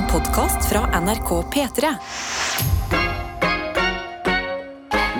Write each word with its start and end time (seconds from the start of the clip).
En 0.00 0.06
podkast 0.08 0.68
fra 0.70 1.00
NRK 1.00 1.30
P3. 1.52 1.88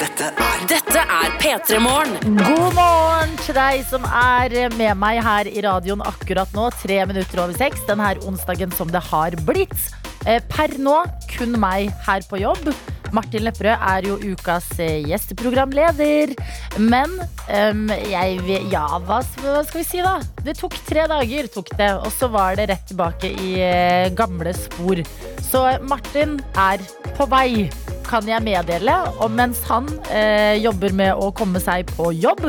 Dette 0.01 0.29
er 0.31 0.63
Dette 0.71 1.03
er 1.03 1.35
P3 1.43 1.81
Morgen. 1.85 2.39
God 2.39 2.79
morgen 2.79 3.35
til 3.43 3.59
deg 3.59 3.83
som 3.91 4.07
er 4.09 4.71
med 4.79 4.97
meg 4.97 5.21
her 5.27 5.51
i 5.51 5.61
radioen 5.67 6.01
akkurat 6.09 6.49
nå. 6.57 6.71
Tre 6.81 6.97
minutter 7.11 7.43
over 7.45 7.59
seks 7.61 7.85
denne 7.91 8.15
onsdagen 8.25 8.73
som 8.79 8.89
det 8.89 9.05
har 9.11 9.37
blitt. 9.45 9.77
Eh, 10.25 10.41
Per 10.49 10.73
nå 10.81 11.03
kun 11.35 11.61
meg 11.61 11.93
her 12.07 12.25
på 12.31 12.41
jobb. 12.41 12.73
Martin 13.17 13.45
Lepperød 13.47 13.85
er 13.93 14.09
jo 14.09 14.19
ukas 14.33 14.69
eh, 14.79 15.01
gjesteprogramleder. 15.09 16.35
Men 16.79 17.17
um, 17.49 17.87
jeg 18.11 18.61
Ja, 18.71 18.87
hva, 19.07 19.21
skal 19.25 19.81
vi 19.81 19.87
si, 19.87 20.03
da? 20.05 20.19
Det 20.45 20.57
tok 20.61 20.77
tre 20.87 21.07
dager, 21.11 21.51
tok 21.53 21.73
det. 21.79 21.91
Og 21.99 22.11
så 22.15 22.31
var 22.33 22.59
det 22.59 22.71
rett 22.71 22.87
tilbake 22.91 23.33
i 23.33 23.55
eh, 23.65 24.11
gamle 24.17 24.55
spor. 24.57 25.03
Så 25.51 25.65
Martin 25.87 26.39
er 26.59 26.83
på 27.17 27.27
vei 27.31 27.69
kan 28.11 28.27
jeg 28.27 28.43
meddele. 28.43 28.97
Og 29.23 29.31
mens 29.35 29.63
han 29.71 29.89
uh, 30.11 30.55
jobber 30.59 30.95
med 30.97 31.15
å 31.15 31.31
komme 31.37 31.63
seg 31.63 31.91
på 31.97 32.11
jobb, 32.17 32.49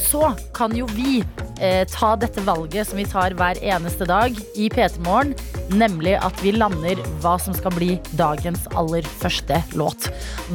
så 0.00 0.32
kan 0.56 0.74
jo 0.76 0.86
vi 0.96 1.20
eh, 1.60 1.84
ta 1.90 2.14
dette 2.18 2.42
valget 2.46 2.88
som 2.88 2.98
vi 3.00 3.06
tar 3.08 3.36
hver 3.38 3.60
eneste 3.62 4.08
dag 4.08 4.36
i 4.56 4.68
P3 4.72 5.02
Morgen. 5.06 5.34
Nemlig 5.70 6.16
at 6.18 6.42
vi 6.44 6.54
lander 6.56 7.00
hva 7.22 7.36
som 7.42 7.54
skal 7.56 7.74
bli 7.76 7.94
dagens 8.18 8.66
aller 8.78 9.06
første 9.20 9.60
låt. 9.78 10.10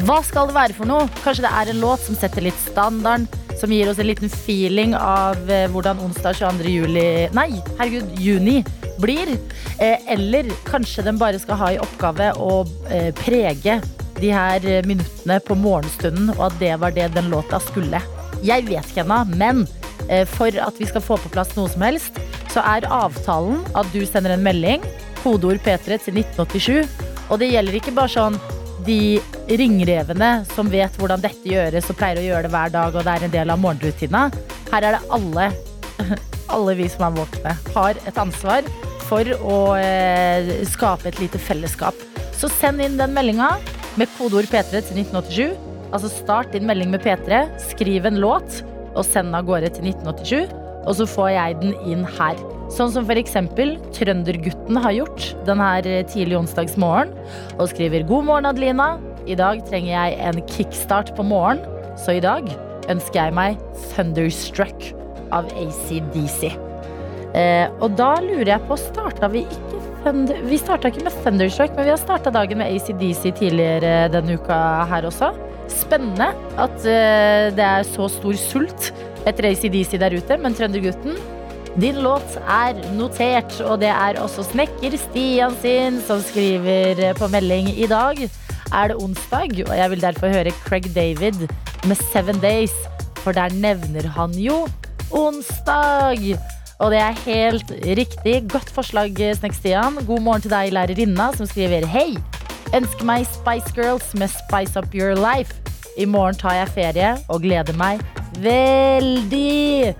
Hva 0.06 0.20
skal 0.26 0.50
det 0.50 0.58
være 0.58 0.78
for 0.78 0.90
noe? 0.90 1.10
Kanskje 1.24 1.48
det 1.48 1.54
er 1.54 1.72
en 1.72 1.84
låt 1.84 2.04
som 2.06 2.18
setter 2.20 2.46
litt 2.46 2.62
standarden, 2.66 3.30
som 3.56 3.72
gir 3.72 3.88
oss 3.88 4.02
en 4.02 4.10
liten 4.10 4.32
feeling 4.32 4.98
av 5.00 5.40
eh, 5.48 5.70
hvordan 5.72 6.02
onsdag 6.04 6.42
22. 6.42 6.74
juli 6.74 7.06
Nei, 7.38 7.52
herregud, 7.80 8.18
juni 8.20 8.60
blir. 9.00 9.36
Eh, 9.80 10.12
eller 10.14 10.50
kanskje 10.68 11.06
den 11.06 11.20
bare 11.22 11.40
skal 11.40 11.60
ha 11.62 11.72
i 11.74 11.80
oppgave 11.82 12.32
å 12.40 12.66
eh, 12.90 13.12
prege 13.16 13.80
de 14.20 14.32
her 14.32 14.66
eh, 14.68 14.84
minuttene 14.88 15.40
på 15.44 15.58
morgenstunden, 15.60 16.32
og 16.38 16.48
at 16.50 16.60
det 16.62 16.76
var 16.82 16.96
det 16.96 17.12
den 17.16 17.32
låta 17.34 17.60
skulle. 17.64 18.02
Jeg 18.46 18.68
vet 18.68 18.92
ikke 18.92 19.06
ennå, 19.06 19.22
men 19.40 19.64
eh, 20.10 20.26
for 20.30 20.54
at 20.62 20.78
vi 20.80 20.88
skal 20.90 21.04
få 21.04 21.18
på 21.22 21.32
plass 21.34 21.56
noe 21.58 21.72
som 21.72 21.86
helst, 21.86 22.20
så 22.54 22.64
er 22.76 22.88
avtalen 22.94 23.64
at 23.78 23.90
du 23.94 24.04
sender 24.08 24.36
en 24.36 24.46
melding, 24.46 24.86
kodeord 25.24 25.64
P3 25.66 25.98
til 26.04 26.22
1987. 26.22 27.02
Og 27.32 27.42
det 27.42 27.50
gjelder 27.52 27.80
ikke 27.80 27.96
bare 27.96 28.14
sånn 28.14 28.38
de 28.86 29.18
ringrevene 29.50 30.32
som 30.52 30.70
vet 30.70 30.94
hvordan 31.00 31.24
dette 31.24 31.50
gjøres 31.50 31.90
og 31.90 31.98
pleier 31.98 32.22
å 32.22 32.26
gjøre 32.26 32.46
det 32.46 32.54
hver 32.54 32.74
dag, 32.76 32.96
og 32.96 33.06
det 33.06 33.16
er 33.16 33.26
en 33.26 33.34
del 33.34 33.54
av 33.54 33.62
morgenrutina. 33.62 34.28
Her 34.70 34.90
er 34.92 34.98
det 34.98 35.14
alle, 35.18 35.48
alle 36.56 36.78
vi 36.78 36.90
som 36.92 37.08
er 37.08 37.16
våkne, 37.18 37.56
har 37.74 38.02
et 38.06 38.22
ansvar 38.22 38.68
for 39.06 39.30
å 39.42 39.60
eh, 39.80 40.54
skape 40.70 41.10
et 41.10 41.22
lite 41.22 41.42
fellesskap. 41.42 41.98
Så 42.36 42.50
send 42.52 42.84
inn 42.84 43.00
den 43.00 43.16
meldinga 43.16 43.56
med 44.00 44.12
kodeord 44.20 44.50
P3 44.52 44.84
til 44.86 45.02
1987. 45.06 45.65
Altså 45.94 46.10
start 46.12 46.54
din 46.56 46.66
melding 46.68 46.92
med 46.94 47.04
P3, 47.06 47.46
skriv 47.72 48.08
en 48.08 48.22
låt 48.22 48.62
og 48.96 49.06
send 49.06 49.36
av 49.36 49.46
gårde 49.48 49.72
til 49.76 49.92
1987. 49.92 50.54
Og 50.86 50.98
så 51.00 51.08
får 51.10 51.30
jeg 51.34 51.58
den 51.62 51.74
inn 51.90 52.04
her. 52.18 52.38
Sånn 52.74 52.92
som 52.94 53.10
eksempel 53.10 53.76
Trøndergutten 53.94 54.78
har 54.82 54.94
gjort 54.94 55.32
denne 55.48 55.70
tidlig 56.10 56.38
onsdagsmorgen. 56.40 57.14
Og 57.58 57.70
skriver 57.70 58.06
'God 58.06 58.26
morgen, 58.26 58.46
Adelina'. 58.46 59.02
I 59.28 59.36
dag 59.36 59.66
trenger 59.66 59.90
jeg 59.90 60.20
en 60.22 60.42
kickstart 60.46 61.16
på 61.16 61.24
morgen, 61.26 61.60
så 61.98 62.18
i 62.18 62.22
dag 62.22 62.46
ønsker 62.90 63.18
jeg 63.18 63.34
meg 63.34 63.58
'Thunderstruck' 63.58 64.94
av 65.32 65.46
ACDC. 65.58 66.54
Eh, 67.36 67.68
og 67.82 67.98
da 67.98 68.16
lurer 68.22 68.56
jeg 68.56 68.68
på, 68.68 68.78
starta 68.78 69.28
vi 69.28 69.44
ikke 69.44 69.76
Thunder, 70.06 70.38
Vi 70.46 70.58
starta 70.62 70.92
ikke 70.92 71.04
med 71.04 71.16
Thunderstruck, 71.24 71.72
men 71.76 71.88
vi 71.88 71.90
har 71.90 71.98
starta 71.98 72.30
dagen 72.30 72.60
med 72.60 72.70
ACDC 72.70 73.32
tidligere 73.40 74.12
denne 74.14 74.38
uka 74.38 74.86
her 74.86 75.08
også. 75.10 75.32
Spennende 75.72 76.32
at 76.62 76.86
eh, 76.86 77.52
det 77.56 77.66
er 77.66 77.88
så 77.88 78.10
stor 78.12 78.38
sult 78.40 78.92
etter 79.26 79.50
ACDC 79.50 79.98
der 80.02 80.18
ute, 80.18 80.38
men 80.42 80.58
Trøndergutten 80.58 81.18
din 81.76 81.98
låt 82.00 82.38
er 82.48 82.78
notert, 82.96 83.52
og 83.68 83.82
det 83.82 83.90
er 83.92 84.16
også 84.24 84.46
snekker 84.48 84.94
Stian 84.96 85.56
sin 85.60 85.98
som 86.08 86.22
skriver 86.24 87.02
eh, 87.10 87.16
på 87.18 87.28
melding 87.28 87.68
i 87.76 87.88
dag. 87.92 88.22
Er 88.72 88.88
det 88.88 88.96
onsdag, 89.04 89.52
og 89.68 89.74
jeg 89.76 89.92
vil 89.92 90.02
derfor 90.06 90.32
høre 90.32 90.56
Craig 90.64 90.88
David 90.96 91.50
med 91.84 92.00
Seven 92.14 92.40
Days, 92.40 92.72
for 93.20 93.36
der 93.36 93.52
nevner 93.52 94.08
han 94.16 94.32
jo 94.40 94.64
onsdag. 95.12 96.40
Og 96.80 96.92
det 96.92 97.00
er 97.04 97.20
helt 97.26 97.76
riktig. 97.84 98.38
Godt 98.52 98.72
forslag, 98.72 99.12
Snekk-Stian. 99.36 100.00
God 100.08 100.24
morgen 100.24 100.48
til 100.48 100.56
deg, 100.56 100.72
lærerinna, 100.76 101.34
som 101.36 101.48
skriver 101.48 101.88
Hei! 101.92 102.16
Ønsker 102.76 103.04
meg 103.08 103.28
Spice 103.28 103.76
Girls 103.76 104.16
med 104.16 104.32
Spice 104.32 104.80
Up 104.80 104.96
Your 104.96 105.16
Life. 105.16 105.65
I 105.96 106.06
morgen 106.06 106.36
tar 106.36 106.58
jeg 106.58 106.74
ferie 106.76 107.14
og 107.32 107.44
gleder 107.46 107.78
meg 107.80 108.04
veldig. 108.44 109.96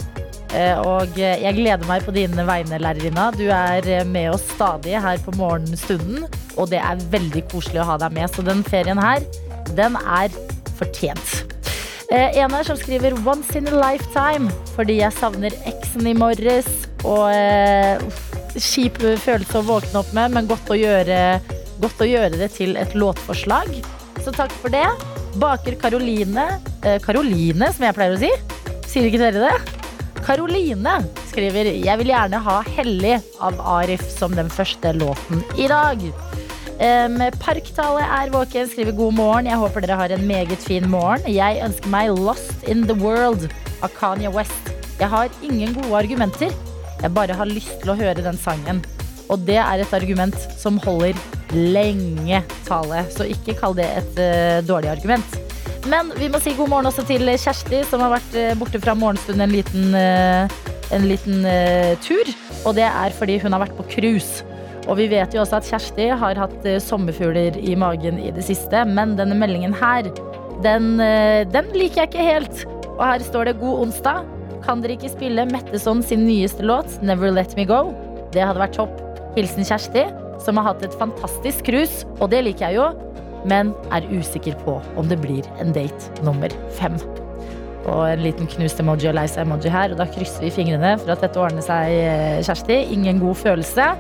Eh, 0.56 0.78
Og 0.80 1.18
eh, 1.20 1.42
jeg 1.44 1.58
gleder 1.58 1.88
meg 1.88 2.06
på 2.06 2.14
dine 2.16 2.46
vegne, 2.48 2.80
lærerinna. 2.80 3.30
Du 3.36 3.46
er 3.48 3.88
eh, 3.88 4.06
med 4.08 4.34
oss 4.36 4.46
stadig 4.56 4.96
her 5.02 5.20
på 5.24 5.34
morgenstunden, 5.40 6.28
og 6.56 6.70
det 6.72 6.80
er 6.84 7.02
veldig 7.12 7.46
koselig 7.52 7.82
å 7.84 7.90
ha 7.92 7.98
deg 8.06 8.16
med. 8.16 8.30
Så 8.32 8.46
den 8.46 8.64
ferien 8.68 9.02
her, 9.02 9.24
den 9.76 9.98
er 10.04 10.32
fortjent. 10.76 11.44
En 12.12 12.54
her 12.54 12.64
som 12.64 12.78
skriver 12.78 13.16
'Once 13.18 13.56
in 13.58 13.68
a 13.68 13.72
lifetime' 13.72 14.52
fordi 14.76 15.00
jeg 15.00 15.14
savner 15.18 15.56
eksen 15.66 16.06
i 16.08 16.14
morges. 16.14 16.68
Og 17.04 17.34
uh, 17.34 17.98
kjip 18.54 19.02
følelse 19.02 19.58
å 19.58 19.66
våkne 19.66 20.00
opp 20.04 20.14
med, 20.14 20.38
men 20.38 20.48
godt 20.48 20.70
å, 20.70 20.78
gjøre, 20.78 21.42
godt 21.82 22.06
å 22.06 22.08
gjøre 22.08 22.38
det 22.38 22.52
til 22.54 22.78
et 22.78 22.94
låtforslag. 22.94 23.74
Så 24.22 24.32
takk 24.32 24.54
for 24.62 24.70
det. 24.70 24.86
Baker 25.40 25.76
Karoline 25.80 26.46
eh, 26.84 27.00
Karoline, 27.04 27.72
som 27.74 27.86
jeg 27.88 27.98
pleier 27.98 28.16
å 28.16 28.22
si. 28.22 28.32
Sier 28.90 29.10
ikke 29.10 29.22
dere 29.22 29.50
det? 29.50 29.82
Karoline 30.26 30.98
skriver 31.30 31.68
'Jeg 31.76 31.98
vil 32.00 32.10
gjerne 32.10 32.40
ha 32.42 32.62
'Hellig' 32.64 33.22
av 33.40 33.60
Arif 33.60 34.02
som 34.10 34.34
den 34.36 34.50
første 34.50 34.94
låten 34.96 35.44
i 35.58 35.68
dag'. 35.68 36.08
Um, 36.76 37.22
Parktale 37.40 38.04
er 38.04 38.32
våken, 38.34 38.68
skriver 38.68 38.92
god 38.96 39.14
morgen. 39.14 39.46
Jeg 39.48 39.56
håper 39.56 39.82
dere 39.82 39.96
har 39.96 40.12
en 40.12 40.28
meget 40.28 40.60
fin 40.60 40.90
morgen. 40.90 41.22
Jeg 41.28 41.62
ønsker 41.64 41.88
meg 41.88 42.12
Lost 42.12 42.68
in 42.68 42.84
the 42.84 42.94
World 42.94 43.48
av 43.82 43.94
Kanye 43.96 44.32
West. 44.34 44.74
Jeg 45.00 45.08
har 45.08 45.30
ingen 45.44 45.74
gode 45.74 45.96
argumenter. 46.04 46.52
Jeg 47.02 47.14
bare 47.14 47.34
har 47.34 47.46
lyst 47.46 47.80
til 47.82 47.94
å 47.94 47.96
høre 47.96 48.24
den 48.24 48.38
sangen. 48.38 48.84
Og 49.30 49.46
det 49.46 49.58
er 49.58 49.80
et 49.82 49.94
argument 49.94 50.36
som 50.60 50.78
holder 50.84 51.16
lenge, 51.56 52.42
Tale. 52.68 53.04
Så 53.14 53.28
ikke 53.32 53.56
kall 53.60 53.76
det 53.78 53.88
et 54.02 54.20
uh, 54.20 54.60
dårlig 54.68 54.92
argument. 54.94 55.38
Men 55.90 56.10
vi 56.18 56.30
må 56.34 56.42
si 56.42 56.56
god 56.58 56.72
morgen 56.72 56.90
også 56.90 57.06
til 57.08 57.30
Kjersti, 57.30 57.84
som 57.90 58.04
har 58.04 58.16
vært 58.18 58.38
uh, 58.38 58.54
borte 58.60 58.82
fra 58.82 58.96
morgenstund 58.98 59.44
en 59.44 59.54
liten, 59.54 59.96
uh, 59.96 60.50
en 60.96 61.08
liten 61.10 61.46
tur. 62.06 62.30
Og 62.66 62.76
det 62.78 62.88
er 62.90 63.16
fordi 63.16 63.40
hun 63.44 63.56
har 63.56 63.66
vært 63.66 63.78
på 63.78 63.88
cruise. 63.94 64.46
Og 64.86 65.00
vi 65.00 65.08
vet 65.10 65.34
jo 65.34 65.42
også 65.42 65.60
at 65.60 65.70
Kjersti 65.70 66.12
har 66.14 66.38
hatt 66.38 66.66
sommerfugler 66.84 67.58
i 67.58 67.74
magen 67.80 68.20
i 68.22 68.30
det 68.34 68.44
siste. 68.46 68.84
Men 68.86 69.16
denne 69.18 69.38
meldingen 69.38 69.74
her, 69.74 70.12
den, 70.62 70.92
den 71.50 71.72
liker 71.74 72.04
jeg 72.04 72.12
ikke 72.12 72.28
helt. 72.28 72.66
Og 72.96 73.02
her 73.02 73.26
står 73.26 73.50
det 73.50 73.56
'God 73.58 73.88
onsdag'. 73.88 74.28
Kan 74.66 74.82
dere 74.82 74.94
ikke 74.98 75.14
spille 75.14 75.48
Metteson 75.50 76.04
sin 76.06 76.28
nyeste 76.28 76.66
låt 76.66 77.02
'Never 77.02 77.34
Let 77.34 77.58
Me 77.58 77.66
Go'? 77.66 77.94
Det 78.34 78.46
hadde 78.46 78.62
vært 78.62 78.78
topp. 78.78 79.02
Hilsen 79.36 79.66
Kjersti, 79.66 80.06
som 80.44 80.58
har 80.60 80.72
hatt 80.72 80.86
et 80.86 80.96
fantastisk 81.00 81.68
cruise. 81.70 82.08
Og 82.20 82.32
det 82.34 82.44
liker 82.48 82.70
jeg 82.70 82.80
jo, 82.80 82.90
men 83.50 83.74
er 83.94 84.08
usikker 84.10 84.58
på 84.66 84.80
om 84.98 85.12
det 85.12 85.20
blir 85.22 85.46
en 85.62 85.76
date 85.76 86.26
nummer 86.26 86.54
fem. 86.80 86.98
Og 87.86 88.02
en 88.10 88.24
liten 88.24 88.50
knust 88.50 88.80
emoji 88.82 89.12
og 89.12 89.18
lei 89.18 89.28
seg-emoji 89.30 89.70
her. 89.70 89.94
Og 89.94 90.00
da 90.02 90.08
krysser 90.10 90.48
vi 90.48 90.54
fingrene 90.54 90.96
for 91.02 91.14
at 91.14 91.22
dette 91.22 91.42
ordner 91.42 91.66
seg, 91.66 91.94
eh, 91.94 92.42
Kjersti. 92.46 92.80
Ingen 92.96 93.22
god 93.22 93.38
følelse. 93.44 93.92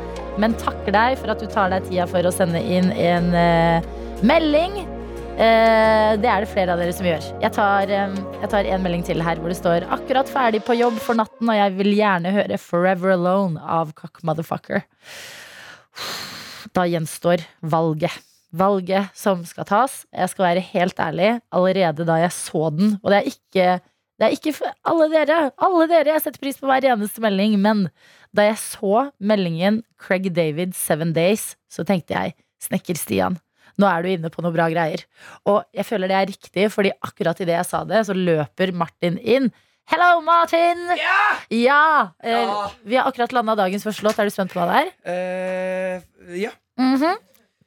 Men 0.42 0.58
takker 0.62 0.96
deg 0.96 1.20
for 1.22 1.32
at 1.32 1.42
du 1.42 1.48
tar 1.52 1.72
deg 1.74 1.86
tida 1.88 2.10
for 2.10 2.26
å 2.26 2.34
sende 2.34 2.60
inn 2.60 2.90
en 2.92 3.32
uh, 3.32 3.86
melding. 4.26 4.82
Uh, 5.36 6.16
det 6.20 6.30
er 6.32 6.44
det 6.44 6.50
flere 6.52 6.74
av 6.74 6.82
dere 6.82 6.96
som 6.96 7.08
gjør. 7.08 7.26
Jeg 7.44 7.52
tar, 7.56 7.92
eh, 7.92 8.20
jeg 8.42 8.52
tar 8.52 8.70
en 8.72 8.86
melding 8.86 9.04
til 9.06 9.24
her 9.24 9.40
hvor 9.40 9.52
det 9.52 9.60
står 9.60 9.88
akkurat 9.92 10.32
ferdig 10.32 10.64
på 10.66 10.78
jobb 10.80 11.00
for 11.04 11.20
natten, 11.20 11.50
og 11.52 11.60
jeg 11.60 11.76
vil 11.76 11.92
gjerne 11.96 12.32
høre 12.36 12.60
Forever 12.62 13.16
Alone 13.18 13.60
av 13.60 13.92
Cock 14.00 14.24
Motherfucker. 14.28 14.86
Da 16.76 16.84
gjenstår 16.92 17.44
valget. 17.64 18.16
Valget 18.56 19.12
som 19.18 19.42
skal 19.48 19.68
tas. 19.68 20.02
Jeg 20.16 20.32
skal 20.32 20.46
være 20.50 20.64
helt 20.74 21.00
ærlig, 21.04 21.34
allerede 21.56 22.06
da 22.08 22.20
jeg 22.22 22.32
så 22.36 22.70
den, 22.76 22.96
og 23.04 23.12
det 23.12 23.18
er 23.22 23.30
ikke 23.32 23.68
det 24.16 24.24
er 24.30 24.32
ikke 24.32 24.54
alle 24.88 25.10
dere, 25.12 25.38
alle 25.60 25.88
dere, 25.92 26.14
jeg 26.14 26.22
setter 26.24 26.40
pris 26.40 26.56
på 26.62 26.70
hver 26.70 26.86
eneste 26.88 27.20
melding, 27.20 27.58
men 27.60 27.82
da 28.36 28.46
jeg 28.48 28.56
så 28.62 29.10
meldingen 29.20 29.82
Craig 30.00 30.30
David 30.32 30.72
Seven 30.80 31.12
Days, 31.12 31.58
så 31.68 31.84
tenkte 31.84 32.16
jeg 32.16 32.32
Snekker 32.64 32.96
Stian, 32.96 33.36
nå 33.76 33.90
er 33.90 34.06
du 34.06 34.14
inne 34.14 34.32
på 34.32 34.40
noe 34.46 34.56
bra 34.56 34.70
greier. 34.72 35.04
Og 35.52 35.66
jeg 35.76 35.84
føler 35.90 36.08
det 36.08 36.16
er 36.22 36.32
riktig, 36.32 36.70
fordi 36.72 36.94
akkurat 37.04 37.44
idet 37.44 37.58
jeg 37.58 37.68
sa 37.68 37.84
det, 37.84 38.06
så 38.08 38.16
løper 38.16 38.72
Martin 38.72 39.20
inn. 39.20 39.52
Hello, 39.92 40.22
Martin! 40.24 40.88
Ja! 40.96 41.20
eh, 42.24 42.32
Ja! 42.32 42.70
Vi 42.88 42.96
har 42.96 43.12
akkurat 43.12 43.36
landa 43.36 43.58
dagens 43.60 43.84
første 43.84 44.08
låt. 44.08 44.18
Er 44.18 44.32
du 44.32 44.34
spent 44.34 44.56
på 44.56 44.64
hva 44.64 44.70
det 44.72 44.80
er? 44.80 44.94
Eh, 45.12 46.40
Mm 46.78 46.96
-hmm. 46.96 47.16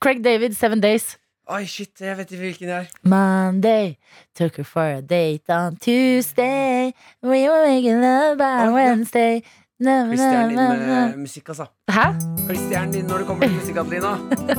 Craig 0.00 0.25
David, 0.25 0.52
Seven 0.52 0.81
Days. 0.81 1.19
Oi, 1.50 1.66
shit, 1.66 2.00
jeg 2.00 2.16
vet 2.16 2.31
ikke 2.31 2.43
hvilken 2.43 2.69
det 2.69 2.76
er. 2.76 2.84
Monday 3.02 3.94
took 4.38 4.56
her 4.56 4.64
for 4.64 4.81
a 4.81 5.00
date 5.00 5.49
on 5.49 5.76
Tuesday. 5.76 6.93
We 7.22 7.49
were 7.49 7.69
making 7.69 8.00
love 8.00 8.37
by 8.37 8.69
Wednesday. 8.75 9.40
Hold 9.84 10.16
stjernen 10.16 10.49
din 10.49 10.87
med 10.87 11.16
musikk, 11.16 11.49
altså. 11.49 11.64
Hæ? 11.88 12.00
Hold 12.46 12.56
stjernen 12.56 12.93
din 12.93 13.05
når 13.05 13.19
det 13.19 13.26
kommer 13.26 13.46
til 13.46 13.55
musikk, 13.55 13.76
Adelina. 13.76 14.12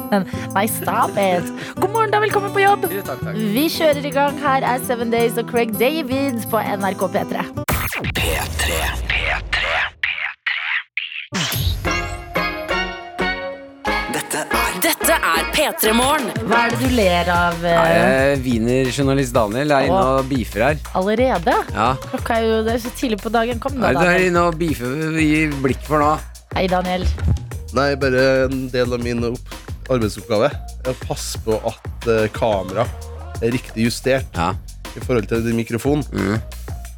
Nei, 0.56 0.68
stop 0.68 1.10
it. 1.10 1.46
God 1.76 1.92
morgen, 1.94 2.12
da. 2.12 2.20
Velkommen 2.20 2.52
på 2.52 2.60
jobb. 2.60 2.92
Jo, 2.96 3.02
takk, 3.02 3.20
takk. 3.20 3.36
Vi 3.36 3.68
kjører 3.70 4.06
i 4.06 4.14
gang. 4.16 4.40
Her 4.40 4.62
er 4.74 4.78
Seven 4.88 5.12
Days 5.12 5.38
og 5.38 5.46
Craig 5.52 5.80
David 5.80 6.42
på 6.50 6.58
NRK 6.80 7.02
P3. 7.14 7.46
P3. 8.18 8.18
P3. 8.18 8.70
P3. 9.12 9.60
P3. 11.36 11.99
P3 15.60 15.92
Morgen. 15.92 16.30
Hva 16.48 16.60
er 16.70 16.72
det 16.72 16.78
du 16.80 16.94
ler 16.96 17.28
av 17.34 17.64
eh, 17.68 17.74
Nei, 17.76 17.96
eh, 18.00 18.44
Wienerjournalist 18.46 19.34
Daniel 19.36 19.74
er 19.76 19.88
inne 19.90 20.04
og 20.22 20.30
beefer 20.30 20.64
her. 20.70 20.78
allerede? 20.96 21.56
Ja. 21.76 21.88
Klokka 22.06 22.38
er 22.38 22.46
jo 22.48 22.60
det 22.64 22.76
er 22.78 22.84
så 22.86 22.92
tidlig 22.96 23.18
på 23.20 23.32
dagen. 23.34 23.60
Kom 23.60 23.76
Nei, 23.76 23.90
da, 23.92 24.00
du 24.00 24.06
er 24.06 24.14
Daniel. 24.14 24.28
inne 24.30 24.44
og 24.48 24.56
beefer 24.62 25.18
i 25.20 25.28
blikk 25.66 25.84
for 25.84 26.00
nå. 26.00 26.14
Hei, 26.56 26.64
Daniel. 26.72 27.04
Nei, 27.76 27.90
bare 28.00 28.24
en 28.46 28.62
del 28.72 28.96
av 28.96 29.04
min 29.04 29.20
opp 29.34 29.52
arbeidsoppgave 29.92 30.48
er 30.54 30.94
å 30.94 30.96
passe 31.04 31.42
på 31.44 31.60
at 31.74 32.08
eh, 32.08 32.30
kamera 32.40 32.88
er 33.44 33.52
riktig 33.52 33.90
justert 33.90 34.32
Ja. 34.40 34.54
i 34.96 35.04
forhold 35.04 35.28
til 35.28 35.44
din 35.44 35.60
mikrofon. 35.60 36.06
Mm. 36.16 36.40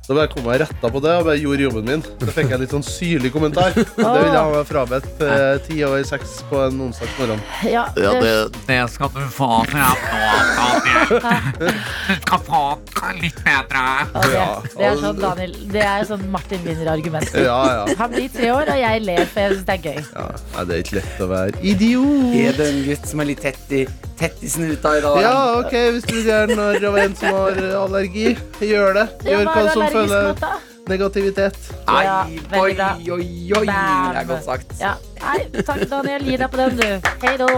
Så 0.02 0.16
bare 0.18 0.28
kom 0.32 0.48
jeg 0.50 0.60
retta 0.64 0.90
på 0.92 1.00
det 1.04 1.12
og 1.20 1.28
bare 1.28 1.38
gjorde 1.38 1.62
jobben 1.68 1.86
min. 1.86 2.02
Da 2.20 2.32
fikk 2.34 2.50
jeg 2.50 2.60
litt 2.64 2.72
sånn 2.74 2.84
syrlig 2.84 3.30
kommentar. 3.36 3.76
Det 3.78 3.86
vil 4.02 4.32
jeg 4.34 4.34
ha 4.34 4.48
meg 4.50 4.66
frabedt 4.68 5.22
eh, 5.22 5.60
ti 5.68 5.78
over 5.86 6.02
seks 6.10 6.40
på 6.50 6.58
en 6.66 6.80
onsdag 6.88 7.12
morgen. 7.20 7.44
Ja, 7.70 7.84
Ja, 8.02 8.14
det, 8.18 8.32
det, 8.56 8.64
Det 8.66 8.80
skal 8.96 9.12
du 9.14 9.22
få 9.32 9.50
frem 9.70 10.02
nå, 10.02 10.32
Daniel. 10.58 11.14
Du 11.62 12.18
skal 12.26 12.44
få 12.50 12.64
det 12.82 13.14
litt 13.22 13.40
bedre. 13.46 13.86
og 14.16 14.26
det, 14.26 14.34
Ja. 14.34 14.48
det 14.74 14.86
er 14.90 15.00
sånn 15.04 15.22
Daniel 15.22 15.56
Det 15.72 15.86
er 15.86 16.06
sånn 16.10 16.26
Martin 16.34 16.66
Winner-argument. 16.66 17.32
ja, 17.38 17.60
ja, 17.86 17.96
Han 18.02 18.12
blir 18.16 18.30
tre 18.34 18.52
år, 18.58 18.74
og 18.74 18.82
jeg 18.82 19.02
ler, 19.06 19.26
for 19.26 19.40
jeg 19.46 19.56
syns 19.56 19.66
det 19.70 19.78
er 19.78 19.84
gøy. 19.86 20.02
ja. 20.16 20.28
Nei, 20.56 20.66
det 20.66 20.76
er 20.80 20.84
ikke 20.86 20.98
lett 21.00 21.22
å 21.22 21.30
være 21.32 21.62
idiot. 21.62 22.36
Er 22.42 22.58
det 22.58 22.70
en 22.74 22.82
gutt 22.90 23.06
som 23.14 23.22
er 23.22 23.30
litt 23.32 23.42
tett 23.46 23.72
i, 23.78 23.86
tett 24.18 24.42
i 24.44 24.50
snuta 24.50 24.98
i 24.98 25.02
dag? 25.06 25.22
Ja, 25.22 25.38
ok, 25.62 25.78
hvis 25.96 26.10
du 26.10 26.18
gjerne 26.26 26.58
når 26.58 26.90
av 26.90 26.98
en 27.06 27.16
som 27.22 27.38
har 27.38 27.62
allergi, 27.86 28.34
gjør 28.66 28.98
det. 28.98 29.08
Ja, 29.30 29.38
Gjør 29.38 29.46
hva 29.46 29.56
hva 29.56 29.66
er 29.66 29.74
som 29.74 29.82
føler 29.94 30.60
negativitet. 30.90 31.58
Nei, 31.88 32.04
Ja, 32.04 32.18
oi, 32.60 32.74
oi, 33.12 33.30
oi. 33.58 33.66
Det 33.66 34.20
er 34.24 34.28
godt 34.30 34.46
sagt. 34.48 34.76
Ja. 34.82 34.96
Nei, 35.22 35.40
takk, 35.62 35.88
Daniel. 35.92 36.26
Gi 36.28 36.38
deg 36.42 36.52
på 36.52 36.62
den, 36.62 36.78
du. 36.82 37.10
Hei 37.26 37.38
da. 37.40 37.50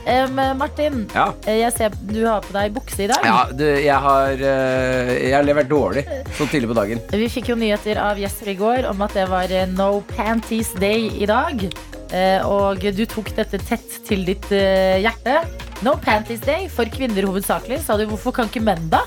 Um, 0.00 0.38
Martin, 0.56 1.02
Ja. 1.12 1.26
eh, 1.44 1.58
jeg 1.60 1.72
ser 1.76 1.90
du 2.08 2.22
har 2.24 2.40
på 2.40 2.54
deg 2.54 2.72
bukse 2.72 3.02
i 3.04 3.08
dag. 3.10 3.20
Ja, 3.22 3.42
du, 3.52 3.66
jeg 3.66 3.98
har 4.00 4.32
uh, 4.32 5.10
Jeg 5.12 5.34
har 5.34 5.44
levert 5.44 5.68
dårlig 5.68 6.06
så 6.38 6.46
tidlig 6.48 6.70
på 6.70 6.76
dagen. 6.78 7.02
Vi 7.12 7.28
fikk 7.28 7.50
jo 7.52 7.56
nyheter 7.60 8.00
av 8.00 8.16
Jesper 8.18 8.48
i 8.48 8.56
går 8.56 8.88
om 8.88 9.02
at 9.04 9.12
det 9.18 9.26
var 9.28 9.52
eh, 9.52 9.68
No 9.76 10.00
Panties 10.16 10.72
Day 10.80 11.10
i 11.20 11.28
dag. 11.28 11.66
Uh, 12.10 12.40
Og 12.48 12.80
du 12.96 13.04
tok 13.06 13.28
dette 13.36 13.60
tett 13.68 14.00
til 14.08 14.24
ditt 14.24 14.48
uh, 14.50 14.96
hjerte. 15.04 15.42
No 15.84 15.98
Panties 16.00 16.40
Day 16.48 16.66
for 16.72 16.88
kvinner 16.88 17.28
hovedsakelig. 17.28 17.82
Sa 17.84 18.00
du 18.00 18.06
hvorfor 18.08 18.32
kan 18.40 18.48
ikke 18.48 18.64
menn 18.64 18.88
da? 18.88 19.04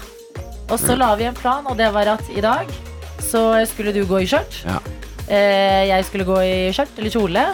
Og 0.71 0.80
så 0.80 0.95
la 0.98 1.12
vi 1.19 1.27
en 1.27 1.36
plan, 1.38 1.65
og 1.69 1.77
det 1.77 1.89
var 1.94 2.07
at 2.15 2.30
i 2.33 2.42
dag 2.44 2.69
så 3.24 3.44
skulle 3.69 3.94
du 3.95 4.04
gå 4.10 4.24
i 4.24 4.27
skjørt. 4.30 4.62
Ja. 4.68 4.80
Eh, 5.27 5.88
Jeg 5.89 6.06
skulle 6.07 6.25
gå 6.27 6.38
i 6.44 6.56
skjørt 6.75 6.98
eller 7.00 7.13
kjole. 7.13 7.45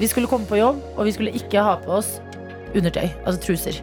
Vi 0.00 0.08
skulle 0.08 0.28
komme 0.30 0.46
på 0.48 0.56
jobb, 0.60 0.80
og 0.96 1.04
vi 1.08 1.12
skulle 1.12 1.34
ikke 1.36 1.62
ha 1.64 1.76
på 1.82 1.98
oss 1.98 2.18
undertøy. 2.74 3.08
Altså 3.26 3.40
truser. 3.44 3.80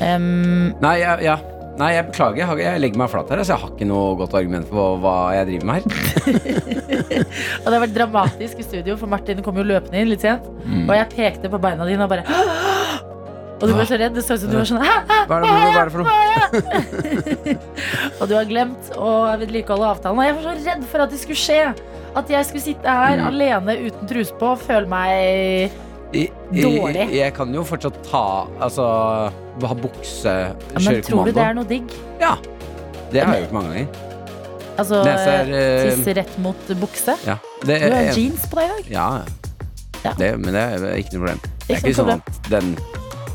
Um, 0.00 0.74
Nei, 0.84 0.98
jeg, 1.02 1.24
ja. 1.26 1.38
Nei, 1.78 1.92
jeg 1.94 2.06
beklager. 2.08 2.40
Jeg, 2.40 2.46
har, 2.50 2.58
jeg 2.62 2.80
legger 2.82 2.98
meg 2.98 3.10
flat 3.12 3.28
her. 3.30 3.38
Altså, 3.42 3.54
jeg 3.54 3.62
har 3.62 3.74
ikke 3.74 3.86
noe 3.88 4.16
godt 4.18 4.34
argument 4.34 4.66
for 4.70 4.96
hva 5.02 5.12
jeg 5.36 5.46
driver 5.50 5.68
med 5.68 5.74
her. 5.78 5.84
Og 7.62 7.68
det 7.68 7.74
har 7.76 7.84
vært 7.84 7.94
dramatisk 7.94 8.58
i 8.58 8.66
studio, 8.66 8.96
for 8.98 9.10
Martin 9.10 9.42
kom 9.46 9.60
jo 9.60 9.66
løpende 9.68 10.00
inn 10.02 10.10
litt 10.10 10.24
sent. 10.26 10.48
Og 10.88 10.94
jeg 10.96 11.12
pekte 11.14 11.50
på 11.52 11.60
beina 11.62 11.86
dine 11.86 12.02
og 12.04 12.10
bare 12.10 12.24
Og 13.58 13.66
du 13.68 13.72
ble 13.74 13.84
så 13.90 13.96
redd. 13.98 14.14
Det 14.14 14.22
så 14.22 14.34
ut 14.36 14.40
som 14.44 14.50
du 14.52 14.56
var 14.56 14.66
sånn 14.68 14.82
«Hæ? 14.84 14.94
Hva 15.26 15.36
er 15.36 15.42
det, 15.42 15.48
hva 15.50 15.80
er 15.80 15.88
det 15.88 15.92
for 15.92 16.00
noe? 16.04 16.12
Og 18.20 18.28
du 18.30 18.34
har 18.38 18.46
glemt 18.48 18.90
å 18.96 19.10
vedlikeholde 19.40 19.88
avtalen. 19.96 20.18
Og 20.20 20.26
jeg 20.28 20.36
var 20.36 20.46
så 20.46 20.54
redd 20.68 20.84
for 20.92 21.04
at 21.04 21.10
det 21.14 21.20
skulle 21.22 21.40
skje. 21.42 21.60
At 22.18 22.30
jeg 22.32 22.46
skulle 22.48 22.64
sitte 22.64 22.94
her 22.98 23.18
Mm. 23.18 23.26
alene 23.28 23.74
uten 23.88 24.08
truse 24.10 24.34
på 24.38 24.52
og 24.54 24.62
føle 24.62 24.88
meg 24.88 25.70
I- 26.14 26.30
i- 26.52 26.62
Dårlig. 26.62 27.10
Jeg 27.12 27.34
kan 27.36 27.52
jo 27.52 27.62
fortsatt 27.68 27.98
ta 28.10 28.46
Altså 28.64 28.84
ha 29.60 29.74
bukse, 29.74 30.24
ja, 30.24 30.54
Men 30.72 30.82
kjøre 30.86 31.02
tror 31.04 31.24
du 31.26 31.32
det 31.32 31.42
er 31.44 31.54
noe 31.58 31.64
digg? 31.68 31.90
Ja. 32.20 32.36
Det 33.12 33.22
har 33.24 33.34
jeg 33.34 33.42
gjort 33.48 33.52
mange 33.58 33.72
ganger. 33.74 33.88
Altså 34.78 35.02
er, 35.04 35.50
eh, 35.52 35.90
tisse 35.90 36.14
rett 36.16 36.38
mot 36.38 36.56
bukse? 36.80 37.16
Ja. 37.26 37.36
Det, 37.66 37.80
Du 37.82 37.90
har 37.94 38.14
jeans 38.14 38.46
på 38.46 38.56
deg 38.56 38.64
i 38.64 38.68
dag. 38.68 38.90
Ja, 38.90 39.22
Ja. 40.04 40.12
Det, 40.16 40.38
men 40.38 40.54
det 40.54 40.62
er 40.62 40.94
ikke 40.96 41.18
noe 41.18 41.26
problem. 41.26 41.40
Det 41.42 41.70
er 41.70 41.74
Ikke 41.74 41.88
ikke 41.90 41.96
sånn 41.98 42.12
at 42.14 42.48
den 42.48 42.76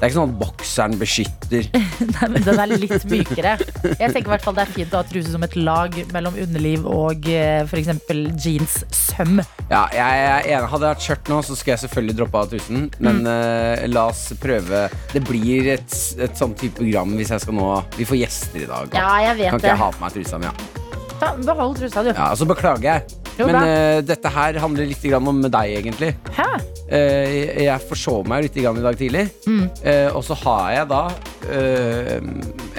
Det 0.03 0.09
er 0.09 0.11
ikke 0.11 0.19
sånn 0.19 0.31
at 0.33 0.39
bokseren 0.41 0.95
beskytter. 0.99 1.67
Nei, 2.17 2.27
men 2.33 2.43
den 2.43 2.57
er 2.59 2.71
litt 2.73 3.05
mykere. 3.07 3.53
Jeg 3.87 4.09
tenker 4.11 4.25
i 4.25 4.33
hvert 4.33 4.43
fall 4.43 4.57
det 4.57 4.65
er 4.65 4.73
fint 4.75 4.91
å 4.91 4.99
ha 4.99 5.07
truse 5.07 5.31
som 5.31 5.45
et 5.47 5.55
lag 5.55 5.95
mellom 6.11 6.35
underliv 6.43 6.83
og 6.91 7.23
f.eks. 7.23 7.71
for 7.71 7.79
eksempel 7.79 8.25
jeans-søm. 8.35 9.39
Ja, 9.71 9.85
jeg 9.95 10.27
er 10.27 10.51
enig. 10.57 10.69
Hadde 10.73 10.89
jeg 10.89 10.97
hatt 10.97 11.07
skjørt 11.07 11.31
nå, 11.31 11.39
så 11.47 11.55
skulle 11.55 11.77
jeg 11.77 11.85
selvfølgelig 11.85 12.17
droppe 12.19 12.43
av 12.43 12.51
trusen 12.51 12.85
Men 12.99 13.23
uh, 13.23 13.79
la 13.87 14.09
oss 14.11 14.25
prøve. 14.43 14.85
Det 15.15 15.23
blir 15.23 15.71
et, 15.77 15.99
et 16.19 16.35
sånn 16.35 16.59
type 16.59 16.81
program 16.83 17.15
hvis 17.15 17.31
jeg 17.37 17.47
skal 17.47 17.61
nå 17.63 17.71
Vi 17.95 18.11
får 18.11 18.25
gjester 18.25 18.67
i 18.67 18.71
dag. 18.75 18.99
Ja, 18.99 19.09
jeg 19.29 19.39
vet 19.45 19.53
Kan 19.55 19.63
ikke 19.63 19.69
det. 19.69 19.75
jeg 19.77 19.85
ha 19.87 19.93
på 19.95 20.03
meg 20.03 20.17
trusa 20.19 20.43
mi? 20.43 20.51
Ja. 20.51 20.82
Ta, 21.21 21.33
behold 21.37 21.77
trusa, 21.79 22.03
du. 22.03 22.11
ja, 22.13 22.29
så 22.35 22.45
beklager 22.49 22.87
jeg. 22.89 23.19
Jo, 23.37 23.47
Men 23.49 23.55
bra. 23.55 23.61
eh, 23.65 23.99
dette 24.05 24.29
her 24.29 24.57
handler 24.61 24.85
litt 24.85 25.01
grann 25.09 25.27
om 25.27 25.39
deg, 25.41 25.71
egentlig. 25.79 26.11
Hæ? 26.35 26.47
Eh, 26.93 27.63
jeg 27.65 27.85
forsov 27.89 28.27
meg 28.29 28.45
litt 28.45 28.57
grann 28.61 28.77
i 28.77 28.83
dag 28.85 28.97
tidlig. 28.99 29.23
Mm. 29.49 29.63
Eh, 29.81 30.09
og 30.13 30.21
så 30.27 30.37
har 30.43 30.67
jeg 30.75 30.89
da, 30.91 31.01
eh, 31.49 32.19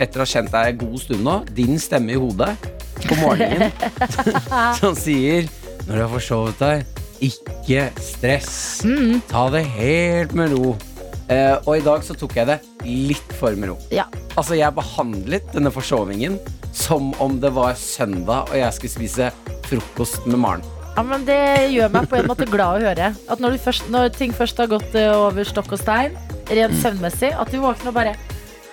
etter 0.04 0.20
å 0.20 0.26
ha 0.26 0.30
kjent 0.30 0.52
deg 0.54 0.70
en 0.74 0.78
god 0.84 0.98
stund 1.02 1.24
nå, 1.26 1.36
din 1.56 1.78
stemme 1.82 2.14
i 2.14 2.20
hodet 2.20 2.52
på 3.04 3.18
morgenen 3.18 3.72
som 4.80 4.94
sier 4.96 5.48
når 5.88 5.94
du 5.96 6.00
har 6.04 6.12
forsovet 6.14 6.60
deg, 6.62 6.84
ikke 7.24 7.88
stress. 8.00 8.54
Mm. 8.86 9.18
Ta 9.30 9.48
det 9.52 9.64
helt 9.74 10.32
med 10.38 10.54
ro. 10.54 10.74
Eh, 11.32 11.56
og 11.64 11.74
i 11.78 11.82
dag 11.84 12.04
så 12.04 12.14
tok 12.20 12.36
jeg 12.38 12.46
det 12.52 12.58
litt 12.84 13.34
for 13.40 13.56
med 13.58 13.72
ro. 13.72 13.78
Ja. 13.92 14.06
Altså, 14.36 14.54
jeg 14.58 14.70
behandlet 14.76 15.50
denne 15.54 15.72
forsovingen 15.74 16.38
som 16.74 17.12
om 17.22 17.38
det 17.40 17.52
var 17.54 17.76
søndag 17.78 18.50
og 18.50 18.56
jeg 18.58 18.76
skulle 18.76 18.94
spise 18.94 19.30
frokost 19.68 20.26
med 20.26 20.40
Maren. 20.42 20.64
ja, 20.96 21.02
men 21.02 21.24
Det 21.24 21.40
gjør 21.72 21.90
meg 21.94 22.08
på 22.10 22.18
en 22.18 22.28
måte 22.30 22.46
glad 22.50 22.82
å 22.82 22.88
høre. 22.88 23.10
At 23.30 23.40
når, 23.40 23.56
du 23.56 23.64
først, 23.64 23.88
når 23.90 24.12
ting 24.14 24.34
først 24.34 24.58
har 24.58 24.70
gått 24.70 24.94
eh, 24.98 25.10
over 25.14 25.46
stokk 25.46 25.72
og 25.74 25.80
stein, 25.80 26.18
rent 26.50 26.76
søvnmessig, 26.82 27.32
at 27.32 27.50
du 27.50 27.60
våkner 27.62 27.90
og 27.90 27.96
bare 27.96 28.14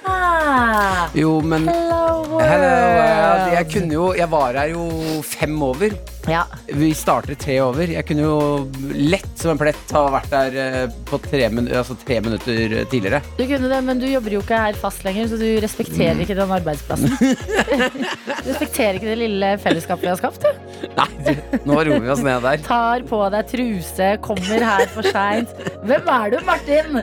ah, 0.05 1.07
Jo, 1.17 1.39
men 1.41 1.69
Hello 1.69 2.25
world. 2.27 2.45
Hello, 2.45 3.53
jeg 3.55 3.67
kunne 3.71 3.95
jo 3.95 4.07
Jeg 4.17 4.29
var 4.31 4.57
her 4.59 4.73
jo 4.73 4.87
fem 5.25 5.55
over. 5.63 5.95
Ja, 6.29 6.43
Vi 6.77 6.91
starter 6.93 7.33
tre 7.39 7.55
over. 7.63 7.89
Jeg 7.89 8.05
kunne 8.05 8.21
jo 8.27 8.67
lett 8.93 9.29
som 9.41 9.53
en 9.55 9.59
plett 9.61 9.93
ha 9.95 10.03
vært 10.13 10.29
der 10.29 10.57
eh, 10.61 10.91
på 11.09 11.17
tre, 11.23 11.47
min 11.49 11.65
altså 11.73 11.95
tre 12.05 12.19
minutter 12.21 12.75
tidligere. 12.91 13.21
du 13.39 13.43
kunne 13.49 13.71
det, 13.71 13.79
men 13.87 13.99
du 14.01 14.05
jobber 14.05 14.35
jo 14.37 14.41
ikke 14.43 14.59
her 14.67 14.77
fast 14.77 15.01
lenger, 15.07 15.31
så 15.31 15.39
du 15.41 15.47
respekterer 15.63 16.13
Mm. 16.19 16.21
ikke 16.25 16.35
den 16.37 16.51
arbeidsplassen. 16.51 17.15
du 18.43 18.49
respekterer 18.51 18.99
ikke 18.99 19.09
det 19.11 19.17
lille 19.23 19.53
fellesskapet 19.63 20.05
vi 20.05 20.11
har 20.11 20.19
skapt. 20.21 20.45
Du. 20.45 20.85
Nei, 20.97 21.07
du, 21.25 21.57
nå 21.69 21.79
roer 21.79 22.03
vi 22.05 22.13
oss 22.13 22.23
ned 22.25 22.41
der. 22.45 22.61
Tar 22.67 23.05
på 23.09 23.23
deg 23.33 23.49
truse, 23.51 24.11
kommer 24.25 24.65
her 24.71 24.85
for 24.93 25.07
seint. 25.09 25.49
Hvem 25.87 26.13
er 26.19 26.35
du, 26.35 26.39
Martin? 26.47 27.01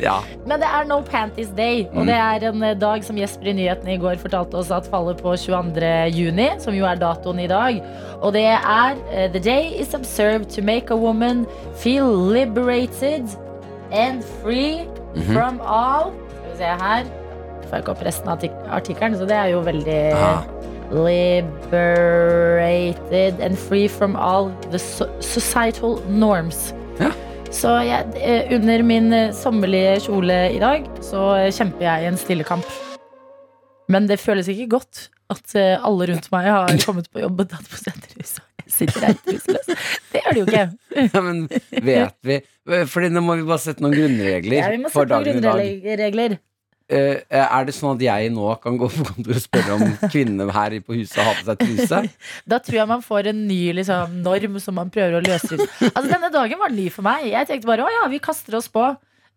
Ja. 0.00 0.14
Men 0.48 0.60
det 0.62 0.68
er 0.68 0.84
No 0.88 1.00
Panties 1.04 1.50
Day, 1.56 1.82
og 1.92 2.06
det 2.08 2.14
er 2.16 2.44
en 2.48 2.62
eh, 2.64 2.74
dag 2.80 3.04
som 3.04 3.18
Jesper 3.20 3.50
i 3.52 3.52
nyhetene 3.58 3.94
i 3.94 3.98
går 4.00 4.16
fortalte 4.22 4.56
oss 4.56 4.70
at 4.72 4.86
faller 4.90 5.14
på 5.18 5.34
22. 5.36 5.90
juni, 6.16 6.48
som 6.62 6.74
jo 6.74 6.84
er 6.88 6.94
datoen 7.00 7.38
i 7.44 7.46
dag. 7.50 7.82
Og 8.22 8.32
det 8.36 8.46
er 8.48 8.94
eh, 9.12 9.28
The 9.34 9.42
day 9.44 9.74
is 9.80 9.94
observed 9.94 10.48
to 10.56 10.62
make 10.64 10.90
a 10.90 10.96
woman 10.96 11.46
feel 11.76 12.08
liberated 12.08 13.28
and 13.92 14.24
free 14.40 14.86
from 15.34 15.60
all 15.66 16.12
Skal 16.30 16.50
vi 16.50 16.56
se 16.56 16.64
her. 16.84 17.04
Får 17.66 17.76
jeg 17.76 17.82
ikke 17.84 17.92
opp 17.92 18.04
resten 18.06 18.28
av 18.32 18.38
artikkelen, 18.74 19.14
så 19.18 19.24
det 19.28 19.36
er 19.36 19.48
jo 19.52 19.60
veldig 19.66 20.00
Ah. 20.16 20.40
Liberated 22.10 23.40
and 23.40 23.56
free 23.58 23.86
from 23.88 24.16
all 24.16 24.50
the 24.72 24.78
societal 25.20 26.00
norms. 26.08 26.74
Ja. 26.98 27.10
Så 27.50 27.70
jeg, 27.82 28.12
eh, 28.14 28.52
under 28.54 28.82
min 28.86 29.10
eh, 29.12 29.32
sommerlige 29.34 29.96
kjole 30.06 30.36
i 30.54 30.60
dag, 30.62 30.84
så 31.02 31.24
eh, 31.34 31.48
kjemper 31.52 31.82
jeg 31.82 32.04
i 32.04 32.08
en 32.12 32.18
stille 32.20 32.46
kamp. 32.46 32.66
Men 33.90 34.06
det 34.06 34.20
føles 34.22 34.46
ikke 34.52 34.68
godt 34.76 35.08
at 35.30 35.54
alle 35.58 36.06
rundt 36.10 36.26
meg 36.30 36.46
har 36.50 36.70
kommet 36.82 37.06
på 37.10 37.22
jobb 37.22 37.42
og 37.42 37.50
tatt 37.50 37.66
på 37.70 37.78
seg 37.78 37.98
trusa. 38.06 38.44
Sitter 38.70 39.08
her 39.08 39.16
truseløs. 39.26 39.66
Det 40.12 40.22
gjør 40.22 40.36
det 40.36 40.40
jo 40.40 40.46
ikke. 40.46 40.64
Ja, 41.10 41.22
men 41.26 41.40
vet 41.86 42.16
vi 42.26 42.36
Fordi 42.90 43.08
nå 43.10 43.22
må 43.24 43.34
vi 43.38 43.46
bare 43.48 43.62
sette 43.62 43.82
noen 43.82 43.94
grunnregler 43.96 44.58
Ja, 44.60 44.68
vi 44.70 44.78
må 44.82 44.90
for 44.92 45.06
sette 45.10 45.18
noen 45.22 45.42
grunnregler. 45.82 46.36
Eh, 46.90 47.20
er 47.30 47.66
det 47.68 47.74
sånn 47.76 47.94
at 47.94 48.02
jeg 48.02 48.30
nå 48.34 48.48
kan 48.62 48.78
gå 48.80 48.88
på 48.90 49.04
kontoret 49.12 49.38
og 49.38 49.44
spørre 49.44 49.76
om 49.76 49.84
kvinnene 50.12 50.48
her 50.54 50.74
på 50.82 50.96
huset 50.98 51.20
har 51.22 51.38
på 51.38 51.46
seg 51.46 51.60
truse? 51.62 52.00
Da 52.50 52.58
tror 52.64 52.80
jeg 52.80 52.90
man 52.90 53.04
får 53.06 53.30
en 53.30 53.44
ny 53.46 53.60
liksom, 53.78 54.18
norm 54.24 54.58
som 54.62 54.76
man 54.80 54.90
prøver 54.90 55.20
å 55.20 55.22
løse 55.22 55.54
ut. 55.54 55.62
Altså, 55.92 56.08
denne 56.08 56.32
dagen 56.34 56.60
var 56.60 56.74
ny 56.74 56.88
for 56.90 57.06
meg. 57.06 57.28
Jeg 57.30 57.50
tenkte 57.50 57.70
bare 57.70 57.86
å 57.86 57.94
ja, 58.00 58.08
vi 58.10 58.22
kaster 58.22 58.58
oss 58.58 58.70
på. 58.72 58.88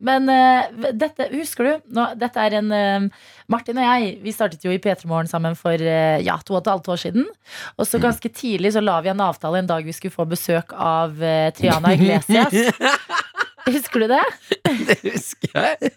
Men 0.04 0.28
uh, 0.28 0.90
dette, 0.92 1.30
husker 1.32 1.68
du? 1.68 1.92
Nå, 1.96 2.10
dette 2.20 2.42
er 2.42 2.58
en 2.60 2.72
uh, 2.74 3.28
Martin 3.52 3.78
og 3.80 3.86
jeg 3.86 4.18
vi 4.24 4.34
startet 4.36 4.66
jo 4.66 4.74
i 4.74 4.80
P3 4.82 5.08
Morgen 5.08 5.30
sammen 5.32 5.56
for 5.56 5.80
uh, 5.80 6.18
ja, 6.20 6.36
to 6.44 6.58
og 6.58 6.64
et 6.64 6.72
halvt 6.74 6.90
år 6.92 7.02
siden. 7.06 7.30
Og 7.78 7.88
så 7.88 8.02
ganske 8.04 8.32
tidlig 8.34 8.74
så 8.76 8.84
la 8.84 8.98
vi 9.06 9.14
en 9.14 9.24
avtale 9.24 9.62
en 9.62 9.70
dag 9.70 9.86
vi 9.86 9.96
skulle 9.96 10.16
få 10.16 10.26
besøk 10.28 10.74
av 10.76 11.22
eh, 11.24 11.54
Triana 11.56 11.94
Iglesias. 11.96 12.74
Husker 13.66 14.04
du 14.04 14.08
det? 14.12 14.24
Det 14.88 14.98
husker 15.04 15.54
jeg. 15.54 15.92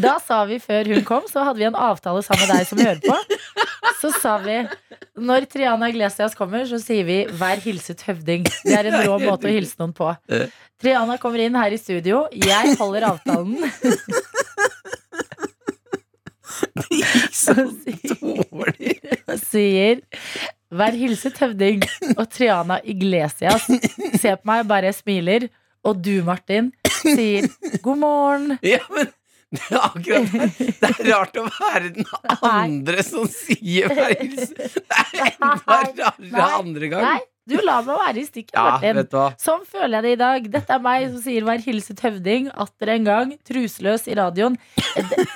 Da 0.00 0.16
sa 0.22 0.40
vi 0.48 0.58
før 0.62 0.88
hun 0.94 1.04
kom, 1.06 1.26
så 1.30 1.44
hadde 1.46 1.60
vi 1.60 1.66
en 1.68 1.78
avtale 1.78 2.22
sammen 2.26 2.46
med 2.46 2.56
deg 2.56 2.66
som 2.68 2.80
hører 2.80 3.02
på. 3.04 3.16
Så 4.00 4.10
sa 4.18 4.36
vi 4.42 4.56
når 5.16 5.46
Triana 5.52 5.88
Iglesias 5.92 6.34
kommer, 6.38 6.64
så 6.68 6.78
sier 6.82 7.04
vi 7.06 7.18
'vær 7.26 7.60
hilset 7.64 8.02
høvding'. 8.08 8.46
Det 8.64 8.74
er 8.76 8.90
en 8.90 8.98
rå 9.06 9.18
måte 9.22 9.48
å 9.48 9.52
hilse 9.52 9.78
noen 9.78 9.94
på. 9.96 10.10
Triana 10.82 11.16
kommer 11.18 11.40
inn 11.44 11.54
her 11.56 11.72
i 11.72 11.78
studio. 11.80 12.26
Jeg 12.32 12.76
holder 12.80 13.10
avtalen. 13.12 13.56
Så 17.36 17.52
Dårlig. 17.54 18.96
og 19.28 19.38
sier 19.44 20.00
'vær 20.72 20.96
hilset 20.96 21.38
høvding'. 21.38 21.84
Og 22.16 22.26
Triana 22.30 22.80
Iglesias 22.84 23.66
ser 24.20 24.36
på 24.36 24.48
meg 24.50 24.64
og 24.64 24.68
bare 24.72 24.92
smiler. 24.92 25.48
Og 25.86 26.00
du, 26.02 26.22
Martin, 26.26 26.72
sier 27.02 27.48
'god 27.82 27.98
morgen'. 28.02 28.58
Ja, 28.74 28.80
men 28.90 29.12
det 29.54 29.62
er 29.70 29.78
akkurat 29.78 30.32
det. 30.32 30.74
Det 30.80 30.88
er 30.90 31.06
rart 31.12 31.36
å 31.38 31.44
være 31.46 31.92
den 31.94 32.08
andre 32.50 33.02
som 33.06 33.28
sier 33.30 33.88
feil. 33.94 34.34
Det 35.16 35.22
er 35.22 35.32
enda 35.36 35.54
rarere 35.62 36.46
andre 36.58 36.88
gang. 36.92 37.04
Nei, 37.06 37.20
du 37.46 37.54
lar 37.62 37.84
meg 37.86 37.96
være 38.02 38.20
i 38.20 38.24
stikken, 38.26 38.58
Ja, 38.58 38.64
Martin. 38.74 38.98
hva. 39.12 39.26
Sånn 39.40 39.62
føler 39.70 40.00
jeg 40.00 40.02
det 40.08 40.12
i 40.16 40.18
dag. 40.24 40.48
Dette 40.56 40.74
er 40.74 40.82
meg 40.82 41.06
som 41.12 41.22
sier 41.22 41.46
'vær 41.46 41.62
hilset 41.62 42.02
høvding' 42.04 42.50
atter 42.52 42.90
en 42.96 43.04
gang. 43.06 43.36
Truseløs 43.46 44.08
i 44.10 44.16
radioen. 44.18 44.58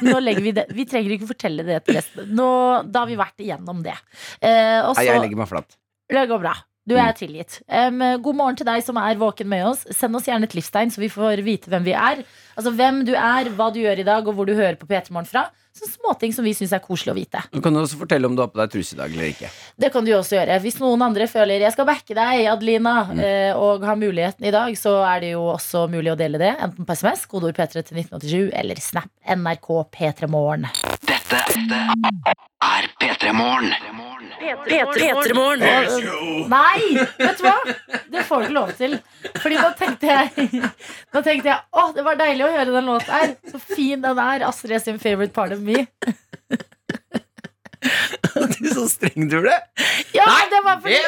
Nå 0.02 0.17
legger 0.21 0.43
Vi 0.43 0.52
det 0.59 0.67
Vi 0.75 0.85
trenger 0.90 1.14
ikke 1.17 1.31
fortelle 1.31 1.64
det 1.64 1.85
til 1.87 1.95
resten. 2.00 2.35
Nå, 2.35 2.50
da 2.90 3.05
har 3.05 3.07
vi 3.12 3.17
vært 3.17 3.38
igjennom 3.47 3.83
det. 3.87 3.95
Eh, 4.43 4.83
også, 4.83 4.99
Nei, 4.99 5.07
jeg 5.07 5.21
legger 5.23 5.37
meg 5.45 5.49
flatt. 5.49 5.76
Det 6.11 6.26
går 6.29 6.40
bra. 6.43 6.57
Du 6.90 6.97
er 6.99 7.14
tilgitt. 7.14 7.61
Um, 7.70 8.02
god 8.25 8.37
morgen 8.40 8.59
til 8.59 8.66
deg 8.66 8.82
som 8.82 8.99
er 8.99 9.14
våken 9.20 9.47
med 9.50 9.62
oss. 9.70 9.87
Send 9.94 10.18
oss 10.18 10.26
gjerne 10.26 10.49
et 10.49 10.56
livstegn, 10.59 10.90
så 10.90 10.99
vi 11.02 11.09
får 11.12 11.44
vite 11.47 11.70
hvem 11.70 11.87
vi 11.87 11.94
er. 11.94 12.25
Altså 12.59 12.73
Hvem 12.75 13.04
du 13.06 13.14
er, 13.14 13.49
hva 13.56 13.70
du 13.73 13.78
gjør 13.80 14.02
i 14.02 14.06
dag, 14.11 14.26
og 14.26 14.35
hvor 14.37 14.49
du 14.49 14.54
hører 14.59 14.75
på 14.80 14.88
P3 14.90 15.14
Morgen 15.14 15.28
fra. 15.30 15.47
Sånne 15.70 15.92
småting 15.94 16.32
som 16.35 16.42
vi 16.44 16.50
syns 16.59 16.73
er 16.75 16.80
koselig 16.82 17.12
å 17.12 17.14
vite. 17.14 17.40
Du 17.54 17.61
kan 17.62 17.76
også 17.78 18.00
fortelle 18.00 18.26
om 18.26 18.35
du 18.35 18.42
har 18.42 18.50
på 18.50 18.59
deg 18.59 18.73
truse 18.73 18.97
i 18.97 18.99
dag 18.99 19.12
eller 19.14 19.28
ikke. 19.30 19.50
Det 19.78 19.92
kan 19.94 20.04
du 20.04 20.11
også 20.16 20.35
gjøre. 20.40 20.56
Hvis 20.64 20.80
noen 20.82 21.04
andre 21.06 21.28
føler 21.30 21.61
'jeg 21.62 21.73
skal 21.73 21.87
backe 21.87 22.14
deg, 22.14 22.47
Adelina', 22.50 23.06
Mm. 23.14 23.20
eh, 23.23 23.52
og 23.56 23.85
har 23.87 23.94
muligheten 23.97 24.44
i 24.44 24.50
dag, 24.50 24.75
så 24.75 24.99
er 25.06 25.20
det 25.20 25.30
jo 25.32 25.47
også 25.54 25.88
mulig 25.88 26.11
å 26.11 26.18
dele 26.18 26.38
det. 26.38 26.56
Enten 26.59 26.85
på 26.85 26.92
SMS, 26.92 27.25
kodeord 27.26 27.54
P3 27.54 27.82
til 27.87 27.97
1987, 28.02 28.50
eller 28.52 28.75
Snap 28.80 29.09
NRK 29.25 29.85
P3 29.92 30.26
Morgen. 30.28 30.66
Dette 31.30 31.78
er 32.60 32.87
P3 33.00 33.32
Morgen. 33.32 33.72
P3 34.66 35.34
Morgen. 35.34 36.49
Nei! 36.50 36.80
Vet 37.20 37.38
du 37.38 37.44
hva? 37.46 37.54
Det 38.10 38.25
får 38.26 38.42
du 38.42 38.46
ikke 38.49 38.56
lov 38.56 38.72
til. 38.78 38.96
Fordi 39.42 39.60
da 39.60 39.68
tenkte 39.78 40.10
jeg 40.10 40.62
Da 41.14 41.22
tenkte 41.22 41.52
jeg, 41.52 41.58
Å, 41.70 41.84
det 41.94 42.04
var 42.06 42.18
deilig 42.20 42.46
å 42.49 42.50
høre 42.56 42.75
den 42.75 42.90
låten 42.90 43.14
her. 43.14 43.37
Så 43.52 43.60
fin 43.62 44.02
den 44.02 44.18
er. 44.22 44.46
Astrid 44.49 44.82
sin 44.82 44.99
favorite 45.02 45.34
part 45.37 45.54
of 45.54 45.62
me. 45.62 45.87
Du 48.60 48.68
så 48.70 48.84
streng 48.92 49.28
du 49.30 49.38
ble. 49.42 49.54
Ja, 50.14 50.26
det 50.52 50.60
var 50.66 50.80
fordi 50.84 50.99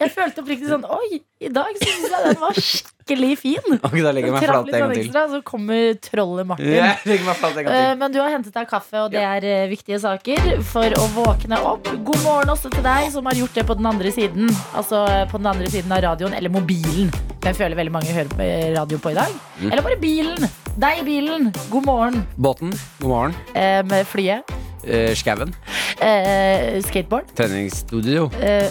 Jeg 0.00 0.10
følte 0.12 0.42
oppriktig 0.42 0.68
sånn 0.68 0.82
Oi, 0.90 1.20
i 1.40 1.48
dag 1.52 1.70
syns 1.80 2.08
jeg 2.10 2.24
den 2.26 2.40
var 2.42 2.58
skikkelig 2.58 3.30
fin. 3.40 3.76
Ok, 3.78 3.94
da 4.04 4.12
legger 4.16 4.30
jeg 4.30 4.34
meg 4.34 4.44
flat 4.44 4.68
en 4.68 4.74
sånn 4.74 4.82
gang 4.82 4.92
til. 4.98 5.16
så 5.34 5.40
kommer 5.46 5.94
trollet 6.04 6.48
Martin. 6.48 6.72
Ja, 6.74 6.90
legger 7.08 7.28
meg 7.28 7.38
flat 7.40 7.56
en 7.60 7.66
gang 7.68 7.74
Eh, 7.78 7.86
til. 7.92 7.98
Men 8.02 8.14
du 8.14 8.18
har 8.20 8.32
hentet 8.34 8.56
deg 8.56 8.68
kaffe, 8.70 8.96
og 9.04 9.12
det 9.14 9.22
er 9.24 9.46
eh, 9.48 9.64
viktige 9.70 10.00
saker 10.02 10.50
for 10.72 10.96
å 11.00 11.06
våkne 11.16 11.60
opp. 11.72 11.88
God 12.10 12.20
morgen 12.26 12.52
også 12.54 12.72
til 12.74 12.84
deg 12.84 13.08
som 13.14 13.28
har 13.30 13.38
gjort 13.40 13.56
det 13.60 13.66
på 13.70 13.78
den 13.80 13.88
andre 13.92 14.12
siden. 14.14 14.50
Altså 14.76 15.04
eh, 15.08 15.24
på 15.30 15.40
den 15.40 15.50
andre 15.54 15.70
siden 15.72 15.94
av 15.96 16.04
radioen, 16.04 16.36
eller 16.36 16.52
mobilen. 16.52 17.12
Jeg 17.44 17.56
føler 17.60 17.76
veldig 17.80 17.94
mange 17.94 18.12
hører 18.16 18.32
på 18.34 18.44
eh, 18.44 18.68
radio 18.76 19.00
på 19.04 19.12
i 19.14 19.18
dag. 19.20 19.32
Mm. 19.62 19.70
Eller 19.70 19.84
bare 19.88 20.00
bilen. 20.02 20.48
Deg 20.80 21.04
i 21.04 21.08
bilen. 21.08 21.50
God 21.72 21.88
morgen. 21.88 22.22
Båten, 22.36 22.72
god 23.00 23.10
morgen. 23.16 23.36
Eh, 23.54 23.80
med 23.88 24.08
flyet. 24.10 24.56
Eh, 24.86 25.14
Skauen, 25.16 25.54
Uh, 25.94 26.80
skateboard. 26.84 27.28
treningsstudio. 27.38 28.26
Uh, 28.34 28.68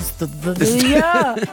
studio. 0.00 1.02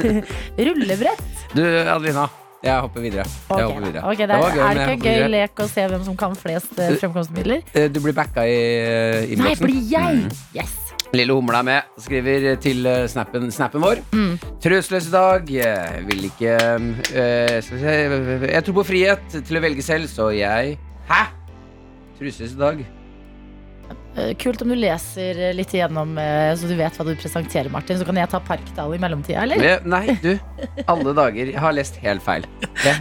Rullebrett. 0.66 1.24
Du, 1.54 1.62
Adelina. 1.64 2.28
Jeg 2.60 2.76
hopper 2.84 3.00
videre. 3.00 3.24
Ok, 3.48 3.56
Jeg 3.58 3.66
hopper 3.70 3.84
videre. 3.86 4.02
Okay, 4.04 4.26
det 4.28 4.36
er, 4.36 4.42
det 4.52 4.60
er 4.66 4.74
det 4.76 4.86
ikke 4.98 5.14
gøy 5.16 5.28
lek 5.32 5.60
å 5.64 5.66
se 5.70 5.84
hvem 5.88 6.02
som 6.04 6.16
kan 6.20 6.34
flest 6.36 6.74
uh, 6.76 6.90
fremkomstmidler? 7.00 7.62
Eh, 7.72 7.86
Du 7.88 8.02
blir 8.04 8.12
backa 8.16 8.44
i 8.44 8.58
eh, 9.30 9.32
Nei, 9.40 9.54
blir 9.56 9.80
jeg? 9.88 10.18
Mm. 10.26 10.42
Yes. 10.58 10.76
Lille 11.16 11.34
Humla 11.34 11.62
er 11.64 11.66
med 11.66 11.88
og 11.96 12.04
skriver 12.04 12.44
til 12.62 12.84
uh, 12.86 13.06
snappen, 13.10 13.48
snappen 13.50 13.80
vår. 13.82 14.02
Mm. 14.12 14.36
Trøsløs 14.62 15.08
i 15.08 15.14
dag. 15.16 15.48
Jeg 15.56 16.04
Vil 16.12 16.28
ikke 16.28 16.54
eh, 17.16 17.56
se 17.64 17.96
Jeg 18.52 18.64
tror 18.68 18.78
på 18.82 18.86
frihet 18.92 19.40
til 19.40 19.56
å 19.58 19.64
velge 19.64 19.82
selv, 19.82 20.06
så 20.12 20.28
jeg 20.36 20.76
Hæ? 21.10 21.24
Trusløs 22.20 22.52
i 22.52 22.60
dag. 22.60 22.84
Eh, 24.18 24.32
Kult 24.42 24.62
om 24.64 24.68
du 24.72 24.74
leser 24.74 25.38
eh, 25.38 25.52
litt 25.54 25.70
igjennom, 25.74 26.16
eh, 26.18 26.50
så 26.58 26.66
du 26.66 26.74
vet 26.78 26.96
hva 26.98 27.04
du 27.06 27.12
presenterer, 27.20 27.70
Martin. 27.70 27.98
Så 28.00 28.06
kan 28.08 28.18
jeg 28.18 28.30
ta 28.32 28.40
Parkdal 28.42 28.94
i 28.96 28.98
mellomtida, 29.02 29.44
eller? 29.46 29.84
Nei, 29.86 30.16
du. 30.22 30.32
Alle 30.90 31.14
dager. 31.16 31.52
Jeg 31.52 31.60
har 31.62 31.76
lest 31.76 32.00
helt 32.02 32.24
feil. 32.26 32.46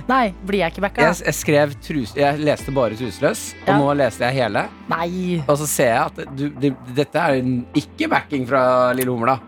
Nei, 0.10 0.30
blir 0.46 0.62
jeg 0.64 0.76
ikke 0.76 0.84
backa? 0.86 1.08
Jeg, 1.10 1.22
jeg 1.26 1.38
skrev 1.40 1.74
trus... 1.86 2.14
Jeg 2.20 2.42
leste 2.46 2.74
bare 2.76 2.98
Trusløs, 3.00 3.46
og 3.64 3.72
Ja. 3.74 3.78
nå 3.82 3.94
leste 3.98 4.28
jeg 4.30 4.38
hele. 4.44 4.66
Nei. 4.92 5.12
Og 5.48 5.56
så 5.62 5.68
ser 5.70 5.94
jeg 5.96 6.02
at 6.06 6.36
du, 6.38 6.46
det, 6.62 6.74
dette 6.98 7.26
er 7.26 7.40
en 7.42 7.56
ikke 7.80 8.10
backing 8.12 8.46
fra 8.50 8.64
Lille 8.98 9.10
Humla. 9.14 9.40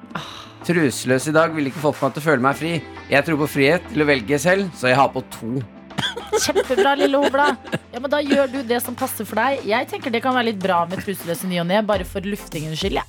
Truseløs 0.66 1.26
i 1.30 1.34
dag 1.36 1.54
vil 1.56 1.70
ikke 1.72 1.82
folk 1.82 1.98
få 1.98 2.10
meg 2.10 2.16
til 2.18 2.22
å 2.22 2.26
føle 2.30 2.46
meg 2.46 2.58
fri. 2.60 2.74
Jeg 3.12 3.26
tror 3.28 3.40
på 3.42 3.48
frihet 3.50 3.86
til 3.92 4.04
å 4.04 4.10
velge 4.10 4.38
selv, 4.42 4.70
så 4.78 4.92
jeg 4.92 4.98
har 5.00 5.10
på 5.14 5.24
to. 5.34 5.62
Kjempebra, 6.32 6.96
lille 7.00 7.20
Hobla. 7.20 7.50
Ja, 7.92 8.00
men 8.00 8.10
da 8.12 8.22
gjør 8.24 8.48
du 8.52 8.60
det 8.68 8.80
som 8.84 8.96
passer 8.98 9.28
for 9.28 9.42
deg. 9.42 9.66
Jeg 9.68 9.90
tenker 9.92 10.14
det 10.14 10.24
kan 10.24 10.36
være 10.38 10.52
litt 10.52 10.62
bra 10.64 10.84
med 10.90 11.04
truseløse 11.04 11.50
ny 11.52 11.60
og 11.62 11.68
ne, 11.70 11.82
bare 11.86 12.08
for 12.08 12.24
luftingens 12.26 12.80
skyld. 12.82 13.02
Ja. 13.02 13.06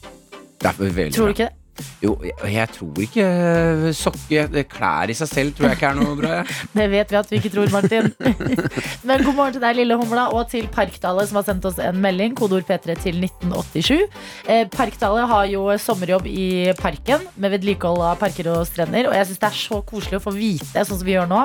Tror 0.63 1.31
du 1.31 1.35
ikke 1.35 1.47
det? 1.49 1.62
Jo, 2.03 2.13
jeg, 2.21 2.35
jeg 2.53 2.69
tror 2.75 2.99
ikke 3.01 3.25
eh, 3.25 3.87
sokke 3.97 4.65
Klær 4.71 5.11
i 5.13 5.17
seg 5.17 5.31
selv 5.31 5.55
tror 5.57 5.71
jeg 5.71 5.79
ikke 5.79 5.89
er 5.89 5.99
noe 5.99 6.17
bra. 6.19 6.35
Det 6.77 6.87
vet 6.93 7.13
vi 7.15 7.19
at 7.19 7.31
du 7.31 7.37
ikke 7.39 7.53
tror, 7.55 7.73
Martin. 7.73 8.11
Men 9.09 9.25
god 9.25 9.37
morgen 9.39 9.57
til 9.57 9.65
deg, 9.65 9.79
lille 9.81 9.97
humla, 9.99 10.29
og 10.37 10.51
til 10.53 10.69
Parkdale, 10.73 11.25
som 11.29 11.41
har 11.41 11.47
sendt 11.49 11.67
oss 11.71 11.81
en 11.83 12.01
melding. 12.03 12.37
Kodeord 12.39 12.67
P3 12.69 12.99
til 13.01 13.23
1987. 13.25 14.23
Eh, 14.53 14.65
Parkdale 14.73 15.27
har 15.31 15.49
jo 15.51 15.65
sommerjobb 15.81 16.29
i 16.31 16.47
parken 16.79 17.25
med 17.41 17.57
vedlikehold 17.57 18.05
av 18.13 18.21
parker 18.21 18.53
og 18.53 18.67
strender. 18.69 19.09
Og 19.11 19.17
jeg 19.17 19.31
syns 19.31 19.43
det 19.43 19.51
er 19.53 19.61
så 19.65 19.83
koselig 19.89 20.21
å 20.21 20.25
få 20.27 20.37
vite, 20.37 20.85
sånn 20.85 20.99
som 20.99 21.07
vi 21.09 21.17
gjør 21.17 21.31
nå, 21.31 21.45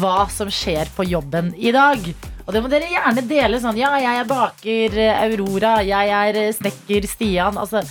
hva 0.00 0.18
som 0.32 0.50
skjer 0.52 0.90
på 0.96 1.06
jobben 1.10 1.52
i 1.58 1.74
dag. 1.74 2.12
Og 2.46 2.54
det 2.54 2.62
må 2.62 2.70
dere 2.70 2.90
gjerne 2.90 3.22
dele 3.28 3.60
sånn. 3.62 3.78
Ja, 3.78 3.92
jeg 4.02 4.22
er 4.22 4.30
baker 4.30 4.96
eh, 4.98 5.20
Aurora. 5.28 5.76
Jeg 5.86 6.14
er 6.16 6.40
eh, 6.40 6.54
snekker 6.56 7.06
Stian. 7.10 7.58
Altså 7.60 7.84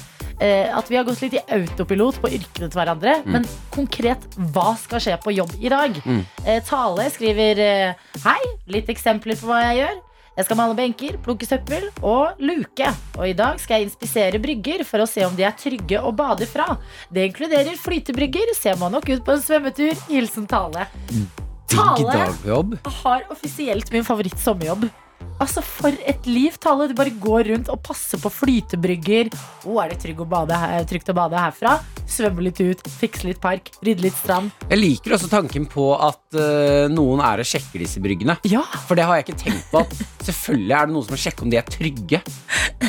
at 0.74 0.90
vi 0.90 0.98
har 0.98 1.06
gått 1.08 1.22
litt 1.22 1.36
i 1.38 1.44
autopilot 1.54 2.22
på 2.24 2.32
yrkene 2.34 2.70
til 2.70 2.78
hverandre. 2.80 3.18
Men 3.26 3.46
konkret, 3.74 4.24
hva 4.54 4.72
skal 4.82 5.04
skje 5.04 5.18
på 5.22 5.34
jobb 5.36 5.54
i 5.62 5.70
dag? 5.72 6.00
Eh, 6.46 6.62
Tale 6.66 7.10
skriver 7.14 7.62
eh, 7.62 8.08
Hei, 8.26 8.40
litt 8.74 8.90
eksempler 8.90 9.38
på 9.38 9.50
hva 9.52 9.62
jeg 9.70 9.84
gjør. 9.84 10.00
Jeg 10.38 10.48
skal 10.48 10.58
male 10.62 10.76
benker, 10.78 11.18
plukke 11.22 11.46
søppel 11.46 11.90
og 12.08 12.40
luke. 12.40 12.88
Og 13.20 13.26
i 13.28 13.36
dag 13.38 13.60
skal 13.60 13.82
jeg 13.82 13.90
inspisere 13.90 14.40
brygger 14.42 14.86
for 14.88 15.04
å 15.04 15.08
se 15.10 15.26
om 15.28 15.36
de 15.36 15.44
er 15.44 15.58
trygge 15.60 16.00
å 16.00 16.14
bade 16.16 16.48
fra. 16.48 16.70
Det 17.12 17.28
inkluderer 17.28 17.76
flytebrygger. 17.78 18.54
Ser 18.58 18.80
man 18.80 18.96
nok 18.96 19.10
ut 19.12 19.26
på 19.28 19.36
en 19.36 19.44
svømmetur. 19.44 19.92
Hilsen 20.08 20.48
Tale. 20.50 20.88
Digg 21.12 21.76
Tale 21.76 22.80
har 23.04 23.28
offisielt 23.32 23.92
min 23.92 24.08
favoritt 24.08 24.40
sommerjobb. 24.40 24.88
Altså, 25.42 25.64
for 25.66 25.96
et 26.06 26.28
liv, 26.30 26.54
Tale. 26.62 26.88
Du 26.92 26.96
bare 26.98 27.14
går 27.18 27.50
rundt 27.52 27.72
og 27.74 27.82
passer 27.84 28.22
på 28.22 28.30
flytebrygger. 28.30 29.32
Oh, 29.66 29.80
er 29.82 29.94
det 29.94 30.02
trygg 30.04 30.22
å 30.22 30.28
bade 30.30 30.58
her, 30.58 30.86
trygt 30.90 31.10
å 31.10 31.16
bade 31.18 31.40
herfra? 31.42 31.80
Svømme 32.12 32.44
litt 32.46 32.60
ut, 32.62 32.82
fikse 33.00 33.26
litt 33.30 33.40
park, 33.42 33.72
rydde 33.82 34.06
litt 34.06 34.18
strand. 34.20 34.52
Jeg 34.70 34.82
liker 34.82 35.16
også 35.16 35.32
tanken 35.32 35.66
på 35.72 35.88
at 35.96 36.22
uh, 36.38 36.92
noen 36.92 37.24
er 37.26 37.42
og 37.42 37.48
sjekker 37.48 37.82
disse 37.82 38.04
bryggene. 38.04 38.38
Ja, 38.52 38.62
For 38.86 39.00
det 39.00 39.08
har 39.08 39.18
jeg 39.18 39.30
ikke 39.30 39.40
tenkt 39.48 39.72
på. 39.72 39.82
Selvfølgelig 40.28 40.78
er 40.78 40.92
det 40.92 40.98
noen 40.98 41.08
som 41.08 41.16
må 41.16 41.22
sjekke 41.24 41.48
om 41.48 41.54
de 41.54 41.62
er 41.62 41.74
trygge. 41.78 42.22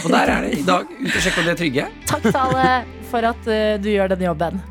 Og 0.02 0.11
der 0.12 0.35
er 0.37 0.49
det 0.49 0.61
i 0.61 0.66
dag. 0.66 0.92
Ut 0.92 1.09
og 1.09 1.23
sjekke 1.23 1.40
om 1.40 1.49
de 1.49 1.54
er 1.54 1.62
trygge. 1.62 1.88
takk, 2.11 2.28
Tale, 2.35 2.68
for 3.12 3.32
at 3.32 3.49
uh, 3.49 3.80
du 3.80 3.92
gjør 3.94 4.12
denne 4.12 4.28
jobben. 4.28 4.62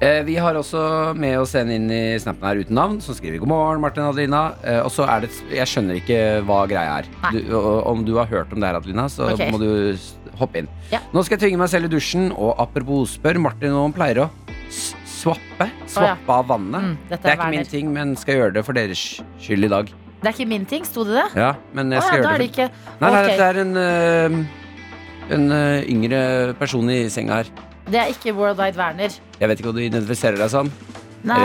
Eh, 0.00 0.22
vi 0.26 0.36
har 0.40 0.56
også 0.58 1.14
med 1.18 1.38
oss 1.40 1.54
en 1.58 1.70
inn 1.72 1.86
i 1.92 2.02
snappen 2.20 2.46
her 2.48 2.62
uten 2.64 2.76
navn, 2.76 2.98
som 3.02 3.16
skriver 3.16 3.40
'God 3.40 3.50
morgen, 3.50 3.80
Martin 3.82 4.06
Adelina'. 4.06 4.54
Eh, 4.64 4.80
og 4.82 4.90
så 4.92 5.06
er 5.08 5.24
det 5.24 5.30
Jeg 5.50 5.66
skjønner 5.70 6.00
ikke 6.00 6.18
hva 6.46 6.64
greia 6.70 6.98
er. 7.00 7.08
Du, 7.32 7.40
og, 7.56 7.86
om 7.86 8.04
du 8.04 8.14
har 8.18 8.26
hørt 8.30 8.52
om 8.52 8.60
det 8.60 8.68
her, 8.68 8.78
Adelina, 8.80 9.08
så 9.08 9.32
okay. 9.32 9.50
må 9.50 9.58
du 9.58 9.96
hoppe 10.38 10.62
inn. 10.62 10.68
Ja. 10.92 11.00
Nå 11.12 11.22
skal 11.24 11.38
jeg 11.38 11.48
tvinge 11.48 11.62
meg 11.62 11.70
selv 11.72 11.88
i 11.88 11.92
dusjen, 11.94 12.32
og 12.32 12.54
apropos 12.58 13.16
spør 13.18 13.38
Martin 13.42 13.74
om 13.74 13.88
han 13.88 13.96
pleier 13.96 14.24
å 14.24 14.30
swappe. 14.70 15.68
Swappe 15.90 16.38
av 16.38 16.48
vannet. 16.48 16.82
Mm, 16.82 16.96
det 17.10 17.20
er 17.22 17.36
ikke 17.36 17.52
min 17.54 17.70
ting, 17.70 17.92
men 17.94 18.16
skal 18.18 18.40
gjøre 18.40 18.58
det 18.58 18.64
for 18.66 18.76
deres 18.76 19.04
skyld 19.42 19.68
i 19.68 19.72
dag. 19.72 19.92
Det 20.24 20.30
er 20.30 20.36
ikke 20.38 20.48
min 20.48 20.64
ting, 20.64 20.84
sto 20.88 21.04
det 21.04 21.18
det? 21.18 21.28
Ja, 21.36 21.52
men 21.76 21.92
jeg 21.92 22.00
skal 22.00 22.08
skal 22.08 22.16
ja, 22.16 22.24
gjøre 22.24 22.38
det. 22.38 22.48
det. 22.48 22.56
det 22.56 22.68
ikke 22.68 23.00
Nei, 23.00 23.10
nei, 23.10 23.22
okay. 23.24 23.36
det 23.38 23.46
er 23.46 23.60
en 23.60 23.76
øh, 23.76 24.44
En 25.34 25.44
yngre 25.88 26.18
person 26.60 26.90
i 26.92 27.06
senga 27.08 27.38
her. 27.40 27.48
Det 27.84 28.00
er 28.00 28.10
ikke 28.12 28.32
Worldwide 28.36 28.80
Werner. 28.80 29.14
Jeg 29.38 29.50
vet 29.50 29.60
ikke 29.60 29.70
hva 29.70 29.76
du 29.76 29.84
identifiserer 29.84 30.40
deg 30.40 30.52
som. 30.52 30.70
Nei. 31.24 31.38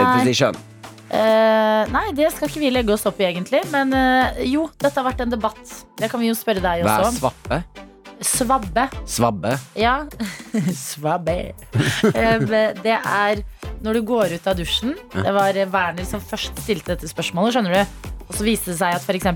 Eh, 1.10 1.90
nei, 1.90 2.04
det 2.14 2.28
skal 2.30 2.46
ikke 2.46 2.62
vi 2.62 2.70
legge 2.70 2.94
oss 2.94 3.06
opp 3.08 3.18
i, 3.20 3.26
egentlig. 3.28 3.62
Men 3.72 3.92
uh, 3.96 4.40
jo, 4.46 4.68
dette 4.78 4.94
har 4.96 5.08
vært 5.08 5.24
en 5.24 5.32
debatt. 5.32 5.62
Det 5.98 6.10
kan 6.12 6.22
vi 6.22 6.30
jo 6.30 6.36
spørre 6.38 6.62
deg 6.62 6.84
Hva 6.86 6.96
er 6.96 7.06
også 7.08 7.10
om. 7.10 7.20
svappe? 7.24 7.62
Svabbe. 8.20 8.84
Svabbe. 9.08 9.54
Ja. 9.80 9.94
Svabbe. 10.76 11.54
Det 12.04 12.96
er 12.98 13.42
når 13.80 13.96
du 13.96 14.02
går 14.04 14.36
ut 14.36 14.48
av 14.50 14.58
dusjen. 14.58 14.94
Det 15.14 15.32
var 15.34 15.56
eh, 15.56 15.68
Werner 15.72 16.08
som 16.08 16.22
først 16.22 16.60
stilte 16.60 16.94
dette 16.94 17.08
spørsmålet, 17.10 17.56
skjønner 17.56 17.78
du. 17.80 18.18
Og 18.30 18.36
så 18.38 18.46
viste 18.46 18.70
det 18.70 18.78
seg 18.78 18.94
at 18.94 19.02
f.eks. 19.02 19.26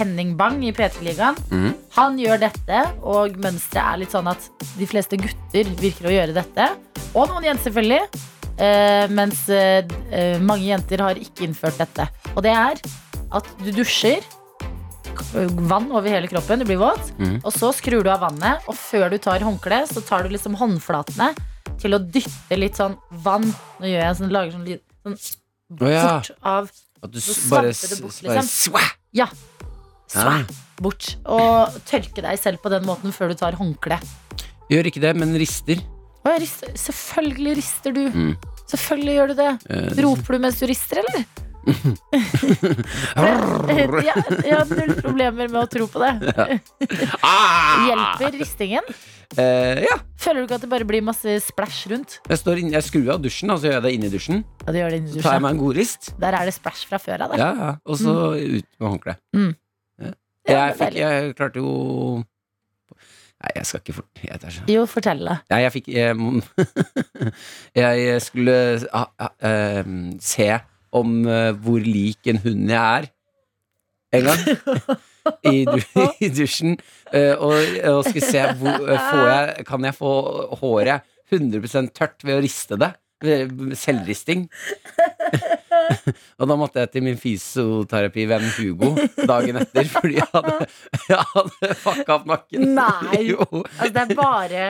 Henning 0.00 0.34
Bang 0.38 0.58
i 0.66 0.72
P3-ligaen 0.74 1.38
mm. 1.46 1.68
Han 1.94 2.18
gjør 2.18 2.42
dette, 2.42 2.82
og 3.06 3.38
mønsteret 3.38 3.86
er 3.86 4.00
litt 4.02 4.14
sånn 4.16 4.30
at 4.30 4.48
de 4.74 4.88
fleste 4.90 5.18
gutter 5.20 5.70
virker 5.78 6.10
å 6.10 6.14
gjøre 6.16 6.34
dette. 6.34 6.66
Og 7.14 7.30
noen 7.30 7.46
jenter, 7.46 7.70
selvfølgelig. 7.70 8.26
Eh, 8.60 9.06
mens 9.14 9.46
eh, 9.54 9.86
eh, 10.10 10.42
mange 10.42 10.66
jenter 10.66 11.04
har 11.06 11.22
ikke 11.22 11.46
innført 11.46 11.78
dette. 11.80 12.08
Og 12.34 12.42
det 12.44 12.52
er 12.52 12.82
at 13.38 13.54
du 13.62 13.70
dusjer. 13.78 14.26
Vann 15.70 15.90
over 15.92 16.10
hele 16.10 16.30
kroppen, 16.30 16.62
du 16.62 16.66
blir 16.66 16.80
våt. 16.80 17.12
Mm. 17.20 17.38
Og 17.44 17.50
så 17.54 17.70
skrur 17.76 18.02
du 18.06 18.10
av 18.10 18.24
vannet, 18.24 18.66
og 18.66 18.74
før 18.78 19.10
du 19.12 19.18
tar 19.22 19.46
håndkle, 19.46 19.84
så 19.90 20.02
tar 20.02 20.26
du 20.26 20.34
liksom 20.34 20.58
håndflatene 20.58 21.30
til 21.80 21.94
å 21.94 22.02
dytte 22.02 22.58
litt 22.58 22.78
sånn 22.80 22.98
vann. 23.22 23.46
Nå 23.78 23.90
gjør 23.90 24.06
jeg 24.06 24.18
sånn, 24.18 24.34
lager 24.34 24.56
sånn 24.56 24.66
lyd 24.66 24.82
sånn 25.00 25.18
oh, 25.78 25.90
ja. 25.90 26.06
bort 26.06 26.32
av 26.42 26.70
At 27.00 27.12
du 27.12 27.20
Så 27.20 27.32
bare, 27.48 27.72
det 27.72 28.00
bort, 28.02 28.20
liksom. 28.20 28.28
bare 28.28 28.42
swa. 28.46 28.82
Ja. 29.16 29.26
Svæ, 30.10 30.44
bort. 30.82 31.14
Og 31.24 31.78
tørke 31.88 32.22
deg 32.24 32.38
selv 32.40 32.60
på 32.62 32.72
den 32.72 32.84
måten 32.88 33.12
før 33.14 33.32
du 33.32 33.36
tar 33.40 33.56
håndkle. 33.58 33.98
Gjør 34.70 34.86
ikke 34.90 35.02
det, 35.02 35.14
men 35.18 35.34
rister. 35.38 35.80
Jeg 36.20 36.40
rister, 36.42 36.74
selvfølgelig 36.76 37.54
rister 37.56 37.94
du. 37.96 38.02
Mm. 38.12 38.34
Selvfølgelig 38.68 39.14
gjør 39.16 39.30
du 39.32 39.36
det. 39.38 39.52
Eh, 39.70 40.02
Roper 40.04 40.36
du 40.36 40.42
mens 40.44 40.58
du 40.60 40.66
rister, 40.68 41.00
eller? 41.00 41.24
ja, 44.06 44.14
jeg 44.44 44.54
har 44.54 44.70
null 44.70 44.94
problemer 45.00 45.48
med 45.48 45.60
å 45.60 45.66
tro 45.70 45.86
på 45.90 45.98
det. 46.02 46.12
ah! 47.24 47.86
Hjelper 47.88 48.38
ristingen? 48.40 48.84
Eh, 49.38 49.84
ja. 49.86 49.96
Føler 50.18 50.40
du 50.42 50.46
ikke 50.48 50.56
at 50.58 50.64
det 50.64 50.70
bare 50.72 50.86
blir 50.88 51.04
masse 51.06 51.36
splash 51.44 51.84
rundt? 51.92 52.16
Jeg, 52.28 52.38
står 52.40 52.58
inn, 52.64 52.72
jeg 52.74 52.82
skrur 52.82 53.12
av 53.14 53.20
dusjen, 53.22 53.50
og 53.54 53.60
så 53.62 53.68
gjør 53.68 53.76
jeg 53.78 53.84
det 53.84 53.92
inni 53.94 54.10
dusjen. 54.10 54.40
Ja, 54.66 54.72
du 54.74 54.78
gjør 54.80 54.90
det 54.90 54.98
inni 55.02 55.12
Så 55.12 55.20
tar 55.22 55.22
jeg 55.22 55.30
dusjen. 55.30 55.42
meg 55.46 55.50
en 55.54 55.60
god 55.62 55.76
rist. 55.78 56.10
Der 56.24 56.36
er 56.40 56.44
det 56.50 56.54
splash 56.56 56.88
fra 56.90 56.98
før 56.98 57.22
av. 57.26 57.30
der. 57.36 57.38
Ja, 57.44 57.50
ja. 57.60 57.70
Og 57.86 58.00
så 58.00 58.14
ut 58.34 58.66
med 58.80 58.88
håndkle. 58.88 59.14
Mm. 59.36 59.52
Ja. 60.00 60.10
Jeg, 60.50 60.74
fikk, 60.74 60.80
deilig. 60.82 61.00
jeg 61.04 61.34
klarte 61.38 61.60
jo 61.62 62.24
Nei, 63.40 63.50
jeg 63.56 63.66
skal 63.68 63.80
ikke 63.80 63.94
fort 63.96 64.20
jeg 64.24 64.40
tar 64.42 64.50
så- 64.52 64.64
Jo, 64.68 64.82
fortell 64.90 65.20
det. 65.24 65.36
Nei, 65.52 65.60
jeg 65.62 65.72
fikk 65.72 65.86
Jeg, 65.94 66.16
jeg 67.80 68.20
skulle 68.24 68.56
ah, 68.92 69.06
ah, 69.16 69.30
eh, 69.46 69.84
se 70.20 70.48
om 70.92 71.14
eh, 71.28 71.52
hvor 71.52 71.80
lik 71.80 72.26
en 72.32 72.40
hund 72.42 72.68
jeg 72.68 72.80
er. 72.98 73.08
En 74.12 74.26
gang. 74.26 74.98
I, 75.46 75.66
i 76.24 76.30
dusjen. 76.32 76.78
uh, 77.12 77.34
og, 77.36 77.54
og 77.90 78.02
skulle 78.08 78.26
se 78.26 78.44
hvor 78.60 78.88
eh, 78.88 79.14
jeg, 79.28 79.66
Kan 79.68 79.84
jeg 79.84 79.96
få 79.98 80.12
håret 80.62 81.06
100% 81.30 81.92
tørt 81.94 82.24
ved 82.26 82.38
å 82.38 82.42
riste 82.42 82.78
det? 82.80 82.94
Selvristing. 83.76 84.46
og 86.40 86.50
da 86.50 86.56
måtte 86.58 86.82
jeg 86.82 86.92
til 86.94 87.06
min 87.06 87.18
fysioterapivenn 87.20 88.48
Hugo 88.58 88.92
dagen 89.28 89.60
etter, 89.62 89.88
fordi 89.90 90.18
jeg 90.20 90.28
hadde, 90.34 90.68
jeg 91.08 91.24
hadde 91.34 91.72
fucka 91.84 92.18
opp 92.18 92.28
nakken. 92.30 92.74
Nei. 92.76 93.22
Jo. 93.30 93.44
Altså, 93.78 93.92
det 93.94 94.02
er 94.02 94.14
bare 94.18 94.62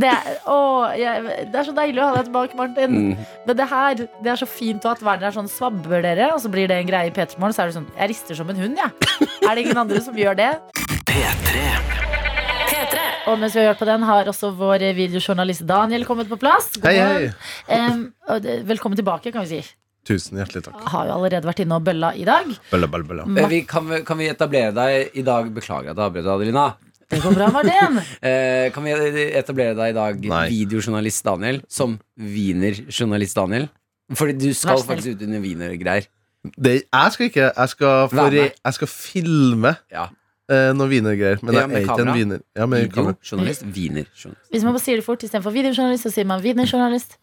det 0.00 0.06
er, 0.06 0.36
å, 0.46 0.58
jeg, 0.94 1.22
det 1.50 1.58
er 1.58 1.66
så 1.66 1.74
deilig 1.74 2.02
å 2.02 2.08
ha 2.10 2.18
deg 2.20 2.28
tilbake, 2.28 2.58
Martin. 2.58 2.94
Mm. 2.94 3.24
Men 3.48 3.58
det 3.58 3.66
her 3.72 3.98
Det 3.98 4.32
er 4.32 4.38
så 4.38 4.46
fint 4.46 4.86
at 4.86 5.02
Werner 5.02 5.30
er 5.30 5.34
sånn 5.34 5.50
svabber 5.50 6.04
dere, 6.06 6.30
og 6.34 6.38
så 6.44 6.52
blir 6.52 6.70
det 6.70 6.78
en 6.78 6.90
greie 6.90 7.10
i 7.10 7.14
P3morgen. 7.14 7.56
Så 7.56 7.64
er 7.64 7.72
det 7.72 7.78
sånn 7.80 7.90
Jeg 7.98 8.14
rister 8.14 8.38
som 8.38 8.52
en 8.54 8.62
hund, 8.62 8.78
jeg. 8.78 9.30
Er 9.42 9.54
det 9.54 9.66
ingen 9.66 9.82
andre 9.82 10.04
som 10.04 10.18
gjør 10.18 10.38
det? 10.38 10.52
P3. 11.10 11.89
Og 13.30 13.38
mens 13.38 13.54
vi 13.54 13.60
har 13.62 13.70
hørt 13.72 13.80
på 13.82 13.86
den, 13.88 14.02
har 14.08 14.28
også 14.30 14.50
vår 14.58 14.82
videojournalist 14.96 15.62
Daniel 15.68 16.02
kommet 16.08 16.28
på 16.30 16.38
plass. 16.40 16.72
God 16.80 16.88
Hei, 16.88 16.96
hei. 16.98 17.28
Eh, 17.70 18.64
velkommen 18.66 18.98
tilbake, 18.98 19.30
kan 19.34 19.44
vi 19.46 19.60
si. 19.60 19.76
Tusen 20.08 20.40
hjertelig 20.40 20.64
takk. 20.64 20.80
Har 20.90 21.06
jo 21.10 21.16
allerede 21.18 21.46
vært 21.46 21.60
inne 21.62 21.76
og 21.78 21.84
bølla 21.86 22.10
i 22.18 22.24
dag. 22.26 22.48
Bølla, 22.72 22.88
bølla, 22.90 23.06
bølla. 23.10 23.26
Eh, 23.44 23.48
Vi, 23.52 23.60
kan, 23.68 23.86
vi, 23.90 24.00
kan 24.08 24.18
vi 24.18 24.30
etablere 24.32 24.72
deg 24.74 25.18
i 25.20 25.24
dag 25.26 25.50
Beklager 25.54 25.92
at 25.92 26.00
jeg 26.00 26.06
avbrøt, 26.08 26.30
Adelina. 26.34 26.64
Det 27.10 27.18
går 27.24 27.34
bra, 27.36 27.50
Martin. 27.54 28.00
Eh, 28.30 28.70
kan 28.74 28.86
vi 28.86 28.94
etablere 29.42 29.76
deg 29.78 29.92
i 29.92 29.98
dag, 29.98 30.24
Nei. 30.32 30.44
videojournalist 30.54 31.24
Daniel, 31.26 31.60
som 31.70 31.98
wienerjournalist 32.18 33.36
Daniel? 33.38 33.68
Fordi 34.16 34.34
du 34.40 34.48
skal 34.56 34.80
faktisk 34.82 35.14
ut 35.20 35.26
under 35.28 35.42
wienergreier. 35.44 36.08
Det, 36.56 36.72
jeg 36.88 37.12
skal 37.14 37.28
ikke. 37.28 37.50
Jeg 37.52 37.68
skal, 37.76 38.08
re- 38.32 38.48
jeg 38.56 38.74
skal 38.78 38.88
filme 38.90 39.74
Ja. 39.92 40.08
Eh, 40.50 40.72
noen 40.76 40.90
wienergreier. 40.90 41.38
Men 41.42 41.54
Ja, 41.54 41.60
jeg 41.64 41.68
med 41.70 41.76
er 41.78 41.84
ikke 41.86 41.96
kamera. 41.96 42.10
en 42.10 42.18
wiener. 42.18 42.40
Ja, 42.58 42.66
med 42.66 42.92
kamera. 42.92 43.16
Videojournalist, 43.22 43.62
wienerjournalist. 43.78 44.50
Hvis 44.52 44.64
man 44.66 44.72
bare 44.76 44.84
sier 44.84 44.96
det 45.00 45.04
fort 45.06 45.22
istedenfor 45.26 45.52
videojournalist, 45.54 46.04
så 46.08 46.12
sier 46.14 46.26
man 46.26 46.42
wienerjournalist. 46.44 47.16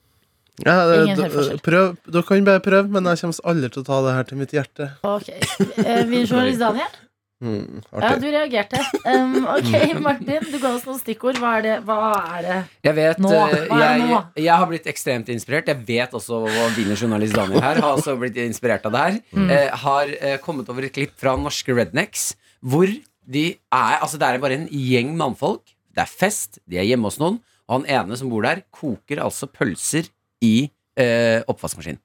Ja, 0.66 0.78
Ingen 1.04 1.18
d- 1.18 1.22
høreforskjell. 1.28 1.60
prøv. 1.62 1.98
Dere 2.10 2.24
kan 2.26 2.46
bare 2.48 2.60
prøve, 2.66 2.90
men 2.90 3.04
jeg 3.06 3.20
kommer 3.22 3.44
aldri 3.46 3.70
til 3.76 3.84
å 3.84 3.86
ta 3.86 4.00
det 4.08 4.14
her 4.18 4.24
til 4.32 4.38
mitt 4.40 4.52
hjerte. 4.58 4.88
Ok. 5.06 5.28
Eh, 5.30 6.04
Videojournalist 6.10 6.60
Daniel? 6.60 6.96
Mm, 7.40 7.84
Ja, 7.94 8.00
artig. 8.02 8.22
du 8.24 8.28
reagerte. 8.34 8.80
Um, 9.06 9.46
ok, 9.46 10.00
Martin, 10.02 10.42
du 10.52 10.58
ga 10.58 10.72
oss 10.74 10.88
noen 10.88 10.98
stikkord. 10.98 11.38
Hva 11.38 11.52
er 11.60 11.62
det? 11.68 11.76
Hva 11.86 11.98
er 12.40 12.42
det? 12.48 12.56
Jeg 12.88 12.96
vet 12.98 13.20
Nå. 13.22 13.30
eh, 13.30 13.68
Hva 13.70 13.78
er 13.78 13.78
det 13.78 14.00
jeg, 14.02 14.10
nå? 14.10 14.22
jeg 14.42 14.56
har 14.58 14.66
blitt 14.72 14.88
ekstremt 14.90 15.30
inspirert. 15.30 15.68
Jeg 15.70 15.86
vet 15.86 16.10
også 16.18 16.40
hva 16.48 16.66
wienerjournalist 16.74 17.36
Daniel 17.38 17.62
her 17.62 17.76
har 17.76 17.94
også 17.94 18.18
blitt 18.18 18.40
inspirert 18.42 18.90
av 18.90 18.92
det 18.98 19.04
her. 19.06 19.20
Mm. 19.38 19.52
Eh, 19.54 19.70
har 19.84 20.08
eh, 20.20 20.38
kommet 20.42 20.68
over 20.74 20.82
et 20.90 20.94
klipp 20.98 21.14
fra 21.22 21.36
norske 21.38 21.70
rednecks 21.78 22.32
hvor 22.66 22.90
de 23.28 23.46
er 23.74 24.00
Altså, 24.02 24.18
det 24.18 24.28
er 24.28 24.40
bare 24.44 24.58
en 24.62 24.68
gjeng 24.72 25.14
mannfolk. 25.20 25.64
Det 25.94 26.04
er 26.06 26.12
fest, 26.12 26.60
de 26.70 26.78
er 26.80 26.86
hjemme 26.88 27.10
hos 27.10 27.18
noen, 27.20 27.40
og 27.68 27.82
han 27.82 27.88
ene 28.08 28.18
som 28.20 28.30
bor 28.32 28.46
der, 28.46 28.62
koker 28.72 29.20
altså 29.24 29.48
pølser 29.52 30.08
i 30.46 30.70
eh, 30.98 31.42
oppvaskmaskin. 31.50 31.98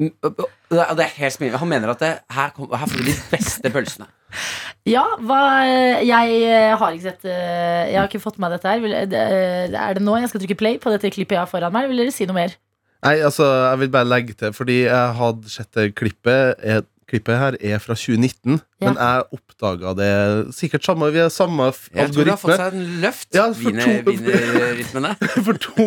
Mm, 0.00 0.10
og- 0.24 0.38
og 0.40 0.96
Det 0.96 1.04
er 1.04 1.16
helt 1.18 1.32
smilende. 1.34 1.58
Han 1.58 1.68
mener 1.68 1.90
at 1.90 1.98
det, 2.00 2.12
her, 2.30 2.50
kom, 2.56 2.68
her 2.72 2.86
får 2.86 2.96
du 2.98 3.04
de 3.10 3.16
beste 3.30 3.70
pølsene. 3.70 4.06
Ja, 4.88 5.02
hva 5.20 5.36
Jeg 6.00 6.36
eh, 6.48 6.72
har 6.78 6.92
ikke 6.94 7.02
sett 7.10 7.24
eh, 7.28 7.90
Jeg 7.92 7.98
har 7.98 8.06
ikke 8.08 8.20
fått 8.22 8.38
med 8.40 8.48
meg 8.48 8.54
dette 8.56 8.70
her. 8.70 9.74
Er 9.76 9.98
det 9.98 10.02
nå 10.02 10.14
jeg 10.16 10.30
skal 10.30 10.40
trykke 10.40 10.56
play 10.56 10.78
på 10.80 10.88
dette 10.94 11.10
klippet 11.12 11.36
jeg 11.36 11.42
har 11.42 11.50
foran 11.50 11.74
meg? 11.74 11.84
Eller 11.84 11.92
vil 11.92 12.00
dere 12.06 12.14
si 12.16 12.24
noe 12.30 12.38
mer? 12.38 12.54
Nei, 13.04 13.18
altså, 13.24 13.44
jeg 13.44 13.78
vil 13.82 13.90
bare 13.92 14.08
legge 14.08 14.32
til, 14.40 14.54
fordi 14.56 14.78
jeg 14.86 15.12
hadde 15.20 15.52
sett 15.52 15.70
det 15.76 15.90
klippet. 15.98 16.56
Er, 16.64 16.80
klippet 17.10 17.36
her 17.40 17.56
er 17.60 17.80
fra 17.82 17.94
2019, 17.98 18.60
Ja. 18.80 18.88
men 18.88 18.96
jeg 18.96 19.24
oppdaga 19.36 19.90
det 19.98 20.10
sikkert 20.56 20.86
samme 20.86 21.10
Vi 21.12 21.18
har 21.20 21.28
samme 21.28 21.66
algoritme 21.68 21.98
Jeg 22.00 22.12
tror 22.14 22.24
det 22.24 22.32
har 22.32 22.40
fått 22.40 22.56
seg 22.56 22.76
en 22.78 22.86
løft. 23.02 23.28
Ja, 23.36 23.44
for 23.52 23.74
Wienerrytmene. 24.08 25.10
for 25.46 25.58
to, 25.60 25.86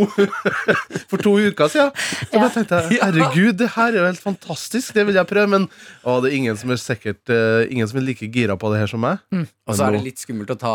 for 1.09 1.23
to 1.25 1.33
uker 1.47 1.71
siden. 1.73 1.89
Så 1.95 2.27
Ja. 2.35 2.43
bare 2.43 2.51
tenkte 2.53 2.81
jeg 2.91 2.99
herregud, 3.01 3.57
det 3.63 3.69
her 3.77 3.89
er 3.95 3.97
jo 4.01 4.05
helt 4.11 4.21
fantastisk, 4.21 4.93
det 4.93 5.07
vil 5.09 5.17
jeg 5.17 5.27
prøve. 5.31 5.47
Men 5.55 5.67
å, 6.05 6.19
det 6.21 6.31
er 6.33 6.37
ingen 6.37 6.59
som 6.59 6.69
er 6.75 6.81
sikkert 6.81 7.33
uh, 7.33 7.63
Ingen 7.73 7.87
som 7.89 7.97
er 8.01 8.05
like 8.05 8.29
gira 8.33 8.55
på 8.59 8.69
det 8.73 8.83
her 8.83 8.91
som 8.93 9.01
meg. 9.01 9.23
Og 9.33 9.73
så 9.77 9.87
er 9.87 9.95
det 9.97 10.03
litt 10.05 10.19
skummelt 10.21 10.51
å 10.53 10.59
ta 10.59 10.73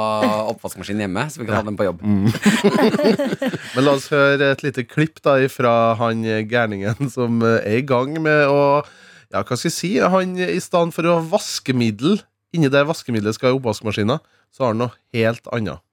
oppvaskmaskinen 0.51 1.05
hjemme, 1.07 1.27
så 1.31 1.43
vi 1.43 1.47
kan 1.49 1.61
ha 1.61 1.65
den 1.69 1.77
på 1.79 1.87
jobb. 1.87 2.01
Men 2.03 3.85
la 3.85 3.95
oss 3.95 4.09
høre 4.13 4.53
et 4.55 4.63
lite 4.65 4.85
klipp 4.89 5.21
da 5.25 5.37
fra 5.53 5.75
han 6.01 6.25
eh, 6.27 6.43
gærningen 6.49 7.11
som 7.13 7.43
eh, 7.45 7.61
er 7.69 7.81
i 7.83 7.87
gang 7.87 8.17
med 8.25 8.49
å 8.51 8.63
Ja, 9.29 9.43
hva 9.43 9.57
skal 9.59 9.69
jeg 9.69 9.77
si? 9.77 9.91
Han 10.01 10.39
i 10.41 10.61
stedet 10.63 10.95
for 10.97 11.05
å 11.05 11.19
ha 11.19 11.25
vaskemiddel 11.35 12.23
inni 12.57 12.71
der 12.73 12.87
vaskemiddelet 12.89 13.37
skal 13.37 13.53
i 13.53 13.59
oppvaskmaskina, 13.59 14.19
så 14.53 14.65
har 14.65 14.73
han 14.73 14.81
noe 14.87 14.95
helt 15.13 15.51
annet. 15.53 15.85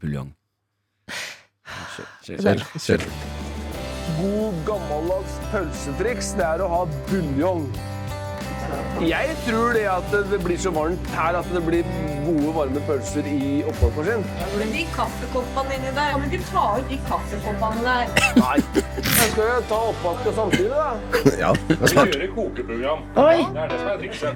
Buljong. 0.00 0.34
God 4.18 4.60
gammeldags 4.68 5.40
pølsetriks, 5.52 6.34
det 6.36 6.46
er 6.46 6.64
å 6.64 6.70
ha 6.72 6.84
buljong. 7.08 7.66
Jeg 9.04 9.34
tror 9.46 9.72
det 9.76 9.84
at 9.90 10.12
det 10.30 10.38
blir 10.44 10.58
så 10.60 10.70
varmt 10.74 11.08
her 11.16 11.36
at 11.40 11.48
det 11.52 11.62
blir 11.66 11.88
gode, 12.24 12.50
varme 12.56 12.80
pølser 12.86 13.26
i 13.28 13.62
oppvaskmaskinen. 13.68 14.24
De 14.72 14.84
kaffekoppene 14.94 15.74
inni 15.78 15.90
der. 15.96 16.12
Kan 16.14 16.20
du 16.24 16.36
ikke 16.38 16.50
ta 16.52 16.64
ut 16.78 16.86
de 16.92 16.98
kaffekoppene 17.08 17.80
der? 17.84 18.04
Nei. 18.38 18.58
Jeg 18.96 19.30
skal 19.32 19.44
jo 19.50 19.58
ta 19.72 19.80
oppvasken 19.90 20.38
samtidig, 20.38 20.70
da. 20.70 20.90
Ja, 21.44 21.50
det 21.68 21.78
er 21.80 21.92
smart. 21.94 22.14
Kjøre 22.14 22.30
kokeprogram. 22.36 23.04
Oi, 23.24 23.38
Det 23.50 23.60
er 23.64 23.68
det 23.74 23.78
som 23.82 23.88
er 23.88 23.98
trikset. 24.04 24.34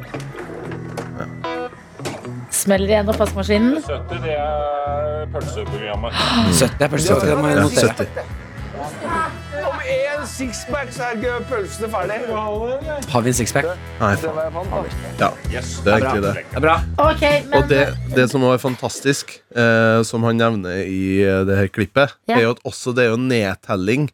smeller 2.59 2.89
igjen 2.91 3.09
oppvaskmaskinen. 3.13 3.79
70, 3.87 4.21
det 4.25 4.35
er 4.35 5.27
pølseprogrammet. 5.33 6.13
70 6.59 6.85
er 6.85 6.93
pølseprogrammet. 6.97 7.51
Det 7.55 7.63
Ja, 7.63 7.95
70. 7.95 8.48
Sixpack 10.39 10.93
så 10.95 11.03
er 11.09 11.17
gøy, 11.19 11.41
pølsene 11.49 11.89
ferdig. 11.91 12.19
Har 12.31 13.25
vi 13.25 13.31
en 13.33 13.35
sixpack? 13.35 13.67
Nei, 13.99 14.13
faen. 14.23 14.87
Ja, 15.19 15.33
det 15.51 15.59
er 15.59 15.97
egentlig 15.97 16.23
det. 16.23 16.33
Det 16.53 16.61
er 16.61 16.63
bra. 16.63 16.77
Men 16.95 17.57
Og 17.59 17.67
det, 17.73 17.81
det 18.15 18.29
som 18.31 18.47
var 18.47 18.61
fantastisk, 18.63 19.35
eh, 19.51 19.99
som 20.07 20.23
han 20.29 20.39
nevner 20.39 20.85
i 20.85 21.25
eh, 21.25 21.43
det 21.49 21.59
her 21.59 21.71
klippet, 21.75 22.15
Ja. 22.31 22.39
er 22.39 22.47
jo 22.47 22.55
at 22.55 22.63
også 22.71 22.95
det 22.95 23.09
er 23.09 23.11
jo 23.17 23.19
nedtelling 23.19 24.13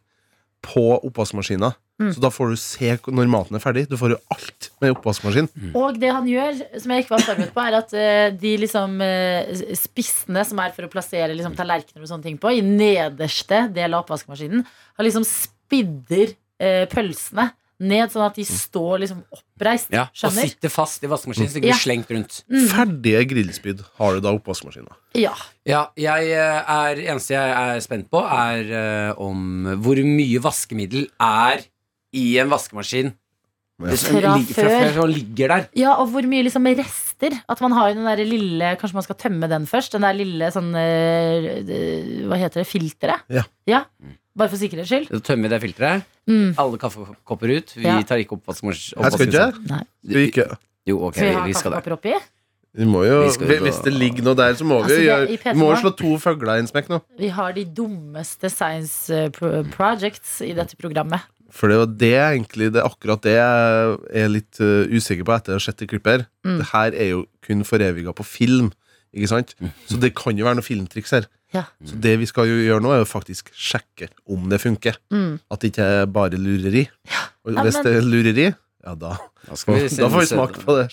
på 0.65 0.87
oppvaskmaskina. 1.05 1.75
Mm. 2.01 2.09
Så 2.11 2.19
da 2.19 2.27
får 2.33 2.49
du 2.51 2.57
se 2.59 2.89
når 3.07 3.29
maten 3.31 3.55
er 3.55 3.61
ferdig. 3.63 3.85
Du 3.87 3.95
får 3.95 4.15
jo 4.15 4.19
alt 4.33 4.71
med 4.81 4.91
oppvaskmaskin. 4.97 5.47
Og 5.77 5.99
det 6.01 6.09
han 6.11 6.25
gjør, 6.27 6.57
som 6.81 6.91
jeg 6.91 7.05
ikke 7.05 7.13
var 7.13 7.23
forberedt 7.29 7.53
på, 7.55 7.63
er 7.69 7.77
at 7.77 7.93
eh, 7.95 8.33
de 8.35 8.57
liksom 8.65 8.97
eh, 9.05 9.53
spissene 9.77 10.43
som 10.49 10.59
er 10.65 10.73
for 10.75 10.89
å 10.89 10.91
plassere 10.91 11.37
liksom, 11.37 11.55
tallerkener 11.55 12.01
og 12.03 12.09
sånne 12.09 12.27
ting 12.27 12.41
på, 12.41 12.51
i 12.51 12.65
nederste 12.65 13.67
del 13.77 13.93
av 13.93 14.03
oppvaskmaskinen, 14.03 14.65
har 14.97 15.07
liksom 15.07 15.23
spidder 15.65 16.35
eh, 16.59 16.85
pølsene 16.91 17.51
ned 17.83 18.07
sånn 18.13 18.23
at 18.23 18.37
de 18.39 18.45
står 18.47 19.01
liksom 19.03 19.17
oppreist. 19.35 19.89
Ja, 19.91 20.05
og 20.07 20.15
Skjønner? 20.15 20.47
sitter 20.47 20.71
fast 20.71 21.03
i 21.03 21.09
vaskemaskinen, 21.11 21.49
så 21.51 21.57
det 21.59 21.63
blir 21.65 21.73
Ja. 21.73 21.79
slengt 21.81 22.07
rundt. 22.15 22.37
Ferdige 22.71 23.25
grillspyd 23.27 23.81
har 23.99 24.13
du 24.15 24.21
da 24.23 24.31
i 24.31 24.37
oppvaskmaskina. 24.39 24.95
Ja. 25.19 25.33
Ja, 25.67 25.81
jeg 25.99 26.29
eh, 26.31 26.71
er 26.71 26.95
eneste 27.11 27.35
jeg 27.35 27.51
er 27.51 27.81
spent 27.83 28.07
på, 28.09 28.21
er 28.23 28.63
eh, 28.71 29.13
om 29.19 29.75
hvor 29.83 29.99
mye 30.07 30.39
vaskemiddel 30.39 31.09
er 31.19 31.65
i 32.15 32.37
en 32.39 32.47
vaskemaskin. 32.49 33.11
Det 33.83 33.97
som 33.99 34.15
Fra 34.15 34.37
ligger- 34.37 34.53
fra 34.55 34.63
før. 34.63 34.79
før 34.85 34.93
som 35.01 35.09
ligger 35.11 35.47
der. 35.51 35.67
ja, 35.75 35.95
og 35.99 36.07
hvor 36.13 36.23
mye 36.23 36.45
liksom 36.47 36.63
rester. 36.79 37.41
At 37.49 37.59
man 37.59 37.73
har 37.75 37.89
jo 37.91 37.95
den 37.99 38.05
der 38.07 38.23
lille 38.23 38.77
Kanskje 38.79 38.93
man 38.93 39.03
skal 39.03 39.15
tømme 39.19 39.49
den 39.51 39.65
først. 39.67 39.91
Den 39.91 40.01
der 40.07 40.13
lille 40.15 40.47
sånn 40.47 40.71
eh, 40.79 41.59
eh, 41.59 42.23
Hva 42.23 42.37
heter 42.39 42.63
det? 42.63 42.67
Filteret? 42.71 43.19
Ja. 43.67 43.83
Bare 44.35 44.49
for 44.51 44.57
sikkerhets 44.59 44.89
skyld. 44.91 45.07
Så 45.13 45.21
tømmer 45.23 45.47
vi 45.47 45.53
det 45.55 45.61
filteret. 45.63 46.03
Mm. 46.27 46.55
Alle 46.59 46.77
kaffekopper 46.81 47.51
ut. 47.57 47.73
Vi 47.77 47.83
Ja. 47.87 48.01
tar 48.01 48.17
ikke 48.19 48.35
oppvaskmaskinen. 48.39 49.03
Her 49.03 49.09
skal 49.15 49.27
ikke 49.27 49.43
jeg. 49.45 49.53
Nei. 49.69 49.83
Ikke 50.27 50.57
Jo, 50.87 50.99
ok, 51.07 51.15
Skal 51.15 51.27
vi 51.29 51.33
ha 51.33 51.45
vi 51.45 51.53
skal 51.53 51.71
det. 51.71 51.83
kaffekopper 51.83 51.93
oppi? 51.97 52.13
vi 52.75 52.83
må 52.85 53.05
jo, 53.07 53.21
Vi 53.23 53.31
skal 53.31 53.47
jo 53.47 53.63
Hvis 53.63 53.79
det 53.83 53.93
ligger 53.93 54.23
noe 54.23 54.35
der, 54.35 54.53
så 54.53 54.65
må 54.67 54.81
Altså, 54.83 54.97
vi 54.99 55.05
det- 55.05 55.29
i 55.29 55.37
gjøre 55.37 55.53
Vi 55.55 55.59
må 55.59 55.69
jo 55.71 55.81
slå 55.81 55.91
to 55.97 56.17
fugler 56.19 56.55
i 56.55 56.59
en 56.59 56.67
smekk 56.67 56.87
nå. 56.89 57.01
Vi 57.17 57.27
har 57.29 57.51
de 57.53 57.63
dummeste 57.65 58.49
science 58.51 59.09
eh, 59.09 59.29
pro 59.29 59.63
projects 59.71 60.41
i 60.41 60.51
dette 60.53 60.75
programmet. 60.75 61.21
For 61.49 61.69
det 61.69 61.75
er 61.75 61.79
jo 61.79 61.85
det 61.85 62.13
egentlig 62.41 62.73
Det 62.73 62.83
er 62.83 62.89
akkurat 62.89 63.21
det 63.21 63.35
jeg 63.37 63.97
er 64.23 64.27
litt 64.27 64.59
uh, 64.59 64.85
usikker 64.91 65.23
på 65.23 65.33
etter 65.37 65.51
å 65.53 65.55
ha 65.55 65.59
sett 65.59 65.77
det 65.77 65.87
klippet 65.87 66.05
her. 66.19 66.27
Mm. 66.45 66.57
Det 66.57 66.65
her 66.73 66.91
er 66.93 67.09
jo 67.11 67.25
kun 67.41 67.63
foreviga 67.63 68.13
på 68.13 68.25
film, 68.25 68.71
ikke 69.15 69.29
sant? 69.29 69.55
Så 69.87 69.97
det 69.99 70.13
kan 70.13 70.35
jo 70.37 70.43
være 70.43 70.55
noe 70.55 70.61
filmtriks 70.67 71.11
her. 71.11 71.25
Ja. 71.55 71.63
Så 71.87 71.97
det 72.03 72.17
vi 72.21 72.27
skal 72.29 72.49
jo 72.51 72.59
gjøre 72.65 72.83
nå, 72.83 72.91
er 72.95 73.01
jo 73.03 73.09
faktisk 73.09 73.49
sjekke 73.55 74.11
om 74.27 74.45
det 74.51 74.59
funker. 74.63 74.99
Mm. 75.13 75.39
At 75.51 75.63
det 75.63 75.71
ikke 75.73 75.89
er 76.01 76.05
bare 76.11 76.37
lureri. 76.41 76.85
Og 77.45 77.53
Ja, 77.55 77.63
hvis 77.63 77.79
men- 77.79 77.85
det 77.87 77.95
er 77.95 78.07
lureri, 78.11 78.47
ja 78.85 78.93
da 78.95 79.15
Da, 79.45 79.55
skal 79.57 79.75
vi 79.77 79.87
Da 80.01 80.07
får 80.09 80.19
vi 80.19 80.29
smake 80.35 80.61
på 80.65 80.75
det. 80.79 80.87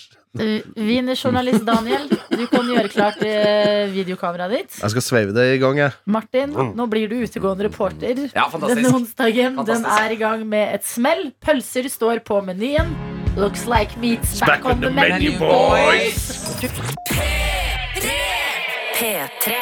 Wienerjournalist 0.77 1.64
Daniel, 1.66 2.07
du 2.09 2.46
kan 2.48 2.64
gjøre 2.64 2.88
klart 2.88 3.18
uh, 3.20 3.90
videokameraet 3.92 4.55
ditt. 4.55 4.79
Jeg 4.81 4.92
skal 4.94 5.05
sveive 5.05 5.35
det 5.37 5.44
i 5.57 5.59
gang, 5.61 5.77
jeg. 5.77 5.92
Martin, 6.09 6.55
nå 6.77 6.87
blir 6.88 7.11
du 7.11 7.18
utegående 7.20 7.66
reporter. 7.68 8.14
Mm. 8.16 8.31
Ja. 8.33 8.46
Denne 8.64 8.94
onsdagen 8.96 9.59
den 9.68 9.85
er 9.85 10.14
i 10.14 10.16
gang 10.20 10.46
med 10.48 10.72
et 10.79 10.88
smell. 10.88 11.33
Pølser 11.44 11.88
står 11.92 12.22
på 12.25 12.40
menyen. 12.44 12.94
Looks 13.37 13.66
like 13.68 13.92
meat's 14.01 14.40
back, 14.40 14.64
on 14.64 14.81
the 14.81 14.90
menu, 14.90 15.38
boys. 15.38 16.57
P3. 16.61 17.53
P3. 18.96 19.55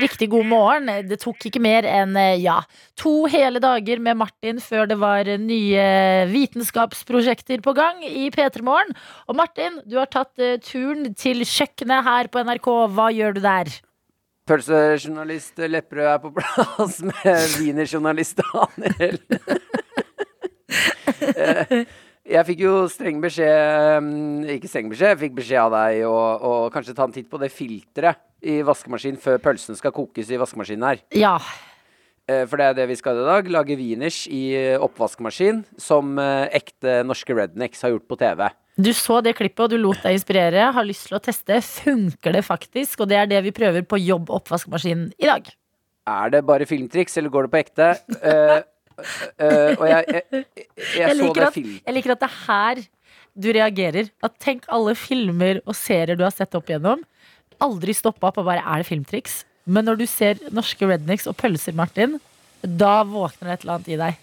Riktig 0.00 0.30
god 0.32 0.46
morgen. 0.48 0.88
Det 1.04 1.18
tok 1.20 1.44
ikke 1.50 1.60
mer 1.60 1.84
enn 1.84 2.16
eh, 2.16 2.38
ja, 2.40 2.62
to 2.96 3.26
hele 3.28 3.60
dager 3.60 4.00
med 4.00 4.16
Martin 4.22 4.60
før 4.62 4.86
det 4.88 4.96
var 5.02 5.28
eh, 5.28 5.40
nye 5.40 5.84
vitenskapsprosjekter 6.30 7.60
på 7.64 7.74
gang 7.76 8.00
i 8.08 8.30
P3 8.32 8.64
Morgen. 8.64 8.94
Og 9.28 9.36
Martin, 9.36 9.82
du 9.84 9.98
har 10.00 10.08
tatt 10.08 10.32
eh, 10.40 10.56
turen 10.64 11.12
til 11.12 11.44
kjøkkenet 11.44 12.06
her 12.08 12.30
på 12.32 12.40
NRK. 12.40 12.70
Hva 12.96 13.10
gjør 13.12 13.36
du 13.36 13.42
der? 13.44 13.72
Pølsejournalist 14.48 15.60
Lepperød 15.60 16.08
er 16.08 16.22
på 16.24 16.32
plass 16.40 17.02
med 17.04 17.58
wienerjournalist 17.60 18.40
Daniel. 18.40 19.20
Eh, 22.32 22.38
Jeg 22.38 22.46
fikk 22.48 22.62
jo 22.64 22.74
streng 22.88 23.20
beskjed 23.22 24.00
mm, 24.02 24.46
Ikke 24.56 24.70
streng 24.70 24.88
beskjed, 24.92 25.12
jeg 25.12 25.20
fikk 25.26 25.34
beskjed 25.42 25.60
av 25.66 25.74
deg 25.76 26.06
å 26.08 26.52
kanskje 26.72 26.94
ta 26.96 27.04
en 27.04 27.12
titt 27.14 27.28
på 27.30 27.40
det 27.42 27.52
filteret 27.52 28.22
i 28.42 28.56
vaskemaskinen 28.66 29.20
før 29.22 29.36
pølsen 29.38 29.76
skal 29.78 29.92
kokes 29.94 30.32
i 30.32 30.38
vaskemaskinen 30.40 30.82
her. 30.88 31.02
Ja. 31.14 31.36
Eh, 32.26 32.42
For 32.50 32.58
det 32.58 32.64
er 32.72 32.74
det 32.80 32.88
vi 32.90 32.96
skal 32.98 33.20
i 33.20 33.26
dag. 33.28 33.46
Lage 33.54 33.76
wieners 33.78 34.24
i 34.26 34.40
eh, 34.58 34.80
oppvaskmaskin, 34.82 35.60
som 35.78 36.16
eh, 36.18 36.48
ekte 36.58 37.04
norske 37.06 37.36
rednecks 37.38 37.84
har 37.86 37.94
gjort 37.94 38.08
på 38.10 38.18
TV. 38.18 38.48
Du 38.82 38.90
så 38.96 39.20
det 39.22 39.36
klippet, 39.38 39.62
og 39.62 39.70
du 39.70 39.78
lot 39.78 40.02
deg 40.02 40.16
inspirere. 40.18 40.72
Har 40.74 40.88
lyst 40.88 41.06
til 41.06 41.20
å 41.20 41.22
teste. 41.22 41.60
Funker 41.84 42.34
det 42.34 42.42
faktisk? 42.48 43.04
Og 43.04 43.12
det 43.12 43.20
er 43.20 43.30
det 43.30 43.44
vi 43.46 43.54
prøver 43.54 43.86
på 43.86 44.00
jobb 44.02 44.32
oppvaskmaskinen 44.40 45.12
i 45.22 45.28
dag. 45.30 45.52
Er 46.10 46.34
det 46.34 46.42
bare 46.48 46.66
filmtriks, 46.66 47.14
eller 47.20 47.30
går 47.30 47.46
det 47.46 47.52
på 47.52 47.60
ekte? 47.62 47.92
Eh, 49.42 49.72
og 49.76 49.86
jeg, 49.88 50.04
jeg, 50.08 50.24
jeg, 50.32 50.66
jeg, 50.98 51.16
så 51.18 51.30
det 51.34 51.46
at, 51.46 51.54
film... 51.54 51.78
jeg 51.78 51.96
liker 51.96 52.14
at 52.14 52.22
det 52.22 52.28
er 52.28 52.40
her 52.46 52.82
du 53.32 53.48
reagerer. 53.56 54.10
At 54.24 54.36
tenk 54.42 54.66
alle 54.72 54.94
filmer 54.98 55.62
og 55.64 55.76
serier 55.78 56.18
du 56.18 56.24
har 56.26 56.34
sett 56.34 56.54
opp 56.58 56.68
igjennom. 56.70 57.02
Aldri 57.62 57.94
stoppa 57.96 58.30
opp 58.30 58.42
og 58.42 58.48
bare 58.48 58.64
er 58.64 58.82
det 58.82 58.90
filmtriks? 58.90 59.42
Men 59.64 59.86
når 59.86 60.02
du 60.02 60.06
ser 60.10 60.40
norske 60.54 60.86
rednecks 60.88 61.28
og 61.30 61.36
pølser, 61.38 61.76
Martin, 61.78 62.18
da 62.62 63.02
våkner 63.06 63.52
det 63.52 63.54
et 63.54 63.64
eller 63.64 63.76
annet 63.78 63.92
i 63.92 64.00
deg. 64.00 64.20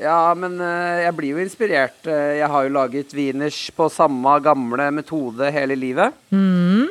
Ja, 0.00 0.32
men 0.38 0.54
eh, 0.62 1.02
jeg 1.04 1.14
blir 1.18 1.34
jo 1.34 1.42
inspirert. 1.42 1.98
Eh, 2.08 2.38
jeg 2.38 2.48
har 2.48 2.64
jo 2.64 2.72
laget 2.72 3.12
wieners 3.12 3.58
på 3.76 3.90
samme 3.92 4.38
gamle 4.44 4.86
metode 4.94 5.50
hele 5.52 5.76
livet. 5.76 6.16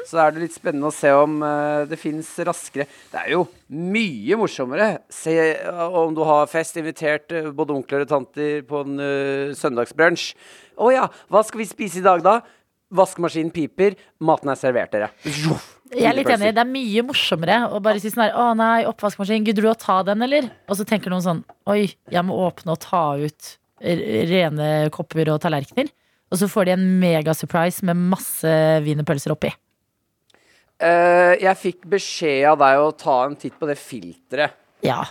Så 0.09 0.21
er 0.21 0.35
det 0.35 0.43
litt 0.43 0.55
spennende 0.55 0.91
å 0.91 0.93
se 0.93 1.09
om 1.17 1.39
eh, 1.45 1.87
det 1.89 1.97
fins 1.97 2.29
raskere 2.45 2.85
Det 2.85 3.23
er 3.23 3.33
jo 3.33 3.47
mye 3.73 4.37
morsommere. 4.37 4.91
Se 5.09 5.33
om 5.87 6.13
du 6.13 6.21
har 6.27 6.49
fest, 6.51 6.77
invitert 6.77 7.33
både 7.57 7.79
onkler 7.79 8.05
og 8.05 8.11
tanter 8.11 8.61
på 8.67 8.83
en 8.85 8.97
uh, 8.99 9.53
søndagsbrunsj. 9.55 10.33
Å 10.81 10.89
ja, 10.93 11.05
hva 11.31 11.41
skal 11.47 11.63
vi 11.63 11.69
spise 11.69 12.01
i 12.01 12.05
dag, 12.05 12.21
da? 12.25 12.41
Vaskemaskinen 12.91 13.53
piper, 13.55 13.95
maten 14.19 14.51
er 14.51 14.59
servert, 14.59 14.91
dere. 14.91 15.13
Jeg 15.91 16.07
er 16.07 16.15
litt 16.15 16.29
enig. 16.31 16.51
Det 16.55 16.61
er 16.63 16.69
mye 16.69 17.03
morsommere 17.03 17.57
å 17.75 17.79
bare 17.83 17.99
si 17.99 18.11
sånn 18.11 18.23
her 18.23 18.37
Å 18.39 18.51
nei, 18.55 18.83
oppvaskmaskin, 18.87 19.43
gidder 19.47 19.65
du 19.65 19.71
å 19.71 19.77
ta 19.79 19.97
den, 20.07 20.23
eller? 20.23 20.47
Og 20.71 20.79
så 20.79 20.85
tenker 20.87 21.11
noen 21.11 21.25
sånn 21.25 21.41
Oi, 21.71 21.89
jeg 21.91 22.23
må 22.27 22.37
åpne 22.45 22.75
og 22.75 22.79
ta 22.83 23.03
ut 23.19 23.55
rene 23.81 24.67
kopper 24.93 25.33
og 25.33 25.41
tallerkener. 25.43 25.89
Og 26.31 26.39
så 26.39 26.47
får 26.47 26.69
de 26.69 26.75
en 26.75 26.83
megasurprise 27.01 27.85
med 27.87 27.99
masse 28.13 28.51
wienerpølser 28.85 29.33
oppi. 29.33 29.51
Uh, 30.81 31.33
jeg 31.41 31.57
fikk 31.59 31.89
beskjed 31.89 32.45
av 32.53 32.61
deg 32.61 32.81
å 32.81 32.91
ta 32.97 33.17
en 33.27 33.35
titt 33.37 33.57
på 33.59 33.67
det 33.69 33.75
filteret. 33.77 34.55
Ja. 34.85 35.01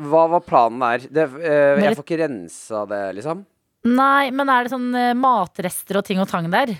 Hva 0.00 0.26
var 0.32 0.44
planen 0.46 0.84
der? 0.84 1.08
Det, 1.12 1.26
uh, 1.32 1.80
jeg 1.82 1.98
får 1.98 2.06
ikke 2.06 2.20
rensa 2.22 2.84
det, 2.88 3.02
liksom? 3.18 3.42
Nei, 3.88 4.30
men 4.30 4.50
er 4.52 4.62
det 4.62 4.70
sånn 4.70 4.92
eh, 4.94 5.10
matrester 5.18 5.98
og 5.98 6.04
ting 6.06 6.20
og 6.22 6.28
tang 6.30 6.46
der? 6.52 6.70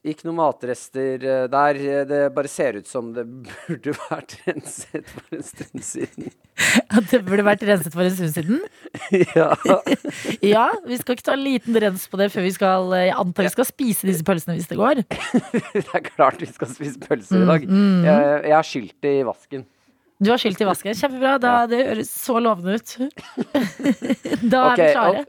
Ikke 0.00 0.24
noen 0.24 0.38
matrester 0.38 1.20
eh, 1.28 1.42
der. 1.52 1.76
Eh, 1.76 2.04
Det 2.08 2.20
bare 2.32 2.48
ser 2.48 2.78
ut 2.80 2.86
som 2.88 3.10
det 3.12 3.24
burde 3.68 3.92
vært 3.98 4.32
renset 4.46 5.10
for 5.12 5.36
en 5.36 5.42
stund 5.44 5.82
siden. 5.84 6.30
At 6.96 7.10
det 7.12 7.20
burde 7.26 7.44
vært 7.44 7.64
renset 7.68 7.92
for 7.92 8.06
en 8.06 8.14
stund 8.16 8.32
siden? 8.32 8.62
ja. 9.36 9.50
Ja, 10.40 10.66
vi 10.88 10.96
skal 11.02 11.18
ikke 11.18 11.26
ta 11.28 11.34
en 11.36 11.44
liten 11.44 11.76
rens 11.84 12.06
på 12.08 12.16
det 12.20 12.30
før 12.32 12.46
vi 12.48 12.54
skal 12.56 12.88
eh, 12.96 13.06
Jeg 13.10 13.18
antar 13.20 13.48
vi 13.50 13.52
skal 13.58 13.68
spise 13.68 14.08
disse 14.08 14.24
pølsene 14.24 14.56
hvis 14.56 14.70
det 14.72 14.80
går. 14.80 15.02
Det 15.04 15.84
er 15.84 16.06
klart 16.08 16.40
vi 16.40 16.48
skal 16.48 16.72
spise 16.72 16.96
pølser 17.04 17.44
i 17.44 17.50
dag. 17.52 17.68
Mm, 17.68 18.00
Jeg, 18.08 18.32
jeg 18.48 18.56
har 18.56 18.70
skylt 18.72 18.96
det 19.04 19.14
i 19.20 19.28
vasken. 19.28 19.66
Du 20.20 20.28
har 20.32 20.40
skylt 20.40 20.60
i 20.60 20.66
vasken. 20.68 20.96
Kjempebra. 20.96 21.36
Da, 21.40 21.52
Det 21.68 21.78
høres 21.92 22.08
så 22.12 22.40
lovende 22.44 22.74
ut. 22.76 22.96
da 24.48 24.64
er 24.64 24.72
okay, 24.72 24.88
vi 24.88 24.90
klare. 24.96 25.22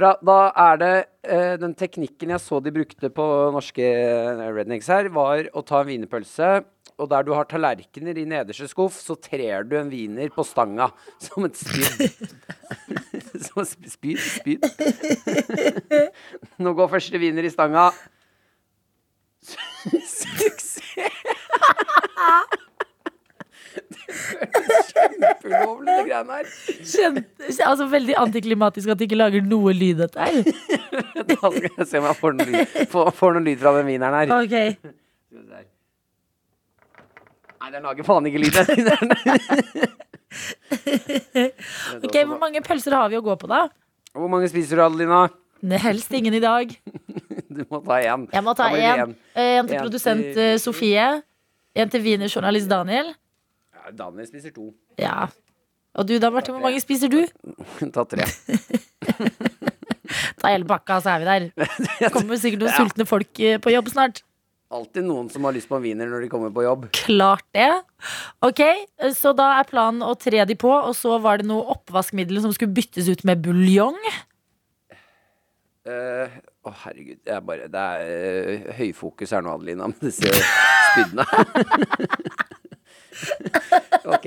Bra. 0.00 0.14
Da 0.24 0.38
er 0.56 0.78
det 0.80 0.92
eh, 1.28 1.54
Den 1.60 1.74
teknikken 1.76 2.32
jeg 2.32 2.40
så 2.40 2.60
de 2.64 2.72
brukte 2.72 3.10
på 3.12 3.24
norske 3.52 3.84
eh, 3.84 4.44
rednecks 4.56 4.88
her, 4.92 5.10
var 5.12 5.50
å 5.52 5.62
ta 5.66 5.82
en 5.82 5.90
wienerpølse, 5.90 6.52
og 7.00 7.08
der 7.10 7.24
du 7.26 7.32
har 7.36 7.48
tallerkener 7.48 8.16
i 8.20 8.24
nederste 8.28 8.68
skuff, 8.70 8.96
så 9.00 9.16
trer 9.20 9.66
du 9.68 9.76
en 9.80 9.90
wiener 9.92 10.32
på 10.32 10.44
stanga 10.46 10.90
som 11.26 11.44
et 11.48 11.60
spyd. 11.60 12.16
som 13.46 13.60
et 13.64 13.92
spyd? 13.92 14.24
Spyd? 14.24 14.64
Nå 16.60 16.74
går 16.78 16.92
første 16.96 17.20
wiener 17.20 17.44
i 17.44 17.52
stanga. 17.52 17.90
Suksess! 19.50 20.80
Kjempeulovlig, 24.90 25.94
det 25.94 26.04
greiene 26.08 26.38
her. 26.40 26.46
Kjent, 26.90 27.26
altså 27.66 27.86
Veldig 27.90 28.16
antiklimatisk 28.20 28.92
at 28.92 29.00
de 29.00 29.06
ikke 29.08 29.18
lager 29.20 29.44
noe 29.46 29.74
lyd 29.76 30.00
dette 30.04 30.18
her. 30.20 30.40
Da 31.30 31.36
skal 31.38 31.68
jeg 31.68 31.86
se 31.88 32.00
om 32.00 32.06
jeg 32.08 32.16
får 32.18 32.32
noe 32.38 32.46
lyd, 32.50 32.72
får, 32.90 33.10
får 33.16 33.36
noe 33.36 33.44
lyd 33.46 33.60
fra 33.60 33.74
den 33.78 33.86
wieneren 33.90 34.16
her. 34.18 34.32
Ok, 34.40 34.56
Skal 34.80 35.38
vi 35.38 35.44
se 35.44 35.60
her. 35.60 35.68
Nei, 37.60 37.68
den 37.74 37.84
lager 37.84 38.06
faen 38.08 38.26
ikke 38.30 38.40
lyd. 38.40 38.56
den. 38.88 39.06
ok, 42.04 42.16
Hvor 42.24 42.38
mange 42.40 42.62
pølser 42.64 42.96
har 42.96 43.10
vi 43.12 43.18
å 43.20 43.24
gå 43.24 43.34
på, 43.42 43.50
da? 43.50 43.66
Hvor 44.16 44.30
mange 44.32 44.48
spiser 44.50 44.80
du, 44.80 44.84
Adelina? 44.86 45.26
Ne, 45.60 45.76
Helst 45.82 46.12
ingen 46.16 46.34
i 46.34 46.42
dag. 46.42 46.72
Du 47.50 47.64
må 47.66 47.80
ta 47.82 47.96
én. 47.98 48.28
Jeg 48.30 48.42
må 48.46 48.52
ta 48.54 48.68
én. 48.70 49.00
en. 49.02 49.14
En 49.34 49.66
til 49.66 49.74
En 49.74 49.80
produsent 49.82 50.36
eh, 50.38 50.52
Sofie. 50.62 51.06
En 51.74 51.90
til 51.90 52.02
wienerjournalist 52.04 52.70
Daniel. 52.70 53.10
Ja, 53.80 53.92
Daniel 53.96 54.28
spiser 54.28 54.52
to. 54.54 54.70
Ja. 55.00 55.30
Og 55.98 56.06
du 56.06 56.16
da, 56.22 56.30
Martin, 56.30 56.54
hvor 56.54 56.62
mange 56.62 56.80
spiser 56.82 57.10
du? 57.10 57.24
Ta 57.94 58.04
tre. 58.08 58.26
Ta 60.40 60.52
hele 60.52 60.66
pakka, 60.68 61.00
så 61.02 61.14
er 61.14 61.22
vi 61.22 61.28
der. 61.28 61.46
Det 62.00 62.10
Kommer 62.14 62.38
sikkert 62.40 62.66
noen 62.66 62.76
sultne 62.76 63.06
folk 63.08 63.40
eh, 63.42 63.58
på 63.62 63.72
jobb 63.74 63.90
snart. 63.92 64.22
Alltid 64.70 65.02
noen 65.02 65.26
som 65.32 65.42
har 65.48 65.54
lyst 65.56 65.66
på 65.66 65.80
en 65.80 65.82
wiener 65.82 66.06
når 66.06 66.24
de 66.24 66.28
kommer 66.30 66.52
på 66.54 66.62
jobb. 66.62 66.86
Klart 66.94 67.46
det. 67.56 67.70
Ok, 68.46 68.60
eh, 68.62 69.14
så 69.16 69.32
da 69.36 69.46
er 69.58 69.70
planen 69.70 70.04
å 70.06 70.14
tre 70.18 70.44
de 70.46 70.56
på, 70.58 70.70
og 70.70 70.94
så 70.98 71.18
var 71.22 71.40
det 71.40 71.48
noe 71.50 71.66
oppvaskmiddel 71.74 72.38
som 72.44 72.54
skulle 72.54 72.76
byttes 72.76 73.10
ut 73.10 73.24
med 73.26 73.42
buljong. 73.42 73.98
Uh, 75.88 76.28
Å, 76.68 76.70
herregud. 76.84 77.18
Det 77.24 77.32
er 77.32 77.40
bare 77.40 77.66
Det 77.72 77.80
er 77.80 78.66
uh, 78.68 78.72
høyfokus 78.76 79.32
her 79.32 79.40
nå, 79.42 79.56
Adelina, 79.56 79.88
med 79.90 80.04
disse 80.04 80.28
spydene. 80.92 81.24
Ok. 84.14 84.26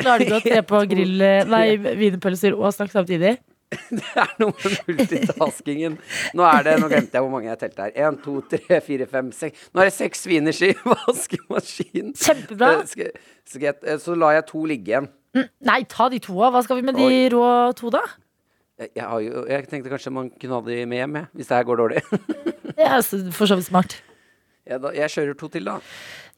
Klarer 0.00 0.22
du 0.22 0.26
ikke 0.26 0.38
å 0.38 0.44
tre 0.44 0.60
på 0.68 0.82
grill, 0.90 1.16
eh, 1.24 1.48
nei, 1.54 1.66
wienerpølser 1.78 2.56
og 2.58 2.72
snakke 2.74 2.96
samtidig? 2.96 3.36
Det 3.72 4.04
er 4.20 4.32
noe 4.40 4.52
med 4.52 4.90
multitaskingen. 4.90 5.94
Nå 6.36 6.44
er 6.44 6.66
det, 6.66 6.74
nå 6.82 6.90
glemte 6.92 7.16
jeg 7.16 7.24
hvor 7.24 7.32
mange 7.32 7.48
jeg 7.48 7.60
telte 7.62 7.86
her. 7.86 7.94
Én, 8.04 8.18
to, 8.20 8.34
tre, 8.52 8.80
fire, 8.84 9.06
fem, 9.08 9.30
seks. 9.36 9.70
Nå 9.72 9.82
er 9.82 9.88
det 9.88 9.94
seks 9.96 10.26
wieners 10.28 10.60
i 10.66 10.72
vaskemaskinen. 10.90 12.12
Kjempebra. 12.20 12.74
Eh, 13.00 13.64
eh, 13.64 13.96
så 14.02 14.16
lar 14.18 14.36
jeg 14.36 14.48
to 14.50 14.64
ligge 14.68 14.92
igjen. 14.92 15.08
Nei, 15.64 15.80
ta 15.88 16.10
de 16.12 16.20
to 16.22 16.36
av. 16.42 16.52
Hva 16.52 16.64
skal 16.66 16.80
vi 16.80 16.86
med 16.90 16.98
de 17.00 17.24
rå 17.32 17.46
to, 17.78 17.92
da? 17.94 18.04
Jeg, 18.82 18.92
jo, 18.98 19.44
jeg 19.46 19.68
tenkte 19.70 19.92
kanskje 19.92 20.12
man 20.14 20.30
kunne 20.40 20.58
ha 20.58 20.64
de 20.66 20.80
med 20.88 20.98
hjem, 21.02 21.20
hvis 21.36 21.50
det 21.50 21.58
her 21.58 21.68
går 21.68 21.84
dårlig. 21.84 22.02
Det 22.72 22.86
er 22.88 23.02
for 23.36 23.44
så 23.44 23.58
vidt 23.58 23.68
smart. 23.68 23.94
Jeg, 24.64 24.80
da, 24.80 24.90
jeg 24.96 25.12
kjører 25.12 25.36
to 25.36 25.48
til, 25.52 25.66
da. 25.68 25.74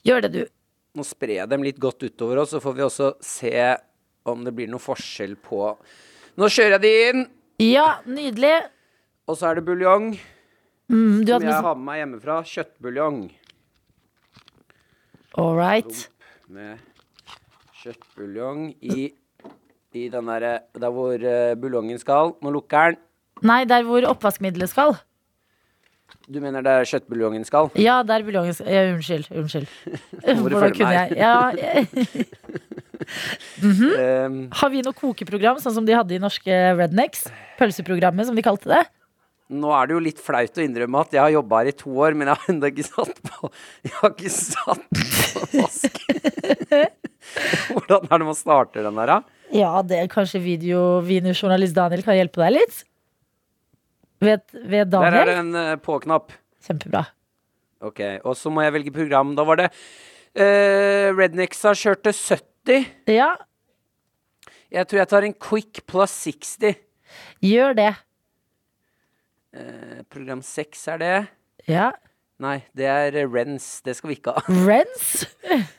Gjør 0.04 0.24
det, 0.24 0.30
du. 0.34 0.40
Nå 0.94 1.04
sprer 1.06 1.40
jeg 1.40 1.50
dem 1.50 1.64
litt 1.66 1.80
godt 1.82 2.04
utover 2.06 2.42
oss, 2.42 2.52
så 2.54 2.60
får 2.62 2.76
vi 2.76 2.84
også 2.86 3.08
se 3.24 3.54
om 4.30 4.44
det 4.46 4.52
blir 4.56 4.70
noe 4.70 4.82
forskjell 4.82 5.34
på 5.42 5.66
Nå 6.38 6.48
kjører 6.50 6.76
jeg 6.78 6.82
de 6.84 6.92
inn! 7.08 7.26
Ja, 7.62 8.00
nydelig. 8.06 8.54
Og 9.30 9.36
så 9.38 9.50
er 9.50 9.60
det 9.60 9.66
buljong, 9.68 10.14
Mm, 10.84 11.22
som 11.24 11.40
jeg 11.40 11.62
har 11.64 11.76
med 11.78 11.84
meg 11.86 12.00
hjemmefra. 12.02 12.34
Kjøttbuljong. 12.44 13.20
All 15.40 15.56
right. 15.56 16.02
Med 16.52 16.82
kjøttbuljong 17.80 18.66
i, 18.84 19.06
i 19.96 20.02
den 20.12 20.28
derre 20.28 20.52
Der 20.76 20.92
hvor 20.92 21.16
uh, 21.16 21.54
buljongen 21.56 21.98
skal. 22.02 22.34
Nå 22.44 22.52
lukker 22.52 22.92
den. 22.92 23.00
Nei, 23.44 23.62
der 23.68 23.86
hvor 23.88 24.04
oppvaskmiddelet 24.12 24.70
skal. 24.70 24.98
Du 26.30 26.40
mener 26.40 26.64
der 26.64 26.86
kjøttbuljongen 26.88 27.44
skal? 27.44 27.68
Ja, 27.80 27.98
der 28.06 28.24
buljongen 28.24 28.54
skal 28.56 28.70
ja, 28.72 28.84
Unnskyld. 28.94 29.28
Unnskyld. 29.30 29.68
Hvordan 30.24 30.72
kunne 30.72 30.90
meg. 30.90 31.12
jeg 31.12 31.18
ja, 31.20 31.36
jeg- 31.52 32.30
Um, 33.60 34.36
Har 34.58 34.70
vi 34.72 34.80
noe 34.80 34.96
kokeprogram, 34.96 35.58
sånn 35.60 35.74
som 35.76 35.84
de 35.84 35.92
hadde 35.92 36.14
i 36.16 36.20
norske 36.22 36.54
Rednecks? 36.78 37.26
Pølseprogrammet, 37.58 38.24
som 38.30 38.38
de 38.38 38.44
kalte 38.46 38.70
det? 38.70 38.84
nå 39.54 39.68
er 39.76 39.86
det 39.86 39.92
jo 39.92 40.00
litt 40.02 40.20
flaut 40.24 40.56
å 40.56 40.62
innrømme 40.64 41.02
at 41.04 41.12
jeg 41.14 41.20
har 41.20 41.32
jobba 41.34 41.58
her 41.60 41.68
i 41.68 41.74
to 41.76 41.90
år, 42.00 42.14
men 42.16 42.30
jeg 42.30 42.38
har 42.40 42.48
ennå 42.54 42.70
ikke 42.72 42.86
satt 42.86 43.18
på 43.28 43.50
Jeg 43.84 43.92
har 43.98 44.14
ikke 44.14 44.32
satt 44.32 44.86
på 44.88 45.44
vask. 45.60 46.00
Hvordan 47.74 48.08
er 48.08 48.22
det 48.22 48.28
man 48.30 48.38
starter 48.38 48.88
den 48.88 48.98
der, 49.02 49.12
da? 49.12 49.18
Ja, 49.54 49.74
det 49.84 50.00
er 50.00 50.10
kanskje 50.10 50.40
videovienerjournalist 50.42 51.76
Daniel 51.76 52.02
kan 52.06 52.16
hjelpe 52.18 52.40
deg 52.40 52.56
litt? 52.56 52.80
Vet, 54.24 54.46
Daniel. 54.54 54.90
Der 54.90 55.20
er 55.20 55.30
det 55.30 55.36
en 55.42 55.54
eh, 55.60 55.74
på-knapp. 55.82 56.32
Kjempebra. 56.64 57.04
Ok, 57.84 58.00
Og 58.24 58.36
så 58.38 58.50
må 58.52 58.64
jeg 58.64 58.72
velge 58.78 58.92
program. 58.94 59.34
Da 59.36 59.44
var 59.44 59.60
det 59.60 59.66
uh, 59.70 61.08
Rednexa 61.18 61.74
kjørte 61.76 62.14
70. 62.16 62.86
Ja, 63.12 63.34
Jeg 64.72 64.88
tror 64.88 64.98
jeg 65.02 65.08
tar 65.10 65.26
en 65.26 65.36
Quick 65.36 65.84
plus 65.86 66.10
60. 66.24 66.78
gjør 67.44 67.76
det. 67.76 67.92
Uh, 69.54 70.00
program 70.10 70.42
6 70.42 70.88
er 70.94 70.98
det. 70.98 71.14
Ja. 71.68 71.90
Nei, 72.40 72.64
det 72.74 72.88
er 72.90 73.20
Rens. 73.30 73.82
Det 73.84 73.94
skal 73.96 74.10
vi 74.10 74.16
ikke 74.18 74.32
ha. 74.34 74.42
Rens? 74.68 75.26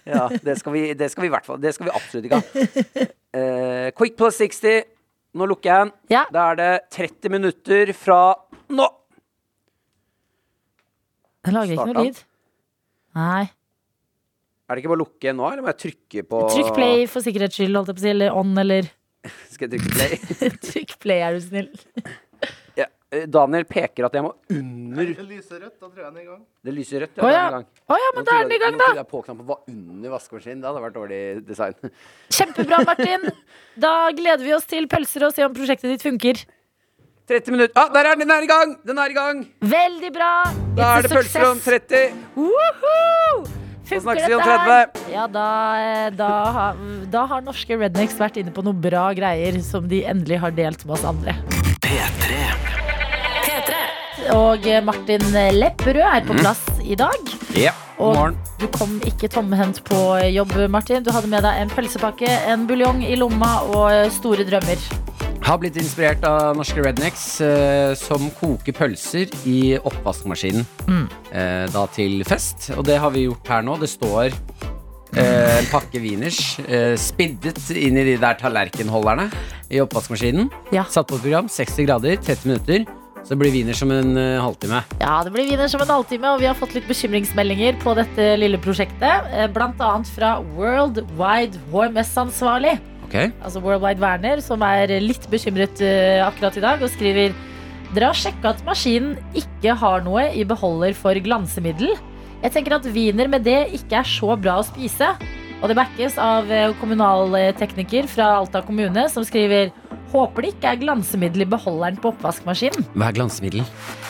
Ja, 0.05 0.29
det 0.29 0.59
skal 0.61 0.73
vi, 0.77 0.93
det 0.93 1.09
skal 1.11 1.25
vi 1.25 1.27
i 1.27 1.33
hvert 1.33 1.45
fall. 1.45 1.59
Det 1.61 1.73
skal 1.75 1.89
vi 1.89 1.95
absolutt 1.97 2.29
ikke 2.29 2.39
ha. 2.39 3.09
Uh, 3.35 3.89
quick 3.97 4.15
plus 4.15 4.37
60. 4.39 4.85
Nå 5.35 5.47
lukker 5.51 5.67
jeg 5.69 5.83
den. 5.83 5.91
Ja. 6.13 6.23
Da 6.31 6.45
er 6.53 6.59
det 6.59 6.69
30 6.95 7.33
minutter 7.33 7.91
fra 7.97 8.19
nå. 8.71 8.87
Den 11.45 11.57
lager 11.57 11.75
ikke 11.75 11.83
Starta 11.83 11.99
noe 11.99 12.07
lyd. 12.07 12.21
Nei. 13.15 13.43
Er 14.65 14.73
det 14.77 14.81
ikke 14.81 14.91
bare 14.93 14.97
å 14.97 15.03
lukke 15.03 15.33
nå, 15.37 15.49
eller 15.51 15.61
må 15.65 15.69
jeg 15.73 15.81
trykke 15.83 16.23
på 16.25 16.39
Trykk 16.49 16.71
play 16.73 17.03
for 17.11 17.25
sikkerhets 17.25 17.59
skyld, 17.59 17.75
holdt 17.77 17.91
jeg 17.91 17.97
på 17.99 18.01
å 18.01 18.05
si. 18.05 18.13
Eller 18.15 18.37
on, 18.39 18.55
eller 18.63 18.87
Skal 19.51 19.67
jeg 19.67 19.75
trykke 19.75 19.93
play? 19.93 20.39
Trykk 20.71 20.95
play, 21.03 21.21
er 21.27 21.35
du 21.37 21.43
snill. 21.43 21.69
Eh, 23.13 23.27
Daniel 23.29 23.63
peker 23.69 24.07
at 24.07 24.15
jeg 24.17 24.23
må 24.25 24.31
under 24.49 25.05
Det 25.13 25.25
lyser 25.29 25.59
rødt, 25.61 25.75
da 25.79 25.87
tror 25.87 25.99
jeg 26.01 26.07
den 26.09 26.17
er 26.17 26.23
i 26.23 26.25
gang. 26.25 26.39
Det 26.65 26.73
lyser 26.73 27.03
rødt. 27.05 27.19
Å 27.21 27.29
Ja, 27.29 27.35
ja. 27.35 27.43
den 27.45 27.45
er 27.45 27.47
i 27.47 27.55
gang. 27.59 27.67
Å 27.85 27.99
ja, 28.01 28.07
men 28.15 28.25
da 28.25 28.31
er 28.39 28.43
den 28.47 28.55
i 28.55 28.59
gang, 28.63 28.73
Nå 28.73 28.77
da. 28.79 28.85
trodde 28.89 29.01
jeg 29.03 29.09
på-knappen 29.13 29.45
var 29.51 29.59
under 29.69 30.09
vaskemaskinen. 30.15 30.61
Det 30.63 30.69
hadde 30.71 30.81
vært 30.87 30.97
dårlig 30.97 31.21
design. 31.47 31.73
Kjempebra, 32.37 32.79
Martin. 32.89 33.27
Da 33.77 33.93
gleder 34.17 34.43
vi 34.47 34.53
oss 34.57 34.65
til 34.65 34.87
pølser 34.91 35.27
og 35.29 35.35
se 35.37 35.45
om 35.45 35.53
prosjektet 35.53 35.93
ditt 35.93 36.01
funker. 36.05 36.41
30 37.29 37.51
minutter. 37.55 37.73
Ah, 37.81 37.89
der 37.93 38.05
er 38.11 38.15
den! 38.17 38.27
Den 38.27 38.31
er 38.35 38.43
i 38.45 38.49
gang! 38.49 38.73
Den 38.85 38.99
er 39.01 39.09
i 39.09 39.15
gang! 39.17 39.45
Veldig 39.65 40.11
bra. 40.13 40.31
Da 40.77 40.89
er 40.97 41.05
det 41.07 41.13
pølser 41.13 41.45
om 41.49 41.61
30. 41.61 42.11
Woohoo! 42.37 43.45
Funker 43.85 44.01
snakkes 44.01 44.27
vi 44.29 44.33
om 44.33 44.41
dette 44.41 44.65
her? 44.65 44.87
30. 44.97 45.11
Ja, 45.13 45.25
da, 45.29 45.47
eh, 45.77 46.09
da, 46.17 46.29
har- 46.57 46.79
da 47.13 47.25
har 47.29 47.41
norske 47.45 47.77
rednecks 47.81 48.17
vært 48.17 48.37
inne 48.41 48.53
på 48.53 48.63
noe 48.65 48.73
bra 48.73 49.07
greier 49.17 49.57
som 49.65 49.85
de 49.89 50.03
endelig 50.09 50.39
har 50.41 50.51
delt 50.57 50.85
med 50.85 50.97
oss 50.97 51.05
andre. 51.05 51.37
P3. 51.85 52.84
Og 54.33 54.65
eh, 54.67 54.81
Martin 54.83 55.23
Lepperød 55.55 56.01
er 56.07 56.25
på 56.27 56.37
plass 56.39 56.61
i 56.83 56.95
dag. 56.97 57.33
Ja. 57.57 57.73
God 57.97 58.07
Og 58.09 58.15
morgen. 58.17 58.37
du 58.59 58.65
kom 58.75 58.97
ikke 59.07 59.29
tomhendt 59.31 59.81
på 59.87 59.99
jobb, 60.33 60.55
Martin. 60.69 61.03
Du 61.05 61.11
hadde 61.15 61.29
med 61.31 61.45
deg 61.45 61.61
en 61.61 61.69
pølsepakke, 61.71 62.27
en 62.51 62.65
buljong 62.67 63.03
i 63.07 63.15
lomma 63.19 63.53
og 63.69 63.85
eh, 63.93 64.09
store 64.11 64.43
drømmer. 64.47 64.81
Har 65.45 65.59
blitt 65.61 65.77
inspirert 65.77 66.23
av 66.25 66.55
norske 66.57 66.81
rednecks 66.81 67.23
eh, 67.45 67.93
som 67.99 68.31
koker 68.39 68.73
pølser 68.73 69.29
i 69.45 69.75
oppvaskmaskinen. 69.77 70.65
Eh, 70.89 71.65
da 71.71 71.85
til 71.93 72.23
fest. 72.25 72.71
Og 72.75 72.83
det 72.89 72.97
har 73.03 73.13
vi 73.13 73.27
gjort 73.27 73.51
her 73.53 73.61
nå. 73.67 73.77
Det 73.77 73.91
står 73.91 74.33
eh, 74.33 75.59
en 75.61 75.69
pakke 75.69 76.01
wieners 76.01 76.39
eh, 76.65 76.95
spiddet 76.99 77.61
inn 77.77 78.01
i 78.01 78.07
de 78.09 78.17
der 78.19 78.39
tallerkenholderne 78.41 79.29
i 79.69 79.79
oppvaskmaskinen. 79.85 80.49
Ja. 80.73 80.87
Satt 80.89 81.13
på 81.13 81.21
program. 81.21 81.47
60 81.51 81.85
grader, 81.87 82.17
30 82.25 82.49
minutter. 82.49 82.87
Så 83.25 83.33
det 83.33 83.39
blir 83.41 83.55
wiener 83.55 83.73
som 83.73 83.89
en 83.89 84.11
uh, 84.13 84.37
halvtime. 84.37 84.83
Ja, 85.01 85.15
det 85.25 85.31
blir 85.33 85.47
viner 85.49 85.69
som 85.71 85.81
en 85.81 85.89
halvtime, 85.89 86.29
og 86.35 86.43
vi 86.43 86.45
har 86.45 86.57
fått 86.57 86.75
litt 86.77 86.85
bekymringsmeldinger 86.85 87.79
på 87.81 87.95
dette 87.97 88.27
lille 88.37 88.59
prosjektet. 88.61 89.31
eh, 89.33 89.47
Blant 89.49 89.79
annet 89.81 90.11
fra 90.13 90.35
World 90.53 91.01
Wide 91.17 91.57
HMS-ansvarlig. 91.73 92.77
Okay. 93.05 93.29
altså 93.45 93.61
Worldwide 93.61 94.01
Werner, 94.01 94.41
som 94.41 94.61
er 94.65 94.93
litt 95.01 95.25
bekymret 95.31 95.81
uh, 95.81 96.25
akkurat 96.27 96.57
i 96.57 96.63
dag, 96.67 96.83
og 96.85 96.91
skriver 96.93 97.33
Dere 97.95 98.11
har 98.11 98.17
sjekka 98.17 98.51
at 98.51 98.61
maskinen 98.65 99.15
ikke 99.37 99.73
har 99.77 100.05
noe 100.05 100.27
i 100.33 100.45
beholder 100.45 100.93
for 100.97 101.17
glansemiddel. 101.25 101.95
Jeg 102.43 102.53
tenker 102.53 102.77
at 102.77 102.85
wiener 102.93 103.29
med 103.31 103.45
det 103.45 103.71
ikke 103.77 104.03
er 104.03 104.09
så 104.09 104.37
bra 104.37 104.59
å 104.59 104.67
spise. 104.67 105.15
Og 105.63 105.71
det 105.71 105.77
backes 105.79 106.17
av 106.21 106.49
kommunaltekniker 106.81 108.09
fra 108.11 108.33
Alta 108.41 108.59
kommune, 108.65 109.05
som 109.09 109.23
skriver 109.25 109.71
Håper 110.13 110.45
det 110.45 110.53
ikke 110.55 110.73
er 110.73 110.81
glansemiddel 110.83 111.45
i 111.45 111.49
beholderen 111.49 111.97
på 112.01 112.11
oppvaskmaskinen. 112.13 112.85
Hva 112.93 113.09
er 113.09 113.17
glansemiddel? 113.17 113.65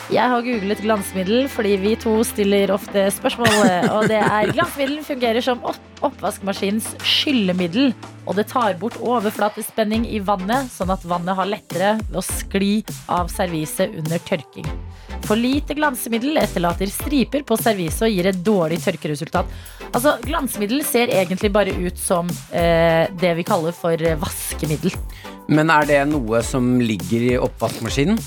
Jeg 0.06 0.30
har 0.30 0.44
googlet 0.46 0.80
glansmiddel 0.84 1.48
fordi 1.50 1.72
vi 1.82 1.96
to 1.98 2.12
stiller 2.26 2.70
ofte 2.70 3.08
spørsmål. 3.10 3.56
Og 3.90 4.06
det 4.10 4.20
er 4.22 4.52
glansmiddel 4.54 5.00
fungerer 5.06 5.42
som 5.42 5.64
opp 5.66 5.82
oppvaskmaskinens 6.06 6.90
skyllemiddel. 7.02 7.94
Og 8.28 8.36
det 8.38 8.44
tar 8.50 8.76
bort 8.78 8.98
overflatespenning 9.00 10.04
i 10.12 10.20
vannet, 10.22 10.68
sånn 10.70 10.92
at 10.92 11.06
vannet 11.08 11.38
har 11.38 11.48
lettere 11.48 11.94
ved 12.04 12.20
å 12.20 12.24
skli 12.26 12.74
av 13.10 13.32
serviset 13.32 13.96
under 13.98 14.22
tørking. 14.28 14.68
For 15.26 15.40
lite 15.40 15.74
glansemiddel 15.74 16.38
etterlater 16.38 16.90
striper 16.92 17.42
på 17.48 17.58
serviset 17.58 18.06
og 18.06 18.12
gir 18.12 18.28
et 18.30 18.42
dårlig 18.46 18.78
tørkeresultat. 18.84 19.48
Altså, 19.88 20.16
Glansemiddel 20.22 20.84
ser 20.86 21.10
egentlig 21.10 21.50
bare 21.54 21.74
ut 21.74 21.98
som 21.98 22.28
eh, 22.54 23.08
det 23.18 23.32
vi 23.38 23.46
kaller 23.46 23.74
for 23.74 23.96
eh, 23.96 24.18
vaskemiddel. 24.20 24.94
Men 25.50 25.72
er 25.72 25.88
det 25.88 26.00
noe 26.12 26.42
som 26.46 26.76
ligger 26.82 27.30
i 27.32 27.38
oppvaskmaskinen? 27.40 28.20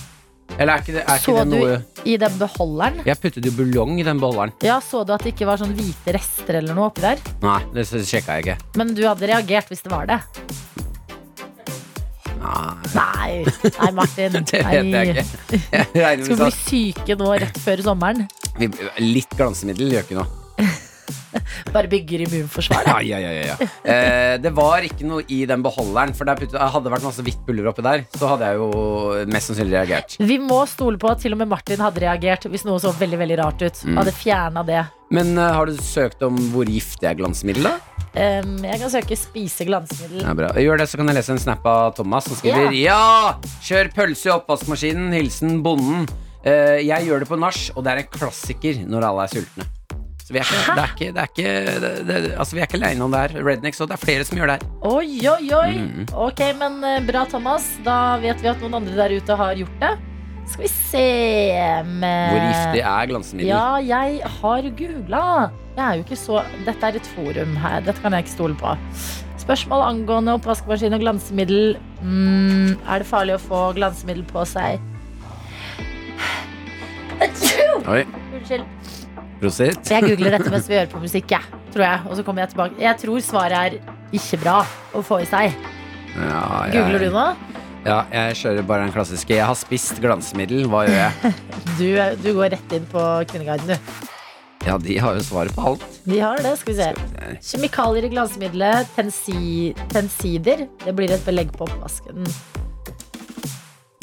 Eller 0.57 0.73
er 0.73 0.81
ikke 0.83 0.95
det, 0.97 1.03
er 1.05 1.21
Så 1.21 1.35
ikke 1.35 1.45
det 1.51 1.59
du 1.59 2.09
i 2.09 2.15
den 2.19 2.39
beholderen? 2.39 3.01
Jeg 3.07 3.21
puttet 3.21 3.45
jo 3.45 3.53
buljong 3.55 3.99
i 3.99 4.05
den 4.07 4.19
beholderen. 4.21 4.53
Ja, 4.65 4.79
Så 4.83 5.03
du 5.05 5.13
at 5.15 5.23
det 5.23 5.35
ikke 5.35 5.47
var 5.49 5.61
sånn 5.61 5.75
hvite 5.77 6.15
rester 6.15 6.59
eller 6.59 6.75
noe 6.77 6.89
oppi 6.89 7.05
der? 7.05 7.21
Nei, 7.43 7.59
det 7.75 7.85
sjekka 7.87 8.39
jeg 8.39 8.47
ikke. 8.47 8.57
Men 8.79 8.95
du 8.97 9.05
hadde 9.07 9.29
reagert 9.29 9.71
hvis 9.71 9.85
det 9.85 9.93
var 9.93 10.09
det? 10.09 10.19
Nei, 12.39 12.79
Nei, 12.95 13.45
nei 13.45 13.91
Martin. 13.95 14.37
det 14.51 14.61
vet 14.65 14.91
jeg 14.93 15.13
ikke. 15.13 15.25
Jeg 15.99 16.25
Skal 16.25 16.35
vi 16.35 16.43
bli 16.43 16.51
syke 16.57 17.17
nå 17.19 17.33
rett 17.43 17.59
før 17.61 17.83
sommeren? 17.91 18.27
Litt 19.03 19.35
glansemiddel 19.37 19.93
gjør 19.95 20.07
ikke 20.07 20.21
noe. 20.21 20.79
Bare 21.75 21.89
bygger 21.91 22.25
immunforsvaret. 22.25 22.89
Ja, 22.89 22.99
ja, 23.03 23.19
ja, 23.19 23.31
ja, 23.35 23.55
ja. 23.55 23.69
Eh, 23.83 24.35
det 24.41 24.51
var 24.55 24.85
ikke 24.85 25.07
noe 25.07 25.25
i 25.31 25.41
den 25.49 25.63
beholderen, 25.65 26.13
for 26.17 26.29
der 26.29 26.39
putte, 26.39 26.59
hadde 26.59 26.85
det 26.87 26.95
vært 26.95 27.07
masse 27.07 27.25
hvitt 27.25 27.41
pulver 27.47 27.71
oppi 27.71 27.85
der, 27.85 28.05
så 28.17 28.33
hadde 28.33 28.51
jeg 28.51 28.61
jo 28.61 28.69
mest 29.33 29.51
sannsynlig 29.51 29.77
reagert. 29.77 30.17
Vi 30.19 30.39
må 30.41 30.61
stole 30.69 31.01
på 31.01 31.11
at 31.11 31.23
til 31.23 31.35
og 31.35 31.41
med 31.41 31.51
Martin 31.51 31.81
hadde 31.83 32.03
reagert 32.05 32.47
hvis 32.49 32.65
noe 32.67 32.81
så 32.81 32.93
veldig 32.95 33.19
veldig 33.23 33.41
rart 33.41 33.65
ut. 33.65 33.83
Mm. 33.85 33.99
Hadde 34.01 34.15
fjerna 34.15 34.65
det. 34.67 34.85
Men 35.13 35.33
eh, 35.37 35.53
har 35.55 35.69
du 35.69 35.77
søkt 35.81 36.21
om 36.25 36.37
hvor 36.53 36.69
giftig 36.69 37.09
er 37.09 37.17
glansmiddel, 37.17 37.69
da? 37.71 37.77
Um, 38.09 38.55
jeg 38.65 38.79
kan 38.81 38.89
søke 38.91 39.17
spise 39.17 39.65
glansmiddel. 39.67 40.23
Ja, 40.23 40.33
bra. 40.37 40.49
Gjør 40.57 40.81
det, 40.81 40.89
så 40.89 40.99
kan 40.99 41.09
jeg 41.11 41.19
lese 41.19 41.35
en 41.35 41.41
snap 41.41 41.65
av 41.69 41.93
Thomas 41.97 42.25
som 42.29 42.37
skriver 42.39 42.73
Ja! 42.73 43.37
Kjør 43.65 43.91
pølse 43.95 44.31
i 44.31 44.33
oppvaskmaskinen. 44.33 45.11
Hilsen 45.13 45.59
bonden. 45.65 46.07
Uh, 46.45 46.79
jeg 46.81 47.09
gjør 47.09 47.23
det 47.23 47.29
på 47.29 47.37
nach, 47.39 47.59
og 47.75 47.85
det 47.85 47.93
er 47.93 48.03
en 48.03 48.13
klassiker 48.15 48.81
når 48.89 49.11
alle 49.11 49.27
er 49.27 49.37
sultne. 49.37 49.69
Vi 50.29 50.37
er 50.37 50.45
ikke, 50.45 50.61
det 50.75 50.81
er 50.83 50.91
ikke, 50.93 51.07
det 51.15 51.21
er 51.21 51.29
ikke, 51.31 51.53
det, 51.81 51.91
det, 52.05 52.17
altså 52.37 52.55
vi 52.55 52.61
er 52.61 52.67
ikke 52.67 52.77
aleine 52.77 53.05
om 53.05 53.13
det 53.13 53.21
her. 53.23 53.39
Rednecks, 53.47 53.81
og 53.81 53.89
det 53.89 53.95
er 53.97 54.03
flere 54.03 54.27
som 54.27 54.37
gjør 54.37 54.51
det 54.51 54.59
her. 54.59 54.67
Oi, 54.85 55.09
oi, 55.31 55.47
oi. 55.57 55.71
Mm. 55.79 56.03
Ok, 56.27 56.43
men 56.59 56.77
eh, 56.85 56.99
bra, 57.07 57.23
Thomas. 57.31 57.65
Da 57.85 57.95
vet 58.21 58.43
vi 58.43 58.51
at 58.51 58.61
noen 58.61 58.77
andre 58.81 58.93
der 58.99 59.15
ute 59.17 59.37
har 59.39 59.57
gjort 59.57 59.81
det. 59.81 59.95
Skal 60.49 60.65
vi 60.65 60.69
se 60.73 61.07
med 61.85 62.31
Hvor 62.33 62.41
giftig 62.41 62.81
er 62.81 63.09
glansemiddel? 63.11 63.49
Ja, 63.51 63.65
jeg 63.85 64.21
har 64.39 64.69
googla. 64.81 65.23
Jeg 65.75 65.83
er 65.85 65.99
jo 65.99 66.05
ikke 66.07 66.17
så 66.19 66.39
Dette 66.65 66.89
er 66.89 66.97
et 66.97 67.09
forum 67.15 67.57
her. 67.61 67.83
Dette 67.85 68.01
kan 68.01 68.15
jeg 68.17 68.25
ikke 68.25 68.33
stole 68.33 68.57
på. 68.57 68.73
Spørsmål 69.41 69.85
angående 69.87 70.33
oppvaskmaskin 70.37 70.93
og 70.97 71.01
glansemiddel. 71.05 71.77
Mm, 72.01 72.77
er 72.85 73.01
det 73.01 73.09
farlig 73.09 73.37
å 73.37 73.41
få 73.41 73.61
glansemiddel 73.77 74.25
på 74.29 74.45
seg? 74.49 74.81
Oi, 77.93 78.03
Unnskyld. 78.37 78.65
Prosit. 79.41 79.79
Jeg 79.89 80.03
googler 80.05 80.35
dette 80.37 80.51
mens 80.53 80.67
vi 80.69 80.75
hører 80.77 80.91
på 80.91 81.01
musikk, 81.03 81.31
jeg. 81.35 81.61
Tror 81.73 81.85
jeg. 81.85 82.01
Og 82.09 82.17
så 82.19 82.25
kommer 82.27 82.43
jeg 82.45 82.53
tilbake. 82.55 82.79
Jeg 82.83 82.97
tror 83.03 83.21
svaret 83.25 83.57
er 83.59 83.95
ikke 84.19 84.39
bra 84.43 84.57
å 84.95 85.03
få 85.05 85.21
i 85.23 85.29
seg. 85.29 85.55
Ja, 86.15 86.43
jeg- 86.67 86.73
Googler 86.75 86.99
du 87.05 87.09
nå? 87.15 87.25
Ja, 87.85 88.01
jeg 88.11 88.35
kjører 88.35 88.65
bare 88.67 88.83
den 88.83 88.91
klassiske. 88.91 89.29
Jeg 89.37 89.45
har 89.47 89.55
spist 89.55 90.01
glansmiddel, 90.03 90.65
hva 90.67 90.85
gjør 90.87 90.99
jeg? 90.99 91.33
Du, 91.79 91.85
du 92.19 92.33
går 92.35 92.49
rett 92.57 92.73
inn 92.75 92.85
på 92.91 92.99
Kvinneguiden, 93.29 93.69
du. 93.71 94.07
Ja, 94.67 94.73
de 94.77 94.97
har 94.99 95.15
jo 95.15 95.21
svaret 95.23 95.53
på 95.55 95.63
alt. 95.69 95.83
De 96.03 96.17
har 96.19 96.41
det, 96.43 96.57
skal 96.59 96.73
vi 96.73 96.81
se. 96.81 97.37
Kjemikalier 97.53 98.03
i 98.03 98.09
glansmiddelet. 98.11 98.89
Tensi, 98.97 99.71
tensider. 99.93 100.65
Det 100.83 100.91
blir 100.97 101.13
et 101.15 101.23
belegg 101.23 101.53
på 101.55 101.63
oppvasken. 101.69 102.27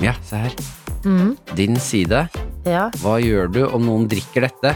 Ja, 0.01 0.15
se 0.25 0.41
her. 0.47 0.57
Mm. 1.05 1.37
Din 1.59 1.77
side. 1.81 2.23
Ja. 2.65 2.87
Hva 3.03 3.19
gjør 3.21 3.53
du 3.53 3.61
om 3.69 3.85
noen 3.85 4.09
drikker 4.11 4.49
dette? 4.49 4.73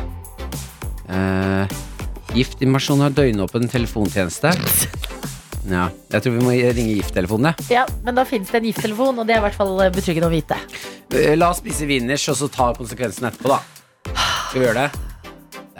Uh, 1.11 1.66
Giftinvasjon 2.37 3.03
har 3.03 3.14
døgnåpen 3.16 3.68
telefontjeneste. 3.70 4.55
Ja, 5.70 5.85
jeg 6.11 6.25
tror 6.25 6.33
vi 6.35 6.40
må 6.42 6.53
ringe 6.75 6.94
gifttelefonen, 6.96 7.51
jeg. 7.53 7.66
ja, 7.77 7.83
men 8.03 8.16
da 8.16 8.25
finnes 8.27 8.49
det 8.51 8.59
en 8.62 8.64
gifttelefon, 8.70 9.18
og 9.20 9.27
det 9.29 9.35
er 9.37 9.42
i 9.42 9.44
hvert 9.44 9.55
fall 9.59 9.77
betryggende 9.92 10.31
å 10.31 10.33
vite. 10.33 10.57
Eh, 11.12 11.35
La 11.37 11.51
oss 11.53 11.61
spise 11.61 11.85
wieners, 11.87 12.25
og 12.33 12.38
så 12.40 12.49
ta 12.51 12.70
konsekvensen 12.75 13.29
etterpå, 13.29 13.53
da. 13.53 13.61
Skal 14.49 14.57
vi 14.57 14.64
gjøre 14.64 14.87
det? 14.88 15.10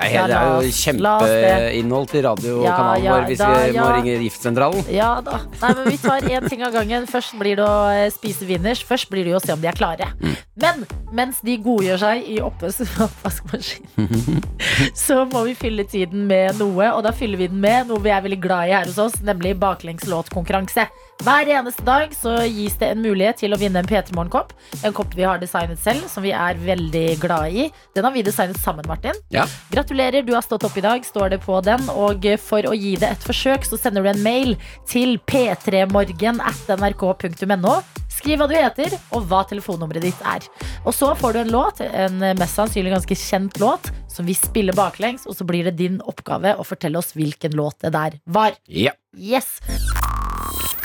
Ja, 0.09 0.27
det 0.31 0.37
er 0.39 0.65
jo 0.65 0.73
kjempeinnhold 0.81 2.09
til 2.11 2.25
radiokanalen 2.25 3.05
Ja, 3.05 3.05
ja, 3.05 3.15
vår 3.17 3.27
hvis 3.29 3.41
da, 3.43 3.49
vi 3.53 3.75
må 3.75 3.85
ja. 3.85 3.89
ringe 3.99 4.15
Giftsentralen. 4.25 4.87
Ja 4.95 5.11
da. 5.25 5.41
Nei, 5.61 5.73
men 5.77 5.91
vi 5.91 5.99
tar 6.01 6.27
én 6.31 6.49
ting 6.49 6.65
av 6.67 6.73
gangen. 6.77 7.07
Først 7.11 7.37
blir 7.41 7.59
det 7.61 7.67
å 7.67 7.75
eh, 7.93 8.07
spise 8.15 8.49
wieners. 8.49 8.83
Først 8.87 9.11
blir 9.13 9.29
det 9.29 9.35
å 9.37 9.43
se 9.43 9.53
om 9.55 9.61
de 9.61 9.69
er 9.71 9.77
klare. 9.77 10.11
Mm. 10.23 10.37
Men 10.61 10.83
mens 11.17 11.41
de 11.45 11.57
godgjør 11.65 12.01
seg 12.03 12.25
i 12.29 12.39
oppvask- 12.45 13.01
oppvaskmaskinen, 13.07 14.43
så 15.07 15.25
må 15.31 15.45
vi 15.49 15.55
fylle 15.59 15.85
tiden 15.89 16.27
med 16.31 16.59
noe. 16.61 16.91
Og 16.97 17.05
da 17.07 17.13
fyller 17.17 17.41
vi 17.41 17.51
den 17.53 17.61
med 17.63 17.89
noe 17.91 18.03
vi 18.05 18.13
er 18.15 18.25
veldig 18.25 18.41
glad 18.43 18.69
i 18.71 18.75
her 18.77 18.89
hos 18.91 18.99
oss, 19.01 19.21
nemlig 19.25 19.57
baklengslåtkonkurranse. 19.63 20.89
Hver 21.20 21.50
eneste 21.52 21.83
dag 21.85 22.14
så 22.16 22.30
gis 22.48 22.78
det 22.80 22.87
en 22.94 23.02
mulighet 23.04 23.42
til 23.42 23.52
å 23.52 23.59
vinne 23.61 23.83
en 23.83 23.88
P3 23.88 24.14
Morgenkopp. 24.16 24.54
En 24.87 24.94
kopp 24.96 25.12
vi 25.12 25.26
har 25.28 25.37
designet 25.42 25.76
selv, 25.83 26.06
som 26.09 26.24
vi 26.24 26.30
er 26.33 26.56
veldig 26.56 27.18
glad 27.20 27.52
i. 27.52 27.66
Den 27.92 28.06
har 28.09 28.14
vi 28.14 28.22
designet 28.24 28.56
sammen, 28.62 28.87
Martin. 28.88 29.18
Ja. 29.35 29.44
Gratulerer, 29.68 30.24
du 30.24 30.33
har 30.33 30.46
stått 30.46 30.64
opp 30.64 30.78
i 30.80 30.85
dag, 30.85 31.04
står 31.04 31.35
det 31.35 31.42
på 31.44 31.59
den. 31.66 31.85
Og 31.92 32.24
for 32.40 32.64
å 32.64 32.72
gi 32.72 32.94
det 32.96 33.11
et 33.12 33.26
forsøk, 33.28 33.68
så 33.68 33.76
sender 33.76 34.06
du 34.06 34.09
en 34.14 34.24
mail 34.24 34.56
til 34.88 35.18
p3morgen 35.28 36.40
at 36.40 36.72
nrk.no. 36.80 37.76
Skriv 38.11 38.40
hva 38.40 38.48
du 38.48 38.56
heter, 38.56 38.96
og 39.12 39.28
hva 39.28 39.44
telefonnummeret 39.48 40.09
ditt 40.09 40.24
er. 40.24 40.48
Og 40.88 40.96
så 40.96 41.12
får 41.20 41.37
du 41.37 41.42
en 41.42 41.52
låt, 41.52 41.85
en 41.85 42.16
mest 42.40 42.56
sannsynlig 42.56 42.96
ganske 42.96 43.20
kjent 43.28 43.61
låt, 43.61 43.92
som 44.09 44.24
vi 44.24 44.37
spiller 44.37 44.76
baklengs, 44.76 45.28
og 45.28 45.37
så 45.37 45.44
blir 45.48 45.68
det 45.68 45.76
din 45.85 46.00
oppgave 46.00 46.56
å 46.56 46.64
fortelle 46.64 47.00
oss 47.00 47.12
hvilken 47.12 47.61
låt 47.61 47.85
det 47.85 47.92
der 47.96 48.22
var. 48.24 48.56
Ja. 48.64 48.96
Yes! 49.12 49.61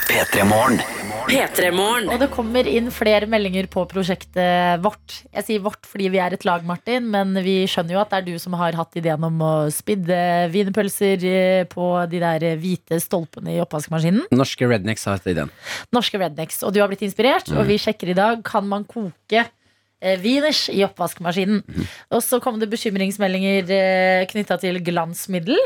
P3 0.05 0.45
Morgen. 0.45 0.79
P3morgen. 1.25 2.11
Og 2.13 2.19
det 2.21 2.27
kommer 2.33 2.67
inn 2.69 2.91
flere 2.93 3.25
meldinger 3.29 3.65
på 3.71 3.81
prosjektet 3.89 4.83
vårt. 4.83 5.15
Jeg 5.33 5.45
sier 5.47 5.63
vårt 5.65 5.87
fordi 5.89 6.11
vi 6.13 6.19
er 6.21 6.35
et 6.35 6.45
lag, 6.45 6.61
Martin, 6.67 7.07
men 7.13 7.33
vi 7.45 7.63
skjønner 7.69 7.95
jo 7.95 8.01
at 8.03 8.13
det 8.13 8.19
er 8.19 8.27
du 8.27 8.41
som 8.41 8.53
har 8.59 8.77
hatt 8.77 8.99
ideen 8.99 9.25
om 9.25 9.41
å 9.41 9.53
spidde 9.73 10.19
wienerpølser 10.53 11.25
eh, 11.29 11.63
på 11.71 11.87
de 12.11 12.21
der 12.21 12.45
hvite 12.61 12.99
stolpene 13.01 13.55
i 13.55 13.61
oppvaskmaskinen. 13.63 14.27
Norske 14.35 14.69
rednecks 14.69 15.07
har 15.09 15.17
hatt 15.17 15.29
ideen. 15.33 15.53
Norske 15.95 16.21
rednecks. 16.21 16.61
Og 16.67 16.75
du 16.75 16.81
har 16.83 16.91
blitt 16.91 17.05
inspirert, 17.07 17.49
og 17.55 17.65
vi 17.69 17.79
sjekker 17.81 18.13
i 18.13 18.17
dag 18.17 18.43
kan 18.45 18.69
man 18.69 18.85
koke 18.85 19.41
eh, 19.41 20.19
wieners 20.21 20.67
i 20.69 20.85
oppvaskmaskinen. 20.85 21.65
Og 22.13 22.21
så 22.21 22.41
kom 22.43 22.61
det 22.61 22.69
bekymringsmeldinger 22.75 23.73
eh, 23.73 24.27
knytta 24.29 24.61
til 24.61 24.77
glansmiddel. 24.85 25.57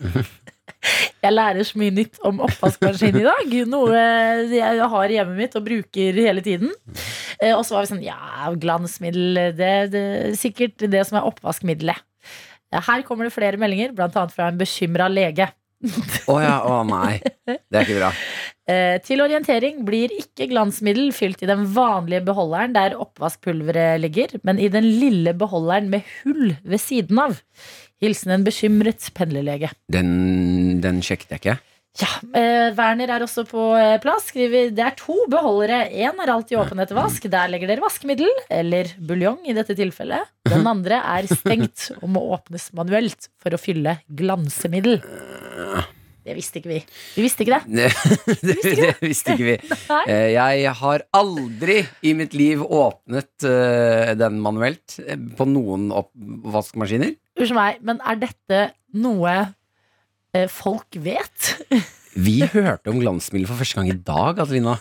Jeg 1.20 1.34
lærer 1.34 1.66
så 1.68 1.80
mye 1.80 1.92
nytt 1.92 2.20
om 2.24 2.40
oppvaskmaskin 2.46 3.18
i 3.20 3.26
dag. 3.26 3.54
Noe 3.68 4.02
jeg 4.54 4.90
har 4.94 5.12
i 5.12 5.18
hjemmet 5.18 5.40
mitt 5.42 5.56
og 5.58 5.66
bruker 5.66 6.20
hele 6.26 6.44
tiden. 6.44 6.72
Eh, 7.40 7.52
Og 7.56 7.64
så 7.66 7.76
var 7.76 7.84
vi 7.86 7.92
sånn 7.94 8.04
Ja, 8.04 8.50
glansmiddel, 8.56 9.40
det, 9.58 9.72
er 9.94 10.36
sikkert 10.38 10.86
det 10.90 11.04
som 11.08 11.20
er 11.20 11.28
oppvaskmiddelet. 11.28 12.00
Her 12.70 13.02
kommer 13.02 13.26
det 13.26 13.34
flere 13.34 13.58
meldinger, 13.58 13.96
annet 13.98 14.34
fra 14.36 14.48
en 14.48 14.60
bekymra 14.60 15.08
lege. 15.10 15.48
Å 16.28 16.36
ja, 16.42 16.56
å 16.68 16.82
nei. 16.84 17.18
Det 17.48 17.56
er 17.72 17.84
ikke 17.86 18.00
bra. 18.02 18.14
Eh, 18.70 19.00
Til 19.02 19.18
orientering 19.18 19.80
blir 19.82 20.12
ikke 20.14 20.46
glansmiddel 20.46 21.08
fylt 21.16 21.40
i 21.42 21.48
den 21.48 21.64
vanlige 21.74 22.20
beholderen 22.28 22.70
der 22.76 22.92
oppvaskpulveret 23.02 23.98
ligger, 23.98 24.36
men 24.46 24.60
i 24.62 24.68
den 24.70 24.86
lille 25.00 25.32
beholderen 25.34 25.88
med 25.90 26.06
hull 26.20 26.52
ved 26.62 26.78
siden 26.78 27.18
av. 27.18 27.40
Hilsen 28.00 28.32
en 28.32 28.44
bekymret 28.46 29.10
pendlerlege. 29.16 29.68
Den, 29.92 30.80
den 30.80 31.02
sjekket 31.04 31.34
jeg 31.34 31.42
ikke. 31.42 31.58
Ja, 32.00 32.06
eh, 32.38 32.68
Werner 32.78 33.10
er 33.10 33.24
også 33.26 33.42
på 33.48 33.60
eh, 33.76 33.96
plass. 34.00 34.28
Skriver 34.30 34.70
det 34.72 34.84
er 34.86 34.94
to 34.96 35.16
beholdere. 35.28 35.82
Én 35.90 36.20
er 36.22 36.30
alltid 36.32 36.56
åpen 36.62 36.80
etter 36.80 36.96
vask. 36.96 37.26
Der 37.28 37.50
legger 37.50 37.68
dere 37.68 37.82
vaskemiddel, 37.84 38.30
eller 38.48 38.92
buljong 39.04 39.42
i 39.50 39.56
dette 39.56 39.74
tilfellet. 39.76 40.30
Den 40.48 40.64
andre 40.70 41.02
er 41.18 41.28
stengt 41.28 41.90
og 41.98 42.08
må 42.14 42.22
åpnes 42.38 42.70
manuelt 42.78 43.28
for 43.42 43.52
å 43.52 43.60
fylle 43.60 43.98
glansemiddel. 44.06 45.00
Det 46.20 46.36
visste 46.36 46.60
ikke 46.60 46.70
vi. 46.70 46.78
Vi 47.16 47.24
visste 47.24 47.42
ikke 47.44 47.58
det. 47.58 47.86
Det, 48.46 48.56
det 48.64 48.90
visste 49.02 49.34
ikke 49.34 49.48
vi. 49.50 49.56
Eh, 50.10 50.30
Jeg 50.36 50.72
har 50.78 51.02
aldri 51.16 51.80
i 52.06 52.12
mitt 52.16 52.32
liv 52.38 52.62
åpnet 52.62 53.44
eh, 53.48 54.12
den 54.20 54.38
manuelt 54.44 54.96
på 55.36 55.46
noen 55.48 55.90
oppvaskmaskiner. 55.96 57.16
Unnskyld 57.40 57.56
meg, 57.56 57.78
men 57.80 58.00
er 58.04 58.18
dette 58.20 58.56
noe 59.00 59.32
eh, 60.36 60.44
folk 60.52 60.98
vet? 61.00 61.54
Vi 62.26 62.42
hørte 62.44 62.92
om 62.92 62.98
glansmiddel 63.00 63.48
for 63.48 63.62
første 63.62 63.78
gang 63.78 63.88
i 63.88 63.96
dag, 63.96 64.42
Adelina. 64.42 64.76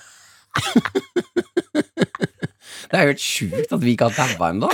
Det 2.89 2.97
er 2.97 3.05
jo 3.05 3.11
helt 3.13 3.21
sjukt 3.21 3.73
at 3.75 3.83
vi 3.83 3.93
ikke 3.93 4.07
har 4.09 4.15
daua 4.17 4.49
ennå. 4.49 4.69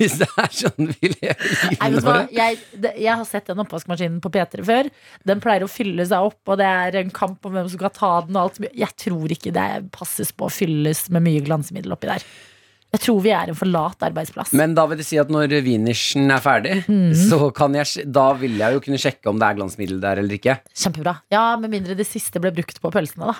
Hvis 0.00 0.14
det 0.20 0.28
er 0.40 0.50
sånn 0.52 0.88
vi 0.90 1.10
lever 1.12 1.50
livet 1.74 2.04
våre. 2.04 2.24
Jeg, 2.32 2.58
jeg 2.80 3.16
har 3.20 3.26
sett 3.28 3.48
den 3.48 3.60
oppvaskmaskinen 3.62 4.18
på 4.24 4.32
P3 4.32 4.64
før. 4.64 4.88
Den 5.28 5.42
pleier 5.44 5.64
å 5.64 5.70
fylle 5.70 6.04
seg 6.08 6.30
opp, 6.30 6.40
og 6.48 6.60
det 6.60 6.68
er 6.68 6.98
en 7.02 7.12
kamp 7.14 7.44
om 7.48 7.54
hvem 7.56 7.68
som 7.68 7.80
skal 7.80 7.92
ta 7.96 8.12
den. 8.26 8.36
Og 8.36 8.48
alt. 8.48 8.60
Jeg 8.76 8.96
tror 9.04 9.36
ikke 9.36 9.52
det 9.56 9.68
passes 9.94 10.32
på 10.32 10.48
å 10.48 10.52
fylles 10.52 11.06
med 11.12 11.24
mye 11.28 11.44
glansemiddel 11.44 11.96
oppi 11.96 12.10
der. 12.12 12.24
Jeg 12.90 13.02
tror 13.04 13.20
vi 13.22 13.30
er 13.30 13.52
en 13.52 13.58
for 13.58 13.70
lat 13.70 14.02
arbeidsplass. 14.02 14.50
Men 14.58 14.74
da 14.74 14.84
vil 14.90 14.98
det 14.98 15.06
si 15.06 15.18
at 15.22 15.30
når 15.30 15.52
wienersen 15.62 16.30
er 16.34 16.42
ferdig, 16.42 16.80
mm. 16.90 17.12
så 17.28 17.52
kan 17.54 17.76
jeg, 17.78 18.06
da 18.10 18.32
vil 18.40 18.58
jeg 18.58 18.74
jo 18.76 18.82
kunne 18.82 18.98
sjekke 18.98 19.30
om 19.30 19.38
det 19.38 19.46
er 19.46 19.60
glansmiddel 19.60 20.00
der 20.02 20.22
eller 20.24 20.38
ikke. 20.40 20.58
Kjempebra. 20.74 21.20
Ja, 21.30 21.44
med 21.60 21.70
mindre 21.70 21.94
det 21.98 22.08
siste 22.10 22.42
ble 22.42 22.50
brukt 22.56 22.82
på 22.82 22.90
pølsene, 22.94 23.30
da. 23.30 23.38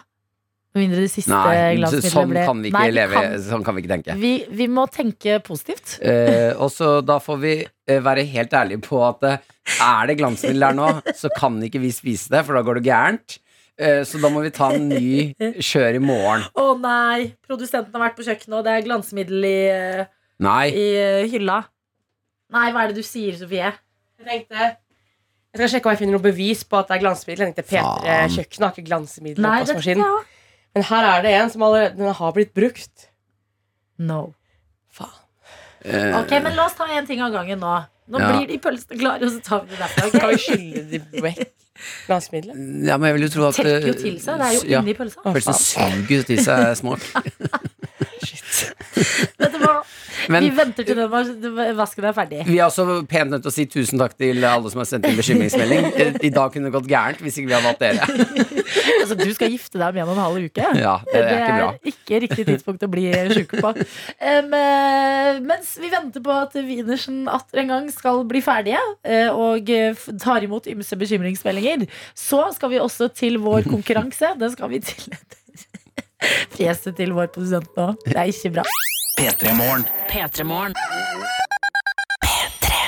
Med 0.71 0.85
mindre 0.85 1.03
det 1.03 1.11
siste 1.11 1.35
Nei, 1.35 1.83
sånn 2.07 2.31
ble 2.31 2.45
kan 2.47 2.61
vi 2.63 2.71
ikke 2.71 2.79
Nei, 2.79 2.91
leve. 2.95 3.15
kan- 3.19 3.41
Sånn 3.43 3.65
kan 3.67 3.75
vi 3.75 3.83
ikke 3.83 3.91
tenke. 3.91 4.15
Vi, 4.23 4.35
vi 4.55 4.69
må 4.71 4.87
tenke 4.87 5.41
positivt. 5.43 5.97
Eh, 5.99 6.55
og 6.55 6.71
så 6.71 7.01
da 7.03 7.19
får 7.19 7.41
vi 7.43 7.55
eh, 7.67 7.99
være 7.99 8.23
helt 8.31 8.55
ærlige 8.55 8.85
på 8.87 9.01
at 9.03 9.27
eh, 9.27 9.39
er 9.83 10.07
det 10.07 10.21
glansmiddel 10.21 10.63
der 10.69 10.79
nå, 10.79 10.93
så 11.19 11.31
kan 11.35 11.59
ikke 11.67 11.83
vi 11.83 11.91
spise 11.91 12.31
det, 12.31 12.45
for 12.47 12.55
da 12.55 12.63
går 12.63 12.79
det 12.79 12.87
gærent. 12.87 13.41
Eh, 13.81 14.03
så 14.05 14.21
da 14.21 14.29
må 14.33 14.43
vi 14.45 14.51
ta 14.53 14.69
en 14.77 14.91
ny 14.91 15.33
kjør 15.57 15.97
i 15.97 16.03
morgen. 16.05 16.45
Å 16.53 16.67
nei! 16.81 17.31
Produsenten 17.49 17.95
har 17.97 18.09
vært 18.09 18.19
på 18.19 18.27
kjøkkenet, 18.27 18.57
og 18.59 18.67
det 18.67 18.75
er 18.75 18.85
glansmiddel 18.85 19.47
i, 19.49 19.57
eh, 19.73 20.11
Nei. 20.45 20.65
i 20.69 20.87
eh, 21.01 21.29
hylla. 21.33 21.63
Nei, 22.53 22.67
hva 22.75 22.85
er 22.85 22.93
det 22.93 23.01
du 23.01 23.07
sier, 23.07 23.39
Sofie? 23.39 23.71
Jeg 24.21 24.27
tenkte 24.29 24.71
jeg 25.51 25.59
skal 25.59 25.71
sjekke 25.73 25.89
om 25.89 25.95
jeg 25.97 25.99
finner 25.99 26.15
noe 26.15 26.23
bevis 26.23 26.61
på 26.63 26.79
at 26.79 26.91
det 26.91 26.95
er 26.95 27.03
glansmiddel. 27.03 27.41
Jeg 27.43 27.57
tenkte 27.57 27.65
P3 27.67 28.19
Kjøkkenet 28.37 28.67
har 28.67 28.77
ikke 28.77 28.87
glansmiddel 28.87 29.43
i 29.43 29.49
oppvaskmaskinen. 29.49 30.29
Men 30.77 30.85
her 30.87 31.07
er 31.09 31.25
det 31.25 31.33
en 31.41 31.51
som 31.51 31.65
allerede 31.67 31.99
den 31.99 32.15
har 32.21 32.37
blitt 32.37 32.53
brukt. 32.55 33.09
No. 33.99 34.21
Faen. 34.95 35.20
Eh, 35.85 36.19
Ok, 36.21 36.31
men 36.45 36.55
la 36.57 36.67
oss 36.67 36.75
ta 36.77 36.85
en 36.93 37.07
ting 37.09 37.23
av 37.25 37.33
gangen 37.33 37.59
nå. 37.63 37.77
Nå 38.11 38.19
Ja. 38.19 38.33
blir 38.35 38.47
de 38.51 38.59
pølsene 38.59 38.99
klare, 38.99 39.23
og 39.25 39.31
så 39.33 39.41
tar 39.43 39.65
vi 39.65 39.71
det 39.77 39.79
derfra. 39.79 40.07
Okay? 40.09 40.31
vi 40.35 40.39
skylle 40.45 40.85
de 40.91 40.99
vekk 41.23 41.49
glansmiddelet? 42.07 42.57
ja, 42.85 42.97
men 42.99 43.07
jeg 43.09 43.15
vil 43.17 43.23
jo 43.25 43.29
tro 43.33 43.45
at 43.49 43.55
Trekker 43.57 43.87
jo 43.87 43.95
eh, 43.95 44.01
til 44.03 44.17
seg. 44.21 44.37
Det 44.43 44.47
er 44.49 44.53
jo 44.59 44.61
ja, 44.69 44.81
inni 44.83 44.95
pølsa. 44.99 45.23
Pølsen 45.25 45.55
suger 45.57 46.27
til 46.29 46.43
seg 46.45 46.77
smak. 46.83 47.01
Vet 49.41 49.55
du 49.55 49.59
hva? 49.63 49.79
Men 50.31 50.45
vi 50.45 50.51
venter 50.55 50.85
til 50.85 50.99
den 50.99 51.09
vasken 51.79 52.05
er 52.05 52.13
ferdig. 52.17 52.43
vi 52.47 52.59
er 52.59 52.67
også 52.67 52.85
pent 53.09 53.31
nødt 53.33 53.43
til 53.47 53.51
å 53.51 53.55
si 53.55 53.65
tusen 53.71 53.99
takk 54.03 54.13
til 54.21 54.45
alle 54.45 54.71
som 54.71 54.83
har 54.83 54.89
sendt 54.91 55.07
inn 55.09 55.17
bekymringsmelding. 55.21 55.89
Eh, 56.01 56.13
I 56.29 56.31
dag 56.35 56.53
kunne 56.53 56.69
det 56.69 56.75
gått 56.77 56.89
gærent 56.91 57.23
hvis 57.25 57.39
ikke 57.41 57.51
vi 57.51 57.57
hadde 57.57 57.71
hatt 57.71 57.81
dere. 57.81 58.03
Altså, 59.01 59.17
du 59.19 59.31
skal 59.35 59.53
gifte 59.53 59.81
deg 59.81 59.89
om 59.95 60.01
en 60.01 60.11
og 60.11 60.15
en 60.15 60.23
halv 60.23 60.49
uke. 60.51 60.67
Ja, 60.79 60.97
det 61.09 61.21
er 61.21 61.31
ikke 61.37 61.57
bra. 61.57 61.71
ikke 61.93 62.21
riktig 62.27 62.47
tidspunkt 62.49 62.85
å 62.87 62.91
bli 62.93 63.07
sjuk 63.35 63.57
på. 63.59 63.73
Eh, 64.31 65.41
mens 65.43 65.73
vi 65.81 65.91
venter 65.93 66.23
på 66.25 66.35
at 66.35 66.55
Wienersen 66.55 67.25
atter 67.31 67.63
en 67.63 67.73
gang 67.73 67.91
skal 67.95 68.23
bli 68.29 68.43
ferdige 68.45 68.81
eh, 69.07 69.31
og 69.33 69.71
tar 70.23 70.47
imot 70.47 70.69
ymse 70.71 70.99
bekymringsmeldinger, 71.01 71.87
så 72.15 72.47
skal 72.55 72.75
vi 72.75 72.83
også 72.83 73.11
til 73.15 73.41
vår 73.43 73.69
konkurranse. 73.71 74.35
Den 74.41 74.55
skal 74.55 74.73
vi 74.73 74.83
til 74.85 75.19
Fjeset 76.57 76.97
til 76.99 77.15
vår 77.17 77.31
produsent 77.35 77.77
nå. 77.79 77.93
Det 78.05 78.17
er 78.17 78.33
ikke 78.33 78.59
bra. 78.59 78.67
P3 80.13 80.49
Morgen. 80.49 81.39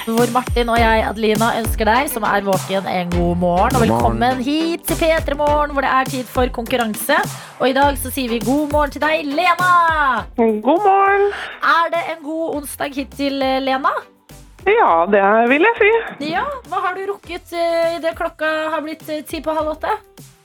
P3morgen. 0.03 0.15
Hvor 0.17 0.33
Martin 0.33 0.69
og 0.69 0.79
jeg, 0.79 1.05
Adelina, 1.09 1.59
ønsker 1.61 1.85
deg 1.85 2.11
som 2.11 2.23
er 2.23 2.43
våken, 2.43 2.87
en 2.87 3.11
god 3.11 3.37
morgen. 3.37 3.77
Og 3.77 3.83
velkommen 3.83 4.43
hit 4.43 4.85
til 4.87 4.97
P3 4.97 5.37
Morgen, 5.37 5.73
hvor 5.73 5.83
det 5.83 5.91
er 5.91 6.05
tid 6.05 6.25
for 6.25 6.47
konkurranse. 6.49 7.17
Og 7.61 7.69
i 7.69 7.73
dag 7.73 7.97
så 7.99 8.11
sier 8.11 8.29
vi 8.29 8.41
god 8.45 8.73
morgen 8.73 8.91
til 8.91 9.03
deg, 9.03 9.25
Lena. 9.27 10.25
God 10.37 10.83
morgen. 10.83 11.33
Er 11.63 11.91
det 11.93 12.03
en 12.17 12.25
god 12.25 12.57
onsdag 12.57 12.95
hittil, 12.95 13.43
eh, 13.43 13.61
Lena? 13.61 13.93
Ja, 14.67 15.07
det 15.11 15.23
vil 15.51 15.63
jeg 15.63 15.79
si. 15.79 16.29
Ja, 16.31 16.45
Hva 16.69 16.83
har 16.85 16.95
du 16.95 17.07
rukket 17.11 17.51
uh, 17.51 17.97
idet 17.97 18.15
klokka 18.15 18.71
har 18.71 18.83
blitt 18.83 19.03
eh, 19.11 19.25
ti 19.27 19.41
på 19.43 19.55
halv 19.55 19.75
åtte? 19.75 19.91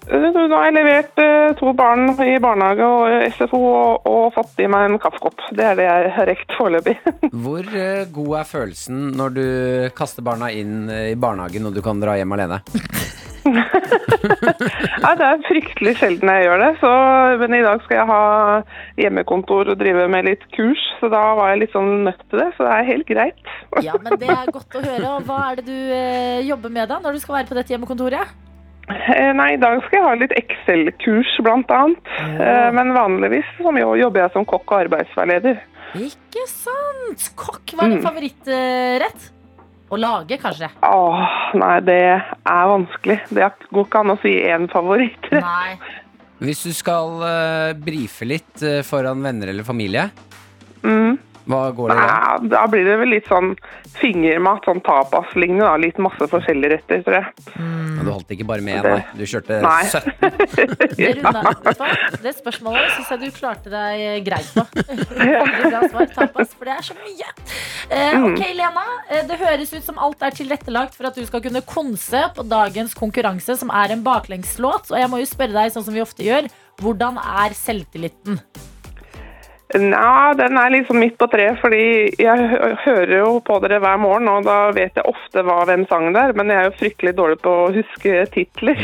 Eh, 0.08 0.28
Nå 0.48 0.56
har 0.56 0.70
jeg 0.70 0.76
levert 0.78 1.20
eh, 1.20 1.50
to 1.60 1.74
barn 1.76 2.14
i 2.24 2.38
barnehage 2.44 2.86
og 2.88 3.34
SFO 3.36 3.60
og, 3.60 4.08
og 4.08 4.30
fått 4.38 4.64
i 4.64 4.70
meg 4.72 4.88
en 4.88 5.00
kaffekopp. 5.04 5.50
Det 5.58 5.66
er 5.68 5.80
det 5.80 5.88
jeg 5.90 6.14
har 6.16 6.30
rekt 6.32 6.56
foreløpig. 6.56 6.96
Hvor 7.44 7.68
eh, 7.76 8.08
god 8.16 8.38
er 8.40 8.48
følelsen 8.48 9.10
når 9.20 9.36
du 9.36 9.46
kaster 9.98 10.24
barna 10.26 10.52
inn 10.56 10.88
eh, 10.94 11.12
i 11.12 11.20
barnehagen 11.20 11.68
og 11.68 11.76
du 11.76 11.84
kan 11.86 12.00
dra 12.04 12.16
hjem 12.20 12.38
alene? 12.38 12.62
ja, 13.48 15.12
det 15.16 15.28
er 15.28 15.46
fryktelig 15.48 15.94
sjelden 16.00 16.32
jeg 16.32 16.48
gjør 16.48 16.64
det, 16.64 16.72
så, 16.82 16.90
men 17.44 17.56
i 17.56 17.62
dag 17.64 17.84
skal 17.86 18.00
jeg 18.02 18.10
ha 18.10 18.24
hjemmekontor 19.00 19.72
og 19.72 19.80
drive 19.80 20.08
med 20.12 20.28
litt 20.28 20.44
kurs, 20.56 20.84
så 21.00 21.08
da 21.12 21.22
var 21.40 21.54
jeg 21.54 21.62
litt 21.64 21.76
sånn 21.76 21.94
nødt 22.08 22.26
til 22.28 22.44
det, 22.44 22.50
så 22.58 22.68
det 22.68 22.74
er 22.74 22.90
helt 22.92 23.08
greit. 23.08 23.56
Ja, 23.86 23.96
men 24.02 24.20
det 24.20 24.32
er 24.34 24.52
godt 24.52 24.76
å 24.76 24.84
høre. 24.84 25.14
Og 25.14 25.30
hva 25.30 25.40
er 25.52 25.62
det 25.62 25.70
du 25.70 25.80
eh, 25.96 26.44
jobber 26.48 26.76
med 26.80 26.92
da, 26.92 27.00
når 27.04 27.16
du 27.16 27.24
skal 27.24 27.40
være 27.42 27.52
på 27.52 27.60
dette 27.60 27.76
hjemmekontoret? 27.76 28.47
Eh, 28.88 29.34
Nei, 29.36 29.54
i 29.54 29.60
dag 29.60 29.82
skal 29.86 29.98
jeg 30.00 30.06
ha 30.08 30.14
litt 30.16 30.36
Excel-kurs 30.40 31.34
blant 31.44 31.72
annet, 31.76 32.12
Eh, 32.40 32.70
men 32.72 32.94
vanligvis 32.96 33.48
som 33.62 33.76
jo 33.78 33.96
jobber 34.00 34.22
jeg 34.26 34.32
som 34.34 34.46
kokk 34.48 34.72
og 34.72 34.86
arbeidsveileder. 34.86 35.60
Ikke 35.96 36.46
sant? 36.48 37.26
Kokk, 37.36 37.74
hva 37.76 37.84
er 37.84 37.90
din 37.90 38.00
Mm. 38.00 38.06
favorittrett? 38.06 39.30
Å 39.90 39.98
lage, 40.00 40.38
kanskje? 40.40 40.70
Åh, 40.84 41.54
nei, 41.56 41.80
det 41.80 42.00
er 42.46 42.66
vanskelig. 42.68 43.20
Det 43.32 43.52
går 43.72 43.86
ikke 43.88 44.00
an 44.00 44.12
å 44.12 44.22
si 44.22 44.34
én 44.44 44.68
favoritt. 44.72 45.30
Nei. 45.32 45.78
Hvis 46.42 46.64
du 46.68 46.74
skal 46.76 47.22
uh, 47.24 47.74
brife 47.74 48.28
litt 48.28 48.62
uh, 48.64 48.82
foran 48.84 49.22
venner 49.24 49.48
eller 49.50 49.64
familie, 49.64 50.10
Mm. 50.84 51.18
Hva 51.48 51.62
går 51.76 51.92
det 51.94 51.98
i 51.98 52.08
da? 52.08 52.38
Da 52.52 52.62
blir 52.72 52.84
det 52.88 52.96
vel 53.00 53.12
litt 53.16 53.28
sånn 53.32 53.54
fingermat, 53.98 54.66
sånn 54.68 54.82
tapas-lignende. 54.86 55.70
Litt 55.82 55.98
masse 56.04 56.28
forskjellige 56.30 56.74
retter, 56.76 57.04
tror 57.06 57.16
jeg. 57.18 57.56
Men 57.58 58.04
Du 58.06 58.12
holdt 58.12 58.34
ikke 58.36 58.46
bare 58.50 58.66
med 58.66 58.84
nei. 58.86 58.98
Du 59.18 59.24
kjørte 59.30 59.62
Nei. 59.64 59.84
17. 59.88 60.12
Det, 60.98 61.14
det 62.24 62.34
spørsmålet 62.38 62.92
syns 62.96 63.10
jeg 63.14 63.22
du 63.22 63.28
klarte 63.36 63.72
deg 63.72 64.26
greit 64.28 64.50
på. 64.56 64.64
Veldig 64.88 65.72
bra 65.72 65.82
svar, 65.92 66.08
tapas, 66.14 66.54
for 66.58 66.70
det 66.70 66.76
er 66.78 66.86
så 66.88 66.96
mye. 67.00 67.32
Eh, 67.90 68.28
ok, 68.30 68.42
Lena. 68.58 68.86
eh, 69.10 69.24
Det 69.30 69.40
høres 69.42 69.74
ut 69.76 69.86
som 69.88 70.00
alt 70.04 70.24
er 70.26 70.36
tilrettelagt 70.38 70.98
for 70.98 71.10
at 71.10 71.18
du 71.18 71.26
skal 71.28 71.44
kunne 71.46 71.64
konse 71.68 72.24
på 72.36 72.46
dagens 72.48 72.96
konkurranse, 72.98 73.58
som 73.60 73.72
er 73.74 73.96
en 73.96 74.04
baklengslåt. 74.06 74.92
Og 74.92 74.98
jeg 75.00 75.12
må 75.12 75.22
jo 75.24 75.30
spørre 75.30 75.56
deg, 75.58 75.74
sånn 75.76 75.86
som 75.88 75.96
vi 75.96 76.04
ofte 76.04 76.26
gjør, 76.28 76.50
hvordan 76.82 77.18
er 77.22 77.56
selvtilliten? 77.58 78.42
Nja, 79.82 80.34
den 80.38 80.58
er 80.60 80.74
liksom 80.74 81.00
midt 81.02 81.18
på 81.20 81.28
treet, 81.32 81.60
fordi 81.62 82.14
jeg 82.22 82.48
hører 82.86 83.14
jo 83.20 83.30
på 83.46 83.60
dere 83.64 83.80
hver 83.84 84.00
morgen, 84.02 84.30
og 84.32 84.48
da 84.48 84.58
vet 84.76 84.98
jeg 84.98 85.08
ofte 85.08 85.44
hva 85.46 85.62
hvem 85.70 85.86
sang 85.92 86.10
det 86.16 86.24
er, 86.30 86.36
men 86.38 86.52
jeg 86.54 86.62
er 86.62 86.70
jo 86.70 86.76
fryktelig 86.80 87.14
dårlig 87.18 87.40
på 87.44 87.54
å 87.66 87.70
huske 87.76 88.26
titler. 88.34 88.82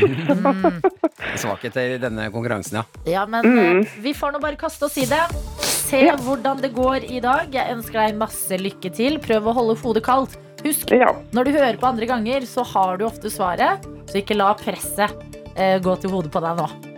Svakheter 1.44 1.96
i 1.96 2.00
denne 2.02 2.30
konkurransen, 2.34 2.82
ja. 2.82 2.86
Ja, 3.10 3.26
men 3.30 3.48
mm. 3.48 3.84
vi 4.04 4.16
får 4.18 4.36
nå 4.36 4.44
bare 4.44 4.60
kaste 4.60 4.88
oss 4.90 4.98
i 5.02 5.08
det. 5.10 5.24
Se 5.64 6.02
hvordan 6.26 6.62
det 6.64 6.72
går 6.74 7.06
i 7.10 7.20
dag. 7.24 7.52
Jeg 7.54 7.76
ønsker 7.76 8.00
deg 8.00 8.18
masse 8.18 8.58
lykke 8.58 8.90
til. 8.96 9.20
Prøv 9.22 9.52
å 9.52 9.58
holde 9.60 9.78
hodet 9.84 10.06
kaldt. 10.06 10.40
Husk, 10.64 10.94
Ja. 10.96 11.12
når 11.36 11.50
du 11.50 11.52
hører 11.58 11.78
på 11.78 11.90
andre 11.90 12.08
ganger, 12.08 12.48
så 12.48 12.64
har 12.64 12.98
du 12.98 13.06
ofte 13.06 13.30
svaret. 13.30 13.84
Så 14.10 14.22
ikke 14.24 14.38
la 14.38 14.54
presset 14.58 15.12
eh, 15.56 15.78
gå 15.84 15.96
til 16.00 16.14
hodet 16.16 16.32
på 16.34 16.42
deg 16.44 16.58
nå. 16.62 16.93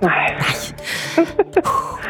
Nei. 0.00 0.36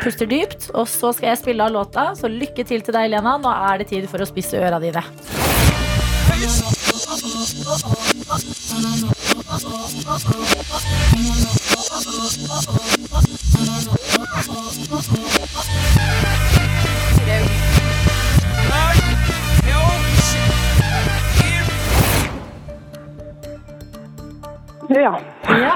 Puster 0.03 0.29
dypt, 0.29 0.69
og 0.75 0.89
så 0.91 1.13
skal 1.17 1.33
jeg 1.33 1.41
spille 1.43 1.65
av 1.65 1.75
låta. 1.75 2.11
Så 2.19 2.31
lykke 2.33 2.65
til 2.69 2.85
til 2.85 2.97
deg, 2.97 3.11
Lena. 3.15 3.37
Nå 3.41 3.53
er 3.71 3.83
det 3.83 3.91
tid 3.93 4.09
for 4.11 4.23
å 4.23 4.29
spisse 4.29 4.61
øra 4.61 4.81
dine. 4.83 5.05
Ja. 24.89 25.13
Ja, 25.49 25.73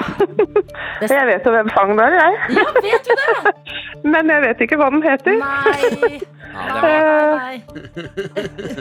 Jeg 1.13 1.25
vet 1.29 1.45
jo 1.45 1.51
hvem 1.53 1.69
sangen 1.75 1.99
er, 2.01 2.15
jeg. 2.17 2.33
ja 2.57 2.63
vet 2.81 3.05
du 3.05 3.13
det? 3.19 3.53
Men 4.13 4.29
jeg 4.33 4.41
vet 4.47 4.63
ikke 4.65 4.77
hva 4.81 4.87
den 4.93 5.03
heter. 5.05 5.37
Nei. 5.41 6.19
ja 6.21 6.29
Eh, 6.53 7.33
Nei. 7.33 7.57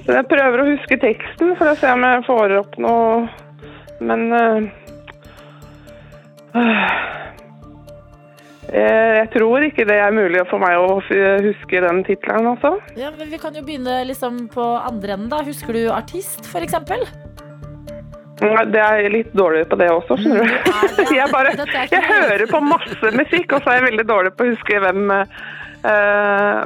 Så 0.04 0.12
jeg 0.12 0.26
prøver 0.28 0.60
å 0.60 0.66
huske 0.68 0.98
teksten 1.00 1.54
for 1.56 1.70
å 1.70 1.76
se 1.80 1.88
om 1.88 2.02
jeg 2.04 2.24
får 2.26 2.52
opp 2.58 2.74
noe 2.84 3.22
Men 4.04 4.26
eh, 4.36 4.66
eh, 8.76 9.10
Jeg 9.22 9.30
tror 9.32 9.64
ikke 9.64 9.86
det 9.88 9.96
er 10.04 10.12
mulig 10.16 10.44
for 10.50 10.60
meg 10.60 10.76
å 10.80 10.98
huske 11.00 11.80
den 11.86 12.02
tittelen, 12.08 12.50
altså. 12.52 12.74
Ja, 12.98 13.08
men 13.16 13.32
vi 13.32 13.40
kan 13.40 13.56
jo 13.56 13.64
begynne 13.64 14.02
liksom 14.10 14.46
på 14.52 14.64
andre 14.82 15.16
enden, 15.16 15.30
da. 15.32 15.40
Husker 15.46 15.72
du 15.76 15.86
artist? 15.94 16.44
Nei, 16.52 16.66
Det 18.40 18.80
er 18.80 19.08
litt 19.12 19.32
dårlig 19.36 19.66
på 19.70 19.76
det 19.78 19.88
også, 19.92 20.16
skjønner 20.18 20.48
du. 20.48 20.52
Jeg, 21.18 21.28
bare, 21.32 21.52
ikke 21.54 21.84
jeg 21.92 22.04
hører 22.08 22.46
på 22.50 22.60
masse 22.64 23.10
musikk, 23.14 23.52
og 23.52 23.62
så 23.62 23.70
er 23.70 23.76
jeg 23.78 23.84
veldig 23.90 24.04
dårlig 24.08 24.32
på 24.34 24.46
å 24.46 24.52
huske 24.54 24.78
hvem, 24.82 25.10
eh, 25.14 25.26
eh, 25.92 26.62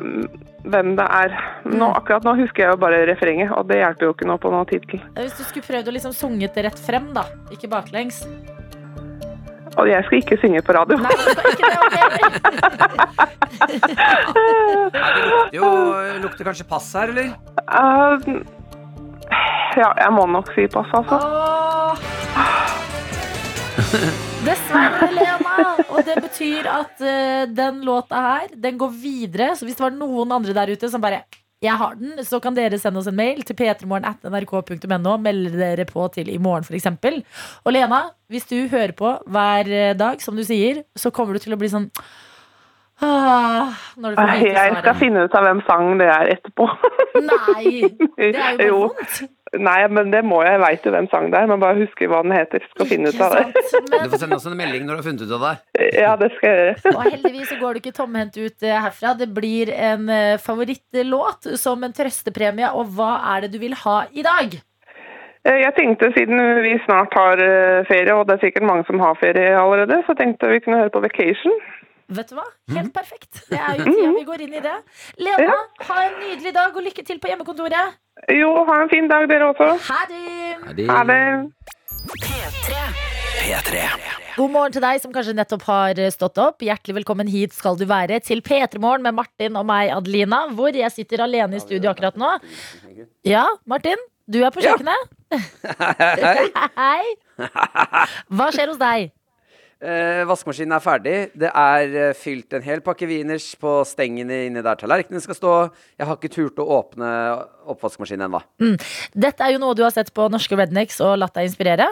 hvem 0.72 0.92
det 0.98 1.06
er. 1.18 1.34
Nå, 1.66 1.88
akkurat 1.98 2.24
nå 2.26 2.36
husker 2.40 2.64
jeg 2.64 2.70
jo 2.74 2.80
bare 2.80 3.02
refrenget, 3.10 3.50
og 3.56 3.66
det 3.70 3.80
hjelper 3.82 4.08
jo 4.08 4.14
ikke 4.14 4.28
nå 4.30 4.36
på 4.42 4.52
noen 4.54 4.68
tittel. 4.70 5.02
Hvis 5.18 5.36
du 5.38 5.42
skulle 5.44 5.66
prøvd 5.66 5.90
å 5.90 5.96
liksom 5.98 6.14
sunget 6.16 6.56
det 6.56 6.68
rett 6.68 6.80
frem, 6.86 7.10
da. 7.16 7.26
Ikke 7.54 7.68
baklengs. 7.72 8.22
Og 9.76 9.90
jeg 9.90 10.06
skal 10.06 10.22
ikke 10.22 10.38
synge 10.40 10.62
på 10.64 10.72
radio. 10.72 10.96
Nei, 11.02 11.12
du 11.12 11.22
skal 11.26 11.50
ikke 11.52 11.66
det, 11.68 11.78
lukter, 11.82 12.46
Jo, 15.56 15.66
lukter 16.22 16.48
kanskje 16.48 16.68
pass 16.70 16.88
her, 16.96 17.12
eller? 17.12 17.34
Eh, 17.66 18.14
ja, 19.76 19.90
jeg 20.00 20.12
må 20.16 20.26
nok 20.30 20.52
si 20.56 20.66
pass, 20.72 20.92
altså. 20.96 21.16
Dessverre, 24.46 25.08
Lena. 25.12 25.56
Og 25.90 26.04
det 26.06 26.16
betyr 26.24 26.68
at 26.70 27.02
uh, 27.02 27.42
den 27.50 27.82
låta 27.86 28.22
her, 28.28 28.54
den 28.54 28.78
går 28.80 28.94
videre. 29.02 29.50
Så 29.56 29.66
hvis 29.66 29.78
det 29.78 29.84
var 29.84 29.96
noen 29.96 30.32
andre 30.36 30.54
der 30.56 30.72
ute 30.76 30.90
som 30.92 31.02
bare 31.02 31.24
jeg 31.64 31.72
har 31.80 31.94
den, 31.96 32.18
så 32.24 32.36
kan 32.44 32.54
dere 32.56 32.76
sende 32.78 33.00
oss 33.00 33.08
en 33.08 33.16
mail 33.16 33.40
til 33.46 33.56
p3morgen.nrk.no. 33.56 35.14
Melde 35.24 35.54
dere 35.56 35.86
på 35.88 36.04
til 36.12 36.28
i 36.28 36.36
morgen, 36.42 36.66
f.eks. 36.68 37.24
Og 37.64 37.72
Lena, 37.72 38.02
hvis 38.28 38.48
du 38.50 38.58
hører 38.68 38.92
på 38.96 39.14
hver 39.24 39.72
eh, 39.72 39.94
dag, 39.96 40.20
som 40.22 40.36
du 40.36 40.44
sier, 40.44 40.84
så 40.96 41.12
kommer 41.14 41.36
du 41.36 41.42
til 41.42 41.56
å 41.56 41.60
bli 41.60 41.72
sånn 41.72 41.88
ah, 43.02 43.72
Når 43.96 44.10
du 44.10 44.16
får 44.20 44.30
vite 44.32 44.50
Jeg 44.52 44.72
skal 44.72 44.82
svaret. 44.82 45.00
finne 45.00 45.24
ut 45.26 45.34
av 45.34 45.44
hvem 45.46 45.62
sang 45.66 45.98
det 46.00 46.08
er 46.12 46.34
etterpå. 46.36 46.68
Nei! 47.14 47.72
Det 48.16 48.34
er 48.34 48.52
jo 48.52 48.56
bare 48.58 48.68
Jo. 48.68 48.78
vondt. 48.86 49.24
Nei, 49.56 49.86
men 49.88 50.10
det 50.10 50.20
må 50.26 50.40
jeg. 50.42 50.56
Jeg 50.56 50.60
veit 50.60 50.84
jo 50.84 50.90
hvem 50.92 51.06
sang 51.08 51.28
det 51.32 51.38
er, 51.38 51.46
men 51.48 51.60
bare 51.62 51.78
husker 51.78 52.08
hva 52.10 52.18
den 52.26 52.32
heter. 52.34 52.60
Skal 52.74 52.88
finne 52.90 53.08
ut 53.14 53.20
av 53.22 53.36
det. 53.36 53.62
Sant? 53.70 53.86
Du 54.02 54.10
får 54.10 54.18
sende 54.24 54.36
oss 54.36 54.46
en 54.50 54.56
melding 54.58 54.84
når 54.84 54.98
du 54.98 55.00
har 55.00 55.06
funnet 55.06 55.22
ut 55.22 55.34
av 55.36 55.44
det. 55.46 55.86
Ja, 56.02 56.16
det 56.20 56.32
skal 56.34 56.50
jeg 56.50 56.58
gjøre. 56.58 56.92
Og 56.96 57.02
heldigvis 57.06 57.48
så 57.52 57.58
går 57.60 57.72
du 57.72 57.80
ikke 57.80 57.94
tomhendt 57.96 58.36
ut 58.36 58.66
eh, 58.66 58.74
herfra. 58.82 59.14
Det 59.16 59.28
blir 59.32 59.70
en 59.72 60.08
eh, 60.12 60.36
favorittlåt 60.42 61.46
som 61.62 61.84
en 61.86 61.94
trøstepremie. 61.94 62.68
Og 62.74 62.90
hva 62.98 63.12
er 63.36 63.46
det 63.46 63.52
du 63.54 63.60
vil 63.62 63.76
ha 63.86 64.00
i 64.12 64.26
dag? 64.26 64.58
Eh, 65.46 65.60
Jeg 65.62 65.72
tenkte 65.78 66.10
siden 66.18 66.42
vi 66.66 66.74
snart 66.84 67.14
har 67.16 67.40
ferie, 67.88 68.12
og 68.18 68.26
det 68.26 68.36
er 68.36 68.44
sikkert 68.48 68.66
mange 68.66 68.84
som 68.90 69.00
har 69.00 69.14
ferie 69.22 69.54
allerede, 69.56 70.02
så 70.10 70.18
tenkte 70.18 70.50
vi 70.52 70.60
kunne 70.66 70.82
høre 70.82 70.92
på 70.92 71.00
Vacation. 71.06 71.54
Vet 72.06 72.28
du 72.30 72.36
hva? 72.38 72.44
Helt 72.70 72.92
perfekt. 72.94 73.40
Det 73.50 73.58
er 73.58 73.80
jo 73.80 73.86
tida 73.90 74.10
vi 74.14 74.24
går 74.28 74.42
inn 74.44 74.52
i 74.54 74.60
det. 74.62 74.74
Lena, 75.18 75.56
ha 75.88 75.96
en 76.04 76.20
nydelig 76.22 76.52
dag 76.54 76.76
og 76.78 76.84
lykke 76.86 77.02
til 77.06 77.18
på 77.18 77.32
hjemmekontoret. 77.32 77.96
Jo, 78.30 78.52
ha 78.68 78.76
en 78.84 78.92
fin 78.92 79.08
dag 79.10 79.26
dere 79.30 79.48
også. 79.50 79.72
Ha 79.88 80.04
det! 80.12 80.86
Ha 80.86 81.00
det. 81.10 81.22
P3. 83.46 83.82
God 84.36 84.52
morgen 84.54 84.74
til 84.74 84.84
deg 84.84 85.00
som 85.02 85.12
kanskje 85.14 85.34
nettopp 85.34 85.66
har 85.66 85.98
eh, 85.98 86.12
stått 86.14 86.38
opp. 86.42 86.62
Hjertelig 86.62 87.00
velkommen 87.00 87.30
hit 87.30 87.54
skal 87.56 87.78
du 87.80 87.86
være 87.90 88.20
til 88.22 88.42
P3 88.44 88.78
Morgen 88.82 89.02
med 89.06 89.16
Martin 89.18 89.58
og 89.58 89.66
meg, 89.66 89.90
Adelina, 89.94 90.44
hvor 90.54 90.76
jeg 90.76 90.92
sitter 90.94 91.24
alene 91.26 91.58
i 91.58 91.62
studio 91.62 91.90
akkurat 91.90 92.18
nå. 92.20 92.32
Ja, 93.26 93.46
Martin, 93.66 93.98
du 94.30 94.42
er 94.44 94.54
på 94.54 94.62
Ja. 94.62 94.76
Hei. 96.22 96.48
Hei. 96.78 97.14
Hva 98.36 98.50
skjer 98.54 98.70
hos 98.70 98.78
deg? 98.78 99.10
Eh, 99.76 100.22
vaskemaskinen 100.24 100.72
er 100.72 100.80
ferdig. 100.80 101.16
Det 101.36 101.50
er 101.50 101.96
eh, 102.00 102.14
fylt 102.16 102.54
en 102.56 102.64
hel 102.64 102.80
pakke 102.84 103.08
wieners 103.10 103.50
på 103.60 103.82
stengene 103.84 104.46
inni 104.46 104.62
der 104.64 104.78
tallerkenene 104.80 105.20
skal 105.20 105.36
stå. 105.36 105.52
Jeg 106.00 106.08
har 106.08 106.16
ikke 106.16 106.32
turt 106.32 106.62
å 106.62 106.68
åpne 106.78 107.10
oppvaskmaskinen 107.74 108.24
ennå. 108.30 108.40
Dette 109.12 109.44
er 109.44 109.52
jo 109.52 109.60
noe 109.60 109.76
du 109.76 109.84
har 109.84 109.92
sett 109.92 110.14
på 110.16 110.30
norske 110.32 110.56
rednecks 110.56 111.02
og 111.04 111.18
latt 111.20 111.36
deg 111.36 111.50
inspirere. 111.50 111.90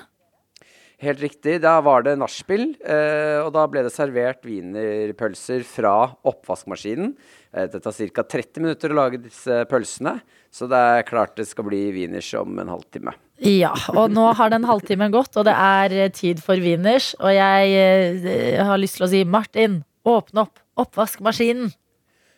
Helt 1.04 1.20
riktig. 1.20 1.58
Da 1.60 1.74
var 1.84 2.06
det 2.06 2.14
nachspiel, 2.16 2.68
eh, 2.80 3.42
og 3.42 3.50
da 3.52 3.66
ble 3.68 3.82
det 3.84 3.92
servert 3.92 4.46
wienerpølser 4.46 5.66
fra 5.66 6.14
oppvaskmaskinen. 6.24 7.12
Eh, 7.52 7.66
det 7.68 7.82
tar 7.82 7.92
ca. 8.14 8.24
30 8.38 8.62
minutter 8.62 8.94
å 8.94 8.98
lage 9.02 9.20
disse 9.26 9.64
pølsene, 9.68 10.20
så 10.54 10.70
det 10.70 10.78
er 10.78 11.08
klart 11.08 11.36
det 11.36 11.48
skal 11.50 11.68
bli 11.68 11.90
wieners 11.92 12.32
om 12.40 12.58
en 12.58 12.72
halvtime. 12.72 13.12
Ja, 13.42 13.72
og 13.90 14.12
nå 14.14 14.28
har 14.38 14.50
den 14.52 14.62
halvtimen 14.68 15.10
gått, 15.10 15.34
og 15.36 15.44
det 15.48 15.54
er 15.58 15.90
eh, 16.04 16.10
tid 16.14 16.38
for 16.42 16.54
wieners. 16.62 17.14
Og 17.18 17.32
jeg 17.34 17.72
eh, 17.74 18.62
har 18.62 18.78
lyst 18.78 18.96
til 19.00 19.06
å 19.08 19.10
si 19.10 19.24
Martin, 19.26 19.82
åpne 20.06 20.40
opp 20.46 20.60
oppvaskmaskinen. 20.78 21.72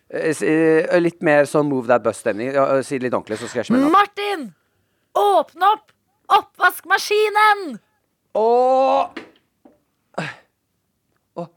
Eh, 0.08 0.96
litt 1.00 1.22
mer 1.24 1.44
sånn 1.48 1.68
move 1.68 1.88
that 1.90 2.02
bus-stemning. 2.04 2.52
Si 2.84 2.96
det 2.96 3.04
litt 3.06 3.16
ordentlig, 3.16 3.38
så 3.40 3.46
skal 3.50 3.60
jeg 3.62 3.68
smelle 3.70 3.86
opp. 3.90 3.96
Martin! 3.96 4.40
Åpne 5.16 5.64
opp 5.74 5.86
oppvaskmaskinen! 6.36 7.60
Og 8.36 9.08
Åh. 11.36 11.46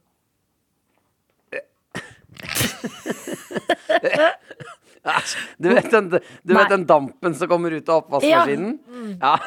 Æsj. 5.08 5.36
Du 5.64 5.70
vet 5.72 5.88
den, 5.94 6.10
du 6.12 6.54
vet 6.54 6.72
den 6.72 6.84
dampen 6.88 7.36
som 7.38 7.48
kommer 7.52 7.72
ut 7.72 7.88
av 7.90 8.02
oppvaskmaskinen? 8.04 8.74
Ja. 9.22 9.38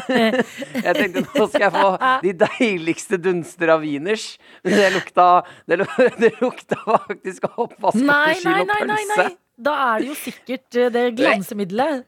Jeg 0.86 0.94
tenkte 0.96 1.24
nå 1.26 1.46
skal 1.50 1.64
jeg 1.66 1.72
få 1.74 1.88
de 2.22 2.34
deiligste 2.44 3.18
dunster 3.20 3.74
av 3.74 3.82
wieners. 3.82 4.28
Men 4.64 4.76
det 4.78 4.92
lukta, 4.94 5.26
det, 5.66 5.80
lukta 6.44 6.78
faktisk 6.84 7.48
oppvaskmaskin 7.50 8.62
og 8.62 8.70
pølse. 8.76 9.26
Da 9.60 9.74
er 9.90 10.04
det 10.04 10.12
jo 10.12 10.16
sikkert 10.16 10.78
eh, 10.78 10.92
det 10.94 11.04
glansemiddelet. 11.18 12.06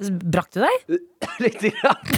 Brakk 0.00 0.48
du 0.54 0.62
deg? 0.64 0.98
Lite 1.44 1.70
grann. 1.76 2.12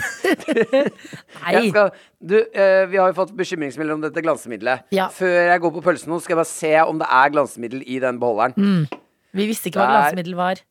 Nei. 1.42 1.62
Skal, 1.68 1.92
du, 2.22 2.36
eh, 2.38 2.82
vi 2.90 2.98
har 3.00 3.10
jo 3.10 3.16
fått 3.16 3.32
bekymringsmeldinger 3.38 3.98
om 3.98 4.04
dette 4.04 4.22
glansemiddelet. 4.24 4.86
Ja. 4.94 5.08
Før 5.14 5.50
jeg 5.50 5.62
går 5.64 5.74
på 5.76 5.84
pølsen 5.84 6.12
nå, 6.14 6.20
skal 6.22 6.36
jeg 6.36 6.42
bare 6.42 6.52
se 6.52 6.74
om 6.86 7.00
det 7.02 7.08
er 7.10 7.32
glansemiddel 7.34 7.82
i 7.86 7.98
den 8.02 8.20
beholderen. 8.22 8.86
Vi 9.32 9.46
visste 9.48 9.70
ikke 9.70 9.80
hva 9.80 9.86
Der. 9.88 9.94
glansemiddel 9.98 10.36
var. 10.38 10.62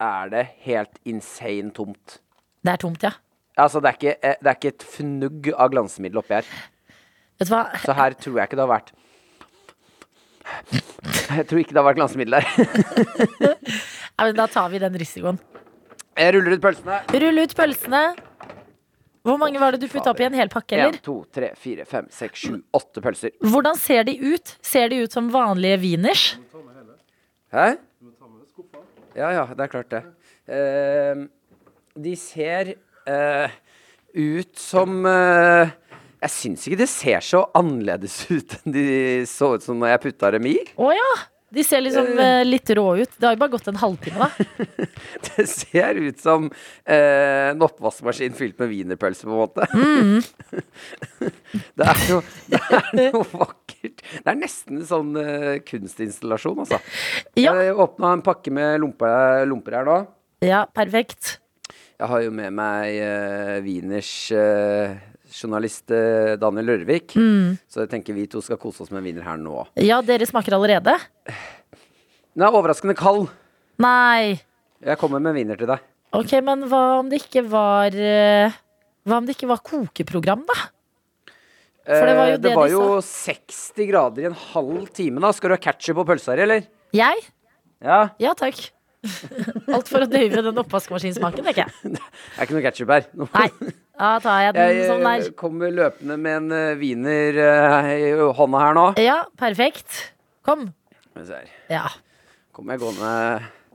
Er 0.00 0.28
det 0.32 0.44
helt 0.64 0.98
insane 1.04 1.72
tomt? 1.76 2.18
Det 2.64 2.72
er 2.72 2.80
tomt, 2.80 3.02
ja. 3.02 3.10
Altså, 3.58 3.80
det 3.82 3.88
er 3.90 3.96
ikke, 3.98 4.14
eh, 4.22 4.36
det 4.40 4.46
er 4.52 4.54
ikke 4.58 4.72
et 4.74 4.84
fnugg 4.86 5.48
av 5.58 5.70
glansemiddel 5.74 6.20
oppi 6.22 6.34
her. 6.38 6.46
Vet 7.38 7.48
du 7.50 7.54
hva? 7.54 7.64
Så 7.82 7.94
her 7.98 8.14
tror 8.18 8.38
jeg 8.38 8.48
ikke 8.48 8.58
det 8.58 8.64
har 8.66 8.72
vært 8.72 8.92
Jeg 11.28 11.44
tror 11.50 11.60
ikke 11.60 11.74
det 11.76 11.80
har 11.82 11.86
vært 11.90 11.98
glansemiddel 12.00 12.38
der. 12.38 12.46
Ja, 14.18 14.24
men 14.26 14.34
da 14.34 14.46
tar 14.50 14.70
vi 14.72 14.78
den 14.82 14.96
risikoen. 14.98 15.36
Jeg 16.18 16.32
ruller 16.34 16.56
ut 16.56 16.62
pølsene. 16.64 16.96
Rull 17.22 17.38
ut 17.38 17.52
pølsene. 17.54 18.00
Hvor 19.22 19.36
mange 19.38 19.60
var 19.62 19.74
det 19.76 19.82
du 19.84 19.86
putta 19.92 20.10
opp 20.10 20.18
i 20.22 20.26
en 20.26 20.34
hel 20.34 20.48
pakke, 20.50 20.74
eller? 20.74 20.96
En, 20.96 21.02
to, 21.04 21.20
tre, 21.34 21.52
fire, 21.54 21.84
fem, 21.86 22.08
seks, 22.10 22.40
sju, 22.48 22.56
åtte 22.74 23.02
pølser. 23.04 23.30
Hvordan 23.44 23.78
ser 23.78 24.02
de 24.08 24.16
ut? 24.18 24.54
Ser 24.64 24.88
de 24.90 25.02
ut 25.04 25.14
som 25.14 25.28
vanlige 25.30 25.78
wieners? 25.84 26.24
Hæ? 27.54 27.76
Ja, 29.18 29.32
ja, 29.34 29.46
det 29.50 29.64
er 29.64 29.72
klart 29.72 29.90
det. 29.90 30.02
Uh, 30.48 31.24
de 31.98 32.14
ser 32.18 32.74
uh, 33.10 33.56
ut 34.14 34.52
som 34.58 35.02
uh, 35.04 35.68
Jeg 36.22 36.32
syns 36.32 36.66
ikke 36.68 36.78
det 36.84 36.88
ser 36.92 37.24
så 37.24 37.42
annerledes 37.58 38.20
ut 38.36 38.54
enn 38.60 38.76
de 38.76 38.86
så 39.28 39.56
ut 39.56 39.66
som 39.66 39.80
når 39.82 39.96
jeg 39.96 40.04
putta 40.06 40.30
dem 40.36 40.46
i. 40.50 40.56
Oh, 40.78 40.94
ja! 40.94 41.10
De 41.48 41.64
ser 41.64 41.80
liksom 41.80 42.18
eh, 42.20 42.42
litt 42.44 42.70
rå 42.76 42.84
ut. 42.98 43.10
Det 43.16 43.24
har 43.24 43.32
jo 43.36 43.40
bare 43.40 43.54
gått 43.54 43.70
en 43.70 43.78
halvtime, 43.80 44.26
da. 44.26 44.66
Det 45.28 45.46
ser 45.48 45.96
ut 45.96 46.20
som 46.20 46.50
eh, 46.84 47.48
en 47.54 47.64
oppvaskmaskin 47.64 48.36
fylt 48.36 48.58
med 48.60 48.68
wienerpølse, 48.68 49.24
på 49.24 49.32
en 49.32 49.40
måte. 49.40 49.64
Mm. 49.72 50.20
det, 51.78 51.88
er 51.88 52.04
jo, 52.10 52.20
det 52.52 52.60
er 52.60 52.90
noe 53.14 53.24
vakkert. 53.32 54.04
Det 54.04 54.28
er 54.28 54.38
nesten 54.42 54.82
en 54.82 54.88
sånn 54.90 55.16
eh, 55.22 55.50
kunstinstallasjon, 55.64 56.64
altså. 56.66 56.82
Ja. 57.40 57.56
Jeg 57.56 57.76
åpna 57.80 58.12
en 58.18 58.24
pakke 58.26 58.52
med 58.52 58.80
lomper, 58.84 59.46
lomper 59.48 59.80
her 59.80 59.88
nå. 59.88 59.98
Ja, 60.44 60.66
perfekt. 60.68 61.38
Jeg 61.98 62.12
har 62.12 62.20
jo 62.22 62.30
med 62.30 62.52
meg 62.54 63.00
uh, 63.02 63.56
Wieners 63.64 64.12
eh, 64.30 64.98
journalist 65.34 65.90
eh, 65.94 66.36
Daniel 66.40 66.70
Lørvik. 66.72 67.14
Mm. 67.18 67.58
Så 67.68 67.84
jeg 67.84 67.92
tenker 67.92 68.16
vi 68.16 68.26
to 68.30 68.42
skal 68.44 68.60
kose 68.60 68.84
oss 68.84 68.92
med 68.94 69.04
vinner 69.06 69.26
her 69.26 69.38
nå. 69.40 69.66
Ja, 69.80 70.00
dere 70.04 70.28
smaker 70.28 70.56
allerede? 70.58 70.94
Den 72.34 72.46
er 72.46 72.54
overraskende 72.54 72.96
kald. 72.98 73.28
Nei. 73.82 74.38
Jeg 74.84 74.98
kommer 75.00 75.22
med 75.22 75.36
vinner 75.36 75.58
til 75.58 75.70
deg. 75.70 75.82
Ok, 76.16 76.32
men 76.44 76.64
hva 76.70 76.82
om 77.02 77.08
det 77.10 77.20
ikke 77.20 77.42
var 77.50 77.92
eh, 77.92 78.54
Hva 79.04 79.18
om 79.20 79.26
det 79.28 79.34
ikke 79.36 79.50
var 79.50 79.60
kokeprogram, 79.66 80.46
da? 80.48 80.56
For 81.88 82.04
det 82.04 82.14
var 82.16 82.28
jo 82.28 82.34
Eh, 82.36 82.40
det 82.40 82.50
de 82.50 82.56
var 82.56 82.72
jo 82.72 82.82
60 83.04 83.88
grader 83.88 84.24
i 84.24 84.28
en 84.28 84.40
halv 84.52 84.88
time. 84.96 85.20
da 85.24 85.32
Skal 85.32 85.52
du 85.52 85.56
ha 85.56 85.60
ketchup 85.60 86.02
og 86.02 86.08
pølser, 86.10 86.40
eller? 86.44 86.66
Jeg? 86.96 87.22
Ja, 87.84 88.08
Ja 88.20 88.34
takk. 88.36 88.70
Alt 89.74 89.88
for 89.88 90.02
å 90.02 90.08
døyve 90.10 90.42
den 90.42 90.58
oppvaskmaskinsmaken, 90.58 91.46
tenker 91.46 91.66
jeg. 91.66 91.74
det 91.94 92.02
er 92.02 92.44
ikke 92.48 92.56
noe 92.56 92.64
ketchup 92.66 92.92
her. 92.92 93.06
Nei, 93.14 93.48
da 93.98 94.10
tar 94.22 94.42
jeg 94.46 94.54
den 94.54 94.68
Jeg 94.76 94.88
sånn 94.88 95.02
eh, 95.02 95.14
der. 95.24 95.30
kommer 95.38 95.72
løpende 95.74 96.16
med 96.22 96.36
en 96.36 96.52
eh, 96.54 96.76
wiener 96.78 97.38
uh, 97.42 97.88
i 97.90 98.12
hånda 98.38 98.60
her 98.62 98.76
nå. 98.78 98.86
Ja, 99.02 99.16
perfekt. 99.38 100.12
Kom. 100.46 100.68
Ja, 101.68 101.88
Kommer 102.54 102.76
jeg 102.76 102.82
gående 102.84 103.12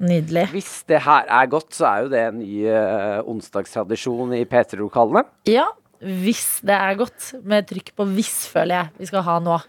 nydelig. 0.04 0.46
Hvis 0.54 0.72
det 0.88 1.02
her 1.04 1.28
er 1.28 1.50
godt, 1.52 1.74
så 1.76 1.90
er 1.90 2.06
jo 2.06 2.12
det 2.14 2.22
en 2.30 2.40
ny 2.40 2.64
uh, 2.72 3.20
onsdagstradisjon 3.30 4.32
i 4.40 4.46
P3-lokalene. 4.48 5.26
Ja, 5.52 5.68
hvis 6.00 6.62
det 6.66 6.76
er 6.76 6.98
godt. 7.00 7.34
Med 7.44 7.68
trykk 7.68 7.94
på 7.96 8.08
'hvis', 8.08 8.48
føler 8.52 8.76
jeg 8.76 8.90
vi 9.04 9.12
skal 9.12 9.28
ha 9.28 9.38
nå. 9.44 9.60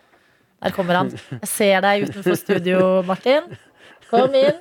Der 0.63 0.71
kommer 0.73 1.03
han. 1.03 1.11
Jeg 1.43 1.51
ser 1.51 1.81
deg 1.85 2.07
utenfor 2.09 2.39
studio, 2.39 3.03
Martin. 3.03 3.51
Kom 4.11 4.35
inn. 4.39 4.55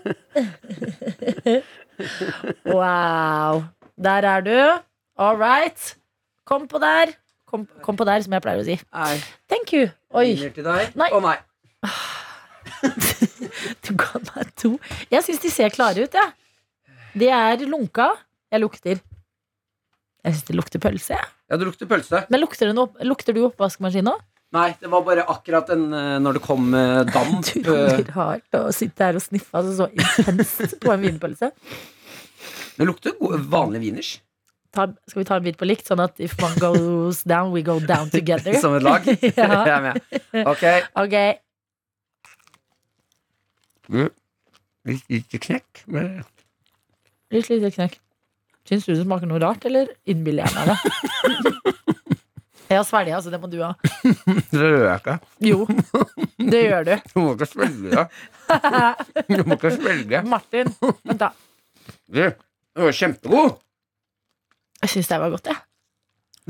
Wow. 2.66 3.64
Der 4.02 4.26
er 4.26 4.42
du. 4.42 4.58
All 5.18 5.38
right. 5.38 5.96
Kom 6.50 6.68
på 6.68 6.82
der. 6.84 7.14
Kom, 7.50 7.68
kom 7.86 7.98
på 8.00 8.06
der, 8.08 8.24
som 8.26 8.34
jeg 8.34 8.44
pleier 8.44 8.64
å 8.64 8.66
si. 8.66 8.80
Nei. 8.96 9.18
Thank 9.52 9.74
you. 9.76 9.92
Oi. 10.18 10.34
Til 10.56 10.66
deg. 10.66 10.96
Nei. 11.00 11.10
Å 11.14 11.22
nei. 11.24 11.38
Du 13.84 13.92
ga 14.00 14.18
meg 14.24 14.50
to. 14.58 14.72
Jeg 15.12 15.26
syns 15.26 15.42
de 15.44 15.52
ser 15.52 15.74
klare 15.74 16.06
ut, 16.08 16.16
jeg. 16.16 16.96
De 17.20 17.28
er 17.30 17.62
lunka. 17.70 18.08
Jeg 18.54 18.64
lukter. 18.64 19.02
Jeg 20.24 20.36
syns 20.36 20.48
det 20.48 20.56
lukter 20.58 20.82
pølse. 20.82 21.20
Ja. 21.20 21.30
Ja, 21.54 21.58
det 21.62 21.68
lukter 21.68 21.86
pølse. 21.86 22.24
Men 22.34 22.42
lukter, 22.42 22.72
det 22.72 22.74
noe, 22.74 22.90
lukter 23.06 23.36
du 23.36 23.44
oppvaskmaskin 23.46 24.08
nå? 24.08 24.16
Nei, 24.54 24.72
det 24.82 24.90
var 24.90 25.04
bare 25.06 25.26
akkurat 25.30 25.70
den 25.70 25.88
eh, 25.94 26.16
når 26.22 26.40
det 26.40 26.44
kom 26.46 26.74
eh, 26.78 27.02
damp. 27.10 27.46
du 27.54 27.70
blir 27.70 28.10
er 28.10 28.42
å 28.58 28.72
sitte 28.74 29.06
her 29.06 29.18
og 29.20 29.22
sniffe 29.22 29.60
altså, 29.60 29.84
så 29.84 29.90
intenst 29.94 30.78
på 30.82 30.94
en 30.94 31.04
vinpølse. 31.06 31.52
Det 32.74 32.88
lukter 32.90 33.14
vanlig 33.54 33.84
wieners. 33.84 34.16
Ta, 34.74 34.88
skal 35.08 35.22
vi 35.22 35.26
ta 35.30 35.36
en 35.38 35.44
bit 35.46 35.58
på 35.60 35.68
likt, 35.70 35.86
sånn 35.86 36.02
at 36.02 36.18
if 36.24 36.34
one 36.42 36.56
goes 36.58 37.20
down, 37.30 37.52
we 37.54 37.62
go 37.62 37.76
down 37.80 38.10
together? 38.10 38.56
Som 38.64 38.74
et 38.80 38.86
lag. 38.86 39.06
Jeg 39.22 39.34
er 39.38 39.82
med. 39.86 40.02
Ok. 40.50 40.64
Ok. 41.04 41.16
Litt 44.84 45.04
lite 45.10 45.40
knekk. 45.40 45.84
men- 45.88 46.24
Litt 47.34 47.50
lite 47.50 47.70
knekk. 47.76 48.00
Syns 48.68 48.86
du 48.88 48.94
det 48.96 49.04
smaker 49.04 49.28
noe 49.28 49.40
rart, 49.44 49.66
eller 49.68 49.90
innbiller 50.08 50.46
jeg 50.48 50.54
meg 50.56 50.66
det? 50.72 50.78
Jeg 52.70 52.78
har 52.80 52.86
svelget, 52.88 53.16
altså. 53.18 53.30
Det 53.34 53.40
må 53.44 53.50
du 53.52 53.58
ha. 53.62 53.74
Det 54.04 54.62
gjør 54.62 54.86
jeg 54.88 55.00
ikke. 55.02 55.16
Jo, 55.44 55.66
det 56.40 56.62
gjør 56.64 56.86
du. 56.88 56.94
Du 57.12 57.20
må 57.20 57.34
ikke 57.36 57.50
svelge. 57.52 58.06
Du 59.28 59.44
må 59.44 59.58
ikke 59.58 59.74
svelge. 59.76 60.22
Martin, 60.32 60.72
vent 61.04 61.20
da. 61.20 61.30
Du, 62.08 62.22
den 62.24 62.88
var 62.88 62.96
kjempegod. 62.98 63.60
Jeg 64.84 64.92
syns 64.98 65.10
det 65.12 65.20
var 65.22 65.32
godt, 65.34 65.50
jeg. 65.52 65.62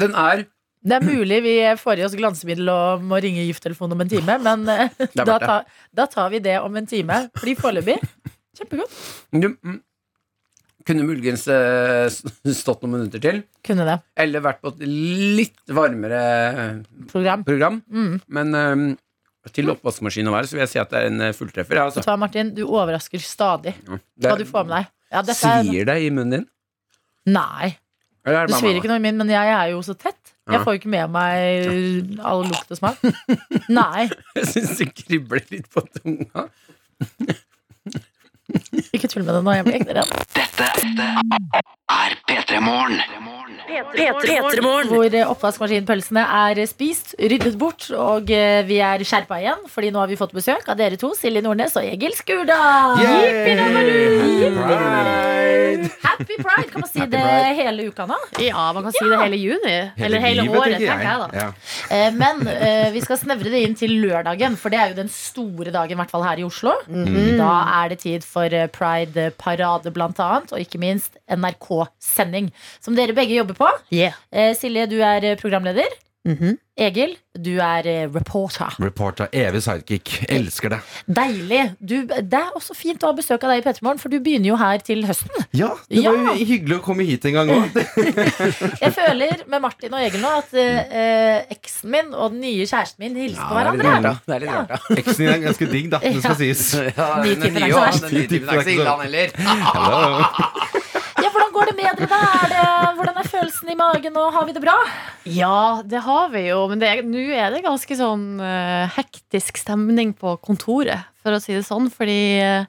Den 0.02 0.16
er 0.18 0.46
Det 0.84 0.98
er 0.98 1.06
mulig 1.06 1.38
vi 1.46 1.56
får 1.80 2.02
i 2.02 2.04
oss 2.08 2.16
glansemiddel 2.20 2.68
og 2.74 3.04
må 3.08 3.22
ringe 3.24 3.46
gifttelefonen 3.48 3.96
om 3.96 4.02
en 4.04 4.10
time, 4.12 4.38
men 4.44 4.66
eh, 4.74 4.90
da, 5.20 5.38
ta, 5.40 5.58
da 5.96 6.08
tar 6.12 6.34
vi 6.34 6.42
det 6.44 6.58
om 6.60 6.76
en 6.76 6.90
time. 6.90 7.22
Fordi 7.38 7.56
foreløpig 7.62 8.00
kjempegodt. 8.58 8.98
du, 9.32 9.48
mm, 9.54 9.78
Kunne 10.84 11.06
muligens 11.08 11.46
eh, 11.48 12.10
stått 12.12 12.84
noen 12.84 12.98
minutter 12.98 13.22
til. 13.24 13.40
Kunne 13.64 13.86
det. 13.88 13.96
Eller 14.20 14.44
vært 14.44 14.60
på 14.66 14.74
et 14.74 14.84
litt 14.84 15.72
varmere 15.72 16.20
Program. 17.14 17.46
program. 17.48 17.80
Mm. 17.88 18.18
Men 18.28 18.58
um, 18.58 18.84
til 19.56 19.72
oppvaskmaskin 19.72 20.28
å 20.28 20.34
være, 20.36 20.50
så 20.50 20.58
vil 20.58 20.66
jeg 20.66 20.74
si 20.74 20.82
at 20.82 20.92
det 20.92 21.00
er 21.00 21.08
en 21.14 21.24
eh, 21.30 21.36
fulltreffer. 21.38 21.80
Ja, 21.80 21.86
Vet 21.88 21.94
altså. 21.94 22.04
du 22.04 22.12
hva, 22.12 22.18
Martin? 22.20 22.52
Du 22.58 22.66
overrasker 22.66 23.24
stadig 23.24 23.78
Det 23.88 24.28
hva 24.28 24.36
du 24.40 24.44
får 24.50 24.68
med 24.68 24.76
deg. 24.82 24.92
Ja, 25.14 25.24
svir 25.38 25.88
det 25.88 25.98
i 26.02 26.12
munnen 26.12 26.36
din? 26.42 26.46
Nei, 27.32 27.72
Det 28.24 28.56
svir 28.60 28.78
ikke 28.80 28.88
noe 28.92 29.02
i 29.02 29.04
min, 29.04 29.18
men 29.20 29.32
jeg 29.32 29.50
er 29.52 29.72
jo 29.74 29.82
så 29.84 29.96
tett. 30.00 30.20
Jeg 30.52 30.60
får 30.64 30.76
jo 30.76 30.80
ikke 30.82 30.92
med 30.92 31.12
meg 31.12 32.20
all 32.24 32.44
lukt 32.48 32.72
og 32.72 32.80
smak. 32.80 33.00
Nei, 33.80 34.10
Jeg 34.36 34.50
syns 34.52 34.74
det 34.80 34.90
kribler 34.96 35.44
litt 35.52 35.70
på 35.72 35.84
tunga. 36.00 36.48
ikke 38.96 39.10
tull 39.12 39.24
med 39.26 39.34
det 39.38 39.44
nå. 39.46 39.56
Jeg 39.58 39.66
blir 39.68 39.80
ekte 39.82 39.98
redd. 40.00 40.12
Dette 40.38 40.68
er 41.94 42.18
P3 42.30 42.62
Morgen. 42.64 43.02
Hvor 43.74 45.08
eh, 45.16 45.26
oppvaskmaskinpølsene 45.32 46.24
er 46.24 46.60
spist, 46.70 47.14
ryddet 47.20 47.56
bort, 47.60 47.88
og 47.98 48.30
eh, 48.34 48.62
vi 48.68 48.78
er 48.84 49.02
skjerpa 49.08 49.40
igjen. 49.42 49.64
Fordi 49.72 49.90
nå 49.94 50.02
har 50.04 50.12
vi 50.12 50.18
fått 50.20 50.34
besøk 50.36 50.68
av 50.70 50.78
dere 50.80 50.98
to, 51.02 51.14
Silje 51.18 51.42
Nordnes 51.46 51.76
og 51.80 51.88
Egil 51.88 52.14
Skurdal. 52.18 53.00
Happy 56.04 56.38
Pride! 56.40 56.70
Kan 56.72 56.84
man 56.84 56.90
si 56.92 57.06
det 57.12 57.24
hele 57.58 57.88
uka 57.90 58.06
nå? 58.10 58.18
Ja, 58.44 58.68
man 58.76 58.86
kan 58.86 58.94
si 58.96 59.04
det 59.10 59.20
hele 59.24 59.40
juni. 59.42 59.76
Eller 59.98 60.22
hele 60.24 60.46
livet, 60.46 60.60
året, 60.60 60.78
tenker 60.78 60.94
tenker 60.94 61.10
jeg 61.10 61.20
da. 61.20 61.28
Ja. 61.42 61.48
Eh, 61.98 62.10
Men 62.20 62.36
vi 62.94 63.02
skal 63.04 63.18
snevre 63.20 63.50
det 63.54 63.64
inn 63.66 63.76
til 63.80 63.92
lørdagen, 64.04 64.58
for 64.60 64.74
det 64.74 64.80
er 64.80 64.94
jo 64.94 65.00
den 65.02 65.12
store 65.12 65.74
dagen, 65.74 65.98
i 65.98 66.00
hvert 66.04 66.14
fall 66.14 66.26
her 66.28 66.38
i 66.44 66.46
Oslo. 66.48 66.76
Da 66.88 67.52
er 67.82 67.94
det 67.94 68.00
tid 68.06 68.22
for 68.28 68.43
eh, 68.52 68.68
Pride-parade, 68.74 69.94
blant 69.96 70.20
annet, 70.20 70.52
og 70.52 70.60
ikke 70.60 70.82
minst 70.82 71.16
NRK-sending, 71.32 72.52
som 72.84 72.98
dere 72.98 73.16
begge 73.16 73.38
jobber 73.38 73.58
på. 73.60 73.70
Yeah. 73.94 74.18
Eh, 74.34 74.52
Silje, 74.58 74.90
du 74.92 75.00
er 75.00 75.24
eh, 75.24 75.38
programleder. 76.24 76.54
-hmm. 76.54 76.58
Egil, 76.78 77.18
du 77.46 77.60
er 77.60 77.86
eh, 77.86 78.16
reporter. 78.16 78.76
Reporter, 78.82 79.28
evig 79.32 79.62
sidekick. 79.64 80.26
Elsker 80.30 80.70
det. 80.70 80.80
Deilig. 81.06 81.76
Du, 81.80 82.02
det 82.08 82.34
er 82.34 82.50
også 82.56 82.74
fint 82.76 83.04
å 83.04 83.12
ha 83.12 83.14
besøk 83.14 83.44
av 83.44 83.50
deg 83.54 83.58
i 83.62 83.62
Petermorgen, 83.62 84.00
for 84.00 84.10
du 84.10 84.20
begynner 84.20 84.48
jo 84.50 84.56
her 84.56 84.78
til 84.78 85.06
høsten. 85.06 85.30
Ja, 85.54 85.70
det 85.90 86.04
var 86.04 86.14
Ja. 86.14 86.34
jo 86.34 86.46
hyggelig 86.46 86.78
å 86.80 86.82
komme 86.82 87.04
hit 87.06 87.26
en 87.26 87.34
gang 87.34 87.50
òg. 87.50 87.70
Jeg 88.84 88.94
føler 88.94 89.44
med 89.48 89.62
Martin 89.62 89.94
og 89.94 90.00
Egil 90.02 90.22
nå 90.22 90.32
at 90.38 90.54
eh, 90.54 90.80
eh, 90.80 91.44
eksen 91.52 91.92
min 91.92 92.14
og 92.14 92.32
den 92.32 92.40
nye 92.42 92.66
kjæresten 92.66 93.00
min 93.06 93.16
hilser 93.22 93.44
på 93.44 93.54
det 93.54 93.66
er 93.68 93.78
hverandre. 93.78 94.16
Det 94.26 94.36
er 94.36 94.40
litt 94.40 94.50
rart, 94.50 94.70
da. 94.70 94.96
Eksen 94.98 95.26
din 95.26 95.30
er 95.36 95.38
ganske 95.46 95.72
digg, 95.72 95.92
da. 95.92 96.00
Det 96.04 96.24
skal 96.24 96.36
sies. 96.36 96.74
Ja, 96.98 97.22
den 97.24 97.40
nye 97.40 97.62
er 97.62 97.68
ikke 97.68 97.74
så 97.74 97.86
også, 97.86 97.86
verst. 97.86 98.04
den 98.10 98.14
nye 98.18 98.28
typen 98.28 98.50
er 98.50 98.54
ikke 98.54 98.64
så 98.64 98.70
ille, 98.70 98.90
han 98.90 99.02
heller. 99.06 100.83
Går 101.54 101.70
det 101.70 101.74
med 101.78 102.00
dere? 102.00 102.18
Er 102.18 102.50
det, 102.50 102.62
hvordan 102.98 103.18
er 103.20 103.28
følelsen 103.30 103.70
i 103.70 103.76
magen, 103.78 104.16
og 104.18 104.32
har 104.34 104.46
vi 104.48 104.56
det 104.56 104.62
bra? 104.64 104.74
Ja, 105.30 105.84
det 105.86 106.00
har 106.02 106.32
vi 106.34 106.48
jo, 106.48 106.64
men 106.72 106.82
nå 106.82 107.26
er 107.30 107.54
det 107.54 107.62
ganske 107.62 107.98
sånn 108.00 108.40
uh, 108.42 108.90
hektisk 108.96 109.60
stemning 109.62 110.16
på 110.18 110.34
kontoret, 110.42 111.06
for 111.22 111.36
å 111.36 111.42
si 111.44 111.54
det 111.54 111.62
sånn, 111.68 111.92
fordi 111.94 112.42
uh, 112.42 112.66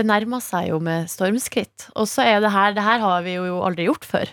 det 0.00 0.06
nærmer 0.08 0.40
seg 0.40 0.70
jo 0.70 0.78
med 0.80 1.10
stormskritt. 1.12 1.90
Og 1.92 2.08
så 2.08 2.24
er 2.24 2.40
det 2.40 2.54
her, 2.56 2.72
det 2.78 2.86
her 2.86 3.04
har 3.04 3.26
vi 3.26 3.36
jo 3.36 3.60
aldri 3.66 3.90
gjort 3.90 4.08
før. 4.08 4.32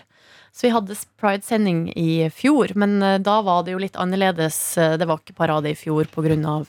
Så 0.54 0.68
vi 0.68 0.72
hadde 0.72 0.96
Pride-sending 1.20 1.84
i 1.98 2.30
fjor, 2.32 2.72
men 2.78 3.02
eh, 3.02 3.16
da 3.18 3.40
var 3.42 3.64
det 3.66 3.72
jo 3.74 3.80
litt 3.82 3.96
annerledes. 3.98 4.58
Det 4.78 5.08
var 5.10 5.18
ikke 5.18 5.34
parade 5.34 5.72
i 5.72 5.74
fjor 5.74 6.06
på 6.12 6.22
grunn 6.22 6.44
av 6.46 6.68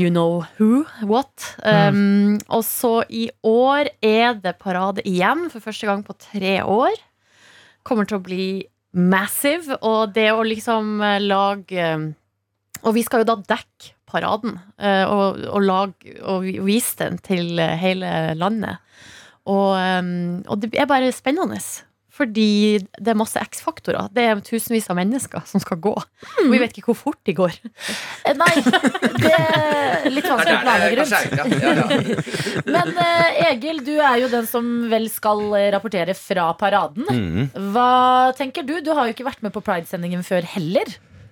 You 0.00 0.08
know 0.08 0.46
who, 0.56 0.86
what. 1.04 1.44
Um, 1.60 2.38
og 2.48 2.62
så 2.64 3.02
i 3.12 3.26
år 3.44 3.90
er 4.00 4.38
det 4.40 4.54
parade 4.62 5.04
igjen, 5.04 5.50
for 5.52 5.60
første 5.60 5.88
gang 5.90 6.00
på 6.06 6.16
tre 6.16 6.54
år. 6.64 6.94
Kommer 7.84 8.08
til 8.08 8.16
å 8.16 8.24
bli 8.24 8.46
massive, 8.96 9.76
og 9.84 10.14
det 10.16 10.30
å 10.32 10.40
liksom 10.46 11.02
eh, 11.04 11.20
lage 11.22 11.84
eh, 11.84 12.08
Og 12.80 12.94
vi 12.96 13.04
skal 13.04 13.22
jo 13.22 13.28
da 13.28 13.36
dekke 13.52 13.92
paraden, 14.08 14.56
eh, 14.80 15.04
og, 15.04 15.44
og, 15.50 15.60
lage, 15.68 16.16
og 16.24 16.48
vise 16.64 16.96
den 17.02 17.20
til 17.20 17.60
eh, 17.60 17.76
hele 17.78 18.32
landet. 18.40 18.80
Og, 19.44 19.76
eh, 19.76 20.00
og 20.48 20.64
det 20.64 20.72
er 20.80 20.88
bare 20.88 21.12
spennende. 21.12 21.60
Fordi 22.10 22.78
det 22.98 23.12
er 23.12 23.18
masse 23.18 23.38
X-faktorer. 23.38 24.08
Det 24.14 24.24
er 24.26 24.40
tusenvis 24.44 24.88
av 24.90 24.96
mennesker 24.98 25.44
som 25.46 25.62
skal 25.62 25.78
gå. 25.82 25.92
Og 25.94 26.48
vi 26.50 26.58
vet 26.58 26.74
ikke 26.76 26.90
hvor 26.90 26.98
fort 26.98 27.20
de 27.28 27.34
går. 27.38 27.54
Eh, 28.26 28.34
Nei, 28.36 28.50
det 29.22 29.30
er 29.36 30.08
litt 30.10 30.26
vanskelig 30.26 30.56
å 30.56 30.64
planlegge 30.64 30.96
rundt. 31.04 32.66
Men 32.66 32.90
eh, 33.04 33.40
Egil, 33.50 33.82
du 33.86 33.94
er 33.98 34.18
jo 34.24 34.30
den 34.32 34.48
som 34.50 34.66
vel 34.90 35.06
skal 35.12 35.44
eh, 35.58 35.68
rapportere 35.74 36.16
fra 36.18 36.50
paraden. 36.58 37.06
Mhm. 37.10 37.70
Hva 37.74 37.88
tenker 38.38 38.66
du? 38.66 38.76
Du 38.84 38.92
har 38.96 39.06
jo 39.08 39.14
ikke 39.14 39.28
vært 39.28 39.44
med 39.46 39.54
på 39.54 39.62
Pride-sendingen 39.64 40.26
før 40.26 40.46
heller. 40.56 40.90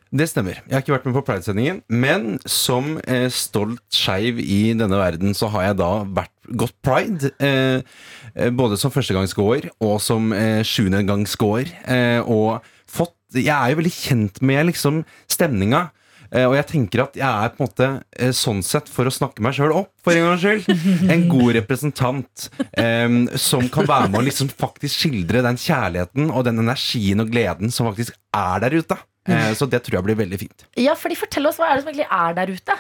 Det 0.09 0.25
stemmer. 0.31 0.63
Jeg 0.65 0.73
har 0.73 0.85
ikke 0.85 0.95
vært 0.95 1.09
med 1.09 1.17
på 1.19 1.25
Pride-sendingen. 1.27 1.83
Men 1.93 2.39
som 2.49 2.97
eh, 3.05 3.27
stolt 3.33 3.83
skeiv 3.93 4.41
i 4.41 4.73
denne 4.77 4.97
verden, 4.97 5.35
så 5.37 5.51
har 5.53 5.69
jeg 5.69 5.79
da 5.83 5.91
vært 6.17 6.33
gått 6.49 6.77
pride. 6.85 7.33
Eh, 7.45 7.85
eh, 8.33 8.51
både 8.57 8.79
som 8.81 8.93
førstegangsgåer 8.95 9.69
og 9.85 9.99
som 10.01 10.33
eh, 10.33 10.63
sjuendegangsgåer. 10.65 11.75
Eh, 11.85 12.21
og 12.25 12.65
fått 12.89 13.15
Jeg 13.37 13.53
er 13.53 13.75
jo 13.75 13.83
veldig 13.83 13.93
kjent 13.93 14.39
med 14.41 14.71
liksom 14.71 15.03
stemninga. 15.29 15.91
Eh, 16.33 16.45
og 16.45 16.55
jeg 16.57 16.69
tenker 16.69 17.03
at 17.05 17.17
jeg 17.17 17.29
er 17.29 17.53
på 17.53 17.61
en 17.61 17.69
måte 17.69 17.89
eh, 18.17 18.33
sånn 18.37 18.63
sett, 18.65 18.89
for 18.93 19.09
å 19.09 19.13
snakke 19.13 19.45
meg 19.45 19.57
sjøl 19.57 19.73
opp, 19.77 19.93
for 20.05 20.17
en 20.17 20.27
gangs 20.29 20.45
skyld, 20.45 20.69
en 21.13 21.25
god 21.31 21.53
representant 21.57 22.49
um, 22.77 23.21
som 23.37 23.65
kan 23.73 23.89
være 23.89 24.11
med 24.13 24.21
å 24.21 24.27
liksom 24.27 24.51
faktisk 24.53 25.05
skildre 25.05 25.45
den 25.45 25.61
kjærligheten 25.61 26.29
og 26.29 26.45
den 26.49 26.61
energien 26.65 27.25
og 27.25 27.33
gleden 27.33 27.73
som 27.73 27.89
faktisk 27.89 28.17
er 28.37 28.65
der 28.65 28.77
ute. 28.81 28.99
Eh, 29.29 29.51
så 29.57 29.69
det 29.71 29.83
tror 29.85 29.99
jeg 29.99 30.09
blir 30.09 30.19
veldig 30.23 30.39
fint. 30.41 30.65
Ja, 30.81 30.95
fordi 30.99 31.19
Fortell 31.19 31.49
oss 31.51 31.61
hva 31.61 31.71
er 31.71 31.79
det 31.79 31.85
som 31.85 31.93
egentlig 31.93 32.09
er 32.09 32.39
der 32.39 32.55
ute. 32.55 32.79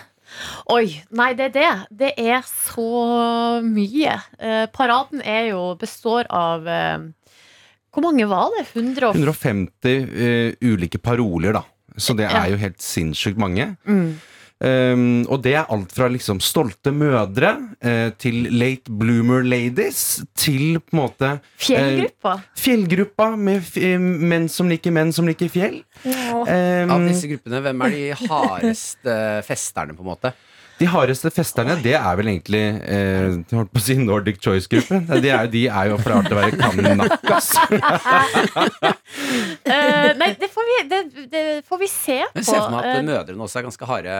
Oi, 0.73 0.87
nei, 1.17 1.31
det 1.37 1.49
er 1.49 1.55
det. 1.55 1.71
Det 2.03 2.11
er 2.21 2.43
så 2.47 2.89
mye. 3.65 4.19
Eh, 4.39 4.65
paraden 4.75 5.23
er 5.25 5.51
jo, 5.53 5.63
består 5.81 6.29
av 6.29 6.69
eh, 6.69 7.07
Hvor 7.95 8.05
mange 8.05 8.29
var 8.29 8.53
det? 8.57 8.67
100 8.75 9.15
150 9.17 9.89
eh, 9.89 10.53
ulike 10.69 11.01
paroler, 11.01 11.57
da. 11.57 11.65
Så 11.99 12.15
det 12.15 12.29
er 12.31 12.53
jo 12.53 12.59
helt 12.61 12.79
sinnssykt 12.85 13.41
mange. 13.41 13.73
Mm. 13.89 14.21
Um, 14.59 15.23
og 15.31 15.45
det 15.45 15.53
er 15.55 15.69
alt 15.71 15.93
fra 15.95 16.09
liksom 16.11 16.41
stolte 16.43 16.91
mødre 16.91 17.53
uh, 17.79 18.09
til 18.19 18.49
late 18.51 18.91
bloomer 18.91 19.45
ladies 19.47 20.25
til 20.35 20.81
på 20.83 20.97
en 20.97 20.99
måte 20.99 21.31
Fjellgruppa? 21.63 21.63
Fjellgruppa. 21.63 22.33
fjellgruppa 22.59 23.29
med 23.39 23.63
f 23.63 23.77
eh, 23.79 23.95
menn 24.03 24.49
som 24.51 24.67
liker 24.67 24.91
menn 24.95 25.15
som 25.15 25.31
liker 25.31 25.53
fjell. 25.53 25.79
Um, 26.03 26.91
Av 26.91 27.07
disse 27.07 27.31
gruppene, 27.31 27.63
hvem 27.69 27.87
er 27.87 27.95
de 27.95 28.05
hardeste 28.25 29.17
festerne, 29.47 29.95
på 29.95 30.03
en 30.03 30.11
måte? 30.11 30.35
De 30.79 30.87
hardeste 30.87 31.31
festerne, 31.35 31.75
det 31.83 31.95
er 31.99 32.17
vel 32.21 32.29
egentlig 32.31 32.63
eh, 32.87 33.33
holdt 33.51 33.73
på 33.75 33.81
å 33.81 33.83
si 33.83 33.97
Nordic 33.99 34.39
Choice-gruppen. 34.45 35.07
De, 35.23 35.31
er- 35.35 35.49
de 35.51 35.65
er 35.67 35.91
jo 35.91 35.97
for 35.99 36.15
artig 36.21 36.37
å 36.37 36.39
være 36.39 36.59
kanakkas. 36.61 37.49
uh, 38.49 40.11
nei, 40.21 40.31
det 40.39 40.49
får, 40.53 40.69
vi, 40.71 40.77
det, 40.91 41.01
det 41.33 41.43
får 41.69 41.81
vi 41.83 41.89
se 41.91 42.19
på. 42.27 42.39
Jeg 42.41 42.49
ser 42.51 42.61
for 42.63 42.75
meg 42.75 42.81
at 42.85 42.87
Eh, 42.99 43.03
mødrene 43.07 43.45
også 43.45 43.61
er 43.61 43.67
ganske 43.69 43.89
harde 43.89 44.15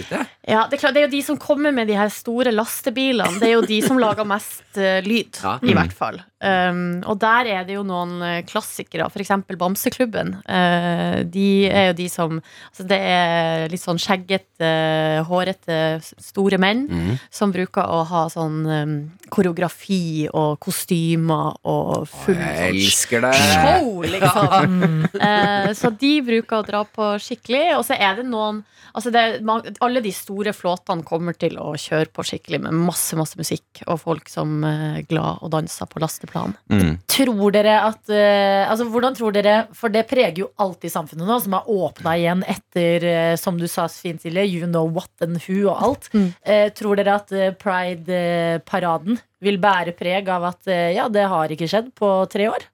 ute. 0.00 0.20
Ja, 0.48 0.62
det 0.70 0.76
er, 0.78 0.80
klart, 0.80 0.94
det 0.96 1.02
er 1.02 1.06
jo 1.08 1.12
de 1.16 1.22
som 1.26 1.38
kommer 1.40 1.74
med 1.76 1.90
de 1.90 1.96
her 1.98 2.10
store 2.14 2.52
lastebilene. 2.54 3.38
Det 3.40 3.50
er 3.50 3.56
jo 3.58 3.64
de 3.68 3.80
som 3.84 3.98
lager 4.00 4.26
mest 4.28 4.62
uh, 4.80 5.00
lyd, 5.06 5.40
Ja. 5.42 5.58
i 5.62 5.72
Mm. 5.74 5.78
hvert 5.80 5.92
fall. 5.98 6.20
Um, 6.44 7.00
og 7.08 7.16
der 7.22 7.46
er 7.48 7.62
det 7.64 7.72
jo 7.78 7.82
noen 7.88 8.18
eh, 8.22 8.42
klassikere, 8.44 9.06
f.eks. 9.08 9.30
Bamseklubben. 9.56 10.34
Uh, 10.44 11.22
de 11.32 11.46
er 11.70 11.86
jo 11.88 11.94
de 12.02 12.08
som 12.12 12.34
altså 12.68 12.84
Det 12.90 12.98
er 13.00 13.64
litt 13.72 13.80
sånn 13.80 13.96
skjeggete, 14.02 14.68
hårete, 15.28 15.78
store 16.04 16.58
menn 16.60 16.84
mm. 16.90 17.16
som 17.32 17.52
bruker 17.54 17.84
å 17.84 18.02
ha 18.08 18.24
sånn 18.32 18.60
um, 18.66 18.94
koreografi 19.32 20.26
og 20.30 20.58
kostymer 20.62 21.56
og 21.62 22.06
full 22.10 22.38
Jeg 22.38 22.54
sånn 22.58 22.68
elsker 22.70 23.24
det. 23.26 23.32
show, 23.48 23.90
liksom. 24.14 24.78
uh, 25.16 25.70
så 25.76 25.92
de 26.00 26.12
bruker 26.26 26.60
å 26.60 26.66
dra 26.66 26.84
på 26.84 27.14
skikkelig. 27.22 27.64
Og 27.78 27.84
så 27.88 27.98
er 27.98 28.20
det 28.20 28.26
noen 28.28 28.62
altså 28.94 29.10
det, 29.14 29.24
Alle 29.82 30.02
de 30.04 30.12
store 30.14 30.52
flåtene 30.54 31.06
kommer 31.06 31.36
til 31.38 31.56
å 31.58 31.72
kjøre 31.78 32.12
på 32.14 32.24
skikkelig 32.26 32.60
med 32.66 32.78
masse 32.84 33.16
masse 33.18 33.38
musikk 33.38 33.82
og 33.88 34.00
folk 34.02 34.30
som 34.30 34.62
er 34.66 35.02
glad 35.08 35.42
og 35.44 35.50
danser 35.54 35.88
på 35.90 36.02
lasteplan. 36.02 36.54
Mm. 36.70 36.98
Tror 37.10 37.54
dere 37.54 37.78
at 37.88 38.02
uh, 38.10 38.64
Altså, 38.64 38.86
hvordan 38.90 39.14
tror 39.16 39.34
dere 39.34 39.54
For 39.76 39.92
det 39.92 40.04
preger 40.08 40.44
jo 40.44 40.50
alltid 40.60 40.92
samfunnet 40.92 41.28
nå, 41.28 41.38
som 41.42 41.56
har 41.56 41.68
åpna 41.70 42.14
igjen 42.18 42.44
etter, 42.48 43.04
eh, 43.04 43.36
som 43.40 43.58
du 43.58 43.66
sa 43.70 43.86
fint, 43.90 44.22
Silje, 44.22 44.44
you 44.46 44.66
know 44.66 44.88
what 44.90 45.10
and 45.24 45.40
who 45.46 45.64
og 45.68 45.82
alt. 45.82 45.93
Eh, 46.44 46.68
tror 46.76 46.98
dere 46.98 47.16
at 47.20 47.32
eh, 47.34 47.54
Pride-paraden 47.56 49.18
vil 49.44 49.58
bære 49.62 49.94
preg 49.96 50.28
av 50.32 50.46
at 50.50 50.70
eh, 50.70 50.94
ja, 50.96 51.08
det 51.12 51.26
har 51.30 51.52
ikke 51.52 51.68
skjedd 51.70 51.92
på 51.98 52.12
tre 52.32 52.48
år? 52.52 52.68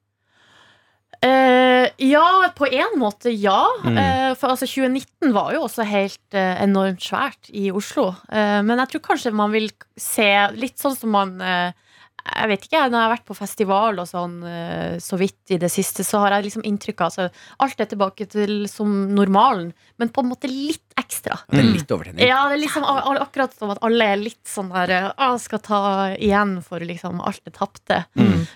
Eh, 1.21 1.87
ja, 2.09 2.27
på 2.57 2.67
en 2.73 2.97
måte 3.01 3.33
ja. 3.35 3.61
Mm. 3.85 3.99
Eh, 4.01 4.31
for 4.41 4.55
altså 4.55 4.65
2019 4.65 5.35
var 5.37 5.53
jo 5.53 5.67
også 5.67 5.85
helt 5.85 6.37
eh, 6.37 6.63
enormt 6.65 7.05
svært 7.05 7.51
i 7.53 7.69
Oslo. 7.75 8.15
Eh, 8.33 8.61
men 8.65 8.81
jeg 8.81 8.95
tror 8.95 9.05
kanskje 9.11 9.35
man 9.37 9.53
vil 9.53 9.69
se 10.01 10.31
litt 10.57 10.81
sånn 10.81 10.97
som 10.97 11.13
man 11.13 11.37
eh, 11.45 11.77
jeg 12.25 12.49
vet 12.51 12.65
ikke, 12.67 12.81
Når 12.91 12.99
jeg 12.99 13.07
har 13.07 13.13
vært 13.17 13.25
på 13.31 13.37
festival 13.39 13.99
og 14.03 14.07
sånn 14.09 14.35
eh, 14.47 14.99
så 15.03 15.17
vidt 15.21 15.55
i 15.55 15.59
det 15.63 15.71
siste, 15.73 16.05
så 16.07 16.21
har 16.25 16.37
jeg 16.37 16.47
liksom 16.49 16.65
inntrykk 16.69 17.01
av 17.01 17.09
altså, 17.11 17.29
Alt 17.65 17.81
er 17.81 17.89
tilbake 17.91 18.27
til 18.31 18.67
som 18.71 18.93
normalen, 19.15 19.73
men 19.99 20.09
på 20.13 20.21
en 20.25 20.31
måte 20.31 20.49
litt 20.51 20.83
ekstra. 21.01 21.39
Det 21.51 21.59
er 21.63 21.69
litt 21.75 21.91
overtenning. 21.95 22.27
Ja, 22.29 22.43
det 22.51 22.59
er 22.59 22.63
liksom 22.65 22.85
akkurat 22.85 23.55
som 23.57 23.71
at 23.73 23.81
alle 23.87 24.05
er 24.13 24.21
litt 24.21 24.43
sånn 24.47 24.69
der 24.73 25.13
ah, 25.17 25.37
Skal 25.41 25.63
ta 25.65 25.81
igjen 26.17 26.59
for 26.67 26.79
liksom 26.85 27.21
alt 27.25 27.41
det 27.49 27.55
tapte. 27.57 28.03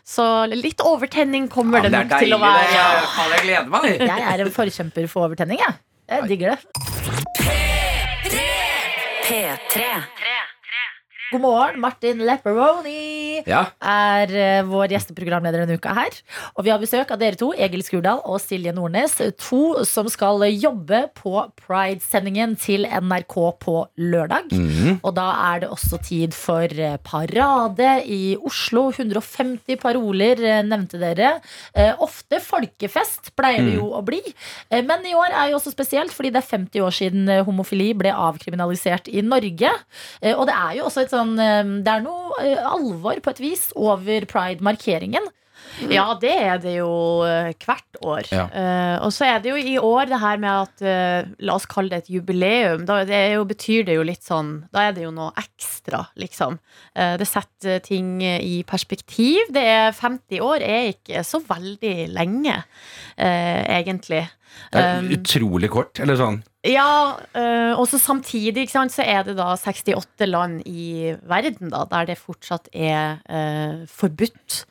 Så 0.05 0.27
litt 0.53 0.81
overtenning 0.85 1.49
kommer 1.49 1.79
Ja, 1.81 1.89
det 1.89 1.93
det 1.97 2.05
nok 2.11 2.21
til 2.21 2.37
å 2.37 2.41
være. 2.43 2.69
det. 2.69 2.85
er- 2.85 3.09
Faen, 3.15 3.31
jeg 3.35 3.43
gleder 3.49 3.71
meg. 3.73 3.89
Jeg 4.05 4.29
er 4.35 4.45
en 4.45 4.53
forkjemper 4.55 5.09
for 5.09 5.29
overtenning, 5.29 5.59
jeg. 5.65 5.75
Jeg 6.09 6.29
digger 6.29 6.55
det. 6.55 6.61
P3. 7.41 8.45
P3. 9.25 9.85
God 11.35 11.43
morgen, 11.43 11.81
Martin 11.83 12.21
Lepperoni 12.23 13.43
Ja. 13.49 13.65
er 13.83 14.31
uh, 14.31 14.69
vår 14.71 14.93
gjesteprogramleder 14.95 15.65
denne 15.65 15.75
uka 15.81 15.91
her. 15.97 16.15
Og 16.55 16.63
vi 16.63 16.71
har 16.71 16.79
besøk 16.79 17.11
av 17.11 17.19
dere 17.19 17.35
to, 17.35 17.49
Egil 17.59 17.83
Skurdal 17.83 18.21
og 18.23 18.39
Silje 18.39 18.71
Nordnes. 18.77 19.17
To 19.49 19.83
som 19.83 20.07
skal 20.13 20.45
jobbe 20.55 21.01
på 21.19 21.33
Pride-sendingen 21.59 22.55
til 22.63 22.87
NRK 22.87 23.35
på 23.65 23.75
lørdag. 23.99 24.53
Mhm. 24.55 25.01
Og 25.03 25.17
da 25.19 25.25
er 25.49 25.65
det 25.65 25.73
også 25.75 25.99
tid 26.07 26.37
for 26.39 26.71
eh, 26.71 26.95
parade 27.03 27.91
i 28.07 28.37
Oslo. 28.39 28.93
150 28.95 29.75
paroler 29.83 30.39
eh, 30.39 30.63
nevnte 30.63 31.03
dere. 31.03 31.41
Uh, 31.75 31.99
Ofte 32.07 32.39
folkefest 32.39 33.33
pleier 33.35 33.67
det 33.67 33.75
jo 33.81 33.91
å 33.91 34.05
bli. 34.07 34.23
Uh, 34.71 34.85
Men 34.87 35.03
i 35.03 35.17
år 35.19 35.35
er 35.35 35.51
jo 35.51 35.59
også 35.59 35.75
spesielt 35.75 36.15
fordi 36.15 36.31
det 36.31 36.45
er 36.45 36.51
50 36.55 36.87
år 36.87 36.95
siden 36.95 37.35
homofili 37.51 37.91
ble 37.99 38.15
avkriminalisert 38.15 39.11
i 39.11 39.27
Norge. 39.27 39.75
Og 40.39 40.47
det 40.47 40.55
er 40.55 40.79
jo 40.79 40.87
også 40.87 41.03
et 41.03 41.11
sånn 41.11 41.24
eh, 41.39 41.73
Det 41.85 41.95
er 41.97 42.05
noe 42.05 42.43
eh, 42.43 42.61
alvor 42.61 43.21
på 43.25 43.35
et 43.35 43.43
vis 43.43 43.71
over 43.77 44.29
pride-markeringen. 44.31 45.33
Ja, 45.91 46.05
det 46.21 46.31
er 46.31 46.61
det 46.63 46.77
jo 46.77 46.91
eh, 47.27 47.51
hvert 47.59 47.99
år. 48.05 48.29
Ja. 48.31 48.45
Uh, 48.53 49.07
og 49.07 49.13
så 49.15 49.27
er 49.27 49.41
det 49.43 49.51
jo 49.51 49.59
i 49.59 49.75
år 49.81 50.07
det 50.11 50.21
her 50.23 50.39
med 50.43 50.51
at 50.51 50.85
uh, 50.85 51.33
La 51.45 51.57
oss 51.59 51.67
kalle 51.71 51.91
det 51.91 52.05
et 52.05 52.13
jubileum. 52.15 52.85
Da 52.87 53.01
det 53.09 53.21
jo, 53.35 53.45
betyr 53.49 53.87
det 53.89 53.97
jo 53.99 54.07
litt 54.07 54.23
sånn 54.27 54.53
Da 54.75 54.87
er 54.87 54.97
det 54.97 55.07
jo 55.07 55.13
noe 55.15 55.33
ekstra, 55.41 56.05
liksom. 56.21 56.61
Uh, 56.95 57.17
det 57.21 57.29
setter 57.31 57.83
ting 57.85 58.17
i 58.23 58.63
perspektiv. 58.69 59.51
Det 59.55 59.65
er 59.75 59.97
50 59.97 60.45
år 60.45 60.65
er 60.65 60.93
ikke 60.95 61.25
så 61.27 61.43
veldig 61.45 61.97
lenge, 62.15 62.57
egentlig. 63.19 64.25
Det 64.73 64.83
er 64.83 65.15
utrolig 65.17 65.71
kort, 65.73 65.99
eller 66.03 66.19
sånn. 66.19 66.43
Ja, 66.65 67.17
øh, 67.37 67.79
og 67.79 67.89
så 67.89 67.99
samtidig 68.01 68.69
sant, 68.73 68.93
så 68.93 69.05
er 69.05 69.23
det 69.27 69.37
da 69.37 69.53
68 69.53 70.29
land 70.29 70.63
i 70.67 71.15
verden 71.29 71.73
da, 71.73 71.85
der 71.91 72.09
det 72.09 72.19
fortsatt 72.19 72.69
er 72.73 73.21
øh, 73.29 73.89
forbudt 73.89 74.65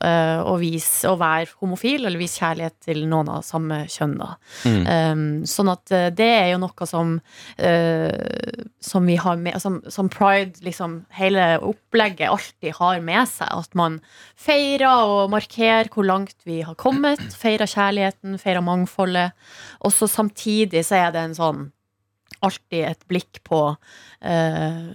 å 0.00 0.54
vise 0.60 1.10
å 1.10 1.18
være 1.20 1.50
homofil 1.60 2.06
eller 2.06 2.20
vise 2.20 2.40
kjærlighet 2.40 2.76
til 2.86 3.02
noen 3.10 3.28
av 3.28 3.44
samme 3.44 3.82
kjønn. 3.90 4.14
Da. 4.20 4.30
Mm. 4.64 4.84
Um, 4.86 5.24
sånn 5.48 5.70
at 5.72 5.92
øh, 5.92 6.06
det 6.16 6.28
er 6.38 6.46
jo 6.54 6.60
noe 6.62 6.88
som 6.88 7.16
uh, 7.60 8.60
som 8.80 9.08
vi 9.08 9.18
har 9.20 9.40
med 9.40 9.60
som, 9.60 9.80
som 9.92 10.08
pride, 10.12 10.62
liksom 10.64 11.02
hele 11.18 11.52
opplegget 11.60 12.32
alltid 12.32 12.78
har 12.78 13.02
med 13.04 13.28
seg. 13.28 13.50
At 13.52 13.76
man 13.78 13.98
feirer 14.40 15.04
og 15.04 15.34
markerer 15.34 15.92
hvor 15.92 16.08
langt 16.08 16.38
vi 16.48 16.62
har 16.64 16.78
kommet. 16.80 17.20
Feirer 17.36 17.68
kjærligheten, 17.68 18.40
feirer 18.40 18.64
mangfoldet. 18.64 19.36
Og 19.84 19.92
så 19.92 20.08
samtidig 20.08 20.86
så 20.88 21.02
er 21.04 21.14
det 21.14 21.26
en 21.28 21.36
sånn 21.36 21.68
alltid 22.40 22.86
et 22.88 23.02
blikk 23.10 23.42
på 23.44 23.60
uh, 23.76 24.86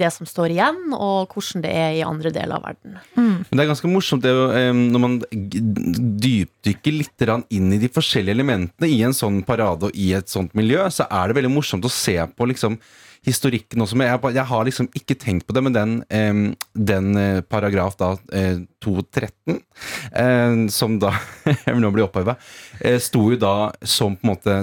det 0.00 0.10
som 0.14 0.28
står 0.28 0.54
igjen, 0.54 0.78
og 0.96 1.34
hvordan 1.34 1.64
det 1.64 1.72
er 1.76 1.96
i 1.98 2.06
andre 2.06 2.32
deler 2.32 2.56
av 2.56 2.70
verden. 2.70 3.00
Men 3.48 3.58
det 3.58 3.64
er 3.64 3.70
ganske 3.72 3.90
morsomt 3.90 4.24
det, 4.24 4.32
eh, 4.58 4.70
når 4.76 5.02
man 5.02 5.18
dypdykker 5.30 6.96
litt 6.96 7.28
inn 7.50 7.72
i 7.74 7.80
de 7.80 7.90
forskjellige 7.92 8.36
elementene 8.36 8.90
i 8.90 9.00
en 9.06 9.16
sånn 9.16 9.42
parade 9.46 9.88
og 9.88 9.96
i 9.96 10.12
et 10.16 10.28
sånt 10.28 10.54
miljø, 10.58 10.82
så 10.92 11.06
er 11.10 11.28
det 11.28 11.38
veldig 11.40 11.52
morsomt 11.52 11.86
å 11.86 11.92
se 11.92 12.16
på 12.36 12.50
liksom 12.50 12.78
historikken 13.26 13.84
også. 13.84 13.98
Jeg, 14.00 14.20
jeg 14.36 14.46
har 14.48 14.64
liksom 14.64 14.88
ikke 14.96 15.16
tenkt 15.20 15.46
på 15.48 15.56
det, 15.56 15.62
men 15.66 15.76
den, 15.76 15.96
eh, 16.08 16.40
den 16.74 17.16
eh, 17.20 17.40
paragraf 17.44 17.98
da, 18.00 18.14
eh, 18.32 18.62
213, 18.84 19.60
eh, 20.12 20.68
som 20.72 20.98
da 21.02 21.14
jeg 21.50 21.74
vil 21.74 21.82
nå 21.84 21.92
bli 21.94 22.06
oppheva, 22.06 22.38
eh, 22.80 22.98
sto 23.02 23.26
jo 23.32 23.40
da 23.40 23.72
som 23.84 24.16
på 24.16 24.26
en 24.26 24.32
måte 24.34 24.56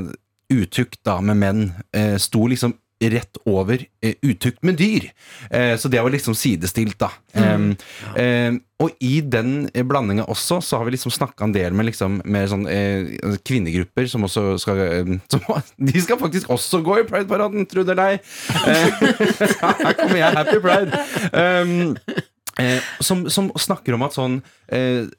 utukt 0.54 1.02
da 1.06 1.20
med 1.22 1.38
menn, 1.42 1.64
eh, 1.94 2.16
sto 2.22 2.46
liksom 2.48 2.74
rett 3.00 3.38
over 3.46 3.86
eh, 4.02 4.16
utukt 4.22 4.64
med 4.64 4.78
dyr. 4.78 5.12
Eh, 5.50 5.78
så 5.78 5.88
det 5.88 6.02
var 6.02 6.10
liksom 6.10 6.36
sidestilt, 6.36 6.98
da. 7.00 7.12
Mm. 7.34 7.76
Eh, 8.16 8.54
og 8.82 8.94
i 9.02 9.22
den 9.26 9.66
blandinga 9.74 10.28
også, 10.30 10.60
så 10.62 10.78
har 10.78 10.86
vi 10.86 10.94
liksom 10.94 11.14
snakka 11.14 11.48
en 11.48 11.54
del 11.56 11.74
med 11.78 11.90
liksom 11.90 12.20
med 12.30 12.50
sånn 12.52 12.68
eh, 12.70 13.10
kvinnegrupper 13.46 14.10
som 14.10 14.26
også 14.28 14.44
skal 14.62 14.82
eh, 14.86 15.12
som, 15.34 15.46
De 15.90 16.04
skal 16.04 16.22
faktisk 16.22 16.52
også 16.54 16.82
gå 16.86 17.00
i 17.02 17.08
Pride-paraden, 17.10 17.66
tro 17.70 17.86
det 17.86 17.96
eller 17.96 18.16
ei! 18.16 18.22
Eh, 18.70 18.88
her 19.86 19.98
kommer 19.98 20.22
jeg, 20.22 20.38
Happy 20.38 20.62
Pride! 20.64 20.92
Som, 23.06 23.28
som 23.30 23.52
snakker 23.54 23.94
om 23.94 24.02
at 24.08 24.16
sånn 24.16 24.40
At 24.74 25.12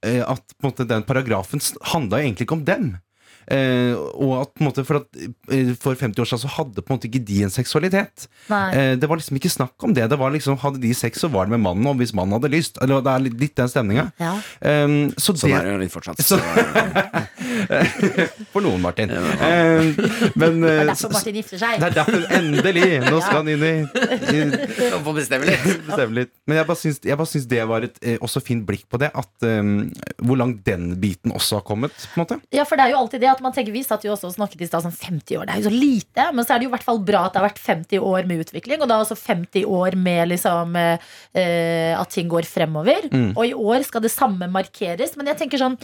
på 0.00 0.62
en 0.62 0.64
måte 0.64 0.86
den 0.88 1.04
paragrafen 1.04 1.60
handla 1.92 2.22
egentlig 2.22 2.46
ikke 2.46 2.56
om 2.56 2.64
dem. 2.64 2.86
Eh, 3.48 3.96
og 3.96 4.42
at 4.42 4.50
på 4.52 4.60
en 4.60 4.68
måte 4.68 4.82
For, 4.84 5.00
at, 5.00 5.08
eh, 5.54 5.70
for 5.80 5.96
50 5.96 6.20
år 6.20 6.28
siden 6.28 6.42
så 6.42 6.50
hadde 6.58 6.82
på 6.82 6.92
en 6.92 6.98
måte 6.98 7.08
ikke 7.08 7.24
de 7.24 7.38
en 7.46 7.52
seksualitet. 7.52 8.26
Eh, 8.52 8.94
det 9.00 9.08
var 9.08 9.20
liksom 9.20 9.38
ikke 9.40 9.52
snakk 9.52 9.86
om 9.86 9.94
det. 9.96 10.08
Det 10.10 10.18
var 10.20 10.34
liksom 10.34 10.58
Hadde 10.58 10.80
de 10.82 10.90
sex, 10.94 11.20
så 11.22 11.28
var 11.32 11.46
det 11.46 11.56
med 11.56 11.64
mannen, 11.64 11.86
og 11.86 11.96
hvis 12.00 12.14
mannen 12.16 12.34
hadde 12.36 12.50
lyst. 12.52 12.78
Eller, 12.82 13.00
det 13.04 13.12
er 13.12 13.24
litt, 13.24 13.36
litt 13.40 13.56
den 13.56 13.68
stemninga. 13.70 14.08
Ja. 14.20 14.34
Um, 14.60 15.12
så 15.16 15.34
Sånn 15.38 15.52
det, 15.52 15.58
er 15.58 15.68
det 15.68 15.74
jo 15.76 15.80
litt 15.84 15.94
fortsatt. 15.94 16.22
Så, 16.24 16.38
for 18.52 18.64
noen, 18.64 18.80
Martin. 18.82 19.12
Um, 19.12 19.18
men 20.38 20.60
Det 20.64 20.72
eh, 20.72 20.80
er 20.82 20.90
derfor 20.90 21.12
Martin 21.14 21.38
gifter 21.38 21.60
seg. 21.60 21.78
det 21.78 21.86
er 21.90 21.94
derfor, 22.00 22.20
endelig! 22.38 22.86
Nå 23.06 23.20
skal 23.22 23.40
han 23.40 23.50
inn 23.52 23.64
i, 23.64 23.74
i 24.34 24.36
får 25.04 25.14
bestemme 25.20 25.48
litt. 25.48 25.66
bestemme 25.88 26.18
litt. 26.20 26.32
Men 26.48 26.54
jeg 26.60 26.68
bare 26.70 26.82
syns, 26.82 27.00
jeg 27.06 27.20
bare 27.20 27.32
syns 27.32 27.48
det 27.50 27.62
var 27.70 27.80
et 27.88 27.96
eh, 28.02 28.18
også 28.24 28.42
fint 28.44 28.64
blikk 28.68 28.84
på 28.90 29.00
det. 29.02 29.10
At, 29.14 29.32
um, 29.46 29.72
hvor 30.24 30.36
langt 30.40 30.64
den 30.66 30.82
biten 31.00 31.34
også 31.34 31.60
har 31.60 31.66
kommet. 31.68 31.94
på 32.12 32.18
en 32.18 32.24
måte 32.24 32.40
Ja, 32.54 32.66
for 32.68 32.80
det 32.80 32.88
er 32.88 32.96
jo 32.96 33.02
alltid 33.04 33.24
det 33.24 33.32
at 33.32 33.37
at 33.38 33.44
man 33.46 33.54
tenker 33.56 33.72
Vi 33.74 33.84
satt 33.86 34.04
jo 34.04 34.12
også 34.12 34.28
og 34.28 34.36
snakket 34.36 34.66
i 34.66 34.68
stad 34.68 34.84
som 34.84 34.92
50 34.94 35.38
år. 35.40 35.46
Det 35.48 35.54
er 35.56 35.62
jo 35.62 35.70
så 35.70 35.74
lite. 35.78 36.28
Men 36.34 36.44
så 36.44 36.54
er 36.54 36.60
det 36.60 36.68
jo 36.68 36.72
i 36.72 36.76
hvert 36.76 36.86
fall 36.88 37.00
bra 37.06 37.24
at 37.28 37.32
det 37.34 37.40
har 37.42 37.48
vært 37.48 37.62
50 37.64 38.04
år 38.10 38.28
med 38.28 38.44
utvikling, 38.44 38.82
og 38.84 38.90
da 38.90 39.00
også 39.04 39.16
50 39.18 39.64
år 39.64 39.96
med 39.98 40.28
liksom 40.34 40.76
eh, 40.78 41.08
eh, 41.38 41.94
at 41.98 42.10
ting 42.14 42.28
går 42.30 42.46
fremover. 42.48 43.08
Mm. 43.12 43.32
Og 43.38 43.44
i 43.46 43.54
år 43.56 43.86
skal 43.88 44.04
det 44.04 44.12
samme 44.12 44.50
markeres. 44.52 45.14
Men 45.16 45.30
jeg 45.32 45.40
tenker 45.44 45.62
sånn 45.64 45.78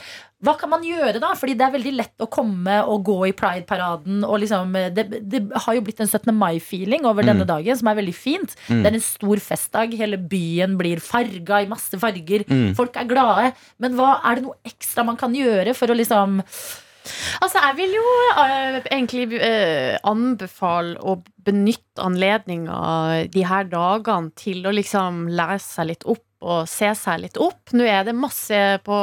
Hva 0.45 0.53
kan 0.61 0.69
man 0.69 0.83
gjøre 0.85 1.23
da? 1.23 1.31
Fordi 1.41 1.55
det 1.57 1.65
er 1.65 1.73
veldig 1.73 1.93
lett 1.97 2.21
å 2.21 2.29
komme 2.29 2.75
og 2.91 3.05
gå 3.07 3.15
i 3.31 3.33
Pride-paraden. 3.39 4.19
Og 4.29 4.43
liksom 4.43 4.75
eh, 4.77 4.91
det, 4.93 5.07
det 5.25 5.41
har 5.65 5.79
jo 5.79 5.85
blitt 5.87 6.03
en 6.05 6.11
17. 6.11 6.29
mai-feeling 6.37 7.07
over 7.09 7.25
Mm. 7.25 7.31
denne 7.31 7.47
dagen, 7.49 7.77
som 7.81 7.89
er 7.89 7.97
veldig 8.03 8.13
fint. 8.19 8.53
Mm. 8.69 8.83
Det 8.83 8.91
er 8.91 8.97
en 8.99 9.05
stor 9.07 9.41
festdag. 9.41 9.95
Hele 9.97 10.19
byen 10.21 10.75
blir 10.77 11.01
farga 11.01 11.63
i 11.65 11.71
masse 11.71 11.97
farger. 12.03 12.45
Mm. 12.51 12.75
Folk 12.77 12.97
er 13.01 13.09
glade. 13.09 13.53
Men 13.81 13.95
hva 13.97 14.19
er 14.21 14.35
det 14.41 14.45
noe 14.51 14.59
ekstra 14.69 15.05
man 15.09 15.17
kan 15.17 15.33
gjøre 15.33 15.73
for 15.79 15.89
å 15.89 15.97
liksom 15.97 16.43
Altså, 17.45 17.61
jeg 17.61 17.77
vil 17.83 17.97
jo 17.99 18.05
uh, 18.39 18.79
egentlig 18.89 19.27
uh, 19.41 19.97
anbefale 20.09 20.97
å 21.05 21.19
benytte 21.45 22.01
anledninga 22.01 23.27
de 23.31 23.43
her 23.45 23.67
dagene 23.69 24.33
til 24.39 24.65
å 24.67 24.73
liksom 24.73 25.27
lese 25.29 25.77
seg 25.77 25.91
litt 25.93 26.07
opp 26.09 26.25
og 26.45 26.69
se 26.69 26.91
seg 26.99 27.23
litt 27.23 27.39
opp. 27.41 27.73
Nå 27.73 27.87
er 27.89 28.05
det 28.05 28.13
masse 28.17 28.59
på 28.85 28.97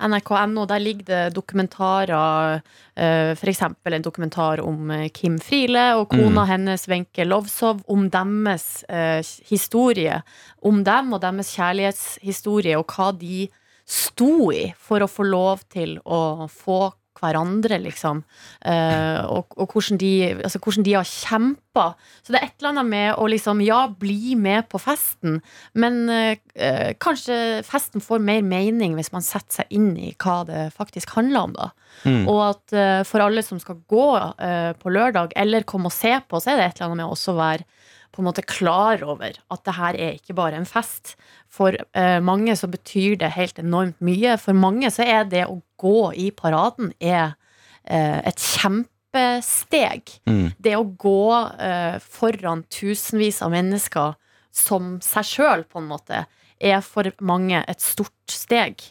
nrk.no. 0.00 0.64
Der 0.68 0.80
ligger 0.80 1.08
det 1.10 1.34
dokumentarer. 1.36 2.62
Uh, 2.96 3.32
F.eks. 3.36 3.62
en 3.62 4.02
dokumentar 4.04 4.62
om 4.64 4.90
eh, 4.90 5.08
Kim 5.12 5.38
Friele 5.40 5.94
og 5.98 6.08
kona 6.12 6.44
Mm. 6.44 6.48
hennes 6.48 6.88
Wenche 6.88 7.24
Lovsov. 7.24 7.82
Om 7.88 8.08
deres 8.10 8.84
eh, 8.88 9.20
historie. 9.48 10.22
Om 10.62 10.82
dem 10.84 11.12
og 11.12 11.20
deres 11.20 11.52
kjærlighetshistorie, 11.56 12.78
og 12.78 12.86
hva 12.86 13.12
de 13.12 13.48
sto 13.84 14.50
i 14.52 14.72
for 14.78 15.02
å 15.02 15.10
få 15.10 15.24
lov 15.26 15.64
til 15.68 15.98
å 16.04 16.46
få 16.48 16.92
hverandre, 17.20 17.78
liksom. 17.82 18.22
Eh, 18.66 19.20
og, 19.28 19.56
og 19.56 19.74
hvordan, 19.74 20.00
de, 20.00 20.12
altså, 20.38 20.60
hvordan 20.62 20.86
de 20.86 20.94
har 20.96 21.08
kjempa. 21.08 21.86
Så 22.24 22.34
det 22.34 22.40
er 22.40 22.48
et 22.48 22.56
eller 22.58 22.72
annet 22.72 22.90
med 22.90 23.08
å 23.20 23.28
liksom, 23.30 23.62
ja, 23.64 23.82
bli 24.00 24.34
med 24.40 24.68
på 24.72 24.80
festen, 24.82 25.38
men 25.78 26.00
eh, 26.12 26.40
eh, 26.54 26.92
kanskje 27.00 27.60
festen 27.66 28.02
får 28.04 28.22
mer 28.24 28.42
mening 28.46 28.96
hvis 28.98 29.12
man 29.14 29.24
setter 29.24 29.60
seg 29.60 29.76
inn 29.76 29.92
i 29.98 30.14
hva 30.20 30.40
det 30.48 30.68
faktisk 30.76 31.14
handler 31.18 31.48
om, 31.48 31.56
da. 31.58 31.70
Mm. 32.06 32.24
Og 32.30 32.40
at 32.48 32.76
eh, 32.76 33.02
for 33.08 33.22
alle 33.24 33.44
som 33.46 33.60
skal 33.62 33.80
gå 33.90 34.08
eh, 34.18 34.72
på 34.80 34.92
lørdag, 34.94 35.36
eller 35.38 35.68
komme 35.68 35.90
og 35.90 35.94
se 35.96 36.16
på, 36.26 36.40
så 36.40 36.52
er 36.52 36.60
det 36.60 36.68
et 36.68 36.80
eller 36.80 36.90
annet 36.90 37.02
med 37.02 37.10
å 37.10 37.16
også 37.16 37.36
være 37.38 37.68
på 38.10 38.22
en 38.22 38.26
måte 38.26 38.44
klar 38.46 39.02
over 39.06 39.36
at 39.38 39.64
det 39.66 39.74
her 39.76 39.98
er 39.98 40.16
ikke 40.18 40.36
bare 40.38 40.58
en 40.58 40.68
fest. 40.68 41.14
For 41.50 41.76
eh, 41.76 42.18
mange 42.24 42.56
så 42.58 42.68
betyr 42.70 43.18
det 43.20 43.34
helt 43.36 43.60
enormt 43.62 44.00
mye. 44.04 44.36
For 44.42 44.56
mange 44.56 44.90
så 44.92 45.06
er 45.06 45.28
det 45.30 45.46
å 45.46 45.60
gå 45.80 46.10
i 46.18 46.30
paraden 46.34 46.92
er 46.98 47.36
eh, 47.84 48.18
et 48.26 48.42
kjempesteg. 48.42 50.16
Mm. 50.26 50.50
Det 50.58 50.76
å 50.78 50.88
gå 50.90 51.24
eh, 51.62 51.96
foran 52.02 52.66
tusenvis 52.72 53.40
av 53.46 53.54
mennesker 53.54 54.16
som 54.50 54.96
seg 55.04 55.28
sjøl, 55.28 55.66
på 55.70 55.78
en 55.78 55.90
måte, 55.90 56.24
er 56.60 56.80
for 56.84 57.08
mange 57.22 57.62
et 57.70 57.82
stort 57.84 58.34
steg. 58.34 58.82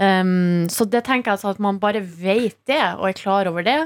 Um, 0.00 0.64
så 0.72 0.86
det 0.88 1.02
tenker 1.04 1.28
jeg 1.28 1.36
altså 1.36 1.50
at 1.52 1.58
man 1.60 1.80
bare 1.82 2.00
vet 2.00 2.56
det, 2.70 2.80
og 2.96 3.10
er 3.10 3.18
klar 3.18 3.50
over 3.50 3.66
det. 3.66 3.80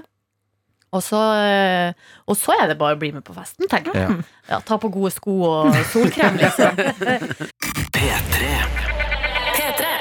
Og 0.94 1.02
så, 1.02 1.20
eh, 1.42 1.92
og 2.30 2.38
så 2.38 2.54
er 2.60 2.70
det 2.70 2.78
bare 2.78 2.94
å 2.94 3.00
bli 3.00 3.10
med 3.14 3.24
på 3.26 3.34
festen, 3.34 3.66
tenker 3.70 3.96
jeg. 3.98 4.20
Ja, 4.46 4.60
ta 4.62 4.78
på 4.78 4.92
gode 4.94 5.10
sko 5.14 5.40
og 5.48 5.78
solkrem, 5.90 6.38
liksom. 6.38 6.78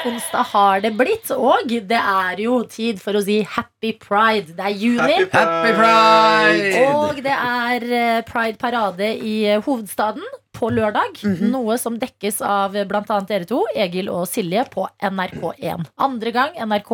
Onsdag 0.04 0.44
har 0.52 0.80
det 0.84 0.90
blitt, 0.98 1.30
og 1.32 1.70
det 1.88 1.96
er 1.96 2.40
jo 2.44 2.58
tid 2.68 2.98
for 3.00 3.16
å 3.16 3.22
si 3.24 3.38
happy 3.48 3.94
pride. 3.96 4.52
Det 4.52 4.66
er 4.68 4.74
juni. 4.76 5.14
Happy 5.22 5.30
Happy 5.32 5.72
Pride! 5.78 6.82
Og 6.92 7.22
det 7.24 7.32
er 7.32 7.86
eh, 7.88 8.24
pride-parade 8.28 9.08
i 9.16 9.38
eh, 9.48 9.62
hovedstaden 9.64 10.26
på 10.54 10.70
lørdag. 10.72 11.18
Noe 11.50 11.76
som 11.80 11.96
dekkes 12.00 12.38
av 12.46 12.72
bl.a. 12.88 13.18
dere 13.28 13.46
to, 13.50 13.60
Egil 13.74 14.08
og 14.12 14.24
Silje, 14.30 14.62
på 14.72 14.86
NRK1. 15.02 15.84
Andre 16.06 16.32
gang 16.34 16.54
NRK 16.70 16.92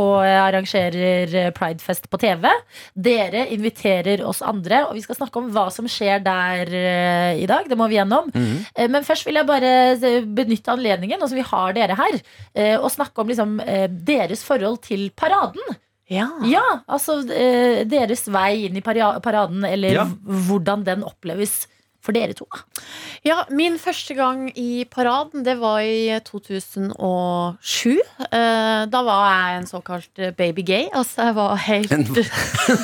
arrangerer 0.65 1.51
pridefest 1.57 2.09
på 2.11 2.21
TV. 2.23 2.49
Dere 2.95 3.45
inviterer 3.55 4.23
oss 4.27 4.43
andre, 4.43 4.83
og 4.89 4.97
vi 4.99 5.05
skal 5.05 5.19
snakke 5.21 5.41
om 5.43 5.51
hva 5.55 5.67
som 5.75 5.89
skjer 5.91 6.23
der 6.25 6.73
eh, 6.75 7.43
i 7.43 7.47
dag. 7.51 7.69
Det 7.71 7.79
må 7.79 7.89
vi 7.91 7.99
gjennom. 8.01 8.33
Eh, 8.35 8.89
Men 8.91 9.05
først 9.07 9.27
vil 9.29 9.39
jeg 9.41 9.49
bare 9.49 9.75
eh, 9.97 10.21
benytte 10.25 10.73
anledningen, 10.75 11.21
altså 11.21 11.39
vi 11.39 11.47
har 11.53 11.77
dere 11.77 11.97
her, 12.01 12.19
og 12.81 12.91
snakke 12.93 13.23
om 13.23 13.29
liksom, 13.31 13.59
deres 14.07 14.43
forhold 14.47 14.81
til 14.89 15.09
paraden. 15.17 15.77
Ja. 16.11 16.27
altså 16.91 17.21
eh, 17.31 17.85
deres 17.87 18.25
vei 18.35 18.65
inn 18.67 18.79
i 18.81 18.83
paraden, 18.83 19.63
eller 19.69 19.95
Ja. 20.01 20.05
hvordan 20.49 20.83
den 20.89 21.05
oppleves 21.07 21.69
for 22.01 22.13
dere 22.17 22.33
to. 22.37 22.47
da. 22.51 22.63
Ja, 23.27 23.43
min 23.53 23.77
første 23.79 24.15
gang 24.17 24.47
i 24.57 24.85
paraden, 24.89 25.43
det 25.45 25.59
var 25.61 25.81
i 25.85 26.09
2007. 26.25 27.99
Eh, 28.33 28.87
Da 28.91 29.03
var 29.05 29.27
jeg 29.29 29.59
en 29.61 29.67
såkalt 29.69 30.21
babygay. 30.39 30.89
Altså, 30.97 31.27
jeg 31.29 31.35
var 31.37 31.55
helt 31.57 31.91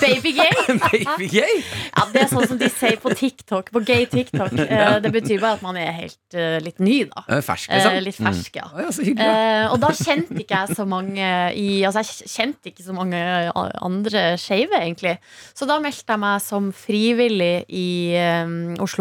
babygay. 0.00 0.52
Babygay? 1.06 1.62
Ja, 1.96 2.04
det 2.12 2.20
er 2.26 2.28
sånn 2.30 2.46
som 2.50 2.58
de 2.60 2.68
sier 2.70 2.98
på 3.00 3.12
TikTok, 3.16 3.70
på 3.72 3.80
gay 3.86 4.04
TikTok. 4.10 4.52
Eh, 4.66 4.98
Det 5.00 5.10
betyr 5.14 5.40
bare 5.40 5.56
at 5.56 5.62
man 5.64 5.76
er 5.80 5.92
helt 5.96 6.34
eh, 6.36 6.58
litt 6.60 6.78
ny, 6.82 7.04
da. 7.08 7.22
Eh, 7.30 7.40
fersk, 7.44 7.70
liksom? 7.72 7.94
Eh, 7.96 8.02
Litt 8.04 8.18
fersk, 8.18 8.56
ja. 8.58 8.66
Mm. 8.68 8.76
Oh, 8.76 8.82
ja, 8.84 8.90
så 8.92 9.04
hyggelig. 9.06 9.30
Eh, 9.32 9.66
og 9.72 9.78
da 9.82 9.90
kjente 9.96 10.36
ikke 10.42 10.60
jeg 10.60 10.76
så 10.76 10.84
mange 10.88 11.30
i 11.56 11.66
Altså, 11.86 12.02
jeg 12.02 12.30
kjente 12.34 12.70
ikke 12.72 12.84
så 12.86 12.94
mange 12.96 13.20
andre 13.56 14.22
skeive, 14.40 14.76
egentlig. 14.82 15.16
Så 15.56 15.68
da 15.70 15.78
meldte 15.82 16.12
jeg 16.12 16.22
meg 16.22 16.42
som 16.44 16.68
frivillig 16.76 17.54
i 17.72 17.86
eh, 18.18 18.52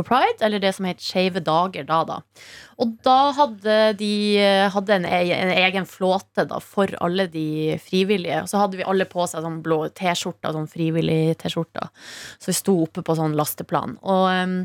Pride, 0.05 0.39
eller 0.45 0.61
det 0.63 0.71
som 0.77 0.85
het 0.87 1.01
Skeive 1.03 1.41
dager 1.43 1.87
da, 1.89 2.03
da. 2.07 2.19
Og 2.81 2.93
da 3.05 3.17
hadde 3.37 3.75
de 3.99 4.11
eh, 4.41 4.65
hadde 4.73 4.97
en, 4.99 5.07
e- 5.07 5.33
en 5.35 5.51
egen 5.55 5.87
flåte 5.89 6.45
da, 6.49 6.59
for 6.63 6.91
alle 7.03 7.27
de 7.31 7.75
frivillige. 7.83 8.43
Og 8.45 8.51
så 8.51 8.61
hadde 8.61 8.79
vi 8.79 8.87
alle 8.87 9.07
på 9.09 9.25
seg 9.31 9.45
sånn 9.45 9.61
blå 9.65 9.85
T-skjorter, 9.97 10.53
sånn 10.55 10.69
frivillig-T-skjorter. 10.71 11.91
Så 12.39 12.51
vi 12.51 12.57
sto 12.59 12.77
oppe 12.85 13.03
på 13.05 13.17
sånn 13.17 13.35
lasteplan. 13.39 13.97
Og 14.03 14.25
em, 14.33 14.55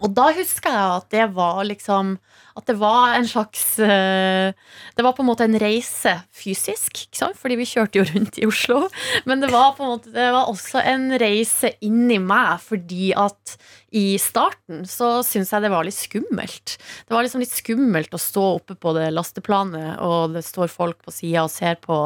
og 0.00 0.12
da 0.16 0.30
husker 0.32 0.72
jeg 0.72 0.92
at 0.96 1.08
det 1.12 1.26
var 1.36 1.60
liksom 1.68 2.14
At 2.56 2.66
det 2.66 2.76
var 2.80 3.14
en 3.14 3.26
slags 3.28 3.78
eh, 3.78 4.52
Det 4.96 5.04
var 5.04 5.14
på 5.16 5.22
en 5.22 5.28
måte 5.28 5.44
en 5.46 5.58
reise 5.60 6.14
fysisk, 6.32 7.02
fordi 7.36 7.58
vi 7.60 7.68
kjørte 7.68 8.00
jo 8.00 8.06
rundt 8.08 8.38
i 8.40 8.46
Oslo. 8.48 8.82
Men 9.28 9.44
det 9.44 9.50
var 9.52 9.74
på 9.76 9.84
en 9.84 9.92
måte 9.94 10.12
Det 10.14 10.28
var 10.34 10.50
også 10.50 10.82
en 10.82 11.10
reise 11.20 11.74
inni 11.84 12.18
meg, 12.22 12.60
fordi 12.64 13.12
at 13.16 13.56
i 13.90 14.14
starten 14.22 14.84
så 14.86 15.18
syntes 15.26 15.50
jeg 15.52 15.64
det 15.64 15.72
var 15.72 15.86
litt 15.86 15.98
skummelt. 15.98 16.76
Det 17.08 17.14
var 17.14 17.26
liksom 17.26 17.42
litt 17.42 17.54
skummelt 17.54 18.14
å 18.14 18.20
stå 18.22 18.44
oppe 18.60 18.76
på 18.78 18.92
det 18.94 19.08
lasteplanet, 19.10 19.98
og 19.98 20.36
det 20.36 20.44
står 20.46 20.70
folk 20.70 21.00
på 21.02 21.14
sida 21.14 21.42
og 21.42 21.50
ser 21.50 21.74
på, 21.82 21.98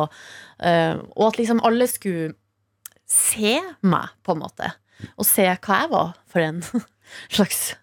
eh, 0.64 0.96
og 0.96 1.26
at 1.28 1.42
liksom 1.42 1.60
alle 1.68 1.88
skulle 1.92 2.32
se 3.04 3.58
meg, 3.84 4.16
på 4.24 4.32
en 4.32 4.42
måte. 4.46 4.72
Og 5.20 5.28
se 5.28 5.44
hva 5.44 5.80
jeg 5.82 5.92
var 5.92 6.14
for 6.32 6.46
en 6.46 6.62
slags 7.36 7.74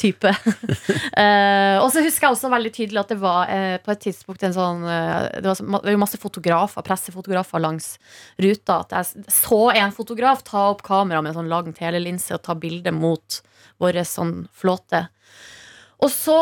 type. 0.00 0.30
uh, 0.30 1.76
og 1.82 1.88
så 1.92 2.02
husker 2.04 2.26
jeg 2.26 2.34
også 2.34 2.50
veldig 2.52 2.72
tydelig 2.74 3.02
at 3.02 3.12
det 3.12 3.18
var 3.22 3.50
uh, 3.50 3.76
på 3.82 3.92
et 3.94 4.02
tidspunkt 4.06 4.44
en 4.46 4.54
sånn 4.56 4.84
uh, 4.86 5.26
Det 5.42 5.54
var 5.60 5.92
jo 5.92 6.02
masse 6.02 6.20
fotografer, 6.20 6.86
pressefotografer 6.86 7.62
langs 7.62 7.94
ruta. 8.42 8.80
At 8.84 8.94
jeg 8.96 9.26
så 9.32 9.60
en 9.74 9.94
fotograf 9.96 10.44
ta 10.46 10.68
opp 10.72 10.84
kamera 10.86 11.22
med 11.22 11.34
en 11.34 11.40
sånn 11.42 11.52
lang 11.52 11.72
telelinse 11.76 12.36
og 12.36 12.44
ta 12.46 12.56
bilde 12.58 12.94
mot 12.94 13.40
vår 13.82 14.02
sånn 14.08 14.38
flåte. 14.56 15.06
Og 16.04 16.10
så, 16.12 16.36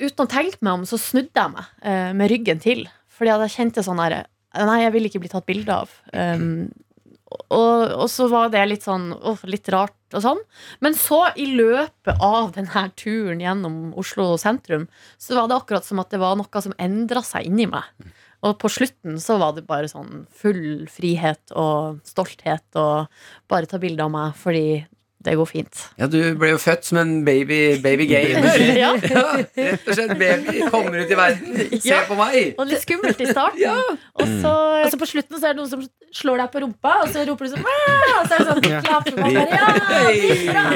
uten 0.00 0.24
å 0.24 0.30
tenke 0.30 0.60
meg 0.64 0.78
om, 0.78 0.84
så 0.88 0.96
snudde 1.00 1.36
jeg 1.36 1.52
meg 1.52 2.14
med 2.16 2.30
ryggen 2.32 2.60
til. 2.62 2.86
Fordi 3.12 3.34
jeg 3.44 3.52
kjente 3.56 3.84
sånn 3.84 4.00
herre 4.00 4.24
Nei, 4.52 4.82
jeg 4.82 4.92
vil 4.92 5.08
ikke 5.08 5.20
bli 5.22 5.30
tatt 5.32 5.46
bilde 5.48 5.72
av. 5.72 5.92
Um, 6.12 6.68
og, 7.32 7.92
og 7.96 8.08
så 8.10 8.28
var 8.30 8.52
det 8.52 8.62
litt 8.68 8.86
sånn 8.86 9.10
åh, 9.14 9.42
litt 9.48 9.68
rart 9.72 10.16
og 10.16 10.24
sånn. 10.24 10.40
Men 10.84 10.96
så, 10.98 11.24
i 11.36 11.48
løpet 11.56 12.20
av 12.22 12.52
denne 12.56 12.86
turen 12.98 13.42
gjennom 13.42 13.78
Oslo 13.98 14.34
sentrum, 14.40 14.88
så 15.20 15.38
var 15.38 15.48
det 15.48 15.58
akkurat 15.58 15.86
som 15.88 16.02
at 16.02 16.12
det 16.12 16.20
var 16.22 16.36
noe 16.38 16.64
som 16.64 16.76
endra 16.80 17.24
seg 17.26 17.48
inni 17.48 17.68
meg. 17.70 17.88
Og 18.42 18.56
på 18.58 18.70
slutten 18.74 19.20
så 19.22 19.36
var 19.38 19.54
det 19.54 19.66
bare 19.68 19.90
sånn 19.90 20.24
full 20.34 20.88
frihet 20.90 21.54
og 21.54 22.02
stolthet 22.06 22.64
og 22.80 23.06
bare 23.50 23.70
ta 23.70 23.78
bilde 23.82 24.02
av 24.02 24.10
meg 24.10 24.34
fordi 24.38 24.82
det 25.24 25.34
går 25.38 25.46
fint. 25.48 25.80
Ja, 26.00 26.06
du 26.10 26.18
ble 26.40 26.50
jo 26.52 26.58
født 26.62 26.84
som 26.88 26.98
en 27.02 27.12
baby, 27.24 27.78
baby 27.82 28.06
gay. 28.10 28.32
Ja. 28.82 28.92
rett 28.98 29.86
og 29.88 29.94
slett 29.96 30.14
baby 30.18 30.62
kommer 30.72 31.02
ut 31.04 31.10
i 31.10 31.18
verden. 31.18 31.56
Se 31.80 31.88
Ja. 31.92 32.00
på 32.08 32.16
meg! 32.18 32.54
Og 32.58 32.66
litt 32.70 32.82
skummelt 32.82 33.20
i 33.22 33.28
starten. 33.30 33.98
Og 34.18 34.26
så 34.42 34.52
Og 34.82 34.90
så 34.92 34.98
på 35.00 35.08
slutten 35.12 35.38
så 35.38 35.48
er 35.50 35.54
det 35.54 35.60
noen 35.62 35.70
som 35.70 35.84
slår 36.12 36.42
deg 36.42 36.50
på 36.52 36.60
rumpa, 36.64 36.94
og 37.04 37.08
så 37.14 37.22
roper 37.28 37.46
du 37.48 37.54
sånn! 37.54 37.64
Og 37.64 38.26
så 38.28 38.34
er 38.34 38.42
det 38.42 38.48
sånn 38.50 38.68
Ja. 38.72 38.80
klapper 38.84 39.16
man 39.20 39.34
bare, 39.34 39.48
ja, 40.52 40.66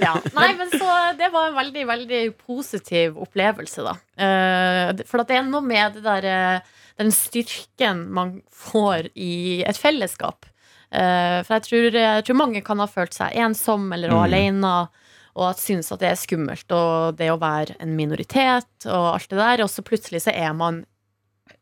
ja. 0.00 0.14
Nei, 0.36 0.48
men 0.58 0.70
så 0.72 0.88
det 1.18 1.28
var 1.34 1.50
en 1.50 1.56
veldig, 1.58 1.84
veldig 1.88 2.22
positiv 2.46 3.16
opplevelse, 3.26 3.84
da. 3.86 3.94
Eh, 4.16 5.04
For 5.06 5.20
at 5.22 5.28
det 5.30 5.38
er 5.40 5.46
noe 5.48 5.64
med 5.64 5.98
det 5.98 6.04
der, 6.06 6.24
eh, 6.30 6.60
den 6.98 7.10
styrken 7.12 8.06
man 8.16 8.38
får 8.52 9.10
i 9.14 9.62
et 9.68 9.76
fellesskap. 9.76 10.46
Eh, 10.92 11.42
for 11.42 11.54
jeg 11.56 11.62
tror, 11.66 11.98
jeg 11.98 12.24
tror 12.24 12.36
mange 12.38 12.62
kan 12.64 12.78
ha 12.78 12.86
følt 12.86 13.14
seg 13.16 13.34
ensom 13.34 13.92
eller 13.92 14.10
Mm. 14.10 14.22
alene. 14.22 14.88
Og 15.36 15.50
at 15.50 15.58
synes 15.60 15.92
at 15.92 16.00
det 16.00 16.08
er 16.08 16.16
skummelt, 16.16 16.72
og 16.72 17.16
det 17.18 17.28
å 17.28 17.36
være 17.38 17.76
en 17.80 17.94
minoritet 17.94 18.86
og 18.86 19.14
alt 19.14 19.28
det 19.28 19.36
der. 19.36 19.62
Og 19.64 19.68
så 19.68 19.82
plutselig 19.84 20.22
så 20.24 20.32
er 20.32 20.54
man 20.56 20.86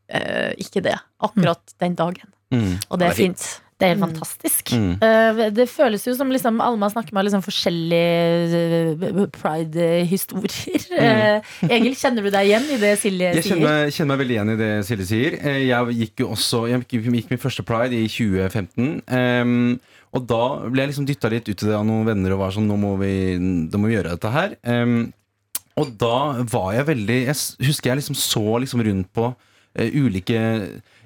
eh, 0.08 0.52
ikke 0.60 0.82
det 0.84 0.94
akkurat 1.20 1.74
den 1.80 1.94
dagen. 1.96 2.30
Mm. 2.52 2.78
Og 2.90 2.98
det 2.98 3.08
det 3.08 3.10
er 3.10 3.18
fint. 3.18 3.60
Det 3.74 3.88
er 3.88 3.96
helt 3.96 4.04
fantastisk. 4.04 4.70
Mm. 4.70 4.92
Eh, 5.02 5.40
det 5.50 5.64
føles 5.68 6.04
jo 6.06 6.12
som 6.14 6.28
liksom, 6.30 6.60
Alma 6.62 6.86
snakker 6.92 7.16
med 7.16 7.26
liksom 7.26 7.42
forskjellige 7.42 9.00
eh, 9.02 9.24
pride-historier. 9.34 10.84
Eh, 10.94 11.54
Egil, 11.74 11.96
kjenner 11.98 12.22
du 12.22 12.30
deg 12.30 12.46
igjen 12.52 12.68
i 12.70 12.78
det 12.78 12.92
Silje 13.02 13.32
Jeg 13.34 13.42
sier? 13.42 13.56
kjenner 13.56 13.66
meg, 13.66 13.94
kjenner 13.96 14.12
meg 14.12 14.20
veldig 14.22 14.36
igjen 14.36 14.52
i 14.52 14.56
det 14.60 14.70
Silje 14.86 15.06
sier. 15.08 15.36
Jeg 15.64 15.96
gikk 15.98 16.22
jo 16.22 16.28
også 16.36 16.60
Jeg 16.70 16.84
gikk, 16.84 17.08
gikk 17.18 17.32
min 17.34 17.42
første 17.42 17.64
pride 17.66 17.98
i 17.98 18.06
2015. 18.10 19.02
ehm, 19.18 19.58
og 20.14 20.28
da 20.30 20.42
ble 20.70 20.84
jeg 20.84 20.92
liksom 20.92 21.08
dytta 21.10 21.32
litt 21.32 21.48
ut 21.50 21.64
i 21.64 21.66
det 21.66 21.74
av 21.74 21.82
noen 21.88 22.06
venner 22.06 22.36
og 22.36 22.44
var 22.44 22.54
sånn 22.54 22.68
Nå 22.70 22.76
må 22.78 22.94
vi, 23.02 23.12
nå 23.42 23.80
må 23.82 23.90
vi 23.90 23.96
gjøre 23.96 24.14
dette 24.14 24.30
her. 24.30 24.54
Ehm, 24.70 25.08
og 25.74 25.90
da 25.98 26.44
var 26.46 26.70
jeg 26.76 26.86
veldig 26.92 27.18
Jeg 27.24 27.34
husker 27.66 27.90
jeg 27.90 27.98
liksom 28.04 28.14
så 28.22 28.44
liksom 28.62 28.84
rundt 28.86 29.10
på 29.18 29.32
ulike 29.74 30.38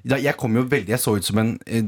Jeg 0.09 0.37
kom 0.41 0.55
jo 0.57 0.63
veldig 0.65 0.95
Jeg 0.95 1.03
så 1.03 1.13
ut 1.19 1.27
som 1.27 1.41
en 1.43 1.51
eh, 1.67 1.85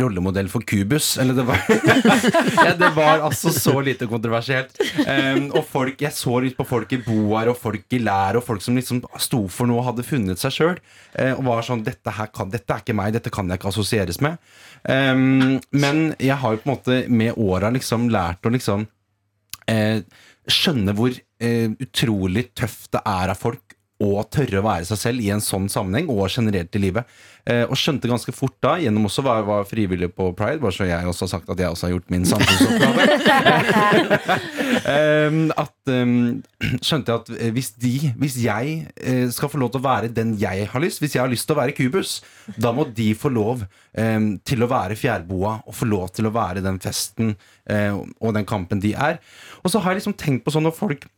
rollemodell 0.00 0.50
for 0.52 0.64
Kubus. 0.68 1.14
Eller 1.22 1.36
det 1.38 1.46
var 1.48 1.62
ja, 2.66 2.74
Det 2.78 2.90
var 2.96 3.24
altså 3.24 3.52
så 3.54 3.78
lite 3.84 4.08
kontroversielt. 4.10 4.76
Um, 5.06 5.48
og 5.56 5.64
folk 5.68 6.04
Jeg 6.04 6.12
så 6.16 6.38
litt 6.44 6.58
på 6.58 6.68
folk 6.68 6.92
i 6.92 7.00
boar 7.04 7.52
og 7.52 7.58
folk 7.60 7.96
i 7.96 8.02
lær 8.02 8.40
og 8.40 8.46
folk 8.46 8.64
som 8.64 8.76
liksom 8.78 9.02
sto 9.20 9.44
for 9.52 9.70
noe 9.70 9.80
og 9.80 9.90
hadde 9.92 10.06
funnet 10.06 10.40
seg 10.42 10.56
sjøl. 10.56 10.80
og 11.36 11.44
var 11.44 11.64
sånn 11.64 11.84
dette, 11.84 12.12
her 12.12 12.28
kan, 12.34 12.50
dette 12.52 12.72
er 12.72 12.82
ikke 12.82 12.96
meg, 12.96 13.12
dette 13.14 13.30
kan 13.32 13.48
jeg 13.48 13.60
ikke 13.60 13.70
assosieres 13.72 14.20
med. 14.24 14.40
Um, 14.88 15.60
men 15.70 16.12
jeg 16.20 16.36
har 16.40 16.54
jo 16.54 16.62
på 16.62 16.68
en 16.68 16.74
måte 16.74 16.98
med 17.12 17.38
åra 17.40 17.70
liksom 17.72 18.08
lært 18.12 18.46
å 18.46 18.52
liksom 18.52 18.86
eh, 19.70 20.02
skjønne 20.50 20.94
hvor 20.98 21.14
eh, 21.14 21.70
utrolig 21.82 22.48
tøft 22.58 22.92
det 22.96 23.02
er 23.06 23.32
av 23.32 23.38
folk 23.38 23.71
å 24.02 24.22
tørre 24.32 24.60
å 24.60 24.66
være 24.66 24.88
seg 24.88 25.00
selv 25.00 25.22
i 25.24 25.30
en 25.34 25.42
sånn 25.44 25.68
sammenheng, 25.72 26.10
og 26.10 26.26
generelt 26.32 26.74
i 26.74 26.82
livet. 26.82 27.20
Eh, 27.42 27.64
og 27.66 27.74
skjønte 27.78 28.06
ganske 28.10 28.30
fort 28.34 28.54
da, 28.62 28.76
gjennom 28.78 29.08
også 29.08 29.22
å 29.22 29.26
være, 29.26 29.58
frivillig 29.66 30.12
på 30.14 30.28
Pride, 30.38 30.60
bare 30.62 30.74
så 30.76 30.86
jeg 30.86 31.08
også 31.10 31.26
har 31.26 31.30
sagt 31.32 31.50
at 31.50 31.58
jeg 31.58 31.74
også 31.74 31.88
har 31.88 31.94
gjort 31.96 32.12
min 32.14 32.26
samfunnsoppgave, 32.28 33.06
eh, 34.92 35.38
at 35.64 35.90
eh, 35.90 36.12
skjønte 36.78 37.10
jeg 37.10 37.16
at 37.16 37.32
eh, 37.34 37.50
hvis 37.56 37.72
de, 37.82 37.94
hvis 38.22 38.36
jeg 38.44 38.76
eh, 38.94 39.24
skal 39.34 39.50
få 39.50 39.58
lov 39.62 39.72
til 39.74 39.82
å 39.82 39.86
være 39.88 40.12
den 40.14 40.36
jeg 40.38 40.68
har 40.70 40.84
lyst, 40.84 41.02
hvis 41.02 41.16
jeg 41.18 41.24
har 41.24 41.32
lyst 41.32 41.48
til 41.48 41.56
å 41.56 41.60
være 41.62 41.74
Kubus, 41.74 42.20
da 42.62 42.70
må 42.76 42.86
de 42.94 43.08
få 43.18 43.32
lov 43.32 43.64
em, 43.98 44.36
til 44.46 44.62
å 44.62 44.70
være 44.70 44.98
fjærboa 44.98 45.56
og 45.66 45.76
få 45.76 45.88
lov 45.90 46.12
til 46.14 46.30
å 46.30 46.34
være 46.34 46.62
den 46.62 46.78
festen 46.82 47.34
eh, 47.70 47.90
og 47.92 48.36
den 48.38 48.46
kampen 48.46 48.82
de 48.82 48.94
er. 48.94 49.18
Og 49.62 49.74
så 49.74 49.82
har 49.82 49.92
jeg 49.92 50.02
liksom 50.02 50.18
tenkt 50.20 50.46
på 50.46 50.54
sånn 50.54 50.66
når 50.68 50.78
folk 50.78 51.10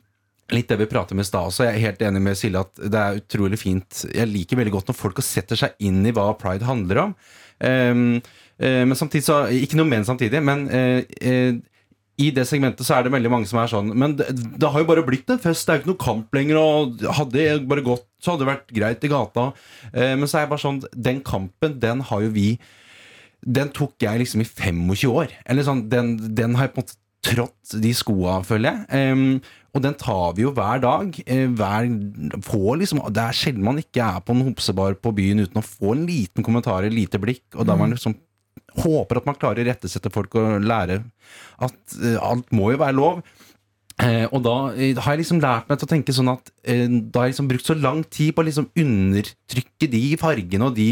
Litt 0.53 0.69
det 0.69 0.77
vi 0.77 0.89
prater 0.91 1.17
med 1.17 1.25
i 1.25 1.29
stad 1.29 1.49
også. 1.49 1.65
Jeg 1.65 1.79
er 1.79 1.87
helt 1.87 2.03
enig 2.05 2.21
med 2.21 2.37
Silje 2.37 2.61
at 2.67 2.81
det 2.93 3.01
er 3.01 3.21
utrolig 3.23 3.59
fint. 3.61 4.03
Jeg 4.13 4.29
liker 4.29 4.59
veldig 4.61 4.75
godt 4.75 4.91
når 4.91 4.99
folk 4.99 5.21
setter 5.25 5.57
seg 5.57 5.79
inn 5.81 6.03
i 6.05 6.13
hva 6.13 6.27
pride 6.37 6.69
handler 6.69 7.01
om. 7.07 7.15
Um, 7.65 8.19
uh, 8.61 8.83
men 8.85 8.99
samtidig 8.99 9.25
så 9.29 9.45
Ikke 9.55 9.79
noe 9.79 9.87
men 9.87 10.03
samtidig, 10.05 10.41
men 10.45 10.67
uh, 10.69 11.01
uh, 11.01 11.55
i 12.19 12.27
det 12.35 12.45
segmentet 12.51 12.83
så 12.87 12.97
er 12.97 13.07
det 13.07 13.13
veldig 13.15 13.31
mange 13.31 13.47
som 13.47 13.61
er 13.63 13.71
sånn 13.71 13.93
Men 13.95 14.17
det, 14.19 14.27
det 14.35 14.69
har 14.71 14.83
jo 14.83 14.89
bare 14.91 15.05
blitt 15.07 15.31
en 15.33 15.41
fest, 15.41 15.65
det 15.65 15.73
er 15.73 15.79
jo 15.79 15.83
ikke 15.83 15.93
noe 15.93 16.03
kamp 16.03 16.37
lenger, 16.37 16.59
og 16.61 17.07
hadde 17.17 17.41
jeg 17.41 17.63
bare 17.71 17.87
gått, 17.87 18.05
så 18.23 18.35
hadde 18.35 18.45
det 18.45 18.51
vært 18.51 18.75
greit 18.77 19.07
i 19.07 19.11
gata. 19.11 19.47
Men 19.95 20.29
så 20.29 20.39
er 20.39 20.45
jeg 20.45 20.51
bare 20.53 20.63
sånn 20.63 20.79
Den 20.95 21.19
kampen, 21.27 21.75
den 21.83 22.05
har 22.07 22.23
jo 22.23 22.31
vi 22.37 22.47
Den 23.43 23.73
tok 23.75 24.07
jeg 24.07 24.23
liksom 24.23 24.45
i 24.45 24.47
25 24.47 25.11
år. 25.11 25.35
Eller 25.43 25.67
sånn, 25.67 25.89
den, 25.91 26.15
den 26.39 26.55
har 26.55 26.69
jeg 26.69 26.77
på 26.77 26.85
en 26.85 26.87
måte 26.87 27.01
trådt 27.25 27.77
de 27.83 27.93
skoa, 27.97 28.39
føler 28.47 28.71
jeg. 28.71 28.87
Em, 28.95 29.25
og 29.75 29.83
den 29.83 29.97
tar 29.99 30.37
vi 30.37 30.45
jo 30.45 30.53
hver 30.55 30.83
dag. 30.83 31.16
eh, 31.27 31.49
hver, 31.51 31.89
liksom, 32.79 33.03
det 33.12 33.25
er 33.25 33.37
sjelden 33.37 33.66
man 33.66 33.81
ikke 33.83 34.05
er 34.07 34.20
på 34.25 34.35
en 34.37 34.45
homsebar 34.47 34.95
på 34.95 35.14
byen 35.16 35.43
uten 35.43 35.59
å 35.61 35.66
få 35.66 35.97
en 35.97 36.07
liten 36.07 36.47
kommentar, 36.47 36.87
et 36.87 36.95
lite 36.95 37.18
blikk, 37.18 37.45
og 37.57 37.66
da 37.66 37.77
man 37.79 37.91
liksom 37.95 38.14
håper 38.79 39.20
at 39.20 39.27
man 39.29 39.39
klarer 39.39 39.62
å 39.62 39.68
rettesette 39.68 40.11
folk 40.14 40.35
og 40.39 40.62
lære 40.64 41.01
at 41.62 41.99
eh, 42.01 42.18
alt 42.22 42.51
må 42.55 42.72
jo 42.72 42.81
være 42.83 42.97
lov. 42.97 43.25
Eh, 44.03 44.25
og 44.35 44.41
da 44.43 44.55
eh, 44.75 44.97
har 44.99 45.14
jeg 45.14 45.20
liksom 45.22 45.39
lært 45.43 45.68
meg 45.70 45.79
til 45.79 45.87
å 45.87 45.93
tenke 45.93 46.14
sånn 46.16 46.33
at 46.33 46.49
eh, 46.66 46.89
Da 46.91 47.20
har 47.20 47.29
jeg 47.29 47.37
liksom 47.37 47.47
brukt 47.53 47.68
så 47.68 47.77
lang 47.79 48.01
tid 48.11 48.33
på 48.35 48.43
å 48.43 48.47
liksom 48.49 48.66
undertrykke 48.75 49.87
de 49.93 50.01
fargene 50.18 50.66
og 50.66 50.75
de, 50.75 50.89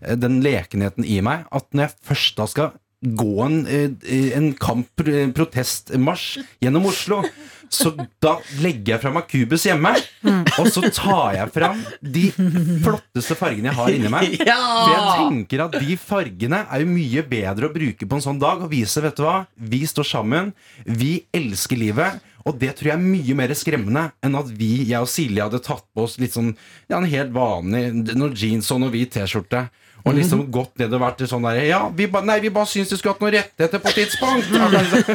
eh, 0.00 0.16
den 0.16 0.38
lekenheten 0.44 1.04
i 1.04 1.18
meg, 1.24 1.44
at 1.52 1.68
når 1.76 1.84
jeg 1.84 2.08
først 2.08 2.40
da 2.40 2.46
skal 2.48 2.72
gå 3.14 3.34
en, 3.44 3.60
eh, 3.66 4.32
en 4.36 4.52
kamp, 4.54 4.88
eh, 5.06 5.28
protestmarsj 5.36 6.42
gjennom 6.64 6.88
Oslo, 6.90 7.22
så 7.68 7.90
da 8.22 8.36
legger 8.62 8.94
jeg 8.94 9.02
fra 9.02 9.12
meg 9.14 9.26
Kubus 9.30 9.66
hjemme, 9.66 9.92
og 10.60 10.68
så 10.70 10.84
tar 10.94 11.34
jeg 11.34 11.52
fram 11.54 11.80
de 12.02 12.28
flotteste 12.84 13.36
fargene 13.38 13.72
jeg 13.72 13.78
har 13.78 13.96
inni 13.96 14.12
meg. 14.12 14.36
For 14.38 14.92
jeg 14.92 15.16
tenker 15.16 15.64
at 15.66 15.78
de 15.82 15.98
fargene 16.00 16.62
er 16.64 16.84
jo 16.84 16.92
mye 16.92 17.26
bedre 17.26 17.68
å 17.68 17.74
bruke 17.74 18.06
på 18.06 18.18
en 18.18 18.24
sånn 18.28 18.40
dag 18.42 18.62
og 18.62 18.70
vise, 18.72 19.02
vet 19.02 19.18
du 19.18 19.26
hva, 19.26 19.40
vi 19.58 19.82
står 19.88 20.08
sammen, 20.12 20.54
vi 20.86 21.18
elsker 21.34 21.80
livet. 21.80 22.22
Og 22.46 22.54
det 22.60 22.76
tror 22.78 22.92
jeg 22.92 22.94
er 22.94 23.02
mye 23.02 23.34
mer 23.34 23.54
skremmende 23.58 24.04
enn 24.22 24.38
at 24.38 24.50
vi, 24.54 24.86
jeg 24.86 25.02
og 25.02 25.10
Silje, 25.10 25.42
hadde 25.42 25.58
tatt 25.66 25.82
på 25.90 26.04
oss 26.06 26.14
litt 26.22 26.36
sånn 26.36 26.52
ja, 26.86 27.00
en 27.00 27.08
helt 27.10 27.34
vanlig 27.34 27.88
noen 28.14 28.36
jeans 28.38 28.70
og 28.70 28.84
noe 28.84 28.94
hvit 28.94 29.10
T-skjorte. 29.16 29.64
Og 30.06 30.14
liksom 30.14 30.44
gått 30.54 30.78
ned 30.78 30.92
og 30.94 31.00
vært 31.02 31.22
sånn 31.26 31.42
der 31.48 31.56
Ja, 31.66 31.80
vi 31.90 32.06
ba, 32.06 32.20
nei, 32.22 32.36
vi 32.44 32.50
bare 32.54 32.68
syns 32.70 32.92
du 32.92 32.94
skulle 32.96 33.16
hatt 33.16 33.22
noen 33.24 33.34
rettigheter 33.34 33.80
på 33.82 33.90
et 33.90 33.96
tidspunkt. 33.98 34.52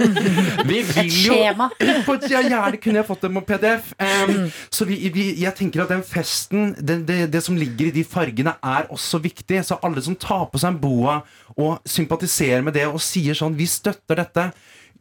Vi 0.72 0.82
vil 0.84 1.12
jo 1.26 1.38
et- 1.48 2.28
ja, 2.32 2.42
Gjerne 2.44 2.80
kunne 2.82 3.00
jeg 3.00 3.08
fått 3.08 3.24
dem 3.24 3.38
på 3.39 3.44
PDF. 3.54 3.94
Um, 4.02 4.50
så 4.74 4.86
vi, 4.89 4.98
vi, 5.14 5.26
jeg 5.42 5.56
tenker 5.58 5.86
at 5.86 5.94
den 5.94 6.04
festen, 6.04 6.74
det, 6.80 7.00
det, 7.08 7.20
det 7.34 7.44
som 7.46 7.56
ligger 7.58 7.88
i 7.88 7.96
de 7.96 8.04
fargene, 8.08 8.54
er 8.64 8.89
også 8.92 9.22
viktig. 9.24 9.62
Så 9.68 9.80
alle 9.84 10.04
som 10.04 10.18
tar 10.20 10.48
på 10.52 10.60
seg 10.62 10.74
en 10.76 10.82
boa 10.84 11.22
og 11.56 11.80
sympatiserer 11.88 12.64
med 12.66 12.76
det 12.78 12.86
og 12.88 13.00
sier 13.04 13.36
sånn 13.38 13.56
Vi 13.60 13.68
støtter 13.70 14.20
dette. 14.22 14.50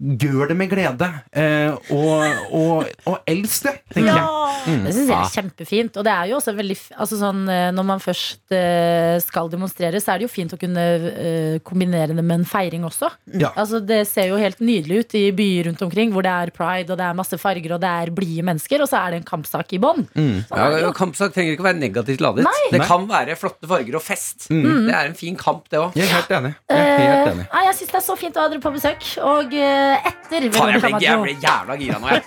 Gjør 0.01 0.48
det 0.48 0.57
med 0.57 0.70
glede. 0.72 1.07
Eh, 1.36 1.74
og, 1.92 2.53
og, 2.57 2.86
og 3.11 3.18
elsk 3.28 3.66
det, 3.66 3.74
tenker 3.92 4.14
jeg. 4.16 4.28
Mm. 4.64 4.84
Det 4.86 4.94
syns 4.96 5.11
jeg 5.11 5.16
er 5.18 5.32
kjempefint. 5.34 5.98
Og 6.01 6.07
det 6.07 6.12
er 6.14 6.30
jo 6.30 6.38
også 6.38 6.55
veldig 6.57 6.76
altså 7.01 7.18
sånn, 7.20 7.42
eh, 7.53 7.66
Når 7.76 7.86
man 7.90 8.01
først 8.01 8.55
eh, 8.57 9.18
skal 9.24 9.51
demonstrere, 9.53 10.01
så 10.01 10.14
er 10.14 10.20
det 10.22 10.26
jo 10.28 10.32
fint 10.32 10.55
å 10.57 10.59
kunne 10.61 10.84
eh, 11.11 11.59
kombinere 11.66 12.14
det 12.16 12.24
med 12.24 12.40
en 12.40 12.46
feiring 12.48 12.86
også. 12.88 13.11
Ja. 13.40 13.51
Altså 13.61 13.80
Det 13.84 14.03
ser 14.09 14.30
jo 14.32 14.40
helt 14.40 14.61
nydelig 14.64 15.03
ut 15.05 15.14
i 15.20 15.24
byer 15.36 15.68
rundt 15.70 15.84
omkring 15.84 16.14
hvor 16.14 16.24
det 16.24 16.32
er 16.32 16.53
pride 16.57 16.92
og 16.94 16.98
det 17.01 17.07
er 17.11 17.18
masse 17.20 17.36
farger 17.40 17.76
og 17.76 17.82
det 17.84 17.90
er 18.07 18.12
blide 18.16 18.44
mennesker, 18.48 18.80
og 18.84 18.88
så 18.90 19.03
er 19.05 19.14
det 19.14 19.20
en 19.20 19.28
kampsak 19.28 19.76
i 19.76 19.80
bånn. 19.82 20.07
Ja, 20.16 20.70
og 20.88 20.94
Kampsak 20.96 21.32
trenger 21.36 21.55
ikke 21.55 21.64
å 21.64 21.68
være 21.68 21.80
negativt 21.80 22.20
ladet. 22.24 22.44
Nei. 22.48 22.64
Det 22.72 22.80
Nei. 22.82 22.88
kan 22.88 23.05
være 23.11 23.36
flotte 23.40 23.68
farger 23.70 23.96
og 24.01 24.03
fest. 24.05 24.48
Mm. 24.53 24.86
Det 24.88 24.96
er 24.96 25.11
en 25.12 25.16
fin 25.18 25.36
kamp, 25.40 25.68
det 25.72 25.78
òg. 25.80 25.94
Jeg 25.98 26.09
er 26.09 26.14
helt 26.16 26.34
enig. 26.40 26.55
Jeg 26.72 26.80
er 26.80 26.98
helt 27.01 27.09
Eh, 27.11 27.32
enig. 27.34 27.46
jeg 27.66 27.74
syns 27.80 27.90
det 27.92 27.98
er 28.01 28.05
så 28.07 28.16
fint 28.18 28.36
å 28.38 28.44
ha 28.44 28.51
dere 28.53 28.62
på 28.64 28.72
besøk. 28.74 29.07
Og 29.26 29.55
eh, 29.57 29.89
etter 29.99 30.47
Faen, 30.55 30.70
jeg 30.70 30.80
ble, 30.82 31.01
jeg 31.03 31.20
ble 31.20 31.32
jævla 31.43 31.76
gira 31.80 31.99
nå, 32.01 32.11
jeg. 32.12 32.22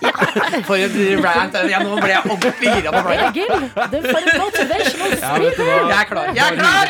For 0.68 0.76
en 0.76 1.24
rant. 1.24 1.56
Jeg, 1.70 1.80
nå 1.86 1.96
ble 1.98 2.10
jeg 2.12 2.32
ordentlig 2.34 2.74
gira 2.76 2.92
på. 2.94 3.14
Egil, 3.14 3.54
du 3.94 3.98
en 4.00 4.28
motivational 4.42 5.14
Ja, 5.14 5.32
speaker! 5.32 5.70
Jeg 5.72 5.96
er 5.98 6.10
klar. 6.10 6.30
Jeg 6.36 6.44
er 6.44 6.56
klar! 6.60 6.86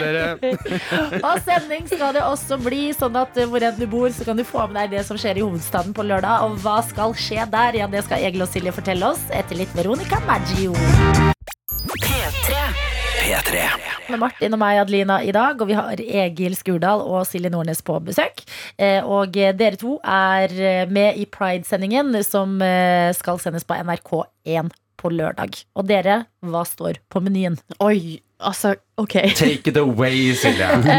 Og 1.30 1.40
sending 1.46 1.88
skal 1.90 2.14
det 2.16 2.24
også 2.26 2.58
bli, 2.64 2.82
sånn 2.96 3.18
at 3.20 3.38
eh, 3.38 3.48
hvor 3.50 3.68
enn 3.68 3.78
du 3.78 3.86
bor, 3.90 4.08
så 4.14 4.26
kan 4.26 4.38
du 4.40 4.44
få 4.48 4.66
med 4.70 4.80
deg 4.80 4.98
det 4.98 5.06
som 5.08 5.20
skjer 5.20 5.40
i 5.40 5.46
hovedstaden 5.46 5.94
på 5.96 6.06
lørdag. 6.06 6.48
Og 6.48 6.58
hva 6.64 6.80
skal 6.86 7.14
skje 7.18 7.46
der? 7.52 7.80
Ja, 7.84 7.90
det 7.90 8.04
skal 8.08 8.24
Egil 8.26 8.46
og 8.46 8.50
Silje 8.50 8.74
fortelle 8.74 9.14
oss 9.14 9.22
etter 9.34 9.60
litt 9.62 9.74
Veronica 9.78 10.20
Maggio. 10.28 10.74
P3. 11.94 12.64
P3. 13.22 13.68
Med 14.04 14.20
Martin 14.20 14.52
og 14.52 14.60
meg, 14.60 14.78
Adelina, 14.82 15.16
i 15.24 15.32
dag, 15.32 15.60
og 15.60 15.68
vi 15.70 15.76
har 15.78 16.00
Egil 16.00 16.52
Skurdal 16.58 17.00
og 17.08 17.22
Silje 17.28 17.48
Nordnes 17.52 17.80
på 17.84 17.96
besøk. 18.04 18.42
Eh, 18.76 19.00
Og 19.00 19.36
eh, 19.40 19.54
dere 19.56 19.80
to 19.80 19.96
er 20.04 20.52
eh, 20.52 20.84
med 20.92 21.16
i 21.16 21.24
Pride-sendingen 21.24 22.12
som 22.26 22.58
skal 23.16 23.40
sendes 23.40 23.64
på 23.64 23.76
NRK1 23.80 24.70
på 25.00 25.10
lørdag. 25.12 25.56
Og 25.76 25.88
dere, 25.88 26.24
hva 26.44 26.62
står 26.68 27.00
på 27.12 27.22
menyen? 27.24 27.56
Oi, 27.80 28.20
altså, 28.38 28.74
ok. 29.00 29.14
Take 29.36 29.70
it 29.70 29.76
away, 29.80 30.32
Silje. 30.38 30.68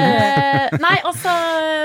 Eh, 0.66 0.72
nei, 0.82 0.96
altså 1.06 1.30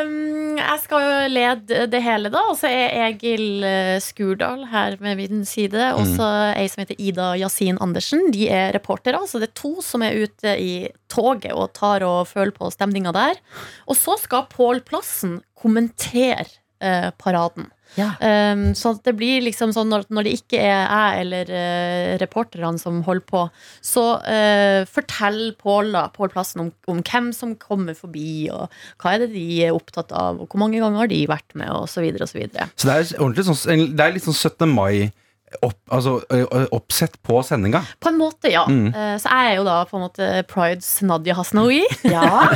mm, 0.09 0.57
Jeg 0.57 0.79
skal 0.85 1.03
jo 1.05 1.17
lede 1.35 1.81
det 1.93 2.01
hele, 2.05 2.31
da. 2.33 2.45
Og 2.51 2.57
så 2.61 2.71
er 2.71 2.95
Egil 3.09 3.65
eh, 3.67 3.97
Skurdal 4.03 4.65
her 4.71 4.97
med 5.03 5.19
min 5.21 5.45
side. 5.49 5.91
Og 5.99 6.07
så 6.17 6.29
ei 6.55 6.69
som 6.71 6.85
heter 6.85 7.01
Ida 7.01 7.33
Yasin 7.41 7.81
Andersen. 7.83 8.31
De 8.35 8.49
er 8.49 8.73
reportere. 8.77 9.21
Så 9.29 9.43
det 9.43 9.51
er 9.51 9.59
to 9.61 9.75
som 9.85 10.05
er 10.07 10.17
ute 10.23 10.55
i 10.61 10.73
toget 11.13 11.53
og 11.53 11.73
tar 11.77 12.07
og 12.07 12.31
føler 12.31 12.55
på 12.57 12.71
stemninga 12.73 13.13
der. 13.17 13.43
Og 13.91 13.99
så 13.99 14.17
skal 14.23 14.49
Pål 14.53 14.83
Plassen 14.87 15.41
kommentere 15.61 16.49
eh, 16.81 17.11
paraden. 17.21 17.69
Ja. 17.99 18.13
Um, 18.21 18.71
så 18.79 18.93
det 19.05 19.15
blir 19.19 19.43
liksom 19.45 19.73
sånn 19.75 19.91
når, 19.91 20.07
når 20.13 20.27
det 20.27 20.35
ikke 20.39 20.61
er 20.61 20.85
jeg 20.85 21.25
eller 21.25 21.53
uh, 21.55 22.19
reporterne 22.23 22.79
som 22.81 23.01
holder 23.07 23.27
på, 23.27 23.45
så 23.85 24.05
uh, 24.23 24.83
fortell 24.91 25.41
Pål 25.61 25.97
Plassen 26.31 26.67
om, 26.67 26.73
om 26.91 27.01
hvem 27.03 27.31
som 27.37 27.57
kommer 27.61 27.99
forbi, 27.99 28.49
og 28.53 28.71
hva 29.03 29.15
er 29.17 29.25
det 29.25 29.33
de 29.35 29.47
er 29.67 29.77
opptatt 29.77 30.15
av, 30.17 30.41
og 30.41 30.51
hvor 30.51 30.63
mange 30.63 30.81
ganger 30.83 31.05
har 31.05 31.11
de 31.11 31.25
vært 31.31 31.59
med, 31.59 31.71
og 31.75 31.89
så 31.91 32.05
videre 32.05 32.27
og 32.27 32.33
så 32.33 32.41
videre. 32.41 32.71
Så 32.77 32.91
det 32.91 32.97
er, 32.97 33.11
ordentlig 33.19 33.49
sånn, 33.51 33.89
det 33.97 34.07
er 34.07 34.17
litt 34.17 34.29
sånn 34.29 34.39
17. 34.39 34.71
mai 34.71 35.11
opp, 35.63 35.79
altså, 35.91 36.21
oppsett 36.71 37.17
på 37.27 37.43
sendinga. 37.47 37.83
På 38.01 38.09
en 38.13 38.19
måte, 38.21 38.51
ja. 38.53 38.65
Mm. 38.69 38.95
Eh, 38.95 39.17
Så 39.19 39.29
jeg 39.29 39.53
er 39.53 39.57
jo 39.59 39.65
da 39.67 39.79
på 39.89 39.99
en 39.99 40.05
måte 40.07 40.31
Prides 40.51 40.91
Nadia 41.07 41.35
Hasnaoui. 41.39 41.83
Ja. 42.11 42.47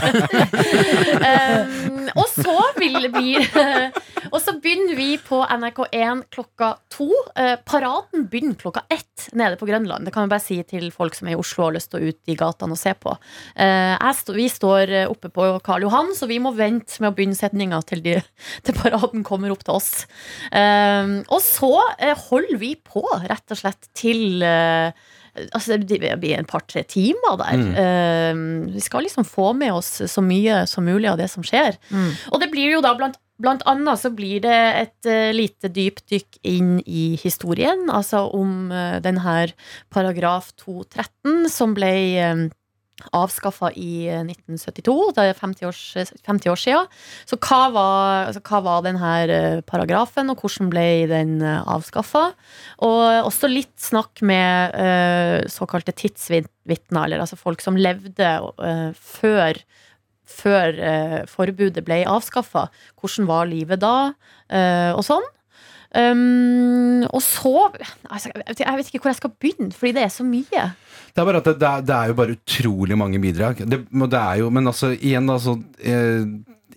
Um, 1.24 2.08
og 2.20 2.26
så 2.32 2.54
vil 2.78 3.08
vi 3.14 3.36
Og 4.34 4.40
så 4.42 4.54
begynner 4.58 4.96
vi 4.98 5.14
på 5.20 5.38
NRK1 5.44 6.24
klokka 6.32 6.70
to. 6.90 7.06
Eh, 7.38 7.54
paraden 7.66 8.24
begynner 8.30 8.56
klokka 8.58 8.82
ett 8.90 9.28
nede 9.36 9.58
på 9.60 9.66
Grønland. 9.68 10.06
Det 10.06 10.14
kan 10.14 10.24
jeg 10.24 10.32
bare 10.32 10.42
si 10.42 10.56
til 10.66 10.88
folk 10.94 11.14
som 11.14 11.28
er 11.28 11.36
i 11.36 11.38
Oslo 11.38 11.62
og 11.62 11.68
har 11.68 11.76
lyst 11.76 11.90
til 11.92 12.00
å 12.00 12.10
ut 12.10 12.32
i 12.32 12.36
gatene 12.38 12.74
og 12.74 12.80
se 12.80 12.94
på. 12.98 13.14
Eh, 13.54 13.92
jeg 13.94 14.18
stå, 14.20 14.34
vi 14.34 14.48
står 14.50 14.94
oppe 15.10 15.30
på 15.34 15.46
Karl 15.66 15.86
Johan, 15.86 16.14
så 16.16 16.26
vi 16.30 16.40
må 16.42 16.54
vente 16.56 16.98
med 17.02 17.12
å 17.12 17.16
begynne 17.16 17.38
setninga 17.38 17.78
til, 17.86 18.02
de, 18.04 18.16
til 18.66 18.78
paraden 18.80 19.22
kommer 19.26 19.54
opp 19.54 19.62
til 19.66 19.76
oss. 19.76 19.92
Um, 20.50 21.20
og 21.28 21.40
så 21.44 21.70
holder 22.28 22.58
vi 22.60 22.74
på, 22.86 23.04
rett 23.24 23.54
og 23.54 23.60
slett, 23.60 23.92
til 23.96 24.42
eh, 24.44 24.94
Altså, 25.34 25.80
det 25.82 25.98
blir 25.98 26.36
en 26.36 26.46
par-tre 26.46 26.84
timer 26.86 27.40
der. 27.40 27.58
Mm. 27.58 27.72
Eh, 27.82 28.74
vi 28.76 28.82
skal 28.84 29.02
liksom 29.02 29.26
få 29.26 29.48
med 29.58 29.72
oss 29.74 29.96
så 30.06 30.22
mye 30.22 30.60
som 30.70 30.86
mulig 30.86 31.08
av 31.10 31.18
det 31.18 31.26
som 31.32 31.42
skjer. 31.42 31.74
Mm. 31.90 32.12
Og 32.30 32.38
det 32.38 32.50
blir 32.52 32.76
jo 32.76 32.82
da 32.84 32.92
blant, 32.94 33.18
blant 33.42 33.64
annet 33.66 33.98
så 33.98 34.12
blir 34.14 34.44
det 34.44 34.60
et 34.78 35.08
eh, 35.10 35.32
lite 35.34 35.72
dypdykk 35.74 36.38
inn 36.46 36.76
i 36.86 37.16
historien. 37.18 37.88
Altså 37.90 38.28
om 38.30 38.70
uh, 38.70 39.00
den 39.02 39.18
her 39.24 39.56
paragraf 39.90 40.52
213 40.62 41.50
som 41.50 41.74
ble 41.74 41.94
uh, 42.22 42.46
avskaffa 43.14 43.72
i 43.76 44.06
eh, 44.08 44.22
1972. 44.22 44.96
Det 45.16 45.26
er 45.28 45.38
50 45.38 45.68
år, 45.68 45.78
50 46.26 46.52
år 46.52 46.60
siden. 46.60 46.90
Så 47.28 47.38
hva 47.42 47.60
var, 47.74 48.28
altså, 48.30 48.42
hva 48.46 48.60
var 48.64 48.84
denne 48.86 49.12
eh, 49.28 49.60
paragrafen, 49.66 50.32
og 50.32 50.42
hvordan 50.42 50.70
ble 50.72 50.86
den 51.10 51.38
avskaffa? 51.44 52.26
Og 52.86 53.30
også 53.30 53.50
litt 53.50 53.74
snakk 53.80 54.22
med 54.26 54.74
uh, 54.78 55.46
såkalte 55.50 55.94
tidsvitner, 55.96 57.04
eller 57.04 57.22
altså 57.22 57.38
folk 57.38 57.62
som 57.64 57.78
levde 57.78 58.30
uh, 58.40 58.90
før 58.94 59.58
før 60.24 60.78
eh, 60.80 61.20
forbudet 61.30 61.84
ble 61.86 62.02
avskaffa. 62.08 62.68
Hvordan 63.00 63.28
var 63.28 63.48
livet 63.50 63.82
da? 63.84 64.14
eh, 64.48 64.92
og 64.94 65.04
sånn. 65.06 65.24
Um, 65.94 67.04
og 67.14 67.22
så 67.22 67.68
altså, 68.10 68.32
jeg, 68.34 68.76
vet, 68.76 68.88
ikke 68.88 69.04
hvor 69.04 69.12
jeg 69.12 69.20
skal 69.20 69.34
begynne, 69.38 69.72
fordi 69.72 69.92
det 69.94 70.02
er 70.02 70.10
så 70.10 70.26
mye. 70.26 70.64
Det 71.14 71.22
er 71.22 71.36
det, 71.38 71.44
det, 71.60 71.68
er, 71.68 71.84
det 71.86 71.94
er 71.94 72.10
jo 72.10 72.16
bare 72.18 72.34
utrolig 72.34 72.98
mange 72.98 73.20
bidrag. 73.22 73.62
Jo, 73.62 74.50
men 74.50 74.66
altså, 74.66 74.90
igjen, 74.98 75.30
altså 75.30 75.58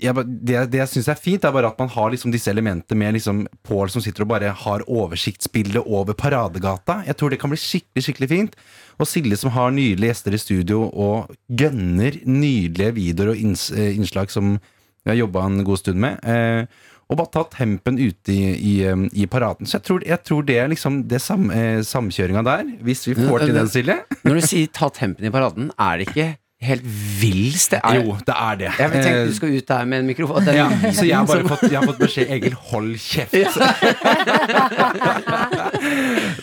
jeg, 0.01 0.25
det, 0.45 0.57
det 0.71 0.81
jeg 0.81 0.91
syns 0.91 1.09
er 1.11 1.19
fint, 1.19 1.45
er 1.45 1.53
bare 1.55 1.71
at 1.71 1.79
man 1.81 1.89
har 1.93 2.11
liksom 2.13 2.31
disse 2.33 2.51
elementene 2.51 2.99
med 2.99 3.17
liksom 3.17 3.45
Pål 3.67 3.91
som 3.91 4.03
sitter 4.03 4.25
og 4.25 4.31
bare 4.31 4.53
har 4.63 4.85
oversiktsbildet 4.85 5.83
over 5.85 6.17
Paradegata. 6.17 7.01
Jeg 7.07 7.17
tror 7.17 7.33
det 7.33 7.39
kan 7.41 7.51
bli 7.51 7.59
skikkelig 7.61 8.05
skikkelig 8.05 8.29
fint. 8.31 8.57
Og 8.97 9.09
Silje 9.09 9.37
som 9.39 9.53
har 9.53 9.73
nydelige 9.73 10.13
gjester 10.13 10.35
i 10.35 10.41
studio 10.41 10.83
og 10.89 11.33
gønner 11.49 12.19
nydelige 12.25 12.95
videoer 12.97 13.33
og 13.33 13.41
eh, 13.77 13.95
innslag 13.95 14.33
som 14.33 14.57
vi 14.57 15.13
har 15.13 15.21
jobba 15.21 15.45
en 15.47 15.63
god 15.65 15.81
stund 15.81 16.01
med. 16.03 16.21
Eh, 16.25 16.65
og 17.07 17.19
bare 17.21 17.31
ta 17.31 17.43
tempen 17.53 17.99
ute 17.99 18.33
i, 18.33 18.41
i, 18.55 18.73
eh, 18.87 19.05
i 19.15 19.27
paraden. 19.31 19.67
Så 19.67 19.79
jeg 19.79 19.87
tror, 19.87 20.03
jeg 20.03 20.23
tror 20.27 20.47
det 20.47 20.57
er 20.59 20.71
liksom 20.71 20.99
det 21.07 21.21
sam, 21.23 21.47
eh, 21.55 21.79
samkjøringa 21.87 22.43
der, 22.47 22.73
hvis 22.83 23.05
vi 23.07 23.15
får 23.15 23.45
til 23.45 23.55
den, 23.55 23.71
Silje 23.71 24.01
Når 24.25 24.39
du 24.39 24.47
sier 24.49 24.73
ta 24.75 24.91
tempen 24.93 25.27
i 25.27 25.31
paraden, 25.31 25.71
er 25.79 26.01
det 26.01 26.09
ikke 26.09 26.27
helt 26.59 26.81
vill 27.21 27.53
sted? 27.59 27.81
Jo, 27.93 28.15
det 28.25 28.33
er 28.33 28.55
det. 28.63 28.71
Jeg 28.79 28.89
tenkte 28.91 29.07
Eh, 29.17 29.25
du 29.29 29.33
skal 29.37 29.49
ut 29.57 29.67
der 29.69 29.85
med 29.85 29.99
en 29.99 30.07
mikrofon. 30.09 30.41
Den 30.45 30.55
ja, 30.57 30.65
så 30.91 31.05
jeg 31.05 31.15
har 31.15 31.25
bare 31.29 31.41
som- 31.43 31.49
fått, 31.51 31.61
jeg 31.71 31.77
har 31.79 31.85
fått 31.85 31.99
beskjed 32.01 32.29
Egil, 32.33 32.53
hold 32.71 32.95
kjeft. 32.97 33.31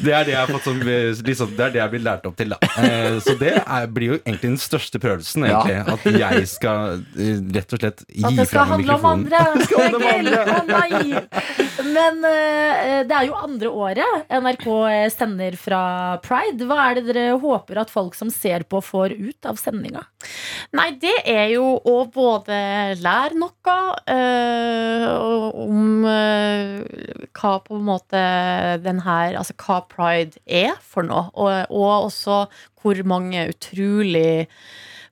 det 0.04 0.12
er 0.14 0.24
det 0.26 0.32
jeg 0.34 0.38
har 0.38 0.46
fått 0.50 0.64
som 0.68 0.78
liksom, 0.80 1.48
Det 1.56 1.64
er 1.66 1.70
det 1.74 1.80
jeg 1.80 1.90
blir 1.94 2.02
lært 2.04 2.26
opp 2.28 2.36
til, 2.38 2.48
da. 2.54 2.58
Eh, 2.84 3.16
så 3.24 3.32
det 3.40 3.52
er, 3.64 3.86
blir 3.90 4.08
jo 4.14 4.18
egentlig 4.20 4.50
den 4.54 4.60
største 4.62 4.98
prøvelsen, 5.02 5.44
egentlig. 5.48 5.76
At 5.94 6.02
jeg 6.24 6.36
skal 6.52 6.78
eh, 7.18 7.38
rett 7.58 7.70
og 7.76 7.80
slett 7.82 8.00
gi 8.08 8.22
fra 8.46 8.64
meg 8.70 8.78
mikrofonen. 8.84 9.24
At 9.34 9.38
Det 9.58 9.64
skal 9.68 9.78
handle 9.90 10.08
om 10.14 10.20
andre. 10.70 11.20
Men 11.84 12.14
eh, 12.30 13.00
det 13.08 13.14
er 13.18 13.24
jo 13.28 13.34
andre 13.38 13.68
året 13.84 14.10
NRK 14.30 14.66
sender 15.14 15.52
fra 15.60 15.82
Pride. 16.24 16.62
Hva 16.70 16.78
er 16.90 16.94
det 17.00 17.04
dere 17.10 17.24
håper 17.42 17.74
at 17.84 17.90
folk 17.92 18.14
som 18.18 18.28
ser 18.32 18.60
på, 18.68 18.76
får 18.84 19.08
ut 19.18 19.42
av 19.50 19.56
sendinga? 19.60 20.03
Nei, 20.74 20.88
det 21.00 21.14
er 21.30 21.48
jo 21.52 21.66
å 21.78 21.96
både 22.12 22.56
lære 23.00 23.38
noe 23.38 23.74
øh, 24.10 25.04
om 25.64 26.06
øh, 26.08 27.28
hva 27.36 27.52
på 27.64 27.78
en 27.78 27.86
måte 27.86 28.22
den 28.84 29.02
her 29.04 29.36
Altså 29.38 29.56
hva 29.60 29.82
pride 29.90 30.40
er 30.46 30.74
for 30.82 31.06
noe, 31.06 31.28
og, 31.34 31.70
og 31.70 32.08
også 32.08 32.44
hvor 32.80 33.04
mange 33.08 33.46
utrolig 33.52 34.48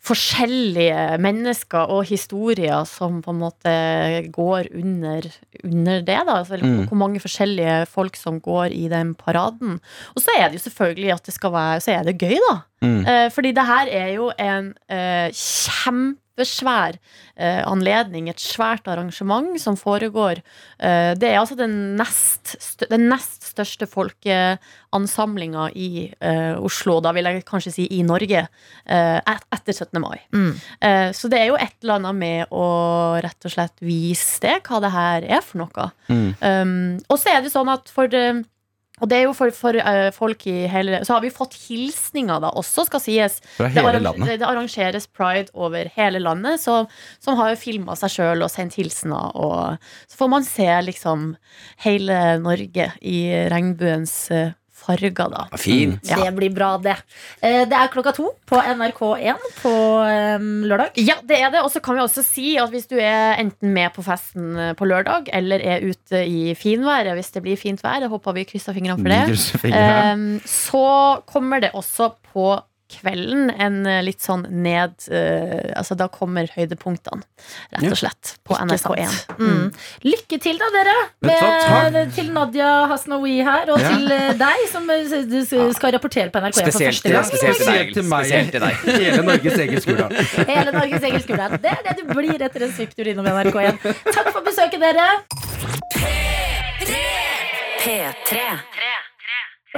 forskjellige 0.02 1.18
mennesker 1.22 1.90
og 1.94 2.04
historier 2.08 2.82
som 2.90 3.20
på 3.22 3.30
en 3.30 3.38
måte 3.38 3.74
går 4.34 4.66
under, 4.74 5.28
under 5.62 6.00
det. 6.02 6.18
Da. 6.26 6.38
Altså, 6.40 6.58
Mm. 6.62 6.86
Hvor 6.88 6.96
mange 6.98 7.20
forskjellige 7.22 7.86
folk 7.90 8.16
som 8.16 8.40
går 8.40 8.72
i 8.74 8.88
den 8.88 9.14
paraden. 9.14 9.80
Og 10.14 10.22
så 10.22 10.30
er 10.38 10.48
det 10.48 10.58
jo 10.60 10.64
selvfølgelig 10.70 11.12
at 11.14 11.24
det 11.26 11.34
skal 11.34 11.52
være 11.52 11.80
Så 11.80 11.90
er 11.92 12.02
det 12.04 12.18
gøy, 12.18 12.36
da. 12.50 12.56
Mm. 12.82 13.06
Eh, 13.06 13.30
fordi 13.30 13.52
det 13.52 13.66
her 13.66 13.86
er 13.90 14.08
jo 14.14 14.30
en 14.38 14.74
eh, 14.90 15.30
kjempesvær 15.32 16.98
eh, 17.36 17.62
anledning, 17.66 18.28
et 18.28 18.40
svært 18.40 18.86
arrangement 18.88 19.60
som 19.60 19.76
foregår. 19.76 20.42
Eh, 20.80 21.14
det 21.14 21.28
er 21.30 21.38
altså 21.40 21.56
den 21.58 21.96
nest, 21.96 22.56
den 22.90 23.08
nest 23.08 23.41
største 23.52 23.88
folkeansamlinga 23.90 25.68
i 25.78 25.90
eh, 26.08 26.54
Oslo, 26.58 26.98
da 27.04 27.12
vil 27.16 27.28
jeg 27.28 27.44
kanskje 27.48 27.74
si 27.74 27.86
i 27.98 28.02
Norge, 28.06 28.46
eh, 28.84 29.18
et 29.18 29.48
etter 29.52 29.76
17. 29.76 30.00
mai. 30.02 30.18
Eh, 30.80 31.10
så 31.16 31.30
det 31.32 31.40
er 31.40 31.50
jo 31.52 31.58
et 31.60 31.76
eller 31.82 32.00
annet 32.00 32.18
med 32.18 32.54
å 32.54 32.66
rett 33.22 33.48
og 33.48 33.54
slett 33.54 33.84
vise 33.84 34.40
det, 34.44 34.58
hva 34.66 34.80
det 34.82 34.92
her 34.94 35.28
er 35.38 35.44
for 35.44 35.62
noe. 35.62 35.90
Mm. 36.08 36.30
Um, 36.40 36.72
og 37.08 37.20
så 37.20 37.36
er 37.36 37.44
det 37.44 37.52
sånn 37.54 37.70
at 37.72 37.90
for 37.92 38.10
eh, 38.16 38.42
og 39.02 39.08
det 39.10 39.16
er 39.18 39.24
jo 39.26 39.32
for, 39.34 39.50
for 39.50 39.74
uh, 39.82 40.08
folk 40.14 40.46
i 40.46 40.68
hele 40.70 41.00
Så 41.02 41.16
har 41.16 41.24
vi 41.24 41.30
fått 41.34 41.56
hilsninger, 41.66 42.38
da, 42.44 42.52
også, 42.54 42.84
skal 42.86 43.02
sies. 43.02 43.40
Fra 43.56 43.66
Det 43.66 43.74
hele 43.74 43.88
arrange- 43.90 44.04
landet. 44.06 44.28
Det, 44.30 44.38
det 44.44 44.46
arrangeres 44.48 45.08
pride 45.10 45.50
over 45.58 45.90
hele 45.96 46.20
landet, 46.22 46.62
så, 46.62 46.84
som 47.20 47.36
har 47.40 47.50
jo 47.52 47.60
filma 47.60 47.96
seg 47.98 48.14
sjøl 48.14 48.46
og 48.46 48.52
sendt 48.54 48.78
hilsener. 48.78 49.34
Og 49.34 49.76
så 50.06 50.20
får 50.22 50.30
man 50.36 50.46
se 50.46 50.68
liksom 50.86 51.32
hele 51.82 52.18
Norge 52.44 52.92
i 53.02 53.18
regnbuens 53.50 54.14
eh, 54.30 54.52
farger, 54.82 55.14
da. 55.32 55.44
Fint. 55.60 56.02
Ja. 56.08 56.18
Det 56.24 56.32
blir 56.36 56.50
bra, 56.54 56.72
det. 56.82 56.96
Eh, 57.40 57.62
Det 57.70 57.78
er 57.78 57.90
klokka 57.92 58.12
to 58.16 58.30
på 58.48 58.58
NRK1 58.60 59.46
på 59.60 59.72
eh, 60.06 60.46
lørdag. 60.68 60.98
Ja, 61.00 61.16
det 61.22 61.38
er 61.40 61.50
det. 61.54 61.62
Og 61.62 61.70
så 61.74 61.80
kan 61.84 61.96
vi 61.98 62.02
også 62.04 62.24
si 62.26 62.56
at 62.60 62.70
hvis 62.74 62.88
du 62.90 62.96
er 62.98 63.38
enten 63.40 63.72
med 63.76 63.92
på 63.94 64.04
festen 64.06 64.56
eh, 64.58 64.72
på 64.78 64.88
lørdag, 64.90 65.30
eller 65.32 65.62
er 65.62 65.86
ute 65.86 66.24
i 66.26 66.52
finværet, 66.58 67.14
hvis 67.18 67.32
det 67.36 67.44
blir 67.46 67.56
fint 67.60 67.82
vær, 67.84 68.00
det 68.02 68.10
håper 68.12 68.36
vi 68.40 68.44
krysser 68.50 68.76
fingrene 68.76 68.98
for 69.00 69.08
det. 69.08 69.72
Ehm, 69.72 70.28
så 70.48 70.84
kommer 71.30 71.62
det 71.62 71.72
også 71.78 72.12
på 72.32 72.50
kvelden 72.92 73.48
en 73.56 73.78
litt 74.04 74.20
sånn 74.20 74.42
ned 74.50 75.06
Altså 75.08 75.94
da 75.96 76.10
kommer 76.12 76.50
høydepunktene, 76.52 77.24
rett 77.72 77.86
og 77.88 77.96
slett, 78.02 78.31
på 78.42 78.56
NRK1. 78.58 79.12
Mm. 79.38 79.66
Lykke 80.02 80.38
til, 80.42 80.56
da, 80.58 80.68
dere. 80.74 80.94
Med, 81.22 81.98
til 82.16 82.30
Nadia 82.34 82.70
Hasnaoui 82.90 83.36
her, 83.46 83.70
og 83.70 83.78
Ja. 83.80 83.92
til 83.92 84.10
eh, 84.12 84.32
deg, 84.40 84.64
som 84.72 84.88
eh, 84.90 85.12
du 85.30 85.38
skal 85.76 85.94
rapportere 85.94 86.30
på 86.34 86.42
NRK1 86.42 86.72
for 86.72 86.82
første 86.82 87.12
gang. 87.12 87.24
spesielt 87.28 87.54
til 87.62 87.62
deg, 87.62 87.62
Spesielt 87.62 87.94
til 87.94 88.08
meg. 88.10 88.26
Spesielt 88.26 88.50
til 88.50 88.60
deg. 88.66 88.74
Hele 89.04 89.22
Norges 89.28 89.58
egen 89.66 89.80
skole. 89.84 90.08
Hele 90.50 90.74
Norges 90.74 91.06
egen 91.10 91.22
skole. 91.22 91.48
Det 91.62 91.70
er 91.76 91.82
det 91.86 91.96
du 92.00 92.04
blir 92.14 92.42
etter 92.48 92.66
en 92.66 92.74
svipptur 92.74 93.12
innom 93.14 93.30
NRK1. 93.30 93.78
Takk 94.10 94.32
for 94.34 94.42
besøket, 94.46 94.82
dere. 94.82 95.08
P3. 95.94 96.98
P3. 97.82 98.42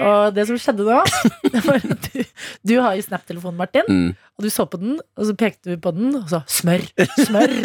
Og 0.04 0.32
det 0.34 0.48
som 0.48 0.56
skjedde 0.58 0.82
nå 0.88 0.96
var 1.68 1.76
at 1.78 2.06
du, 2.10 2.22
du 2.66 2.72
har 2.82 2.96
jo 2.98 3.04
Snap-telefonen, 3.04 3.60
Martin. 3.60 3.86
Mm. 3.86 4.08
Og 4.34 4.42
du 4.42 4.50
så 4.50 4.64
på 4.66 4.80
den, 4.82 4.96
og 5.14 5.26
så 5.28 5.34
pekte 5.38 5.70
du 5.70 5.78
på 5.78 5.92
den, 5.94 6.08
og 6.18 6.24
så 6.30 6.40
smør. 6.50 6.82
Smør. 7.22 7.52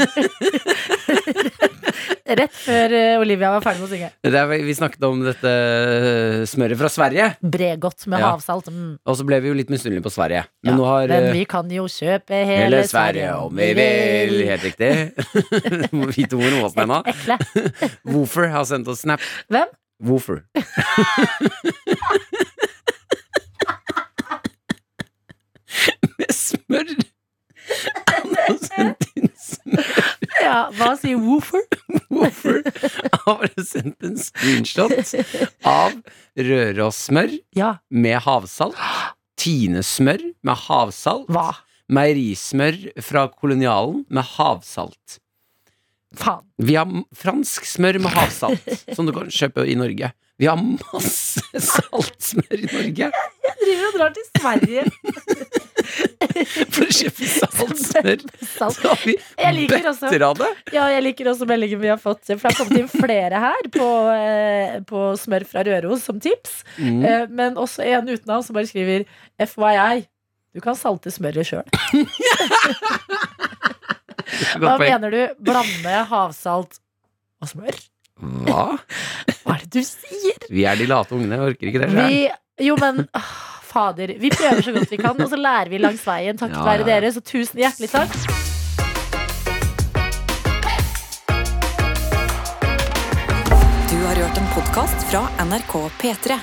Rett 2.30 2.54
før 2.54 2.94
eh, 2.94 3.16
Olivia 3.18 3.50
var 3.56 3.64
ferdig 3.66 3.82
med 3.82 3.88
å 3.88 3.90
synge. 3.90 4.10
Det 4.22 4.38
er, 4.38 4.52
vi 4.68 4.76
snakket 4.78 5.06
om 5.08 5.24
dette 5.26 5.50
eh, 5.50 6.44
smøret 6.50 6.78
fra 6.78 6.92
Sverige, 6.94 7.32
Bregodt 7.42 8.06
med 8.12 8.22
Ja. 8.22 8.36
havsalt. 8.36 8.70
Mm. 8.70 9.00
og 9.02 9.18
så 9.18 9.26
ble 9.26 9.40
vi 9.42 9.50
jo 9.50 9.56
litt 9.58 9.72
misunnelige 9.74 10.06
på 10.06 10.14
Sverige. 10.14 10.44
Men 10.62 10.76
Ja, 10.76 10.78
nå 10.78 10.86
har 10.92 11.10
Men 11.10 11.26
eh, 11.32 11.34
vi 11.40 11.44
kan 11.50 11.74
jo 11.74 11.88
kjøpe 11.90 12.38
hele, 12.38 12.68
hele 12.68 12.84
Sverige 12.92 13.34
om 13.48 13.58
vi 13.58 13.72
vil. 13.80 14.36
Helt 14.52 14.68
riktig. 14.70 14.94
Må 15.98 16.12
vite 16.14 16.38
hvor 16.38 16.60
Åsen 16.68 16.86
er 16.86 16.92
nå. 16.94 17.02
Woofer 18.14 18.54
har 18.54 18.70
sendt 18.70 18.94
oss 18.94 19.02
snap. 19.08 19.26
Hvem? 19.50 19.74
Woofer. 20.06 20.44
Med 26.20 26.32
smør. 26.70 26.92
Han 28.10 28.36
har 28.38 28.58
sendt 28.64 29.06
inn 29.20 29.30
smør. 29.36 29.90
Ja, 30.42 30.60
hva 30.78 30.94
sier 30.98 31.20
woofer? 31.22 31.66
Woofer 32.10 32.62
har 33.26 33.50
sendt 33.66 34.06
en 34.08 34.16
screenshot 34.18 35.14
av 35.68 35.98
Rørosmør 36.40 37.36
Ja. 37.58 37.74
med 37.92 38.22
havsalt. 38.26 38.78
Tinesmør 39.40 40.24
med 40.46 40.56
havsalt. 40.68 41.28
Hva? 41.32 41.50
Meierismør 41.90 42.80
fra 43.02 43.28
kolonialen 43.34 44.06
med 44.10 44.24
havsalt. 44.36 45.20
Faen. 46.18 46.42
Vi 46.58 46.74
har 46.78 46.90
fransk 47.16 47.66
smør 47.70 48.00
med 48.02 48.14
havsalt, 48.16 48.66
som 48.96 49.06
du 49.06 49.14
kan 49.16 49.30
kjøpe 49.30 49.66
i 49.70 49.76
Norge. 49.78 50.12
Vi 50.40 50.48
har 50.48 50.60
masse 50.60 51.60
saltsmør 51.74 52.56
i 52.56 52.68
Norge 52.70 53.10
Jeg 53.10 53.56
driver 53.60 53.88
og 53.90 53.98
drar 53.98 54.14
til 54.16 54.28
Sverige. 54.30 54.86
for 56.74 56.86
å 56.86 56.94
kjøpe 56.96 57.28
saltsmør. 57.34 58.24
Salt. 58.54 58.78
Så 58.80 58.94
har 58.94 59.04
vi 59.04 59.16
bøtter 59.68 60.26
av 60.30 60.40
det. 60.40 60.50
Ja, 60.76 60.86
jeg 60.94 61.04
liker 61.04 61.32
også 61.34 61.48
meldingen 61.50 61.82
vi 61.84 61.92
har 61.92 62.00
fått. 62.00 62.24
For 62.30 62.40
det 62.40 62.54
har 62.54 62.58
kommet 62.60 62.80
inn 62.80 62.92
flere 62.92 63.44
her 63.44 63.70
på, 63.74 63.90
eh, 64.14 64.80
på 64.88 65.04
smør 65.20 65.48
fra 65.50 65.66
Røros 65.68 66.08
som 66.08 66.24
tips. 66.24 66.62
Mm. 66.78 67.04
Eh, 67.04 67.26
men 67.42 67.60
også 67.60 67.84
en 67.90 68.08
utenav 68.08 68.46
som 68.48 68.56
bare 68.56 68.70
skriver 68.72 69.08
FYI. 69.44 70.06
Du 70.56 70.64
kan 70.64 70.78
salte 70.80 71.12
smøret 71.14 71.52
sjøl. 71.52 71.68
Hva 74.62 74.80
mener 74.80 75.14
du? 75.14 75.22
Blande 75.52 76.02
havsalt 76.10 76.80
og 77.44 77.52
smør? 77.52 77.76
Hva? 78.20 78.66
Hva 79.46 79.56
er 79.56 79.62
det 79.64 79.70
du 79.80 79.86
sier? 79.88 80.48
Vi 80.52 80.66
er 80.68 80.76
de 80.80 80.88
late 80.90 81.16
ungene, 81.16 81.38
jeg 81.40 81.54
orker 81.54 81.72
ikke 81.72 81.84
det 81.86 81.90
sjøl. 81.94 82.18
Jo, 82.68 82.76
men 82.82 83.06
åh, 83.16 83.32
fader. 83.70 84.16
Vi 84.20 84.32
prøver 84.34 84.62
så 84.66 84.74
godt 84.76 84.92
vi 84.92 85.00
kan, 85.00 85.16
og 85.24 85.30
så 85.32 85.40
lærer 85.40 85.72
vi 85.72 85.80
langs 85.80 86.04
veien. 86.08 86.40
Takket 86.42 86.60
Ja, 86.60 86.66
være 86.68 86.88
dere, 86.90 87.14
så 87.16 87.24
tusen 87.24 87.62
hjertelig 87.64 87.92
takk. 87.94 88.16
Du 93.90 93.98
har 94.06 94.16
hørt 94.16 94.38
en 94.38 94.50
podkast 94.54 95.08
fra 95.12 95.24
NRK 95.46 95.74
P3. 96.02 96.40